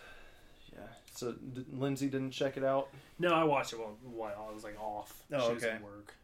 yeah. 0.73 0.81
So 1.15 1.33
d- 1.33 1.67
Lindsay 1.73 2.09
didn't 2.09 2.31
check 2.31 2.57
it 2.57 2.65
out. 2.65 2.89
No, 3.19 3.29
I 3.35 3.45
watched 3.45 3.73
it 3.75 3.79
while, 3.79 3.97
while 4.03 4.47
I 4.51 4.55
was 4.55 4.65
like 4.65 4.81
off. 4.81 5.23
Oh, 5.33 5.49
she 5.49 5.55
was 5.55 5.63
okay. 5.65 5.75
at 5.75 5.83
work. 5.83 6.15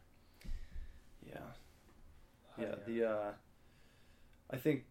Yeah, 1.27 1.37
Uh, 2.57 2.61
yeah. 2.61 2.75
The 2.87 3.09
uh, 3.09 3.31
I 4.51 4.57
think, 4.57 4.85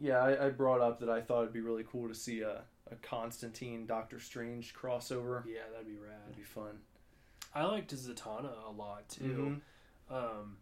yeah, 0.00 0.18
I, 0.22 0.46
I 0.46 0.50
brought 0.50 0.80
up 0.80 1.00
that 1.00 1.08
I 1.10 1.20
thought 1.20 1.42
it'd 1.42 1.52
be 1.52 1.60
really 1.60 1.84
cool 1.90 2.08
to 2.08 2.14
see 2.14 2.40
a 2.42 2.62
a 2.92 2.96
Constantine 2.96 3.86
Doctor 3.86 4.20
Strange 4.20 4.74
crossover. 4.74 5.42
yeah, 5.46 5.60
that'd 5.72 5.86
be 5.86 5.96
rad. 5.96 6.20
That'd 6.24 6.36
be 6.36 6.42
fun. 6.42 6.78
I 7.54 7.64
liked 7.64 7.94
Zatanna 7.94 8.66
a 8.66 8.70
lot 8.70 9.08
too. 9.08 9.60
Mhm. 10.10 10.14
Um, 10.14 10.56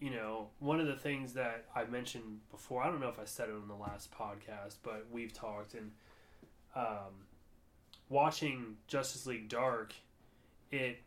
you 0.00 0.10
know, 0.10 0.50
one 0.58 0.80
of 0.80 0.86
the 0.86 0.96
things 0.96 1.34
that 1.34 1.66
I 1.74 1.84
mentioned 1.84 2.40
before, 2.50 2.82
I 2.82 2.86
don't 2.90 3.00
know 3.00 3.08
if 3.08 3.18
I 3.18 3.24
said 3.24 3.48
it 3.48 3.54
on 3.54 3.68
the 3.68 3.74
last 3.76 4.10
podcast, 4.12 4.76
but 4.82 5.06
we've 5.10 5.32
talked 5.32 5.74
and 5.74 5.92
um, 6.74 7.26
watching 8.08 8.76
Justice 8.86 9.26
League 9.26 9.48
Dark, 9.48 9.94
it 10.70 10.98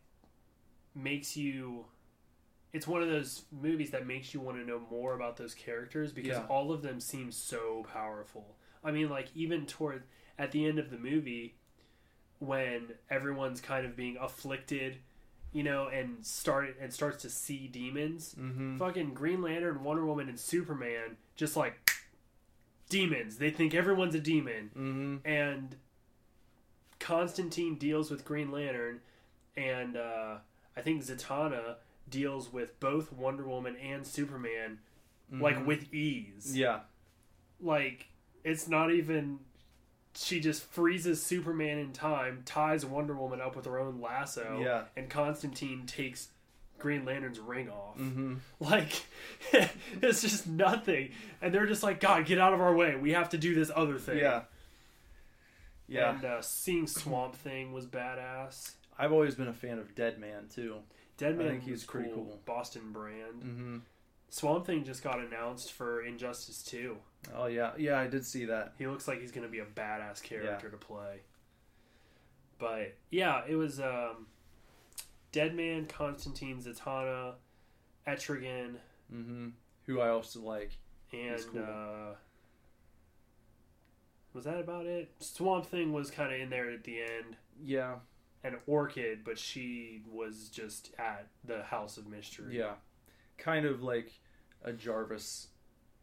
makes 0.94 1.36
you. 1.36 1.86
It's 2.72 2.86
one 2.88 3.02
of 3.02 3.08
those 3.08 3.44
movies 3.52 3.90
that 3.92 4.04
makes 4.06 4.34
you 4.34 4.40
want 4.40 4.58
to 4.58 4.64
know 4.66 4.80
more 4.90 5.14
about 5.14 5.36
those 5.36 5.54
characters 5.54 6.12
because 6.12 6.30
Yeah. 6.38 6.46
all 6.48 6.72
of 6.72 6.82
them 6.82 6.98
seem 6.98 7.30
so 7.30 7.84
powerful. 7.92 8.56
I 8.82 8.90
mean, 8.90 9.08
like 9.08 9.28
even 9.34 9.64
toward 9.64 10.02
at 10.38 10.50
the 10.50 10.66
end 10.66 10.78
of 10.80 10.90
the 10.90 10.98
movie, 10.98 11.54
when 12.38 12.88
everyone's 13.10 13.60
kind 13.60 13.84
of 13.86 13.96
being 13.96 14.16
afflicted, 14.20 14.96
you 15.52 15.62
know, 15.62 15.88
and 15.88 16.24
start 16.26 16.76
and 16.80 16.92
starts 16.92 17.22
to 17.22 17.30
see 17.30 17.66
demons. 17.68 18.34
Mm-hmm. 18.38 18.78
Fucking 18.78 19.14
Green 19.14 19.40
Lantern, 19.42 19.82
Wonder 19.84 20.04
Woman, 20.04 20.28
and 20.28 20.38
Superman 20.38 21.16
just 21.36 21.56
like 21.56 21.90
demons. 22.88 23.38
They 23.38 23.50
think 23.50 23.74
everyone's 23.74 24.14
a 24.14 24.20
demon, 24.20 24.70
Mm-hmm. 24.76 25.16
and 25.28 25.76
Constantine 27.00 27.76
deals 27.76 28.10
with 28.10 28.24
Green 28.24 28.50
Lantern, 28.50 29.00
and 29.56 29.96
uh, 29.96 30.36
I 30.76 30.80
think 30.80 31.02
Zatanna 31.02 31.76
deals 32.08 32.52
with 32.52 32.78
both 32.80 33.12
Wonder 33.12 33.44
Woman 33.44 33.76
and 33.76 34.06
Superman 34.06 34.78
like 35.32 35.66
with 35.66 35.92
ease. 35.92 36.46
Mm-hmm. 36.48 36.56
Yeah. 36.58 36.80
Like 37.60 38.06
it's 38.44 38.68
not 38.68 38.90
even. 38.92 39.40
She 40.16 40.38
just 40.40 40.62
freezes 40.70 41.22
Superman 41.22 41.78
in 41.78 41.92
time, 41.92 42.42
ties 42.44 42.86
Wonder 42.86 43.14
Woman 43.14 43.40
up 43.40 43.56
with 43.56 43.64
her 43.66 43.78
own 43.78 44.00
lasso, 44.00 44.60
Yeah. 44.62 44.84
and 44.96 45.10
Constantine 45.10 45.86
takes 45.86 46.28
Green 46.78 47.04
Lantern's 47.04 47.40
ring 47.40 47.68
off. 47.68 47.98
Mm-hmm. 47.98 48.34
Like, 48.60 48.92
it's 50.02 50.22
just 50.22 50.46
nothing. 50.46 51.10
And 51.42 51.52
they're 51.52 51.66
just 51.66 51.82
like, 51.82 51.98
God, 52.00 52.26
get 52.26 52.38
out 52.38 52.52
of 52.54 52.60
our 52.60 52.74
way. 52.74 52.94
We 52.96 53.12
have 53.12 53.30
to 53.30 53.38
do 53.38 53.54
this 53.54 53.70
other 53.74 53.98
thing. 53.98 54.18
Yeah. 54.18 54.42
Yeah. 55.88 56.14
And 56.14 56.24
uh, 56.24 56.42
seeing 56.42 56.86
Swamp 56.86 57.34
Thing 57.42 57.72
was 57.72 57.86
badass. 57.86 58.72
I've 58.98 59.12
always 59.12 59.34
been 59.34 59.48
a 59.48 59.52
fan 59.52 59.78
of 59.78 59.94
Dead 59.94 60.18
Man 60.18 60.46
too. 60.54 60.76
Dead 61.16 61.36
Man 61.36 61.46
I 61.46 61.50
think 61.50 61.62
he's 61.64 61.72
was 61.72 61.84
pretty 61.84 62.10
cool. 62.10 62.38
Boston 62.46 62.92
brand. 62.92 63.42
Mm-hmm. 63.42 63.76
Swamp 64.30 64.66
Thing 64.66 64.84
just 64.84 65.02
got 65.04 65.20
announced 65.20 65.72
for 65.72 66.04
Injustice 66.04 66.62
2. 66.64 66.96
Oh 67.34 67.46
yeah, 67.46 67.72
yeah, 67.78 67.98
I 67.98 68.06
did 68.06 68.26
see 68.26 68.44
that. 68.46 68.74
He 68.78 68.86
looks 68.86 69.06
like 69.08 69.20
he's 69.20 69.32
going 69.32 69.46
to 69.46 69.50
be 69.50 69.60
a 69.60 69.64
badass 69.64 70.22
character 70.22 70.68
to 70.70 70.76
play. 70.76 71.20
But 72.58 72.96
yeah, 73.10 73.42
it 73.48 73.54
was 73.56 73.80
um, 73.80 74.26
Deadman, 75.32 75.86
Constantine, 75.86 76.60
Zatanna, 76.62 77.34
Etrigan, 78.06 78.76
Mm-hmm. 79.14 79.48
Who 79.86 80.00
I 80.00 80.08
also 80.08 80.40
like. 80.40 80.78
and 81.12 81.40
cool. 81.52 81.62
uh, 81.62 82.14
was 84.32 84.44
that 84.44 84.58
about 84.58 84.86
it? 84.86 85.12
Swamp 85.20 85.66
Thing 85.66 85.92
was 85.92 86.10
kind 86.10 86.34
of 86.34 86.40
in 86.40 86.50
there 86.50 86.70
at 86.70 86.82
the 86.84 87.00
end, 87.00 87.36
Yeah, 87.62 87.96
and 88.42 88.56
Orchid, 88.66 89.20
but 89.24 89.38
she 89.38 90.02
was 90.10 90.48
just 90.48 90.92
at 90.98 91.28
the 91.44 91.62
House 91.62 91.96
of 91.98 92.06
Mystery. 92.08 92.56
yeah, 92.58 92.72
kind 93.38 93.66
of 93.66 93.82
like 93.82 94.12
a 94.62 94.72
Jarvis 94.72 95.48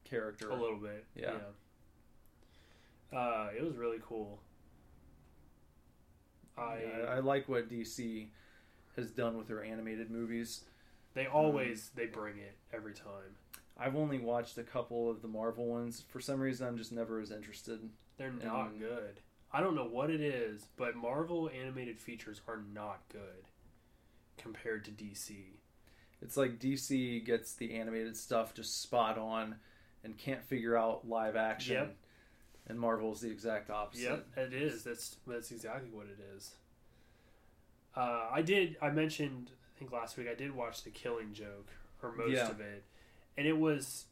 character. 0.04 0.50
a 0.50 0.56
little 0.56 0.78
bit. 0.80 1.06
Yeah. 1.16 1.34
yeah. 3.12 3.18
Uh, 3.20 3.50
it 3.58 3.64
was 3.64 3.76
really 3.76 4.00
cool. 4.08 4.42
I 6.58 6.80
Yeah, 6.84 7.06
I, 7.10 7.20
like 7.20 7.48
what 7.50 7.70
DC 7.70 8.28
has 8.96 9.12
done 9.12 9.38
with 9.38 9.48
their 9.48 9.64
animated 9.64 10.12
movies. 10.12 10.64
they 11.14 11.26
always 11.28 11.90
they 11.96 12.06
bring 12.06 12.38
it 12.38 12.58
every 12.74 12.94
time. 12.94 13.36
I've 13.78 13.96
only 13.96 14.20
watched 14.20 14.58
a 14.58 14.64
couple 14.64 15.10
of 15.10 15.22
the 15.22 15.28
Marvel 15.28 15.66
ones. 15.66 16.04
For 16.10 16.20
some 16.20 16.40
reason, 16.40 16.68
I'm 16.68 16.78
just 16.78 16.92
never 16.92 17.20
as 17.20 17.32
interested. 17.32 17.90
They're 18.18 18.32
not 18.32 18.72
And- 18.72 18.80
good. 18.80 19.22
I 19.54 19.60
don't 19.60 19.76
know 19.76 19.88
what 19.88 20.10
it 20.10 20.22
is, 20.22 20.68
but 20.78 20.96
Marvel 20.96 21.50
animated 21.50 22.00
features 22.00 22.40
are 22.48 22.62
not 22.74 23.02
good 23.10 23.50
compared 24.38 24.86
to 24.86 24.92
DC. 24.92 25.58
It's 26.22 26.38
like 26.38 26.60
DC 26.60 27.26
gets 27.26 27.54
the 27.54 27.74
animated 27.74 28.16
stuff 28.16 28.54
just 28.54 28.82
spot 28.82 29.18
on 29.18 29.56
and 30.04 30.18
can't 30.18 30.44
figure 30.44 30.78
out 30.78 31.08
live 31.08 31.36
action. 31.36 31.74
Yep. 31.74 31.96
And 32.68 32.80
Marvel's 32.80 33.22
the 33.22 33.30
exact 33.32 33.70
opposite. 33.70 34.04
Yep, 34.04 34.28
it 34.38 34.54
is. 34.54 34.84
That's 34.84 35.18
that's 35.28 35.52
exactly 35.52 35.90
what 35.92 36.06
it 36.06 36.20
is. 36.36 36.52
Uh, 37.96 38.28
I 38.32 38.42
did. 38.42 38.78
I 38.82 38.90
mentioned. 38.92 39.50
I 39.76 39.80
think 39.80 39.92
last 39.92 40.16
week 40.16 40.28
I 40.32 40.36
did 40.36 40.56
watch 40.56 40.84
The 40.84 40.92
Killing 40.92 41.34
Joke 41.34 41.70
or 42.04 42.12
most 42.14 42.32
Yeah. 42.32 42.50
of 42.50 42.62
it, 42.62 42.84
and 43.36 43.48
it 43.48 43.58
was 43.58 44.06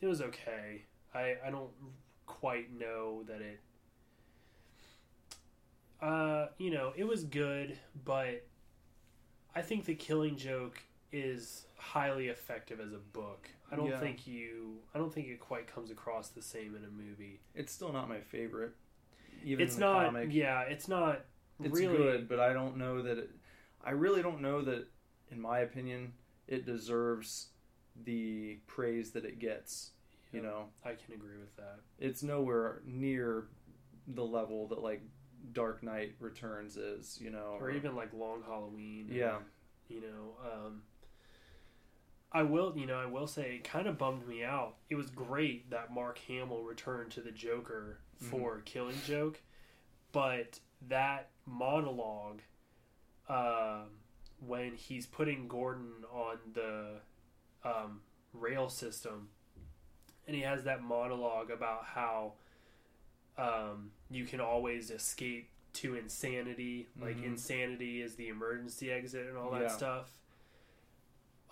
it 0.00 0.06
was 0.06 0.22
okay. 0.22 0.82
I 1.14 1.36
I 1.44 1.50
don't 1.50 1.70
quite 2.26 2.72
know 2.72 3.22
that 3.24 3.42
it. 3.42 3.60
Uh, 6.00 6.46
you 6.58 6.70
know, 6.70 6.92
it 6.96 7.04
was 7.04 7.24
good, 7.24 7.78
but 8.04 8.46
I 9.54 9.60
think 9.60 9.84
The 9.84 9.94
Killing 9.94 10.36
Joke 10.36 10.80
is 11.12 11.66
highly 11.76 12.28
effective 12.28 12.80
as 12.80 12.92
a 12.92 12.98
book. 12.98 13.48
I 13.70 13.76
don't 13.76 13.88
Yeah. 13.90 14.00
think 14.00 14.26
you. 14.26 14.80
I 14.94 14.98
don't 14.98 15.12
think 15.12 15.28
it 15.28 15.40
quite 15.40 15.66
comes 15.66 15.90
across 15.90 16.28
the 16.30 16.42
same 16.42 16.74
in 16.76 16.84
a 16.84 16.90
movie. 16.90 17.40
It's 17.54 17.72
still 17.72 17.92
not 17.92 18.08
my 18.08 18.20
favorite. 18.20 18.74
Even 19.42 19.64
it's 19.64 19.76
not. 19.78 20.06
comic. 20.06 20.28
Yeah, 20.32 20.62
it's 20.62 20.88
not. 20.88 21.24
It's 21.62 21.78
really 21.78 21.96
good, 21.96 22.28
but 22.28 22.40
I 22.40 22.52
don't 22.52 22.76
know 22.76 23.02
that 23.02 23.18
it. 23.18 23.30
I 23.82 23.90
really 23.92 24.22
don't 24.22 24.40
know 24.40 24.62
that, 24.62 24.86
in 25.30 25.40
my 25.40 25.60
opinion, 25.60 26.12
it 26.46 26.64
deserves 26.66 27.48
the 28.04 28.58
praise 28.66 29.12
that 29.12 29.24
it 29.24 29.38
gets. 29.38 29.92
You 30.32 30.42
know, 30.42 30.68
I 30.84 30.90
can 30.94 31.14
agree 31.14 31.38
with 31.38 31.54
that. 31.56 31.80
it's 31.98 32.22
nowhere 32.22 32.82
near 32.84 33.48
the 34.06 34.24
level 34.24 34.68
that 34.68 34.80
like 34.80 35.02
Dark 35.52 35.82
Knight 35.82 36.14
Returns 36.20 36.76
is. 36.76 37.18
You 37.20 37.30
know, 37.30 37.56
Or 37.60 37.70
even 37.70 37.96
like 37.96 38.12
Long 38.12 38.42
Halloween. 38.42 39.08
or, 39.10 39.14
yeah, 39.14 39.38
you 39.88 40.00
know 40.02 40.36
um 40.44 40.82
i 42.32 42.42
will 42.42 42.72
you 42.76 42.86
know 42.86 42.98
i 42.98 43.06
will 43.06 43.26
say 43.26 43.56
it 43.56 43.64
kind 43.64 43.86
of 43.86 43.98
bummed 43.98 44.26
me 44.28 44.42
out 44.44 44.76
it 44.88 44.94
was 44.94 45.10
great 45.10 45.68
that 45.70 45.92
mark 45.92 46.18
hamill 46.28 46.62
returned 46.62 47.10
to 47.10 47.20
the 47.20 47.30
joker 47.32 47.98
for 48.18 48.60
killing 48.64 48.96
joke 49.06 49.40
but 50.12 50.60
that 50.88 51.30
monologue 51.46 52.40
um 53.28 53.86
when 54.46 54.74
he's 54.74 55.06
putting 55.06 55.48
gordon 55.48 55.92
on 56.12 56.36
the 56.54 56.96
um, 57.64 58.00
rail 58.32 58.68
system 58.68 59.28
and 60.26 60.36
he 60.36 60.42
has 60.42 60.64
that 60.64 60.82
monologue 60.82 61.50
about 61.50 61.84
how 61.84 62.32
um, 63.38 63.90
you 64.10 64.24
can 64.24 64.40
always 64.40 64.90
escape 64.90 65.48
to 65.72 65.94
insanity 65.94 66.88
like 67.00 67.16
Mhm. 67.18 67.24
insanity 67.24 68.02
is 68.02 68.14
the 68.16 68.28
emergency 68.28 68.90
exit 68.90 69.26
and 69.28 69.36
all 69.36 69.50
that 69.52 69.62
Yeah. 69.62 69.68
stuff 69.68 70.10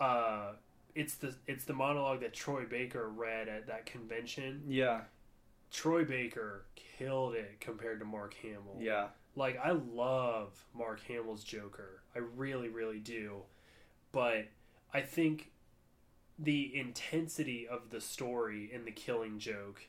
uh 0.01 0.53
it's 0.99 1.15
the 1.15 1.35
it's 1.47 1.65
the 1.65 1.73
monologue 1.73 2.21
that 2.21 2.35
troy 2.35 2.65
baker 2.65 3.09
read 3.09 3.49
at 3.49 3.67
that 3.67 3.87
convention 3.87 4.63
yeah, 4.67 5.01
troy 5.71 6.05
baker 6.05 6.65
killed 6.99 7.35
it 7.35 7.57
compared 7.61 7.99
to 7.99 8.05
mark 8.05 8.35
hamill 8.35 8.77
yeah, 8.79 9.09
like 9.39 9.59
I 9.63 9.71
love 9.71 10.65
Mark 10.75 11.01
Hamill's 11.07 11.45
Joker. 11.45 12.03
I 12.15 12.19
really, 12.19 12.69
really 12.69 12.99
do. 12.99 13.43
But 14.11 14.49
I 14.93 15.01
think 15.01 15.53
the 16.39 16.73
intensity 16.75 17.67
of 17.69 17.91
the 17.91 18.01
story 18.01 18.69
in 18.73 18.85
the 18.85 18.91
killing 18.91 19.39
joke, 19.39 19.83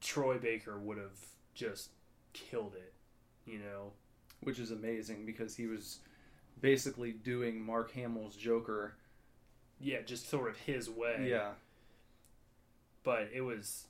Troy 0.00 0.38
Baker 0.38 0.78
would 0.78 0.96
have 0.96 1.18
just 1.54 1.90
killed 2.32 2.74
it. 2.74 2.94
You 3.44 3.58
know? 3.58 3.92
which 4.40 4.58
is 4.58 4.70
amazing 4.70 5.26
because 5.26 5.56
he 5.56 5.66
was 5.66 5.98
basically 6.60 7.12
doing 7.12 7.60
Mark 7.60 7.92
Hamill's 7.92 8.36
Joker. 8.36 8.94
Yeah, 9.80 10.02
just 10.02 10.28
sort 10.28 10.48
of 10.50 10.56
his 10.58 10.88
way. 10.90 11.26
Yeah, 11.30 11.50
But 13.04 13.30
it 13.32 13.42
was 13.42 13.86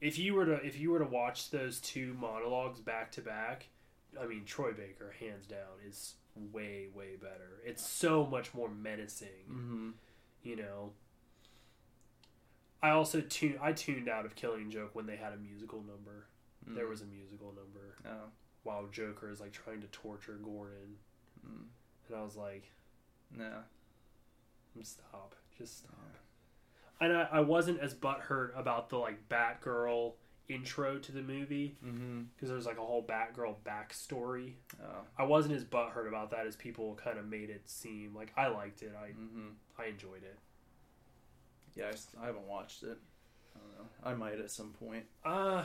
if 0.00 0.18
you 0.18 0.34
were 0.34 0.46
to 0.46 0.54
if 0.54 0.78
you 0.78 0.90
were 0.90 0.98
to 0.98 1.04
watch 1.04 1.50
those 1.50 1.80
two 1.80 2.14
monologues 2.20 2.80
back 2.80 3.10
to 3.12 3.20
back, 3.20 3.66
I 4.20 4.26
mean 4.26 4.44
Troy 4.44 4.72
Baker 4.72 5.14
hands 5.18 5.46
down 5.46 5.80
is 5.88 6.14
way 6.52 6.88
way 6.94 7.16
better. 7.20 7.60
It's 7.64 7.86
so 7.86 8.24
much 8.26 8.54
more 8.54 8.68
menacing. 8.68 9.44
hmm 9.48 9.90
you 10.44 10.56
know 10.56 10.90
i 12.82 12.90
also 12.90 13.20
tuned 13.20 13.56
i 13.62 13.72
tuned 13.72 14.08
out 14.08 14.24
of 14.24 14.34
killing 14.34 14.70
joke 14.72 14.90
when 14.92 15.06
they 15.06 15.14
had 15.14 15.32
a 15.32 15.36
musical 15.36 15.78
number 15.82 16.26
Mm. 16.68 16.74
there 16.76 16.86
was 16.88 17.00
a 17.00 17.06
musical 17.06 17.48
number 17.48 17.96
Oh, 18.04 18.28
while 18.64 18.86
joker 18.90 19.30
is 19.30 19.40
like 19.40 19.52
trying 19.52 19.80
to 19.82 19.86
torture 19.88 20.38
gordon 20.42 20.96
mm. 21.46 21.62
and 22.08 22.16
i 22.16 22.22
was 22.22 22.36
like 22.36 22.70
yeah, 23.38 23.62
stop 24.82 25.34
just 25.56 25.78
stop 25.80 26.16
and 27.00 27.12
I, 27.12 27.28
I 27.32 27.40
wasn't 27.40 27.80
as 27.80 27.94
butthurt 27.94 28.58
about 28.58 28.88
the 28.88 28.96
like 28.96 29.28
batgirl 29.28 30.12
intro 30.48 30.98
to 30.98 31.12
the 31.12 31.22
movie 31.22 31.76
mm-hmm. 31.84 32.22
because 32.34 32.48
there's 32.48 32.66
like 32.66 32.78
a 32.78 32.82
whole 32.82 33.04
batgirl 33.06 33.56
backstory 33.64 34.54
Oh, 34.82 35.02
i 35.18 35.24
wasn't 35.24 35.54
as 35.54 35.64
butthurt 35.64 36.08
about 36.08 36.30
that 36.32 36.46
as 36.46 36.56
people 36.56 36.98
kind 37.02 37.18
of 37.18 37.26
made 37.26 37.50
it 37.50 37.62
seem 37.66 38.14
like 38.14 38.32
i 38.36 38.48
liked 38.48 38.82
it 38.82 38.92
i 39.00 39.08
mm-hmm. 39.08 39.48
i 39.78 39.86
enjoyed 39.86 40.22
it 40.22 40.38
yeah. 41.74 41.90
I 42.22 42.26
haven't 42.26 42.46
watched 42.46 42.82
it. 42.82 42.98
I 43.54 43.58
don't 43.58 43.78
know. 43.78 44.10
I 44.10 44.14
might 44.14 44.40
at 44.40 44.50
some 44.50 44.70
point. 44.70 45.04
uh 45.24 45.64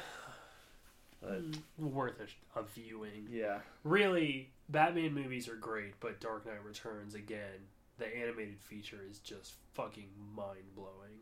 But 1.22 1.52
mm, 1.52 1.58
worth 1.80 2.20
a, 2.20 2.60
a 2.60 2.64
viewing 2.64 3.28
yeah, 3.30 3.60
really 3.84 4.52
batman 4.70 5.14
movies 5.14 5.48
are 5.48 5.56
great 5.56 6.00
but 6.00 6.20
dark 6.20 6.46
knight 6.46 6.64
returns 6.64 7.16
again 7.16 7.68
the 7.98 8.08
animated 8.18 8.60
feature 8.60 9.00
is 9.10 9.20
just 9.20 9.54
fucking 9.74 10.10
mind-blowing 10.36 11.20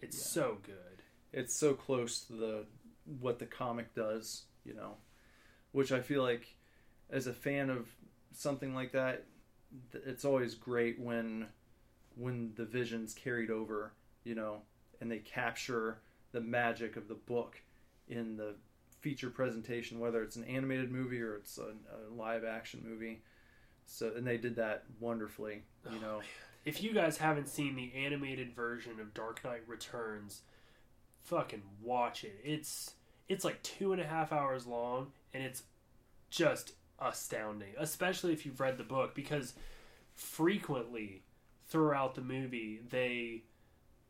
it's 0.00 0.16
Yeah. 0.16 0.42
so 0.42 0.58
good 0.62 1.02
it's 1.32 1.54
so 1.54 1.74
close 1.74 2.20
to 2.26 2.32
the 2.34 2.66
what 3.20 3.38
the 3.38 3.46
comic 3.46 3.94
does, 3.94 4.42
you 4.64 4.74
know, 4.74 4.96
which 5.72 5.90
I 5.92 6.00
feel 6.00 6.22
like 6.22 6.54
as 7.10 7.26
a 7.26 7.32
fan 7.32 7.68
of 7.70 7.88
something 8.32 8.74
like 8.74 8.92
that, 8.92 9.24
it's 9.92 10.24
always 10.24 10.54
great 10.54 11.00
when 11.00 11.46
when 12.14 12.52
the 12.56 12.64
visions 12.64 13.14
carried 13.14 13.50
over, 13.50 13.92
you 14.24 14.34
know, 14.34 14.62
and 15.00 15.10
they 15.10 15.18
capture 15.18 15.98
the 16.32 16.40
magic 16.40 16.96
of 16.96 17.08
the 17.08 17.14
book 17.14 17.60
in 18.08 18.36
the 18.36 18.54
feature 19.00 19.30
presentation, 19.30 19.98
whether 19.98 20.22
it's 20.22 20.36
an 20.36 20.44
animated 20.44 20.92
movie 20.92 21.20
or 21.22 21.36
it's 21.36 21.58
a, 21.58 21.62
a 21.72 22.14
live 22.14 22.44
action 22.44 22.82
movie. 22.84 23.22
So, 23.92 24.10
and 24.16 24.26
they 24.26 24.38
did 24.38 24.56
that 24.56 24.84
wonderfully, 25.00 25.62
you 25.90 25.98
Oh, 25.98 26.00
know. 26.00 26.20
if 26.64 26.82
you 26.82 26.94
guys 26.94 27.18
haven't 27.18 27.48
seen 27.48 27.76
the 27.76 27.92
animated 27.94 28.54
version 28.54 28.98
of 29.00 29.12
dark 29.12 29.44
knight 29.44 29.62
returns 29.66 30.40
fucking 31.24 31.62
watch 31.82 32.24
it 32.24 32.40
it's 32.42 32.94
it's 33.28 33.44
like 33.44 33.62
two 33.62 33.92
and 33.92 34.00
a 34.00 34.04
half 34.06 34.32
hours 34.32 34.66
long 34.66 35.12
and 35.34 35.42
it's 35.44 35.62
just 36.30 36.72
astounding 36.98 37.68
especially 37.78 38.32
if 38.32 38.44
you've 38.44 38.58
read 38.58 38.76
the 38.76 38.82
book 38.82 39.14
because 39.14 39.54
frequently 40.14 41.22
throughout 41.68 42.14
the 42.14 42.20
movie 42.20 42.80
they 42.90 43.42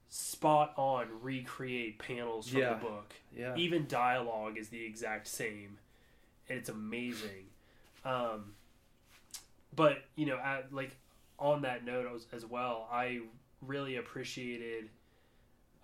spot 0.09 0.73
on 0.77 1.07
recreate 1.21 1.99
panels 1.99 2.49
from 2.49 2.61
Yeah. 2.61 2.75
the 2.75 2.81
book 2.81 3.13
Yeah. 3.37 3.57
even 3.57 3.87
dialogue 3.87 4.57
is 4.57 4.69
the 4.69 4.85
exact 4.85 5.27
same 5.27 5.79
and 6.49 6.59
it's 6.59 6.69
amazing 6.69 7.47
um, 8.05 8.55
but 9.75 9.99
you 10.17 10.27
know 10.27 10.37
at, 10.39 10.73
like 10.73 10.97
on 11.39 11.63
that 11.63 11.85
note 11.85 12.07
as, 12.15 12.27
as 12.33 12.45
well 12.47 12.89
i 12.93 13.21
really 13.61 13.97
appreciated 13.97 14.89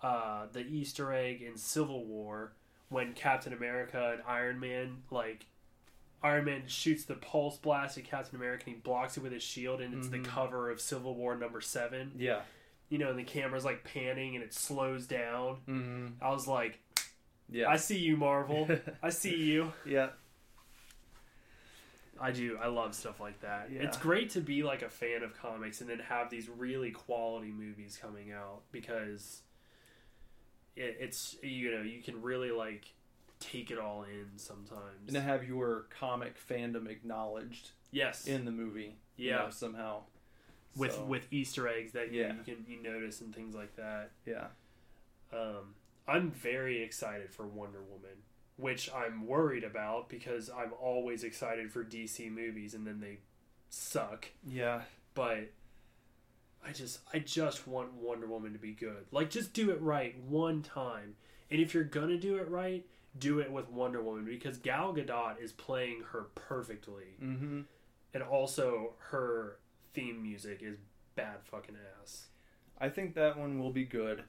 uh, 0.01 0.45
the 0.53 0.61
easter 0.61 1.11
egg 1.13 1.41
in 1.41 1.57
civil 1.57 2.05
war 2.05 2.53
when 2.89 3.13
captain 3.13 3.51
america 3.53 4.11
and 4.13 4.21
iron 4.27 4.59
man 4.59 4.97
like 5.11 5.45
iron 6.23 6.45
man 6.45 6.63
shoots 6.67 7.03
the 7.03 7.15
pulse 7.15 7.57
blast 7.57 7.97
at 7.97 8.03
captain 8.05 8.35
america 8.37 8.63
and 8.67 8.75
he 8.75 8.81
blocks 8.81 9.17
it 9.17 9.23
with 9.23 9.31
his 9.33 9.43
shield 9.43 9.81
and 9.81 9.93
it's 9.93 10.07
Mhm. 10.07 10.23
the 10.23 10.29
cover 10.29 10.69
of 10.69 10.79
civil 10.79 11.15
war 11.15 11.35
number 11.35 11.59
seven 11.61 12.11
Yeah. 12.17 12.41
you 12.89 12.97
know 12.97 13.09
and 13.09 13.19
the 13.19 13.23
camera's 13.23 13.65
like 13.65 13.83
panning 13.83 14.35
and 14.35 14.43
it 14.43 14.53
slows 14.53 15.05
down 15.05 15.57
Mm-hmm. 15.67 16.07
i 16.21 16.29
was 16.31 16.47
like 16.47 16.79
Yeah. 17.51 17.67
I 17.67 17.77
see 17.77 17.97
you, 17.97 18.15
Marvel. 18.15 18.69
I 19.03 19.09
see 19.09 19.35
you. 19.35 19.73
yeah. 19.85 20.09
I 22.21 22.31
do. 22.31 22.57
I 22.61 22.67
love 22.67 22.93
stuff 22.95 23.19
like 23.19 23.39
that. 23.41 23.69
Yeah. 23.71 23.83
It's 23.83 23.97
great 23.97 24.29
to 24.31 24.41
be 24.41 24.63
like 24.63 24.81
a 24.81 24.89
fan 24.89 25.23
of 25.23 25.33
comics 25.39 25.81
and 25.81 25.89
then 25.89 25.99
have 25.99 26.29
these 26.29 26.49
really 26.49 26.91
quality 26.91 27.51
movies 27.51 27.97
coming 28.01 28.31
out 28.31 28.61
because 28.71 29.41
it, 30.75 30.97
it's 30.99 31.35
you 31.41 31.71
know 31.71 31.81
you 31.81 32.01
can 32.01 32.21
really 32.21 32.51
like 32.51 32.93
take 33.39 33.71
it 33.71 33.79
all 33.79 34.03
in 34.03 34.37
sometimes. 34.37 35.07
and 35.07 35.13
to 35.15 35.21
have 35.21 35.47
your 35.47 35.85
comic 35.97 36.35
fandom 36.49 36.89
acknowledged 36.89 37.71
yes, 37.91 38.25
in 38.27 38.43
the 38.45 38.51
movie 38.51 38.95
you 39.15 39.29
Yeah. 39.29 39.37
know, 39.37 39.49
somehow 39.49 40.01
with 40.75 40.93
So, 40.93 41.03
with 41.05 41.25
Easter 41.31 41.67
eggs 41.67 41.93
that 41.93 42.11
you, 42.11 42.21
Yeah. 42.21 42.33
you 42.33 42.43
can 42.43 42.65
you 42.67 42.81
notice 42.83 43.21
and 43.21 43.33
things 43.33 43.55
like 43.55 43.75
that. 43.77 44.11
yeah 44.25 44.47
Um, 45.31 45.75
I'm 46.07 46.31
very 46.31 46.81
excited 46.83 47.31
for 47.33 47.45
Wonder 47.47 47.81
Woman, 47.81 48.17
which 48.59 48.89
I'm 48.93 49.25
worried 49.25 49.63
about 49.63 50.09
because 50.09 50.49
I'm 50.49 50.73
always 50.81 51.23
excited 51.23 51.71
for 51.71 51.83
DC 51.83 52.31
movies 52.31 52.73
and 52.73 52.85
then 52.85 52.99
they 52.99 53.19
suck. 53.69 54.27
yeah 54.47 54.81
but 55.13 55.51
I 56.65 56.71
just 56.71 56.99
I 57.13 57.19
just 57.19 57.67
want 57.67 57.93
Wonder 57.93 58.27
Woman 58.27 58.53
to 58.53 58.59
be 58.59 58.73
good. 58.73 59.05
Like 59.11 59.29
just 59.29 59.53
do 59.53 59.71
it 59.71 59.81
right 59.81 60.15
one 60.27 60.61
time. 60.61 61.15
And 61.51 61.59
if 61.61 61.73
you're 61.73 61.83
gonna 61.83 62.17
do 62.17 62.37
it 62.37 62.49
right, 62.49 62.85
do 63.17 63.39
it 63.39 63.51
with 63.51 63.69
Wonder 63.69 64.01
Woman 64.01 64.25
because 64.25 64.57
Gal 64.57 64.93
Gadot 64.93 65.41
is 65.41 65.51
playing 65.51 66.03
her 66.11 66.27
perfectly. 66.35 67.15
mm-hmm. 67.21 67.61
And 68.13 68.23
also 68.23 68.93
her 69.11 69.59
theme 69.93 70.21
music 70.21 70.59
is 70.61 70.77
bad 71.15 71.37
fucking 71.43 71.75
ass. 72.01 72.27
i 72.79 72.87
think 72.87 73.13
that 73.15 73.37
one 73.37 73.59
will 73.59 73.71
be 73.71 73.83
good 73.83 74.23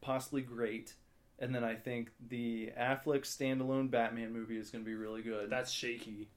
possibly 0.00 0.40
great 0.40 0.94
and 1.38 1.54
then 1.54 1.64
i 1.64 1.74
think 1.74 2.10
the 2.28 2.70
affleck 2.78 3.22
standalone 3.22 3.90
batman 3.90 4.32
movie 4.32 4.56
is 4.56 4.70
going 4.70 4.84
to 4.84 4.88
be 4.88 4.94
really 4.94 5.22
good 5.22 5.50
That's 5.50 5.70
shaky. 5.70 6.28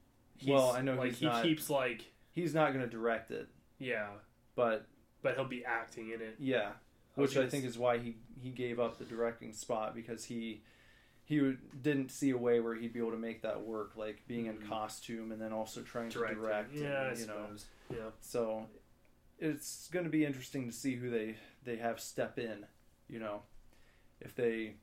Well, 0.46 0.70
I 0.72 0.82
know 0.82 0.94
like 0.94 1.10
he's 1.10 1.18
he 1.20 1.26
not- 1.26 1.42
keeps 1.42 1.68
like 1.70 2.04
he's 2.32 2.54
not 2.54 2.72
going 2.72 2.84
to 2.84 2.90
direct 2.90 3.30
it 3.30 3.48
yeah, 3.78 4.08
but 4.56 4.86
but 5.22 5.34
he'll 5.36 5.44
be 5.44 5.64
acting 5.64 6.10
in 6.10 6.20
it. 6.20 6.36
yeah 6.38 6.70
I 7.16 7.20
which 7.20 7.32
i 7.32 7.40
gonna 7.40 7.50
think 7.50 7.64
is 7.64 7.76
why 7.78 7.98
he 7.98 8.16
he 8.40 8.50
gave 8.50 8.78
up 8.80 8.98
the 8.98 9.04
directing 9.04 9.52
spot 9.52 9.94
because 9.94 10.24
he 10.24 10.62
he 11.24 11.54
didn't 11.82 12.10
see 12.10 12.30
a 12.30 12.36
way 12.38 12.58
where 12.60 12.74
he'd 12.74 12.92
be 12.92 12.98
able 13.00 13.10
to 13.10 13.16
make 13.18 13.42
that 13.42 13.60
work 13.60 13.92
like 13.96 14.22
being 14.26 14.46
in 14.46 14.56
Mhm. 14.58 14.68
costume 14.68 15.30
and 15.32 15.40
then 15.42 15.52
also 15.52 15.82
trying 15.82 16.08
to 16.10 16.18
direct 16.26 16.72
Yeah, 16.74 16.88
I 17.02 17.08
and, 17.08 17.18
you 17.18 17.26
know 17.26 17.32
suppose. 17.44 17.66
Yeah. 17.90 18.10
So 18.20 18.66
it's 19.38 19.88
going 19.90 20.04
to 20.04 20.10
be 20.10 20.24
interesting 20.24 20.66
to 20.66 20.72
see 20.72 20.94
who 20.96 21.10
they 21.10 21.36
they 21.64 21.76
have 21.76 22.00
step 22.00 22.38
in 22.38 22.64
you 23.08 23.18
know, 23.18 23.42
if 24.20 24.34
they 24.34 24.74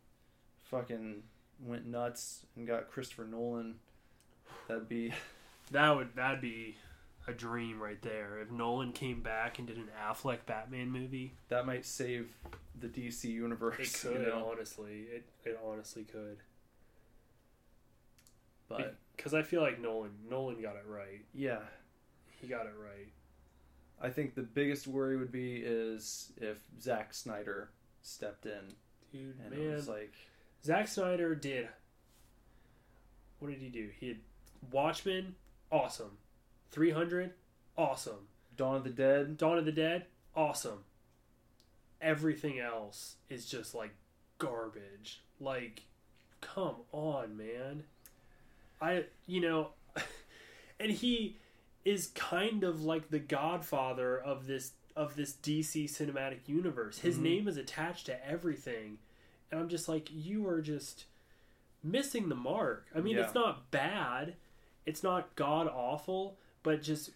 fucking 0.76 1.24
went 1.66 1.86
nuts 1.86 2.46
and 2.56 2.68
got 2.68 2.90
Christopher 2.92 3.26
Nolan, 3.26 3.76
that'd 4.68 4.90
be 4.90 5.14
That 5.72 5.96
would 5.96 6.16
that'd 6.16 6.42
be 6.42 6.76
a 7.28 7.34
dream 7.34 7.82
right 7.82 8.00
there. 8.02 8.40
If 8.40 8.52
Nolan 8.52 8.92
came 8.92 9.22
back 9.22 9.58
and 9.58 9.68
did 9.68 9.78
an 9.78 9.90
Affleck 10.08 10.40
Batman 10.46 10.92
movie, 10.92 11.34
that 11.50 11.66
might 11.66 11.86
save 11.86 12.30
the 12.80 12.88
DC 12.88 13.24
universe. 13.26 14.06
it 14.06 14.10
you 14.12 14.18
could 14.18 14.28
know? 14.28 14.52
honestly. 14.52 15.06
It 15.12 15.24
it 15.44 15.60
honestly 15.66 16.04
could. 16.04 16.38
But 18.68 18.96
because 19.16 19.34
I 19.34 19.42
feel 19.42 19.62
like 19.62 19.82
Nolan 19.82 20.12
Nolan 20.30 20.62
got 20.62 20.76
it 20.76 20.86
right. 20.88 21.22
yeah, 21.34 21.60
He 22.42 22.48
got 22.48 22.66
it 22.68 22.74
right. 22.80 23.08
I 24.02 24.10
think 24.10 24.36
the 24.36 24.42
biggest 24.44 24.88
worry 24.88 25.18
would 25.18 25.32
be 25.32 25.56
is 25.56 26.32
if 26.38 26.58
Zack 26.82 27.14
Snyder 27.14 27.70
stepped 28.04 28.46
in 28.46 28.76
Dude, 29.12 29.36
and 29.44 29.54
it 29.54 29.60
man, 29.60 29.76
was 29.76 29.88
like, 29.88 30.14
Zack 30.66 30.88
Snyder 30.88 31.36
did. 31.36 31.70
What 33.40 33.50
did 33.52 33.60
he 33.60 33.70
do? 33.70 33.90
He 34.00 34.08
had 34.08 34.18
Watchmen, 34.72 35.36
awesome. 35.72 36.18
Three 36.72 36.90
hundred, 36.90 37.34
awesome. 37.78 38.28
Dawn 38.58 38.78
of 38.78 38.84
the 38.84 38.90
Dead. 38.90 39.38
Dawn 39.38 39.60
of 39.60 39.66
the 39.66 39.72
Dead, 39.72 40.06
awesome. 40.36 40.80
Everything 42.02 42.60
else 42.60 43.18
is 43.30 43.46
just 43.46 43.76
like 43.76 43.92
garbage. 44.40 45.22
Like, 45.40 45.84
come 46.42 46.78
on, 46.92 47.38
man. 47.38 47.84
I, 48.82 49.06
you 49.28 49.42
know, 49.42 49.70
and 50.80 50.92
he 50.92 51.38
is 51.84 52.08
kind 52.08 52.64
of 52.64 52.84
like 52.84 53.10
the 53.12 53.20
godfather 53.20 54.18
of 54.18 54.48
this 54.48 54.72
of 54.96 55.16
this 55.16 55.34
DC 55.34 55.86
cinematic 55.86 56.40
universe. 56.48 57.00
His 57.00 57.18
Mhm. 57.18 57.22
name 57.22 57.48
is 57.50 57.58
attached 57.58 58.06
to 58.08 58.26
everything, 58.28 58.98
and 59.52 59.60
I'm 59.60 59.70
just 59.70 59.88
like, 59.88 60.10
you 60.12 60.48
are 60.48 60.62
just 60.62 61.06
missing 61.84 62.30
the 62.30 62.36
mark. 62.36 62.88
I 62.96 63.00
mean, 63.00 63.16
Yeah. 63.18 63.24
it's 63.26 63.34
not 63.36 63.70
bad, 63.72 64.36
it's 64.86 65.04
not 65.04 65.36
god 65.36 65.68
awful, 65.68 66.38
but 66.64 66.82
just 66.82 67.12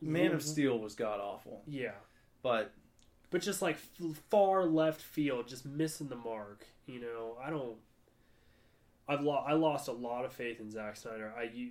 Man 0.00 0.32
of 0.32 0.42
Steel 0.42 0.78
was 0.78 0.94
god 0.94 1.20
awful, 1.20 1.62
yeah 1.66 1.92
but 2.42 2.72
but 3.30 3.40
just 3.42 3.60
like 3.62 3.76
far 4.30 4.64
left 4.64 5.00
field, 5.00 5.46
just 5.48 5.64
missing 5.66 6.08
the 6.08 6.16
mark. 6.16 6.66
You 6.86 7.00
know, 7.00 7.36
I 7.42 7.50
don't. 7.50 7.76
I've 9.08 9.20
lo- 9.22 9.44
I 9.46 9.52
lost 9.54 9.88
a 9.88 9.92
lot 9.92 10.24
of 10.24 10.32
faith 10.32 10.58
in 10.60 10.70
Zack 10.70 10.96
Snyder. 10.96 11.32
I 11.36 11.44
you 11.44 11.70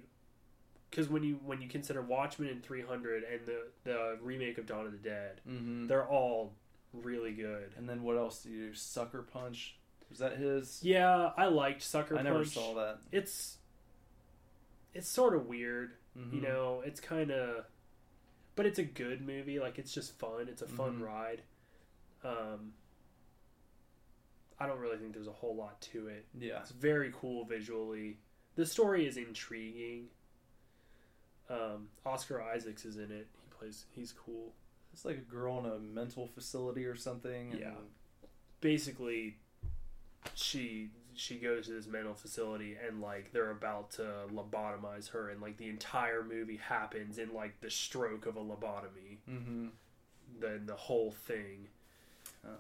because 0.90 1.10
when 1.10 1.24
you 1.24 1.40
when 1.46 1.62
you 1.62 1.68
consider 1.68 2.02
Watchmen 2.02 2.50
and 2.50 2.64
300 2.64 3.24
and 3.24 3.46
the 3.46 3.68
the 3.84 4.18
remake 4.22 4.58
of 4.58 4.66
Dawn 4.68 4.86
of 4.86 4.92
the 4.92 4.98
Dead, 4.98 5.42
mhm. 5.48 5.88
they're 5.88 6.08
all 6.08 6.54
really 6.94 7.32
good. 7.34 7.74
and 7.78 7.88
then 7.88 8.04
what 8.04 8.18
else 8.18 8.44
do 8.44 8.50
you 8.50 8.68
do? 8.70 8.74
Sucker 8.74 9.22
Punch. 9.22 9.76
Was 10.10 10.20
that 10.20 10.38
his? 10.38 10.80
Yeah, 10.84 11.32
I 11.38 11.46
liked 11.48 11.82
Sucker 11.84 12.16
I 12.16 12.18
Punch. 12.18 12.28
I 12.28 12.32
never 12.32 12.46
saw 12.46 12.74
that. 12.76 13.00
It's 13.12 13.58
it's 14.94 15.08
sort 15.08 15.36
of 15.36 15.46
weird, 15.48 15.94
Mhm. 16.18 16.34
you 16.34 16.42
know. 16.42 16.82
It's 16.84 17.00
kind 17.00 17.30
of, 17.32 17.66
but 18.56 18.66
it's 18.66 18.80
a 18.80 18.84
good 18.84 19.22
movie. 19.22 19.60
Like 19.60 19.78
it's 19.78 19.94
just 19.94 20.14
fun. 20.18 20.48
It's 20.50 20.64
a 20.64 20.68
fun 20.68 21.00
Mhm. 21.00 21.06
ride. 21.06 21.42
Um, 22.24 22.74
I 24.60 24.66
don't 24.68 24.80
really 24.80 24.98
think 24.98 25.14
there's 25.14 25.28
a 25.28 25.32
whole 25.32 25.56
lot 25.56 25.80
to 25.94 26.08
it. 26.08 26.26
Yeah. 26.38 26.60
It's 26.62 26.72
very 26.72 27.14
cool 27.16 27.46
visually. 27.46 28.18
The 28.56 28.66
story 28.66 29.06
is 29.08 29.16
intriguing. 29.16 30.10
Um, 31.50 31.90
Oscar 32.06 32.42
Isaacs 32.42 32.84
is 32.84 32.98
in 32.98 33.12
it. 33.12 33.28
He 33.42 33.50
plays. 33.52 33.86
He's 33.92 34.12
cool. 34.12 34.54
It's 34.94 35.06
like 35.06 35.18
a 35.18 35.22
girl 35.22 35.60
in 35.60 35.66
a 35.72 35.80
mental 35.80 36.28
facility 36.28 36.86
or 36.86 36.96
something. 36.96 37.52
and- 37.52 37.60
Yeah. 37.60 37.76
Basically, 38.62 39.38
she 40.36 40.90
she 41.16 41.38
goes 41.38 41.66
to 41.66 41.74
this 41.74 41.86
mental 41.88 42.14
facility 42.14 42.76
and 42.76 43.02
like 43.02 43.32
they're 43.34 43.52
about 43.52 43.92
to 43.92 44.02
lobotomize 44.32 45.10
her, 45.10 45.30
and 45.30 45.42
like 45.42 45.58
the 45.58 45.68
entire 45.70 46.24
movie 46.24 46.56
happens 46.58 47.18
in 47.18 47.34
like 47.34 47.60
the 47.62 47.70
stroke 47.70 48.26
of 48.26 48.36
a 48.38 48.40
lobotomy. 48.42 49.18
Mhm. 49.30 49.72
Then 50.40 50.66
the 50.66 50.76
whole 50.76 51.12
thing. 51.12 51.68
Oh. 52.46 52.56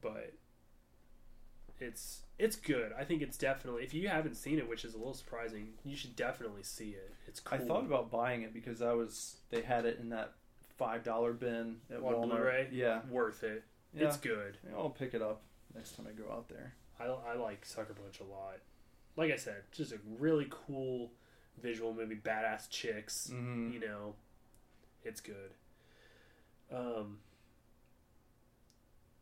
But 0.00 0.34
it's 1.80 2.22
it's 2.38 2.56
good. 2.56 2.92
I 2.92 3.04
think 3.04 3.22
it's 3.22 3.38
definitely 3.38 3.82
if 3.84 3.94
you 3.94 4.08
haven't 4.08 4.34
seen 4.36 4.58
it, 4.58 4.68
which 4.68 4.84
is 4.84 4.94
a 4.94 4.98
little 4.98 5.14
surprising, 5.14 5.74
you 5.84 5.96
should 5.96 6.16
definitely 6.16 6.62
see 6.62 6.90
it. 6.90 7.12
It's 7.26 7.40
cool. 7.40 7.58
I 7.58 7.62
thought 7.64 7.84
about 7.84 8.10
buying 8.10 8.42
it 8.42 8.52
because 8.52 8.82
I 8.82 8.92
was 8.92 9.36
they 9.50 9.62
had 9.62 9.84
it 9.84 9.98
in 10.00 10.08
that 10.10 10.34
five 10.76 11.02
dollar 11.04 11.32
bin 11.32 11.76
at 11.90 11.98
on 11.98 12.02
Walmart. 12.02 12.28
Blu-ray. 12.30 12.68
Yeah. 12.72 13.00
worth 13.10 13.42
it. 13.44 13.64
Yeah. 13.94 14.06
It's 14.08 14.16
good. 14.16 14.58
Yeah, 14.68 14.76
I'll 14.76 14.90
pick 14.90 15.14
it 15.14 15.22
up 15.22 15.42
next 15.74 15.96
time 15.96 16.06
I 16.08 16.12
go 16.12 16.30
out 16.32 16.48
there. 16.48 16.74
I, 16.98 17.04
I 17.04 17.34
like 17.34 17.64
Sucker 17.64 17.94
Punch 17.94 18.20
a 18.20 18.24
lot. 18.24 18.58
Like 19.16 19.30
I 19.32 19.36
said, 19.36 19.62
just 19.72 19.92
a 19.92 19.98
really 20.18 20.46
cool 20.50 21.12
visual 21.62 21.94
movie, 21.94 22.16
badass 22.16 22.68
chicks. 22.68 23.30
Mhm. 23.32 23.72
You 23.72 23.80
know, 23.80 24.14
it's 25.04 25.20
good. 25.20 25.52
Um, 26.72 27.18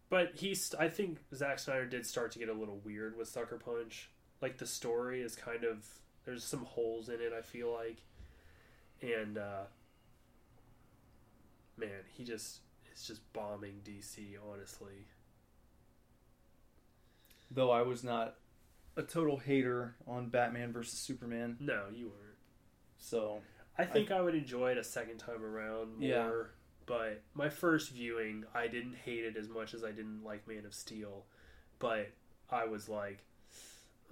but 0.09 0.33
he's. 0.35 0.75
I 0.79 0.89
think 0.89 1.19
Zack 1.35 1.59
Snyder 1.59 1.87
did 1.87 2.07
start 2.07 2.33
to 2.33 2.39
get 2.39 2.49
a 2.49 2.53
little 2.55 2.79
weird 2.85 3.17
with 3.17 3.29
Sucker 3.29 3.59
Punch. 3.59 4.11
Like 4.41 4.59
the 4.59 4.67
story 4.67 5.21
is 5.23 5.35
kind 5.37 5.65
of 5.65 5.87
there's 6.25 6.45
some 6.45 6.65
holes 6.65 7.09
in 7.09 7.21
it. 7.21 7.33
I 7.37 7.43
feel 7.43 7.73
like, 7.73 7.99
and 9.03 9.39
uh, 9.39 9.65
man, 11.83 12.01
he 12.17 12.25
just 12.25 12.61
is 12.95 13.07
just 13.07 13.33
bombing 13.33 13.81
DC. 13.85 14.37
Honestly, 14.51 15.07
Though 17.51 17.71
I 17.71 17.83
was 17.83 18.03
not 18.03 18.37
a 18.97 19.03
total 19.03 19.37
hater 19.39 19.95
on 20.07 20.29
Batman 20.29 20.73
versus 20.73 20.99
Superman, 20.99 21.57
no, 21.61 21.85
you 21.95 22.07
weren't. 22.09 22.37
so 22.99 23.41
I 23.79 23.85
think 23.85 24.11
I, 24.11 24.21
would 24.21 24.35
enjoy 24.35 24.73
it 24.73 24.79
a 24.79 24.85
second 24.85 25.19
time 25.19 25.43
around 25.45 25.99
more. 25.99 26.09
Yeah. 26.09 26.31
But 26.85 27.23
my 27.35 27.49
first 27.49 27.91
viewing, 27.91 28.45
I 28.55 28.67
didn't 28.69 28.97
hate 28.97 29.25
it 29.25 29.37
as 29.37 29.49
much 29.49 29.73
as 29.73 29.83
I 29.85 29.93
didn't 29.93 30.25
like 30.25 30.47
Man 30.49 30.67
of 30.67 30.75
Steel. 30.75 31.25
But 31.79 32.11
I 32.51 32.67
was 32.67 32.89
like, 32.89 33.19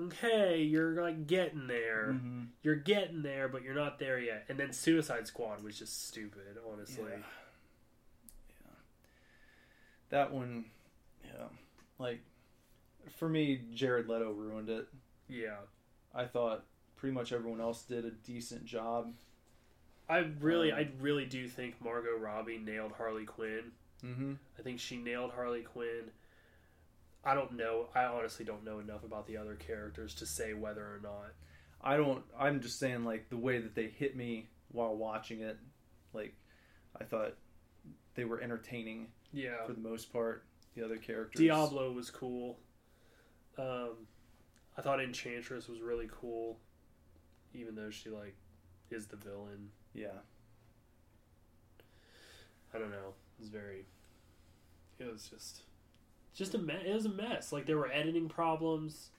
okay, 0.01 0.63
you're 0.63 1.03
like 1.03 1.27
getting 1.27 1.67
there. 1.67 2.15
Mhm. 2.15 2.49
You're 2.63 2.77
getting 2.77 3.23
there, 3.23 3.49
but 3.49 3.63
you're 3.63 3.75
not 3.75 3.99
there 3.99 4.19
yet. 4.19 4.47
And 4.49 4.59
then 4.59 4.73
Suicide 4.73 5.27
Squad 5.27 5.63
was 5.63 5.79
just 5.79 6.07
stupid, 6.09 6.59
honestly. 6.73 7.11
Yeah. 7.11 7.23
That 10.11 10.33
one, 10.33 10.65
yeah. 11.25 11.47
Like, 11.99 12.21
for 13.17 13.29
me, 13.29 13.61
Jared 13.75 14.09
Leto 14.09 14.33
ruined 14.33 14.69
it. 14.69 14.87
Yeah. 15.29 15.57
I 16.15 16.25
thought 16.25 16.65
pretty 16.97 17.15
much 17.15 17.33
everyone 17.33 17.61
else 17.61 17.83
did 17.83 18.05
a 18.05 18.11
decent 18.11 18.65
job. 18.65 19.13
I 20.09 20.27
really, 20.41 20.73
Um, 20.73 20.79
I 20.79 20.89
really 21.01 21.25
do 21.25 21.49
think 21.49 21.83
Margot 21.83 22.19
Robbie 22.19 22.59
nailed 22.59 22.93
Harley 22.93 23.25
Quinn. 23.25 23.71
Mm-hmm. 24.05 24.33
I 24.59 24.63
think 24.63 24.81
she 24.81 24.97
nailed 24.97 25.31
Harley 25.31 25.63
Quinn. 25.63 26.11
I 27.25 27.35
don't 27.35 27.53
know. 27.53 27.87
I 27.95 28.05
honestly 28.05 28.45
don't 28.45 28.65
know 28.65 28.81
enough 28.81 29.05
about 29.05 29.27
the 29.27 29.37
other 29.37 29.55
characters 29.55 30.15
to 30.17 30.27
say 30.27 30.55
whether 30.55 30.83
or 30.83 31.01
not. 31.03 31.33
I 31.83 31.97
don't. 31.97 32.25
I'm 32.39 32.61
just 32.61 32.79
saying, 32.79 33.05
like 33.05 33.29
the 33.29 33.37
way 33.37 33.59
that 33.59 33.75
they 33.75 33.89
hit 33.89 34.17
me 34.17 34.49
while 34.73 34.97
watching 34.97 35.41
it, 35.41 35.59
like 36.13 36.35
I 36.99 37.05
thought 37.05 37.35
they 38.15 38.25
were 38.25 38.41
entertaining 38.41 39.09
Yeah. 39.33 39.65
for 39.67 39.73
the 39.73 39.81
most 39.81 40.13
part. 40.13 40.45
The 40.77 40.85
other 40.85 40.97
characters, 40.99 41.41
Diablo 41.41 41.91
was 41.93 42.11
cool. 42.11 42.59
Um, 43.59 44.07
I 44.79 44.83
thought 44.83 45.01
Enchantress 45.01 45.67
was 45.69 45.81
really 45.81 46.09
cool, 46.21 46.59
even 47.53 47.75
though 47.75 47.91
she 47.91 48.09
like 48.09 48.37
is 48.91 49.07
the 49.07 49.17
villain. 49.17 49.71
yeah, 49.95 50.21
I 52.73 52.79
don't 52.79 52.91
know. 52.91 53.15
It 53.39 53.41
was 53.41 53.49
very. 53.49 53.85
It 54.99 55.11
was 55.11 55.29
just, 55.29 55.63
just 56.35 56.55
a 56.55 56.59
mess. 56.59 56.83
It 56.87 56.95
was 56.95 57.07
a 57.07 57.11
mess. 57.11 57.53
Like 57.53 57.67
there 57.67 57.79
were 57.79 57.91
editing 57.91 58.29
problems, 58.29 59.11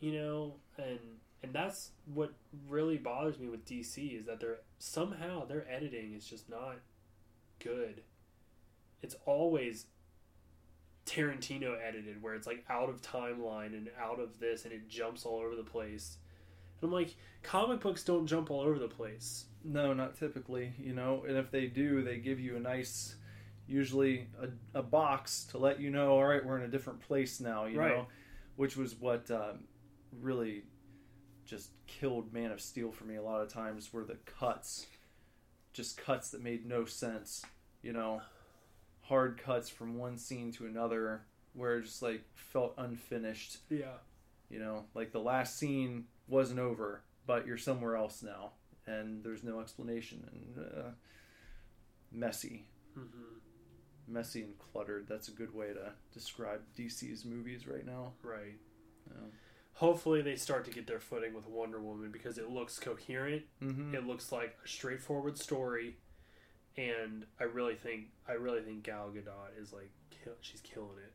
you 0.00 0.12
know, 0.12 0.54
and 0.76 0.98
and 1.42 1.52
that's 1.52 1.92
what 2.12 2.32
really 2.68 2.98
bothers 2.98 3.38
me 3.38 3.48
with 3.48 3.64
DC 3.64 4.18
is 4.18 4.26
that 4.26 4.40
they're 4.40 4.58
somehow 4.78 5.46
their 5.46 5.66
editing 5.70 6.14
is 6.14 6.26
just 6.26 6.50
not 6.50 6.76
good. 7.58 8.02
It's 9.02 9.16
always 9.26 9.86
Tarantino 11.06 11.76
edited, 11.82 12.22
where 12.22 12.34
it's 12.34 12.46
like 12.46 12.64
out 12.68 12.88
of 12.90 13.00
timeline 13.00 13.68
and 13.72 13.88
out 14.00 14.20
of 14.20 14.38
this, 14.40 14.64
and 14.64 14.72
it 14.72 14.88
jumps 14.88 15.24
all 15.24 15.38
over 15.40 15.56
the 15.56 15.62
place. 15.62 16.18
And 16.80 16.88
I'm 16.88 16.92
like, 16.92 17.16
comic 17.42 17.80
books 17.80 18.04
don't 18.04 18.26
jump 18.26 18.50
all 18.50 18.60
over 18.60 18.78
the 18.78 18.88
place. 18.88 19.46
no, 19.64 19.92
not 19.94 20.16
typically. 20.18 20.72
You 20.78 20.94
know, 20.94 21.24
and 21.26 21.36
if 21.36 21.50
they 21.50 21.66
do, 21.66 22.02
they 22.02 22.18
give 22.18 22.38
you 22.38 22.56
a 22.56 22.60
nice, 22.60 23.16
usually 23.66 24.26
a, 24.40 24.78
a 24.78 24.82
box 24.82 25.44
to 25.50 25.58
let 25.58 25.80
you 25.80 25.90
know. 25.90 26.12
All 26.12 26.24
right, 26.26 26.44
we're 26.44 26.58
in 26.58 26.64
a 26.64 26.68
different 26.68 27.00
place 27.00 27.40
now. 27.40 27.64
You 27.64 27.78
Right. 27.78 27.96
know, 27.96 28.06
which 28.56 28.76
was 28.76 28.94
what 28.94 29.30
um, 29.30 29.64
really 30.20 30.64
just 31.46 31.70
killed 31.86 32.32
Man 32.34 32.52
of 32.52 32.60
Steel 32.60 32.92
for 32.92 33.04
me 33.04 33.16
a 33.16 33.22
lot 33.22 33.40
of 33.40 33.48
times. 33.48 33.92
Were 33.92 34.04
the 34.04 34.18
cuts, 34.26 34.86
just 35.72 35.96
cuts 35.96 36.30
that 36.30 36.42
made 36.42 36.66
no 36.66 36.84
sense. 36.84 37.44
You 37.82 37.92
know, 37.94 38.20
hard 39.08 39.38
cuts 39.38 39.68
from 39.68 39.96
one 39.96 40.18
scene 40.18 40.52
to 40.52 40.66
another 40.66 41.22
where 41.54 41.78
it 41.78 41.84
just 41.84 42.02
like 42.02 42.22
felt 42.34 42.74
unfinished. 42.78 43.58
Yeah. 43.70 43.96
You 44.50 44.58
know, 44.58 44.84
like 44.94 45.12
the 45.12 45.20
last 45.20 45.58
scene 45.58 46.04
wasn't 46.26 46.60
over, 46.60 47.02
but 47.26 47.46
you're 47.46 47.58
somewhere 47.58 47.96
else 47.96 48.22
now, 48.22 48.52
and 48.86 49.22
there's 49.22 49.44
no 49.44 49.60
explanation 49.60 50.28
and 50.32 50.64
uh, 50.64 50.90
messy, 52.10 52.66
hmm 52.94 53.38
messy 54.10 54.42
and 54.42 54.54
cluttered. 54.58 55.06
That's 55.08 55.28
a 55.28 55.32
good 55.32 55.54
way 55.54 55.68
to 55.68 55.92
describe 56.12 56.62
DC's 56.76 57.24
movies 57.24 57.66
right 57.66 57.84
now. 57.84 58.12
Right. 58.22 58.56
Yeah. 59.06 59.28
Hopefully 59.74 60.22
they 60.22 60.34
start 60.34 60.64
to 60.64 60.70
get 60.70 60.86
their 60.86 60.98
footing 60.98 61.34
with 61.34 61.46
Wonder 61.46 61.80
Woman 61.80 62.10
because 62.10 62.38
it 62.38 62.50
looks 62.50 62.78
coherent. 62.78 63.42
Mm-hmm. 63.62 63.94
It 63.94 64.06
looks 64.06 64.32
like 64.32 64.56
a 64.64 64.68
straightforward 64.68 65.38
story, 65.38 65.98
and 66.78 67.26
I 67.40 67.44
really 67.44 67.74
think 67.74 68.06
I 68.28 68.32
really 68.32 68.62
think 68.62 68.84
Gal 68.84 69.10
Gadot 69.10 69.60
is 69.60 69.72
like 69.72 69.90
kill, 70.10 70.34
she's 70.40 70.60
killing 70.60 70.98
it 71.04 71.12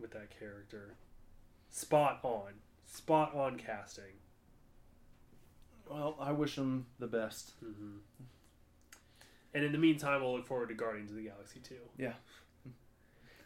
with 0.00 0.10
that 0.12 0.36
character. 0.36 0.94
Spot 1.68 2.18
on, 2.22 2.52
spot 2.86 3.34
on 3.34 3.56
casting. 3.56 4.18
Well, 5.88 6.16
I 6.18 6.32
wish 6.32 6.56
them 6.56 6.86
the 6.98 7.06
best. 7.06 7.52
hmm 7.60 7.98
And 9.54 9.64
in 9.64 9.72
the 9.72 9.78
meantime, 9.78 10.22
we'll 10.22 10.36
look 10.36 10.46
forward 10.46 10.68
to 10.70 10.74
Guardians 10.74 11.10
of 11.10 11.16
the 11.16 11.24
Galaxy 11.24 11.60
too. 11.60 11.80
Yeah. 11.98 12.14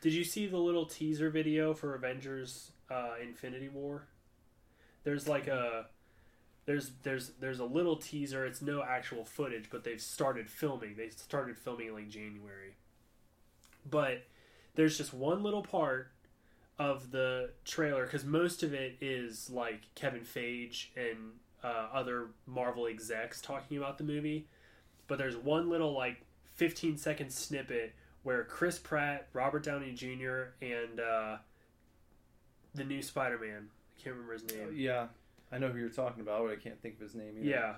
Did 0.01 0.13
you 0.13 0.23
see 0.23 0.47
the 0.47 0.59
little 0.59 0.87
teaser 0.87 1.31
video 1.31 1.75
for 1.75 1.97
Avengers 1.97 2.71
uh, 2.91 3.15
Infinity 3.21 3.69
War? 3.69 4.07
There's 5.03 5.27
like 5.27 5.49
a 5.49 5.87
there's 6.67 6.91
there's 7.05 7.31
there's 7.41 7.61
a 7.61 7.65
little 7.65 7.97
teaser. 7.97 8.45
It's 8.45 8.61
no 8.61 8.83
actual 8.83 9.25
footage, 9.25 9.71
but 9.71 9.85
they've 9.85 10.01
started 10.01 10.51
filming. 10.51 10.97
They 10.97 11.09
started 11.11 11.57
filming 11.57 11.89
in 11.89 11.95
like 11.95 12.09
January. 12.09 12.75
But 13.89 14.25
there's 14.75 14.99
just 14.99 15.15
one 15.15 15.43
little 15.43 15.63
part 15.63 16.11
of 16.79 17.13
the 17.13 17.51
trailer 17.65 18.05
because 18.05 18.25
most 18.25 18.63
of 18.63 18.75
it 18.75 18.99
is 19.01 19.49
like 19.49 19.83
Kevin 19.95 20.23
Feige 20.23 20.87
and 20.97 21.33
uh, 21.63 21.87
other 21.93 22.29
Marvel 22.47 22.87
execs 22.87 23.41
talking 23.41 23.79
about 23.79 23.97
the 23.97 24.05
movie. 24.05 24.49
But 25.07 25.19
there's 25.19 25.37
one 25.37 25.71
little 25.71 25.93
like 25.93 26.23
15 26.57 26.99
second 26.99 27.31
snippet 27.31 27.95
where 28.25 28.43
Chris 28.43 28.77
Pratt, 28.77 29.29
Robert 29.33 29.63
Downey 29.63 29.93
Jr., 29.93 30.51
and 30.61 30.99
uh, 30.99 31.37
the 32.75 32.83
new 32.83 33.01
Spider 33.01 33.39
Man. 33.39 33.69
I 33.69 34.03
can't 34.03 34.17
remember 34.17 34.33
his 34.33 34.45
name. 34.45 34.73
Yeah, 34.75 35.07
I 35.57 35.59
know 35.59 35.69
who 35.69 35.79
you're 35.79 35.89
talking 35.89 36.21
about, 36.21 36.45
but 36.45 36.53
I 36.53 36.57
can't 36.57 36.81
think 36.83 36.97
of 36.97 37.01
his 37.01 37.15
name 37.15 37.35
either. 37.39 37.49
Yeah. 37.49 37.75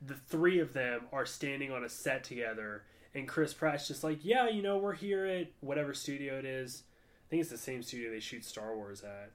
The 0.00 0.14
three 0.14 0.60
of 0.60 0.72
them 0.72 1.02
are 1.12 1.26
standing 1.26 1.72
on 1.72 1.82
a 1.82 1.88
set 1.88 2.22
together, 2.22 2.84
and 3.14 3.26
Chris 3.26 3.52
Pratt's 3.52 3.88
just 3.88 4.04
like, 4.04 4.24
Yeah, 4.24 4.48
you 4.48 4.62
know, 4.62 4.78
we're 4.78 4.94
here 4.94 5.26
at 5.26 5.48
whatever 5.60 5.92
studio 5.92 6.38
it 6.38 6.44
is. 6.44 6.84
I 7.26 7.30
think 7.30 7.40
it's 7.40 7.50
the 7.50 7.58
same 7.58 7.82
studio 7.82 8.12
they 8.12 8.20
shoot 8.20 8.44
Star 8.44 8.76
Wars 8.76 9.02
at. 9.02 9.32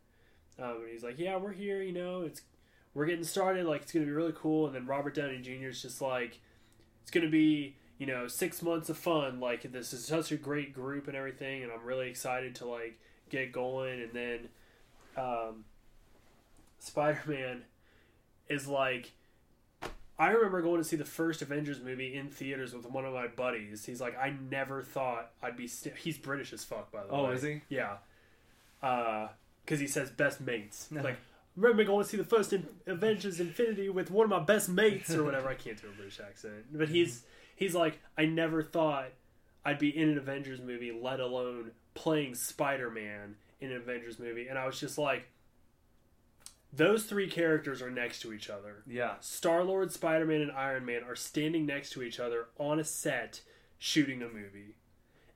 Um, 0.63 0.77
and 0.77 0.89
he's 0.89 1.03
like, 1.03 1.19
Yeah, 1.19 1.35
we're 1.35 1.51
here, 1.51 1.81
you 1.81 1.91
know, 1.91 2.21
it's 2.21 2.43
we're 2.93 3.05
getting 3.05 3.25
started, 3.25 3.65
like 3.65 3.81
it's 3.81 3.91
gonna 3.91 4.05
be 4.05 4.11
really 4.11 4.33
cool. 4.35 4.67
And 4.67 4.75
then 4.75 4.85
Robert 4.85 5.15
Downey 5.15 5.39
Jr. 5.39 5.67
is 5.67 5.81
just 5.81 6.01
like, 6.01 6.39
It's 7.01 7.11
gonna 7.11 7.29
be, 7.29 7.75
you 7.97 8.05
know, 8.05 8.29
six 8.29 8.61
months 8.61 8.89
of 8.89 8.97
fun. 8.97 9.41
Like 9.41 9.69
this 9.69 9.91
is 9.91 10.05
such 10.05 10.31
a 10.31 10.37
great 10.37 10.73
group 10.73 11.09
and 11.09 11.17
everything, 11.17 11.63
and 11.63 11.73
I'm 11.73 11.83
really 11.83 12.09
excited 12.09 12.55
to 12.55 12.65
like 12.67 12.97
get 13.29 13.51
going. 13.51 14.01
And 14.01 14.13
then 14.13 14.49
um, 15.17 15.65
Spider 16.79 17.21
Man 17.25 17.63
is 18.51 18.67
like 18.67 19.11
I 20.19 20.29
remember 20.29 20.61
going 20.61 20.77
to 20.79 20.83
see 20.87 20.97
the 20.97 21.05
first 21.05 21.41
Avengers 21.41 21.79
movie 21.81 22.15
in 22.15 22.29
theaters 22.29 22.73
with 22.75 22.85
one 22.85 23.05
of 23.05 23.13
my 23.13 23.25
buddies. 23.25 23.85
He's 23.85 23.99
like, 23.99 24.15
I 24.19 24.35
never 24.51 24.83
thought 24.83 25.31
I'd 25.41 25.57
be. 25.57 25.67
St-. 25.67 25.95
He's 25.95 26.15
British 26.17 26.53
as 26.53 26.63
fuck, 26.63 26.91
by 26.91 27.01
the 27.03 27.09
Oh, 27.09 27.23
way. 27.23 27.29
Oh, 27.29 27.31
is 27.33 27.41
he? 27.41 27.61
Yeah. 27.69 27.95
Uh, 28.83 29.29
because 29.65 29.79
he 29.79 29.87
says 29.87 30.11
best 30.11 30.39
mates. 30.39 30.89
like, 30.91 31.17
remember 31.55 31.83
going 31.85 32.03
to 32.03 32.07
see 32.09 32.17
the 32.17 32.23
first 32.23 32.53
in- 32.53 32.67
Avengers 32.85 33.39
Infinity 33.39 33.89
with 33.89 34.11
one 34.11 34.25
of 34.25 34.29
my 34.29 34.39
best 34.39 34.69
mates 34.69 35.11
or 35.11 35.23
whatever. 35.23 35.49
I 35.49 35.55
can't 35.55 35.81
do 35.81 35.87
a 35.87 35.91
British 35.91 36.19
accent, 36.19 36.65
but 36.71 36.89
he's 36.95 37.23
he's 37.55 37.73
like, 37.73 37.99
I 38.15 38.25
never 38.25 38.61
thought 38.61 39.07
I'd 39.65 39.79
be 39.79 39.89
in 39.89 40.09
an 40.09 40.19
Avengers 40.19 40.61
movie, 40.61 40.91
let 40.91 41.19
alone 41.19 41.71
playing 41.95 42.35
Spider 42.35 42.91
Man 42.91 43.37
in 43.59 43.71
an 43.71 43.77
Avengers 43.77 44.19
movie, 44.19 44.47
and 44.47 44.59
I 44.59 44.67
was 44.67 44.79
just 44.79 44.99
like. 44.99 45.27
Those 46.73 47.03
three 47.03 47.29
characters 47.29 47.81
are 47.81 47.91
next 47.91 48.21
to 48.21 48.33
each 48.33 48.49
other. 48.49 48.83
Yeah. 48.87 49.15
Star 49.19 49.63
Lord, 49.63 49.91
Spider 49.91 50.25
Man, 50.25 50.41
and 50.41 50.51
Iron 50.51 50.85
Man 50.85 51.03
are 51.03 51.15
standing 51.15 51.65
next 51.65 51.91
to 51.91 52.01
each 52.01 52.19
other 52.19 52.47
on 52.57 52.79
a 52.79 52.83
set 52.83 53.41
shooting 53.77 54.21
a 54.21 54.27
movie. 54.27 54.75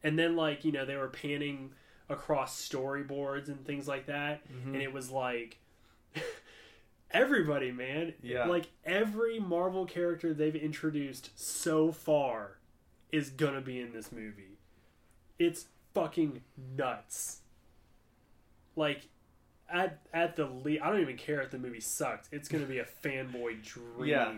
And 0.01 0.17
then, 0.17 0.35
like, 0.35 0.63
you 0.63 0.71
know, 0.71 0.85
they 0.85 0.95
were 0.95 1.09
panning 1.09 1.71
across 2.09 2.69
storyboards 2.69 3.47
and 3.47 3.65
things 3.65 3.87
like 3.87 4.05
that. 4.05 4.47
Mm-hmm. 4.51 4.75
And 4.75 4.81
it 4.81 4.93
was 4.93 5.09
like 5.09 5.57
everybody, 7.11 7.71
man. 7.71 8.13
Yeah. 8.21 8.45
Like, 8.45 8.67
every 8.85 9.39
Marvel 9.39 9.85
character 9.85 10.33
they've 10.33 10.55
introduced 10.55 11.31
so 11.35 11.91
far 11.91 12.59
is 13.11 13.29
gonna 13.29 13.61
be 13.61 13.79
in 13.79 13.93
this 13.93 14.11
movie. 14.11 14.57
It's 15.37 15.65
fucking 15.93 16.41
nuts. 16.77 17.41
Like, 18.75 19.07
at 19.75 19.99
at 20.13 20.35
the 20.35 20.45
least, 20.45 20.81
I 20.81 20.89
don't 20.89 21.01
even 21.01 21.17
care 21.17 21.41
if 21.41 21.51
the 21.51 21.59
movie 21.59 21.81
sucked. 21.81 22.29
It's 22.31 22.47
gonna 22.47 22.65
be 22.65 22.79
a 22.79 22.85
fanboy 23.03 23.61
dream. 23.97 24.07
Yeah. 24.07 24.33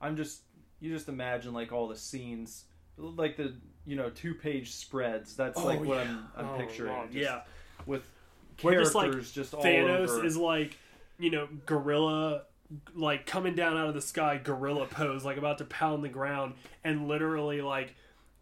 I'm 0.00 0.16
just 0.16 0.42
you 0.80 0.92
just 0.92 1.08
imagine 1.08 1.52
like 1.52 1.72
all 1.72 1.88
the 1.88 1.96
scenes, 1.96 2.64
like 2.96 3.36
the 3.36 3.54
you 3.86 3.96
know 3.96 4.10
two 4.10 4.34
page 4.34 4.72
spreads. 4.72 5.36
That's 5.36 5.58
oh, 5.58 5.64
like 5.64 5.80
what 5.80 5.98
I'm 5.98 6.26
I'm 6.36 6.46
Oh, 6.46 6.58
picturing. 6.58 7.12
Just 7.12 7.14
yeah. 7.14 7.40
with 7.86 8.02
characters 8.56 9.30
just, 9.30 9.34
just, 9.34 9.54
like, 9.54 9.64
all 9.64 9.70
Thanos 9.70 10.08
over. 10.08 10.26
is 10.26 10.36
like, 10.36 10.76
you 11.18 11.30
know, 11.30 11.48
gorilla, 11.64 12.42
like 12.94 13.24
coming 13.24 13.54
down 13.54 13.76
out 13.76 13.86
of 13.86 13.94
the 13.94 14.00
sky, 14.00 14.40
gorilla 14.42 14.86
pose, 14.86 15.24
like 15.24 15.36
about 15.36 15.58
to 15.58 15.64
pound 15.64 16.02
the 16.02 16.08
ground, 16.08 16.54
and 16.82 17.06
literally 17.06 17.62
like 17.62 17.94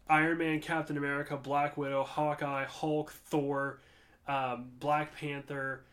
Iron 0.09 0.39
Man, 0.39 0.59
Captain 0.59 0.97
America, 0.97 1.37
Black 1.37 1.77
Widow, 1.77 2.03
Hawkeye, 2.03 2.65
Hulk, 2.65 3.11
Thor, 3.11 3.79
um, 4.27 4.69
Black 4.79 5.15
Panther, 5.15 5.83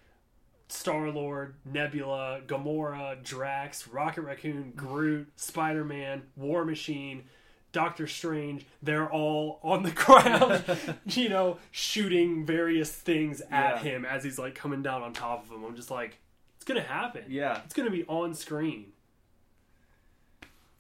Star 0.69 1.11
Lord, 1.11 1.55
Nebula, 1.65 2.41
Gamora, 2.47 3.23
Drax, 3.23 3.87
Rocket 3.89 4.23
Raccoon, 4.23 4.73
Groot, 4.75 5.29
Spider 5.37 5.85
Man, 5.85 6.23
War 6.37 6.65
Machine. 6.65 7.25
Doctor 7.73 8.07
Strange, 8.07 8.65
they're 8.85 9.11
all 9.11 9.59
on 9.65 9.83
the 9.83 9.91
ground, 10.05 10.63
you 11.07 11.29
know, 11.29 11.59
shooting 11.73 12.47
various 12.47 12.93
things 12.93 13.41
at 13.51 13.51
Yeah. 13.51 13.79
him 13.83 14.05
as 14.05 14.23
he's 14.23 14.39
like 14.39 14.55
coming 14.55 14.81
down 14.81 15.03
on 15.03 15.13
top 15.13 15.45
of 15.45 15.51
him. 15.51 15.65
I'm 15.65 15.75
just 15.75 15.91
like, 15.91 16.19
it's 16.57 16.65
gonna 16.65 16.81
happen. 16.83 17.25
yeah 17.29 17.63
It's 17.65 17.75
gonna 17.75 17.91
be 17.91 18.05
on 18.05 18.33
screen. 18.35 18.93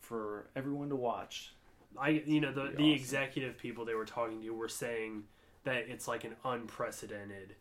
for 0.00 0.46
everyone 0.54 0.88
to 0.90 0.96
watch. 0.96 1.52
I, 1.98 2.10
you 2.26 2.40
know, 2.40 2.52
the 2.52 2.62
the 2.62 2.68
awesome. 2.74 2.84
executive 2.84 3.58
people 3.58 3.84
they 3.84 3.94
were 3.94 4.04
talking 4.04 4.40
to 4.42 4.50
were 4.50 4.68
saying 4.68 5.24
that 5.64 5.88
it's 5.88 6.06
like 6.08 6.24
an 6.24 6.36
unprecedented 6.44 7.54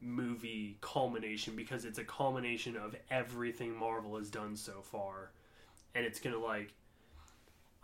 movie 0.00 0.76
culmination 0.80 1.56
because 1.56 1.84
it's 1.84 1.98
a 1.98 2.04
culmination 2.04 2.76
of 2.76 2.94
everything 3.10 3.74
Marvel 3.74 4.16
has 4.18 4.28
done 4.30 4.56
so 4.56 4.80
far, 4.82 5.30
and 5.94 6.04
it's 6.04 6.20
gonna 6.20 6.38
like. 6.38 6.74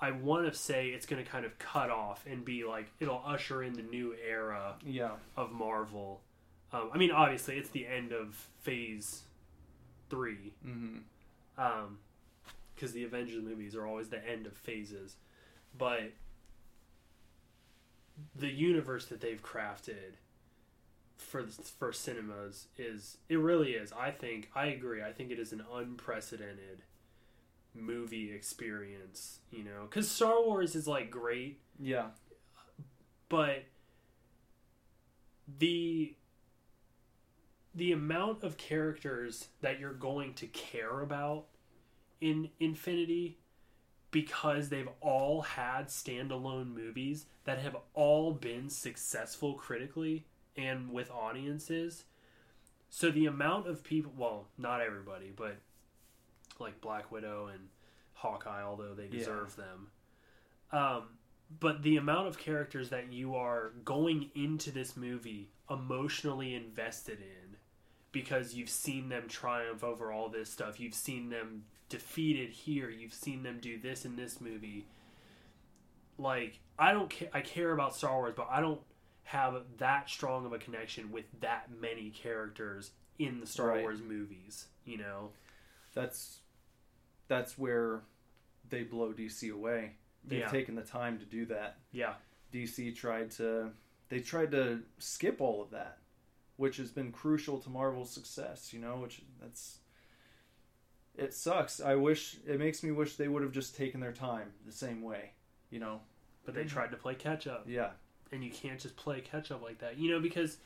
I 0.03 0.13
want 0.13 0.51
to 0.51 0.59
say 0.59 0.89
it's 0.89 1.05
going 1.05 1.23
to 1.23 1.31
kind 1.31 1.45
of 1.45 1.59
cut 1.59 1.91
off 1.91 2.25
and 2.27 2.43
be 2.43 2.65
like 2.65 2.91
it'll 3.01 3.23
usher 3.23 3.63
in 3.63 3.75
the 3.75 3.83
new 3.83 4.15
era 4.27 4.77
Yeah. 4.83 5.11
of 5.37 5.53
Marvel. 5.53 6.23
Um, 6.73 6.89
I 6.95 6.97
mean, 6.97 7.11
obviously, 7.11 7.59
it's 7.59 7.69
the 7.69 7.87
end 7.87 8.11
of 8.13 8.49
Phase 8.63 9.25
Three, 10.09 10.55
hmm 10.65 10.99
because 12.75 12.93
the 12.93 13.05
Avengers 13.05 13.43
movies 13.45 13.75
are 13.75 13.87
always 13.87 14.09
the 14.09 14.27
end 14.27 14.47
of 14.47 14.55
phases. 14.55 15.17
But 15.77 16.13
the 18.35 18.49
universe 18.49 19.07
that 19.07 19.21
they've 19.21 19.43
crafted 19.43 20.15
for 21.17 21.45
for 21.79 21.93
cinemas 21.93 22.69
is 22.79 23.19
it 23.29 23.37
really 23.39 23.73
is. 23.73 23.93
I 23.93 24.11
think 24.11 24.51
I 24.55 24.67
agree. 24.67 25.03
I 25.03 25.13
think 25.13 25.31
it 25.31 25.39
is 25.39 25.53
an 25.53 25.63
unprecedented 25.73 26.83
movie 27.75 28.33
experience. 28.33 29.41
You 29.51 29.65
know, 29.65 29.83
because 29.89 30.11
Star 30.11 30.43
Wars 30.45 30.75
is 30.75 30.87
like 30.89 31.11
great, 31.11 31.61
Yeah. 31.79 32.09
but 33.29 33.65
the 35.59 36.15
the 37.75 37.93
amount 37.93 38.43
of 38.43 38.57
characters 38.57 39.49
that 39.61 39.79
you're 39.79 39.93
going 39.93 40.35
to 40.35 40.47
care 40.49 41.01
about 41.01 41.47
in 42.21 42.51
Infinity 42.59 43.39
because 44.11 44.69
they've 44.69 44.89
all 45.01 45.43
had 45.43 45.87
standalone 45.89 46.75
movies 46.75 47.27
that 47.45 47.59
have 47.59 47.77
all 47.95 48.33
been 48.33 48.69
successful 48.69 49.55
critically 49.55 50.25
and 50.57 50.93
with 50.93 51.11
audiences. 51.11 52.05
So 52.89 53.11
the 53.11 53.27
amount 53.27 53.69
of 53.69 53.85
people, 53.85 54.13
well, 54.17 54.47
not 54.59 54.81
everybody, 54.81 55.33
but 55.35 55.57
like 56.59 56.81
Black 56.81 57.11
Widow 57.13 57.47
and 57.47 57.69
Hawkeye, 58.15 58.63
although 58.63 58.95
they 58.95 59.05
Yeah. 59.05 59.19
deserve 59.19 59.57
them, 59.57 59.91
um, 60.73 61.17
but 61.59 61.83
the 61.83 61.97
amount 61.97 62.29
of 62.29 62.39
characters 62.39 62.91
that 62.91 63.13
you 63.13 63.35
are 63.35 63.71
going 63.85 64.31
into 64.35 64.71
this 64.71 64.97
movie 64.97 65.49
emotionally 65.69 66.55
invested 66.55 67.21
in 67.21 67.57
because 68.13 68.55
you've 68.55 68.69
seen 68.71 69.09
them 69.09 69.29
triumph 69.29 69.83
over 69.85 70.11
all 70.13 70.29
this 70.29 70.51
stuff 70.51 70.79
you've 70.81 70.95
seen 70.95 71.31
them 71.31 71.65
defeated 71.91 72.49
here 72.51 72.89
you've 72.89 73.13
seen 73.13 73.43
them 73.43 73.59
do 73.61 73.79
this 73.79 74.05
in 74.07 74.17
this 74.17 74.41
movie 74.41 74.87
like 76.19 76.59
i 76.79 76.93
don't 76.93 77.11
care 77.11 77.29
i 77.35 77.41
care 77.41 77.73
about 77.73 77.95
star 77.95 78.17
wars 78.17 78.33
but 78.37 78.49
i 78.51 78.61
don't 78.61 78.81
have 79.25 79.63
that 79.79 80.09
strong 80.09 80.45
of 80.47 80.53
a 80.53 80.59
connection 80.59 81.13
with 81.13 81.25
that 81.41 81.69
many 81.81 82.11
characters 82.11 82.91
in 83.19 83.39
the 83.41 83.47
star 83.47 83.69
Right. 83.69 83.83
wars 83.83 84.01
movies 84.03 84.67
you 84.85 84.97
know 84.99 85.31
That's 85.95 86.39
that's 87.29 87.57
where 87.59 88.01
they 88.69 88.83
blow 88.85 89.13
DC 89.13 89.53
away. 89.53 89.97
They've 90.25 90.41
Yeah. 90.41 90.49
taken 90.49 90.75
the 90.77 90.83
time 90.83 91.19
to 91.19 91.25
do 91.25 91.45
that. 91.47 91.79
yeah 91.93 92.15
DC 92.53 92.95
tried 92.97 93.31
to 93.33 93.73
they 94.09 94.21
tried 94.21 94.51
to 94.53 94.83
skip 94.99 95.41
all 95.41 95.61
of 95.63 95.71
that, 95.71 95.99
which 96.57 96.77
has 96.79 96.91
been 96.91 97.13
crucial 97.13 97.59
to 97.61 97.69
Marvel's 97.71 98.11
success, 98.13 98.73
you 98.73 98.79
know, 98.81 98.97
which 98.99 99.23
that's 99.41 99.80
it 101.17 101.35
sucks. 101.35 101.81
I 101.81 101.95
wish 101.97 102.37
it 102.47 102.59
makes 102.59 102.83
me 102.83 102.91
wish 102.93 103.17
they 103.17 103.29
would 103.29 103.43
have 103.43 103.53
just 103.53 103.77
taken 103.77 104.01
their 104.01 104.13
time 104.13 104.53
the 104.67 104.73
same 104.73 105.03
way, 105.03 105.31
you 105.71 105.79
know. 105.81 106.01
but 106.47 106.55
they 106.55 106.65
tried 106.65 106.91
to 106.91 106.97
play 106.97 107.15
catch 107.15 107.47
up 107.47 107.65
Yeah. 107.69 107.91
and 108.33 108.43
you 108.43 108.51
can't 108.51 108.81
just 108.81 108.97
play 108.97 109.21
catch 109.21 109.51
up 109.53 109.63
like 109.63 109.79
that. 109.81 109.99
You 109.99 110.11
know, 110.11 110.21
because 110.21 110.57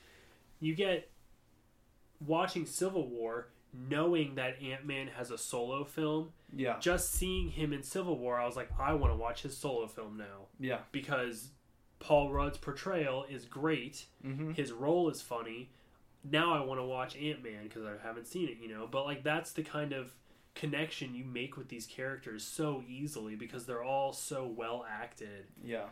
you 0.60 0.74
get 0.74 1.10
watching 2.24 2.64
Civil 2.66 3.08
War, 3.08 3.48
knowing 3.72 4.36
that 4.36 4.62
Ant 4.62 4.86
Man 4.86 5.08
has 5.08 5.30
a 5.30 5.36
solo 5.38 5.84
film, 5.84 6.32
Yeah. 6.54 6.78
just 6.78 7.10
seeing 7.10 7.50
him 7.50 7.72
in 7.72 7.82
Civil 7.82 8.18
War, 8.18 8.38
I 8.38 8.46
was 8.46 8.56
like, 8.56 8.70
I 8.78 8.94
want 8.94 9.12
to 9.12 9.16
watch 9.16 9.42
his 9.42 9.56
solo 9.56 9.86
film 9.88 10.16
now 10.16 10.46
Yeah. 10.60 10.82
because 10.92 11.50
Paul 11.98 12.30
Rudd's 12.32 12.58
portrayal 12.58 13.24
is 13.24 13.44
great. 13.46 14.06
Mhm. 14.24 14.54
His 14.54 14.72
role 14.72 15.08
is 15.10 15.20
funny. 15.22 15.70
Now 16.22 16.54
I 16.54 16.64
want 16.64 16.78
to 16.78 16.84
watch 16.84 17.16
Ant 17.16 17.42
Man 17.42 17.64
because 17.64 17.84
I 17.84 17.96
haven't 18.02 18.26
seen 18.26 18.48
it, 18.48 18.58
you 18.58 18.68
know. 18.68 18.86
But 18.86 19.04
like 19.04 19.22
that's 19.22 19.52
the 19.52 19.62
kind 19.62 19.92
of 19.92 20.14
connection 20.54 21.14
you 21.14 21.24
make 21.24 21.56
with 21.56 21.68
these 21.68 21.86
characters 21.86 22.44
so 22.44 22.82
easily 22.88 23.34
because 23.34 23.66
they're 23.66 23.82
all 23.82 24.12
so 24.12 24.46
well 24.46 24.84
acted 24.88 25.46
Yeah. 25.64 25.86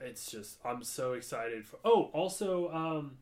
it's 0.00 0.30
just 0.30 0.58
I'm 0.64 0.82
so 0.82 1.12
excited 1.12 1.64
for. 1.66 1.78
Oh, 1.84 2.10
also, 2.12 2.70
um, 2.72 3.18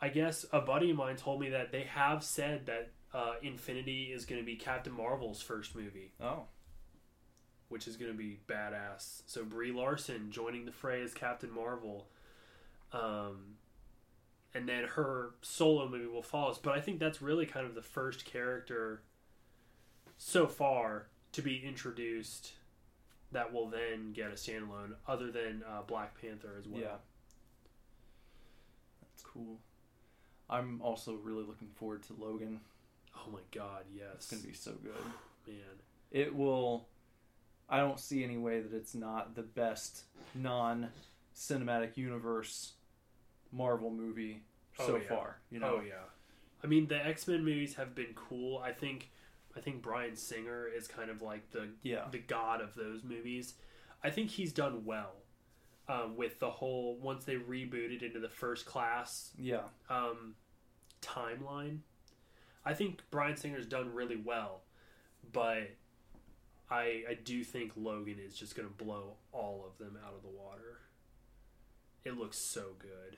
I 0.00 0.08
guess 0.08 0.46
a 0.52 0.60
buddy 0.60 0.90
of 0.90 0.96
mine 0.96 1.16
told 1.16 1.40
me 1.40 1.50
that 1.50 1.72
they 1.72 1.82
have 1.82 2.22
said 2.24 2.66
that 2.66 2.90
uh, 3.12 3.34
Infinity 3.42 4.04
is 4.14 4.24
going 4.24 4.40
to 4.40 4.46
be 4.46 4.56
Captain 4.56 4.92
Marvel's 4.92 5.42
first 5.42 5.74
movie, 5.74 6.12
Oh. 6.20 6.44
which 7.68 7.86
is 7.88 7.96
going 7.96 8.10
to 8.12 8.16
be 8.16 8.38
badass. 8.48 9.22
So 9.26 9.44
Brie 9.44 9.72
Larson 9.72 10.30
joining 10.30 10.64
the 10.64 10.72
fray 10.72 11.02
as 11.02 11.12
Captain 11.12 11.50
Marvel, 11.52 12.06
um, 12.92 13.56
and 14.54 14.68
then 14.68 14.84
her 14.84 15.34
solo 15.42 15.88
movie 15.88 16.06
will 16.06 16.22
follow. 16.22 16.54
But 16.62 16.74
I 16.76 16.80
think 16.80 16.98
that's 16.98 17.22
really 17.22 17.46
kind 17.46 17.66
of 17.66 17.74
the 17.74 17.82
first 17.82 18.24
character 18.24 19.02
so 20.18 20.46
far 20.46 21.06
to 21.32 21.42
be 21.42 21.62
introduced 21.64 22.52
that 23.32 23.52
will 23.52 23.68
then 23.68 24.12
get 24.12 24.28
a 24.28 24.34
standalone, 24.34 24.94
other 25.06 25.30
than 25.30 25.62
uh, 25.68 25.82
Black 25.86 26.20
Panther 26.20 26.56
as 26.58 26.66
well. 26.66 26.80
Yeah. 26.80 26.96
That's 29.02 29.22
cool. 29.22 29.60
I'm 30.48 30.80
also 30.82 31.14
really 31.14 31.44
looking 31.44 31.68
forward 31.76 32.02
to 32.04 32.14
Logan. 32.18 32.60
Oh 33.16 33.30
my 33.30 33.38
God, 33.52 33.84
yes. 33.94 34.06
It's 34.16 34.30
going 34.30 34.42
to 34.42 34.48
be 34.48 34.54
so 34.54 34.72
good. 34.82 34.92
man. 35.46 35.56
it 36.10 36.34
will 36.34 36.86
i 37.68 37.78
don't 37.78 37.98
see 37.98 38.22
any 38.22 38.36
way 38.36 38.60
that 38.60 38.74
it's 38.74 38.94
not 38.94 39.34
the 39.34 39.42
best 39.42 40.02
non 40.34 40.88
cinematic 41.34 41.96
universe 41.96 42.72
marvel 43.52 43.90
movie 43.90 44.42
so 44.76 44.94
Oh, 44.94 44.96
yeah. 44.96 45.08
far 45.08 45.36
you 45.50 45.58
know 45.58 45.76
Oh 45.78 45.82
yeah. 45.86 45.94
I 46.62 46.66
mean, 46.66 46.88
the 46.88 46.96
X 47.06 47.26
Men 47.26 47.42
movies 47.42 47.74
have 47.76 47.94
been 47.94 48.12
cool. 48.14 48.58
I 48.58 48.72
think, 48.72 49.10
I 49.56 49.60
think 49.60 49.80
Bryan 49.80 50.14
Singer 50.14 50.66
is 50.68 50.86
kind 50.86 51.08
of 51.10 51.22
like 51.22 51.50
the 51.52 51.70
yeah 51.82 52.04
the 52.10 52.18
god 52.18 52.60
of 52.60 52.74
those 52.74 53.02
movies. 53.02 53.54
I 54.04 54.10
think 54.10 54.28
he's 54.30 54.52
done 54.52 54.84
well 54.84 55.12
um, 55.88 56.16
with 56.16 56.38
the 56.38 56.50
whole 56.50 56.98
once 57.00 57.24
they 57.24 57.36
rebooted 57.36 58.02
into 58.02 58.20
the 58.20 58.28
first 58.28 58.66
class 58.66 59.30
yeah 59.38 59.62
um, 59.88 60.34
timeline. 61.00 61.78
I 62.62 62.74
think 62.74 63.00
Bryan 63.10 63.36
Singer's 63.38 63.64
done 63.66 63.94
really 63.94 64.16
well, 64.22 64.60
but 65.32 65.70
I 66.70 67.04
I 67.08 67.14
do 67.24 67.42
think 67.42 67.72
Logan 67.74 68.18
is 68.22 68.34
just 68.34 68.54
going 68.54 68.68
to 68.68 68.84
blow 68.84 69.14
all 69.32 69.64
of 69.66 69.78
them 69.78 69.98
out 70.06 70.12
of 70.14 70.20
the 70.22 70.28
water. 70.28 70.80
It 72.04 72.18
looks 72.18 72.36
so 72.38 72.72
good. 72.78 73.16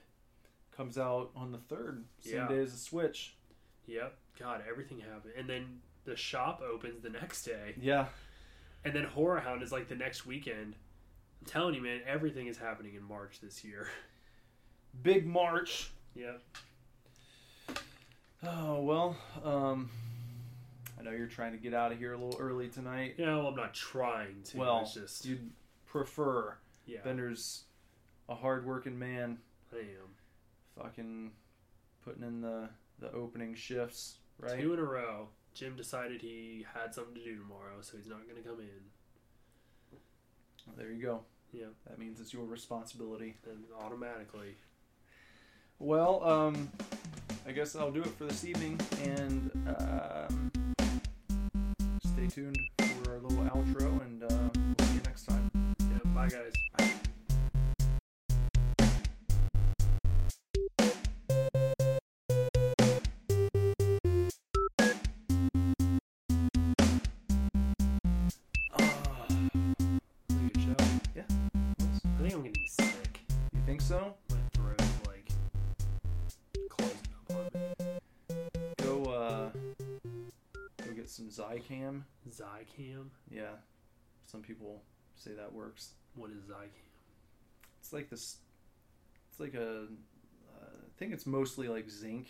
Comes 0.75 0.97
out 0.97 1.29
on 1.35 1.51
the 1.51 1.57
third 1.59 2.03
same 2.19 2.35
Yeah. 2.35 2.47
day 2.47 2.59
as 2.59 2.71
the 2.71 2.77
switch 2.79 3.35
Yep. 3.85 4.15
God, 4.39 4.63
everything 4.69 4.99
happened, 4.99 5.33
and 5.37 5.47
then 5.49 5.81
the 6.05 6.15
shop 6.15 6.61
opens 6.61 7.01
the 7.03 7.09
next 7.09 7.43
day, 7.43 7.75
yeah 7.79 8.07
and 8.85 8.93
then 8.93 9.05
HorrorHound 9.05 9.61
is 9.63 9.71
like 9.71 9.87
the 9.87 9.95
next 9.95 10.25
weekend. 10.25 10.75
I'm 11.41 11.45
telling 11.47 11.73
you, 11.75 11.81
man, 11.81 12.01
everything 12.05 12.47
is 12.47 12.57
happening 12.57 12.95
in 12.95 13.03
March 13.03 13.39
this 13.41 13.63
year. 13.63 13.87
big 15.01 15.25
march 15.25 15.89
yep. 16.13 16.39
oh 18.43 18.81
well 18.81 19.15
um 19.43 19.89
i 20.99 21.01
know 21.03 21.09
you're 21.11 21.25
trying 21.27 21.51
to 21.51 21.57
get 21.57 21.73
out 21.73 21.91
of 21.91 21.97
here 21.97 22.13
a 22.13 22.17
little 22.17 22.39
early 22.39 22.67
tonight 22.67 23.15
Yeah. 23.17 23.37
Well, 23.37 23.47
I'm 23.47 23.55
not 23.55 23.73
trying 23.73 24.43
to. 24.45 24.57
well 24.57 24.81
it's 24.81 24.93
just 24.93 25.25
you'd 25.25 25.49
prefer 25.87 26.55
yeah. 26.85 26.99
bender's 27.03 27.63
a 28.29 28.35
hard-working 28.35 28.97
man 28.99 29.37
I 29.73 29.77
am. 29.79 30.13
Fucking 30.77 31.31
putting 32.03 32.23
in 32.23 32.41
the 32.41 32.69
the 32.99 33.11
opening 33.11 33.55
shifts 33.55 34.17
right 34.39 34.59
Two 34.59 34.73
in 34.73 34.79
a 34.79 34.83
row. 34.83 35.29
Jim 35.53 35.75
decided 35.75 36.21
he 36.21 36.65
had 36.73 36.93
something 36.93 37.13
to 37.13 37.23
do 37.23 37.37
tomorrow, 37.37 37.81
so 37.81 37.97
he's 37.97 38.07
not 38.07 38.23
going 38.27 38.41
to 38.41 38.49
come 38.49 38.59
in. 38.59 38.67
there 40.75 40.91
you 40.91 41.01
go 41.01 41.21
Yeah, 41.51 41.67
that 41.87 41.99
means 41.99 42.19
it's 42.19 42.33
your 42.33 42.45
responsibility 42.45 43.35
and 43.49 43.63
automatically. 43.79 44.55
Well, 45.79 46.23
um, 46.23 46.71
I 47.47 47.51
guess 47.51 47.75
I'll 47.75 47.91
do 47.91 48.01
it 48.01 48.17
for 48.17 48.23
this 48.23 48.45
evening, 48.45 48.79
and 49.03 49.51
um, 49.77 50.51
stay 52.05 52.27
tuned 52.27 52.57
for 52.79 53.11
our 53.11 53.19
little 53.19 53.43
outro, 53.45 54.01
and 54.05 54.23
uh, 54.23 54.27
we'll 54.29 54.87
see 54.87 54.95
you 54.95 55.01
next 55.05 55.25
time. 55.25 55.51
Yeah. 55.79 55.99
Bye, 56.13 56.29
guys. 56.29 56.92
Zicam. 81.33 82.03
Zicam. 82.29 83.07
Yeah, 83.29 83.55
some 84.25 84.41
people 84.41 84.81
say 85.15 85.31
that 85.33 85.51
works. 85.53 85.91
What 86.15 86.29
is 86.31 86.37
Zicam? 86.43 86.69
It's 87.79 87.91
like 87.93 88.09
this. 88.09 88.37
It's 89.31 89.39
like 89.39 89.53
a. 89.55 89.87
Uh, 90.53 90.65
I 90.65 90.97
think 90.97 91.13
it's 91.13 91.25
mostly 91.25 91.67
like 91.67 91.89
zinc. 91.89 92.27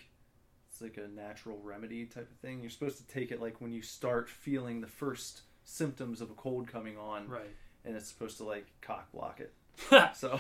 It's 0.69 0.81
like 0.81 0.97
a 0.97 1.07
natural 1.07 1.59
remedy 1.63 2.05
type 2.05 2.30
of 2.31 2.38
thing. 2.38 2.61
You're 2.61 2.69
supposed 2.71 2.97
to 2.97 3.07
take 3.13 3.31
it 3.31 3.39
like 3.41 3.61
when 3.61 3.71
you 3.71 3.81
start 3.81 4.30
feeling 4.30 4.81
the 4.81 4.88
first 4.88 5.41
symptoms 5.65 6.19
of 6.21 6.30
a 6.31 6.34
cold 6.34 6.67
coming 6.67 6.97
on, 6.97 7.27
Right. 7.27 7.55
and 7.85 7.95
it's 7.95 8.07
supposed 8.07 8.38
to 8.38 8.43
like 8.43 8.65
cock 8.81 9.11
block 9.11 9.39
it. 9.39 9.53
So. 10.15 10.39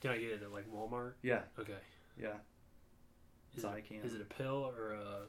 Can 0.00 0.10
I 0.10 0.18
get 0.18 0.30
it 0.30 0.42
at 0.42 0.52
like 0.52 0.66
Walmart? 0.72 1.12
yeah, 1.22 1.42
Okay. 1.58 1.74
yeah. 2.20 2.34
Is 3.56 3.62
Zicam. 3.64 4.02
It, 4.02 4.04
is 4.06 4.14
it 4.14 4.20
a 4.20 4.24
pill 4.34 4.72
or 4.76 4.92
a 4.92 5.22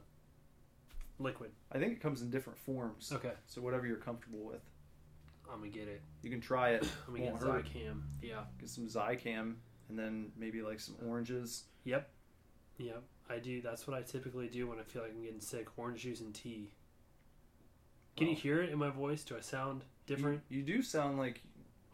liquid? 1.18 1.50
I 1.72 1.78
think 1.78 1.92
it 1.92 2.00
comes 2.00 2.22
in 2.22 2.30
different 2.30 2.58
forms. 2.58 3.12
Okay. 3.14 3.32
So 3.46 3.60
whatever 3.60 3.86
you're 3.86 3.96
comfortable 3.96 4.40
with, 4.44 4.62
I'm 5.50 5.58
gonna 5.60 5.70
get 5.70 5.88
it. 5.88 6.02
you 6.22 6.30
can 6.30 6.40
try 6.40 6.70
it. 6.70 6.82
I'm 7.08 7.14
gonna 7.14 7.26
Won't 7.26 7.40
get 7.40 7.48
hurt. 7.48 7.64
Zicam. 7.66 8.00
Yeah. 8.22 8.40
Get 8.58 8.68
some 8.68 8.86
Zicam, 8.86 9.54
and 9.88 9.98
then 9.98 10.32
maybe 10.36 10.62
like 10.62 10.80
some 10.80 10.96
oranges. 11.06 11.64
Yep. 11.84 12.08
Yep. 12.78 13.02
I 13.30 13.38
do. 13.38 13.60
That's 13.62 13.86
what 13.86 13.96
I 13.96 14.02
typically 14.02 14.48
do 14.48 14.66
when 14.66 14.78
I 14.78 14.82
feel 14.82 15.02
like 15.02 15.12
I'm 15.12 15.22
getting 15.22 15.40
sick. 15.40 15.68
Orange 15.76 16.02
juice 16.02 16.20
and 16.20 16.34
tea. 16.34 16.72
Can 18.16 18.28
you 18.28 18.34
hear 18.36 18.62
it 18.62 18.70
in 18.70 18.78
my 18.78 18.90
voice? 18.90 19.22
Do 19.22 19.36
I 19.36 19.40
sound 19.40 19.84
different? 20.06 20.42
You, 20.48 20.58
you 20.58 20.64
do 20.64 20.82
sound 20.82 21.18
like 21.18 21.42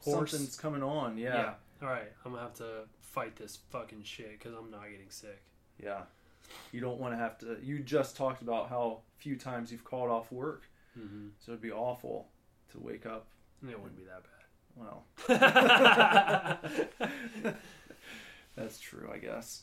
Hoarse. 0.05 0.32
something's 0.32 0.56
coming 0.56 0.82
on. 0.82 1.16
Yeah. 1.16 1.55
All 1.82 1.88
right. 1.88 2.12
I'm 2.24 2.32
gonna 2.32 2.42
have 2.42 2.55
to 2.55 2.82
fight 3.01 3.36
this 3.36 3.59
fucking 3.70 4.02
shit 4.02 4.38
because 4.38 4.52
I'm 4.55 4.70
not 4.70 4.84
getting 4.90 5.10
sick. 5.10 5.42
Yeah. 5.82 6.02
You 6.72 6.81
don't 6.81 6.98
want 7.01 7.14
to 7.14 7.18
have 7.18 7.39
to. 7.39 7.56
You 7.62 7.78
just 7.81 8.16
talked 8.16 8.43
about 8.43 8.68
how 8.68 9.01
few 9.18 9.36
times 9.36 9.70
you've 9.72 9.85
called 9.85 10.10
off 10.10 10.31
work, 10.32 10.68
Mm-hmm. 10.98 11.28
so 11.39 11.52
it'd 11.52 11.62
be 11.62 11.70
awful 11.72 12.28
to 12.72 12.81
wake 12.81 13.06
up. 13.06 13.28
It 13.62 13.78
wouldn't 13.81 13.97
be 13.97 14.05
that 14.05 14.24
bad. 14.24 14.31
Well, 14.77 15.05
that's 18.56 18.78
true, 18.81 19.10
I 19.12 19.18
guess. 19.18 19.62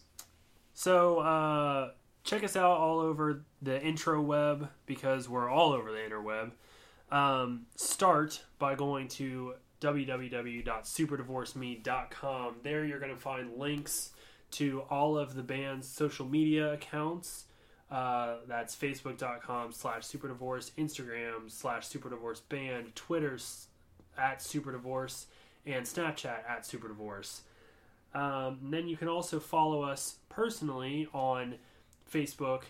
So 0.73 1.19
uh, 1.19 1.91
check 2.23 2.43
us 2.43 2.55
out 2.55 2.77
all 2.77 2.99
over 2.99 3.43
the 3.61 3.81
intro 3.83 4.21
web 4.21 4.69
because 4.85 5.27
we're 5.27 5.49
all 5.49 5.73
over 5.73 5.91
the 5.91 5.97
interweb. 5.97 6.51
Um, 7.11 7.65
start 7.75 8.43
by 8.59 8.75
going 8.75 9.07
to 9.09 9.55
www.superdivorceme.com. 9.81 12.55
There 12.63 12.85
you're 12.85 12.99
going 12.99 13.13
to 13.13 13.19
find 13.19 13.57
links 13.57 14.11
to 14.51 14.81
all 14.89 15.17
of 15.17 15.35
the 15.35 15.43
band's 15.43 15.87
social 15.87 16.25
media 16.25 16.73
accounts. 16.73 17.45
Uh, 17.89 18.37
that's 18.47 18.75
facebook.com 18.75 19.71
slash 19.71 20.03
superdivorce, 20.03 20.71
Instagram 20.77 21.49
slash 21.49 21.87
superdivorceband, 21.87 22.93
Twitter 22.95 23.35
s- 23.35 23.67
at 24.17 24.39
superdivorce, 24.39 25.25
and 25.65 25.85
Snapchat 25.85 26.39
at 26.49 26.63
superdivorce. 26.63 27.41
Um, 28.13 28.59
and 28.63 28.73
then 28.73 28.87
you 28.87 28.97
can 28.97 29.07
also 29.07 29.39
follow 29.39 29.83
us 29.83 30.15
personally 30.29 31.07
on 31.13 31.55
Facebook, 32.11 32.63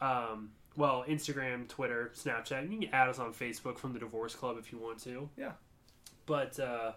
um, 0.00 0.50
well, 0.76 1.04
Instagram, 1.08 1.68
Twitter, 1.68 2.10
Snapchat. 2.14 2.70
You 2.70 2.80
can 2.80 2.94
add 2.94 3.08
us 3.08 3.18
on 3.18 3.32
Facebook 3.32 3.78
from 3.78 3.92
the 3.92 3.98
Divorce 3.98 4.34
Club 4.34 4.56
if 4.58 4.72
you 4.72 4.78
want 4.78 4.98
to. 5.04 5.28
Yeah. 5.38 5.52
But 6.26 6.58
uh, 6.58 6.92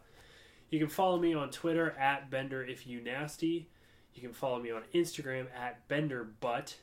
you 0.69 0.79
can 0.79 0.87
follow 0.89 1.19
me 1.19 1.33
on 1.33 1.51
Twitter 1.51 1.91
at 1.91 2.29
Bender 2.31 2.63
if 2.63 2.87
you 2.87 3.01
nasty. 3.01 3.69
You 4.17 4.23
can 4.23 4.33
follow 4.33 4.59
me 4.59 4.71
on 4.71 4.81
Instagram 4.95 5.45
at 5.55 5.87
Bender 5.87 6.23
Butt, 6.23 6.75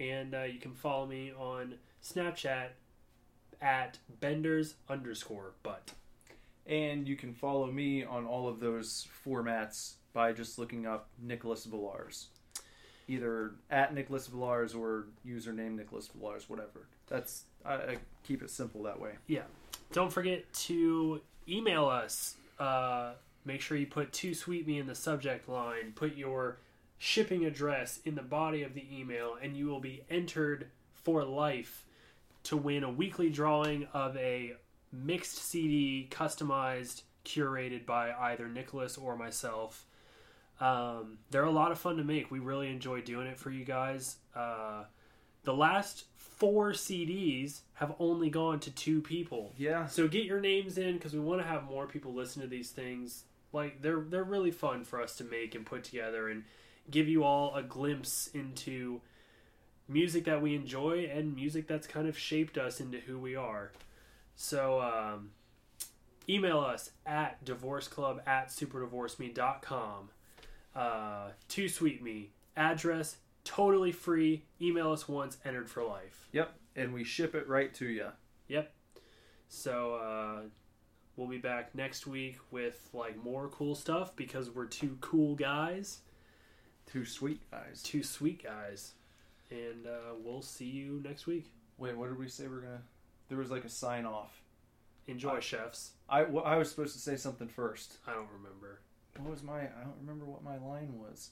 and 0.00 0.34
uh, 0.34 0.44
you 0.44 0.58
can 0.58 0.72
follow 0.72 1.06
me 1.06 1.32
on 1.38 1.74
Snapchat 2.02 2.68
at 3.60 3.98
Benders 4.20 4.74
underscore 4.88 5.52
Butt. 5.62 5.92
And 6.66 7.06
you 7.06 7.14
can 7.14 7.34
follow 7.34 7.66
me 7.66 8.04
on 8.04 8.24
all 8.24 8.48
of 8.48 8.58
those 8.58 9.06
formats 9.26 9.96
by 10.14 10.32
just 10.32 10.58
looking 10.58 10.86
up 10.86 11.08
Nicholas 11.20 11.66
Villars. 11.66 12.28
Either 13.06 13.52
at 13.70 13.92
Nicholas 13.94 14.26
Villars 14.26 14.74
or 14.74 15.08
username 15.26 15.76
Nicholas 15.76 16.08
Villars, 16.08 16.48
whatever. 16.48 16.88
That's 17.06 17.44
I, 17.66 17.74
I 17.74 17.96
keep 18.26 18.42
it 18.42 18.48
simple 18.48 18.82
that 18.84 18.98
way. 18.98 19.12
Yeah. 19.26 19.42
Don't 19.92 20.12
forget 20.12 20.50
to 20.54 21.20
email 21.46 21.86
us. 21.86 22.36
Uh, 22.58 23.12
make 23.44 23.60
sure 23.60 23.76
you 23.76 23.86
put 23.86 24.12
"Too 24.12 24.32
Sweet 24.32 24.66
Me" 24.66 24.78
in 24.78 24.86
the 24.86 24.94
subject 24.94 25.48
line. 25.48 25.92
Put 25.94 26.16
your 26.16 26.58
shipping 26.98 27.44
address 27.44 28.00
in 28.04 28.14
the 28.14 28.22
body 28.22 28.62
of 28.62 28.74
the 28.74 28.84
email, 28.92 29.36
and 29.40 29.56
you 29.56 29.66
will 29.66 29.80
be 29.80 30.02
entered 30.10 30.68
for 30.92 31.24
life 31.24 31.86
to 32.44 32.56
win 32.56 32.84
a 32.84 32.90
weekly 32.90 33.30
drawing 33.30 33.86
of 33.92 34.16
a 34.16 34.54
mixed 34.92 35.38
CD, 35.38 36.08
customized, 36.10 37.02
curated 37.24 37.86
by 37.86 38.12
either 38.12 38.48
Nicholas 38.48 38.96
or 38.96 39.16
myself. 39.16 39.86
Um, 40.60 41.18
they're 41.30 41.44
a 41.44 41.50
lot 41.50 41.70
of 41.70 41.78
fun 41.78 41.98
to 41.98 42.04
make. 42.04 42.30
We 42.30 42.40
really 42.40 42.70
enjoy 42.70 43.02
doing 43.02 43.26
it 43.26 43.38
for 43.38 43.50
you 43.50 43.64
guys. 43.64 44.16
Uh, 44.34 44.84
the 45.44 45.54
last 45.54 46.04
four 46.16 46.72
CDs 46.72 47.60
have 47.74 47.94
only 47.98 48.30
gone 48.30 48.60
to 48.60 48.70
two 48.70 49.00
people. 49.00 49.52
Yeah. 49.56 49.86
So 49.86 50.08
get 50.08 50.24
your 50.24 50.40
names 50.40 50.78
in 50.78 50.94
because 50.94 51.12
we 51.12 51.20
want 51.20 51.40
to 51.40 51.46
have 51.46 51.64
more 51.64 51.86
people 51.86 52.12
listen 52.12 52.42
to 52.42 52.48
these 52.48 52.70
things. 52.70 53.24
Like 53.52 53.82
they're 53.82 54.00
they're 54.00 54.24
really 54.24 54.50
fun 54.50 54.84
for 54.84 55.00
us 55.00 55.16
to 55.16 55.24
make 55.24 55.54
and 55.54 55.64
put 55.64 55.84
together 55.84 56.28
and 56.28 56.44
give 56.90 57.08
you 57.08 57.24
all 57.24 57.54
a 57.54 57.62
glimpse 57.62 58.28
into 58.34 59.00
music 59.88 60.24
that 60.24 60.42
we 60.42 60.54
enjoy 60.54 61.10
and 61.12 61.34
music 61.34 61.66
that's 61.66 61.86
kind 61.86 62.06
of 62.06 62.18
shaped 62.18 62.58
us 62.58 62.80
into 62.80 62.98
who 62.98 63.18
we 63.18 63.34
are. 63.34 63.72
So 64.36 64.80
um, 64.80 65.30
email 66.28 66.60
us 66.60 66.90
at 67.06 67.44
divorceclub 67.44 68.26
at 68.26 68.48
superdivorceme.com. 68.48 70.10
Uh, 70.76 71.30
to 71.48 71.68
sweet 71.68 72.02
me 72.02 72.30
address 72.56 73.16
totally 73.44 73.92
free. 73.92 74.44
Email 74.60 74.92
us 74.92 75.08
once, 75.08 75.38
entered 75.44 75.70
for 75.70 75.82
life. 75.82 76.28
Yep. 76.32 76.52
And 76.76 76.92
we 76.92 77.02
ship 77.02 77.34
it 77.34 77.48
right 77.48 77.72
to 77.74 77.86
you. 77.86 78.08
Yep. 78.48 78.72
So 79.48 79.94
uh, 79.94 80.40
we'll 81.16 81.28
be 81.28 81.38
back 81.38 81.74
next 81.74 82.06
week 82.06 82.38
with 82.50 82.88
like 82.92 83.16
more 83.22 83.48
cool 83.48 83.74
stuff 83.74 84.14
because 84.16 84.50
we're 84.50 84.66
two 84.66 84.98
cool 85.00 85.34
guys, 85.34 86.00
Two 86.90 87.04
sweet 87.04 87.40
guys. 87.50 87.82
two 87.82 88.02
sweet 88.02 88.42
guys, 88.42 88.92
and 89.50 89.86
uh, 89.86 90.14
we'll 90.22 90.42
see 90.42 90.64
you 90.66 91.00
next 91.04 91.26
week. 91.26 91.50
Wait, 91.76 91.96
what 91.96 92.08
did 92.08 92.18
we 92.18 92.28
say 92.28 92.46
we're 92.46 92.60
gonna? 92.60 92.82
There 93.28 93.38
was 93.38 93.50
like 93.50 93.64
a 93.64 93.68
sign 93.68 94.06
off. 94.06 94.40
Enjoy, 95.06 95.36
Uh, 95.36 95.40
chefs. 95.40 95.92
I, 96.08 96.22
well, 96.24 96.44
I 96.44 96.56
was 96.56 96.68
supposed 96.70 96.94
to 96.94 96.98
say 96.98 97.16
something 97.16 97.48
first. 97.48 97.98
I 98.06 98.12
don't 98.14 98.28
remember. 98.32 98.80
What 99.18 99.30
was 99.30 99.42
my? 99.42 99.60
I 99.60 99.82
don't 99.84 99.96
remember 100.00 100.24
what 100.24 100.42
my 100.42 100.56
line 100.58 100.94
was. 100.98 101.30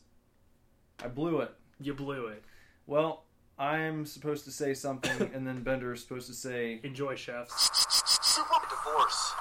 I 1.02 1.08
blew 1.08 1.40
it. 1.40 1.52
You 1.80 1.94
blew 1.94 2.26
it. 2.28 2.42
Well, 2.86 3.24
I'm 3.58 4.04
supposed 4.06 4.44
to 4.44 4.50
say 4.50 4.74
something, 4.74 5.30
and 5.34 5.46
then 5.46 5.62
Bender 5.62 5.92
is 5.92 6.00
supposed 6.02 6.26
to 6.28 6.34
say, 6.34 6.80
Enjoy, 6.84 7.14
chefs. 7.16 7.70
Super 8.22 8.60
divorce. 8.68 9.32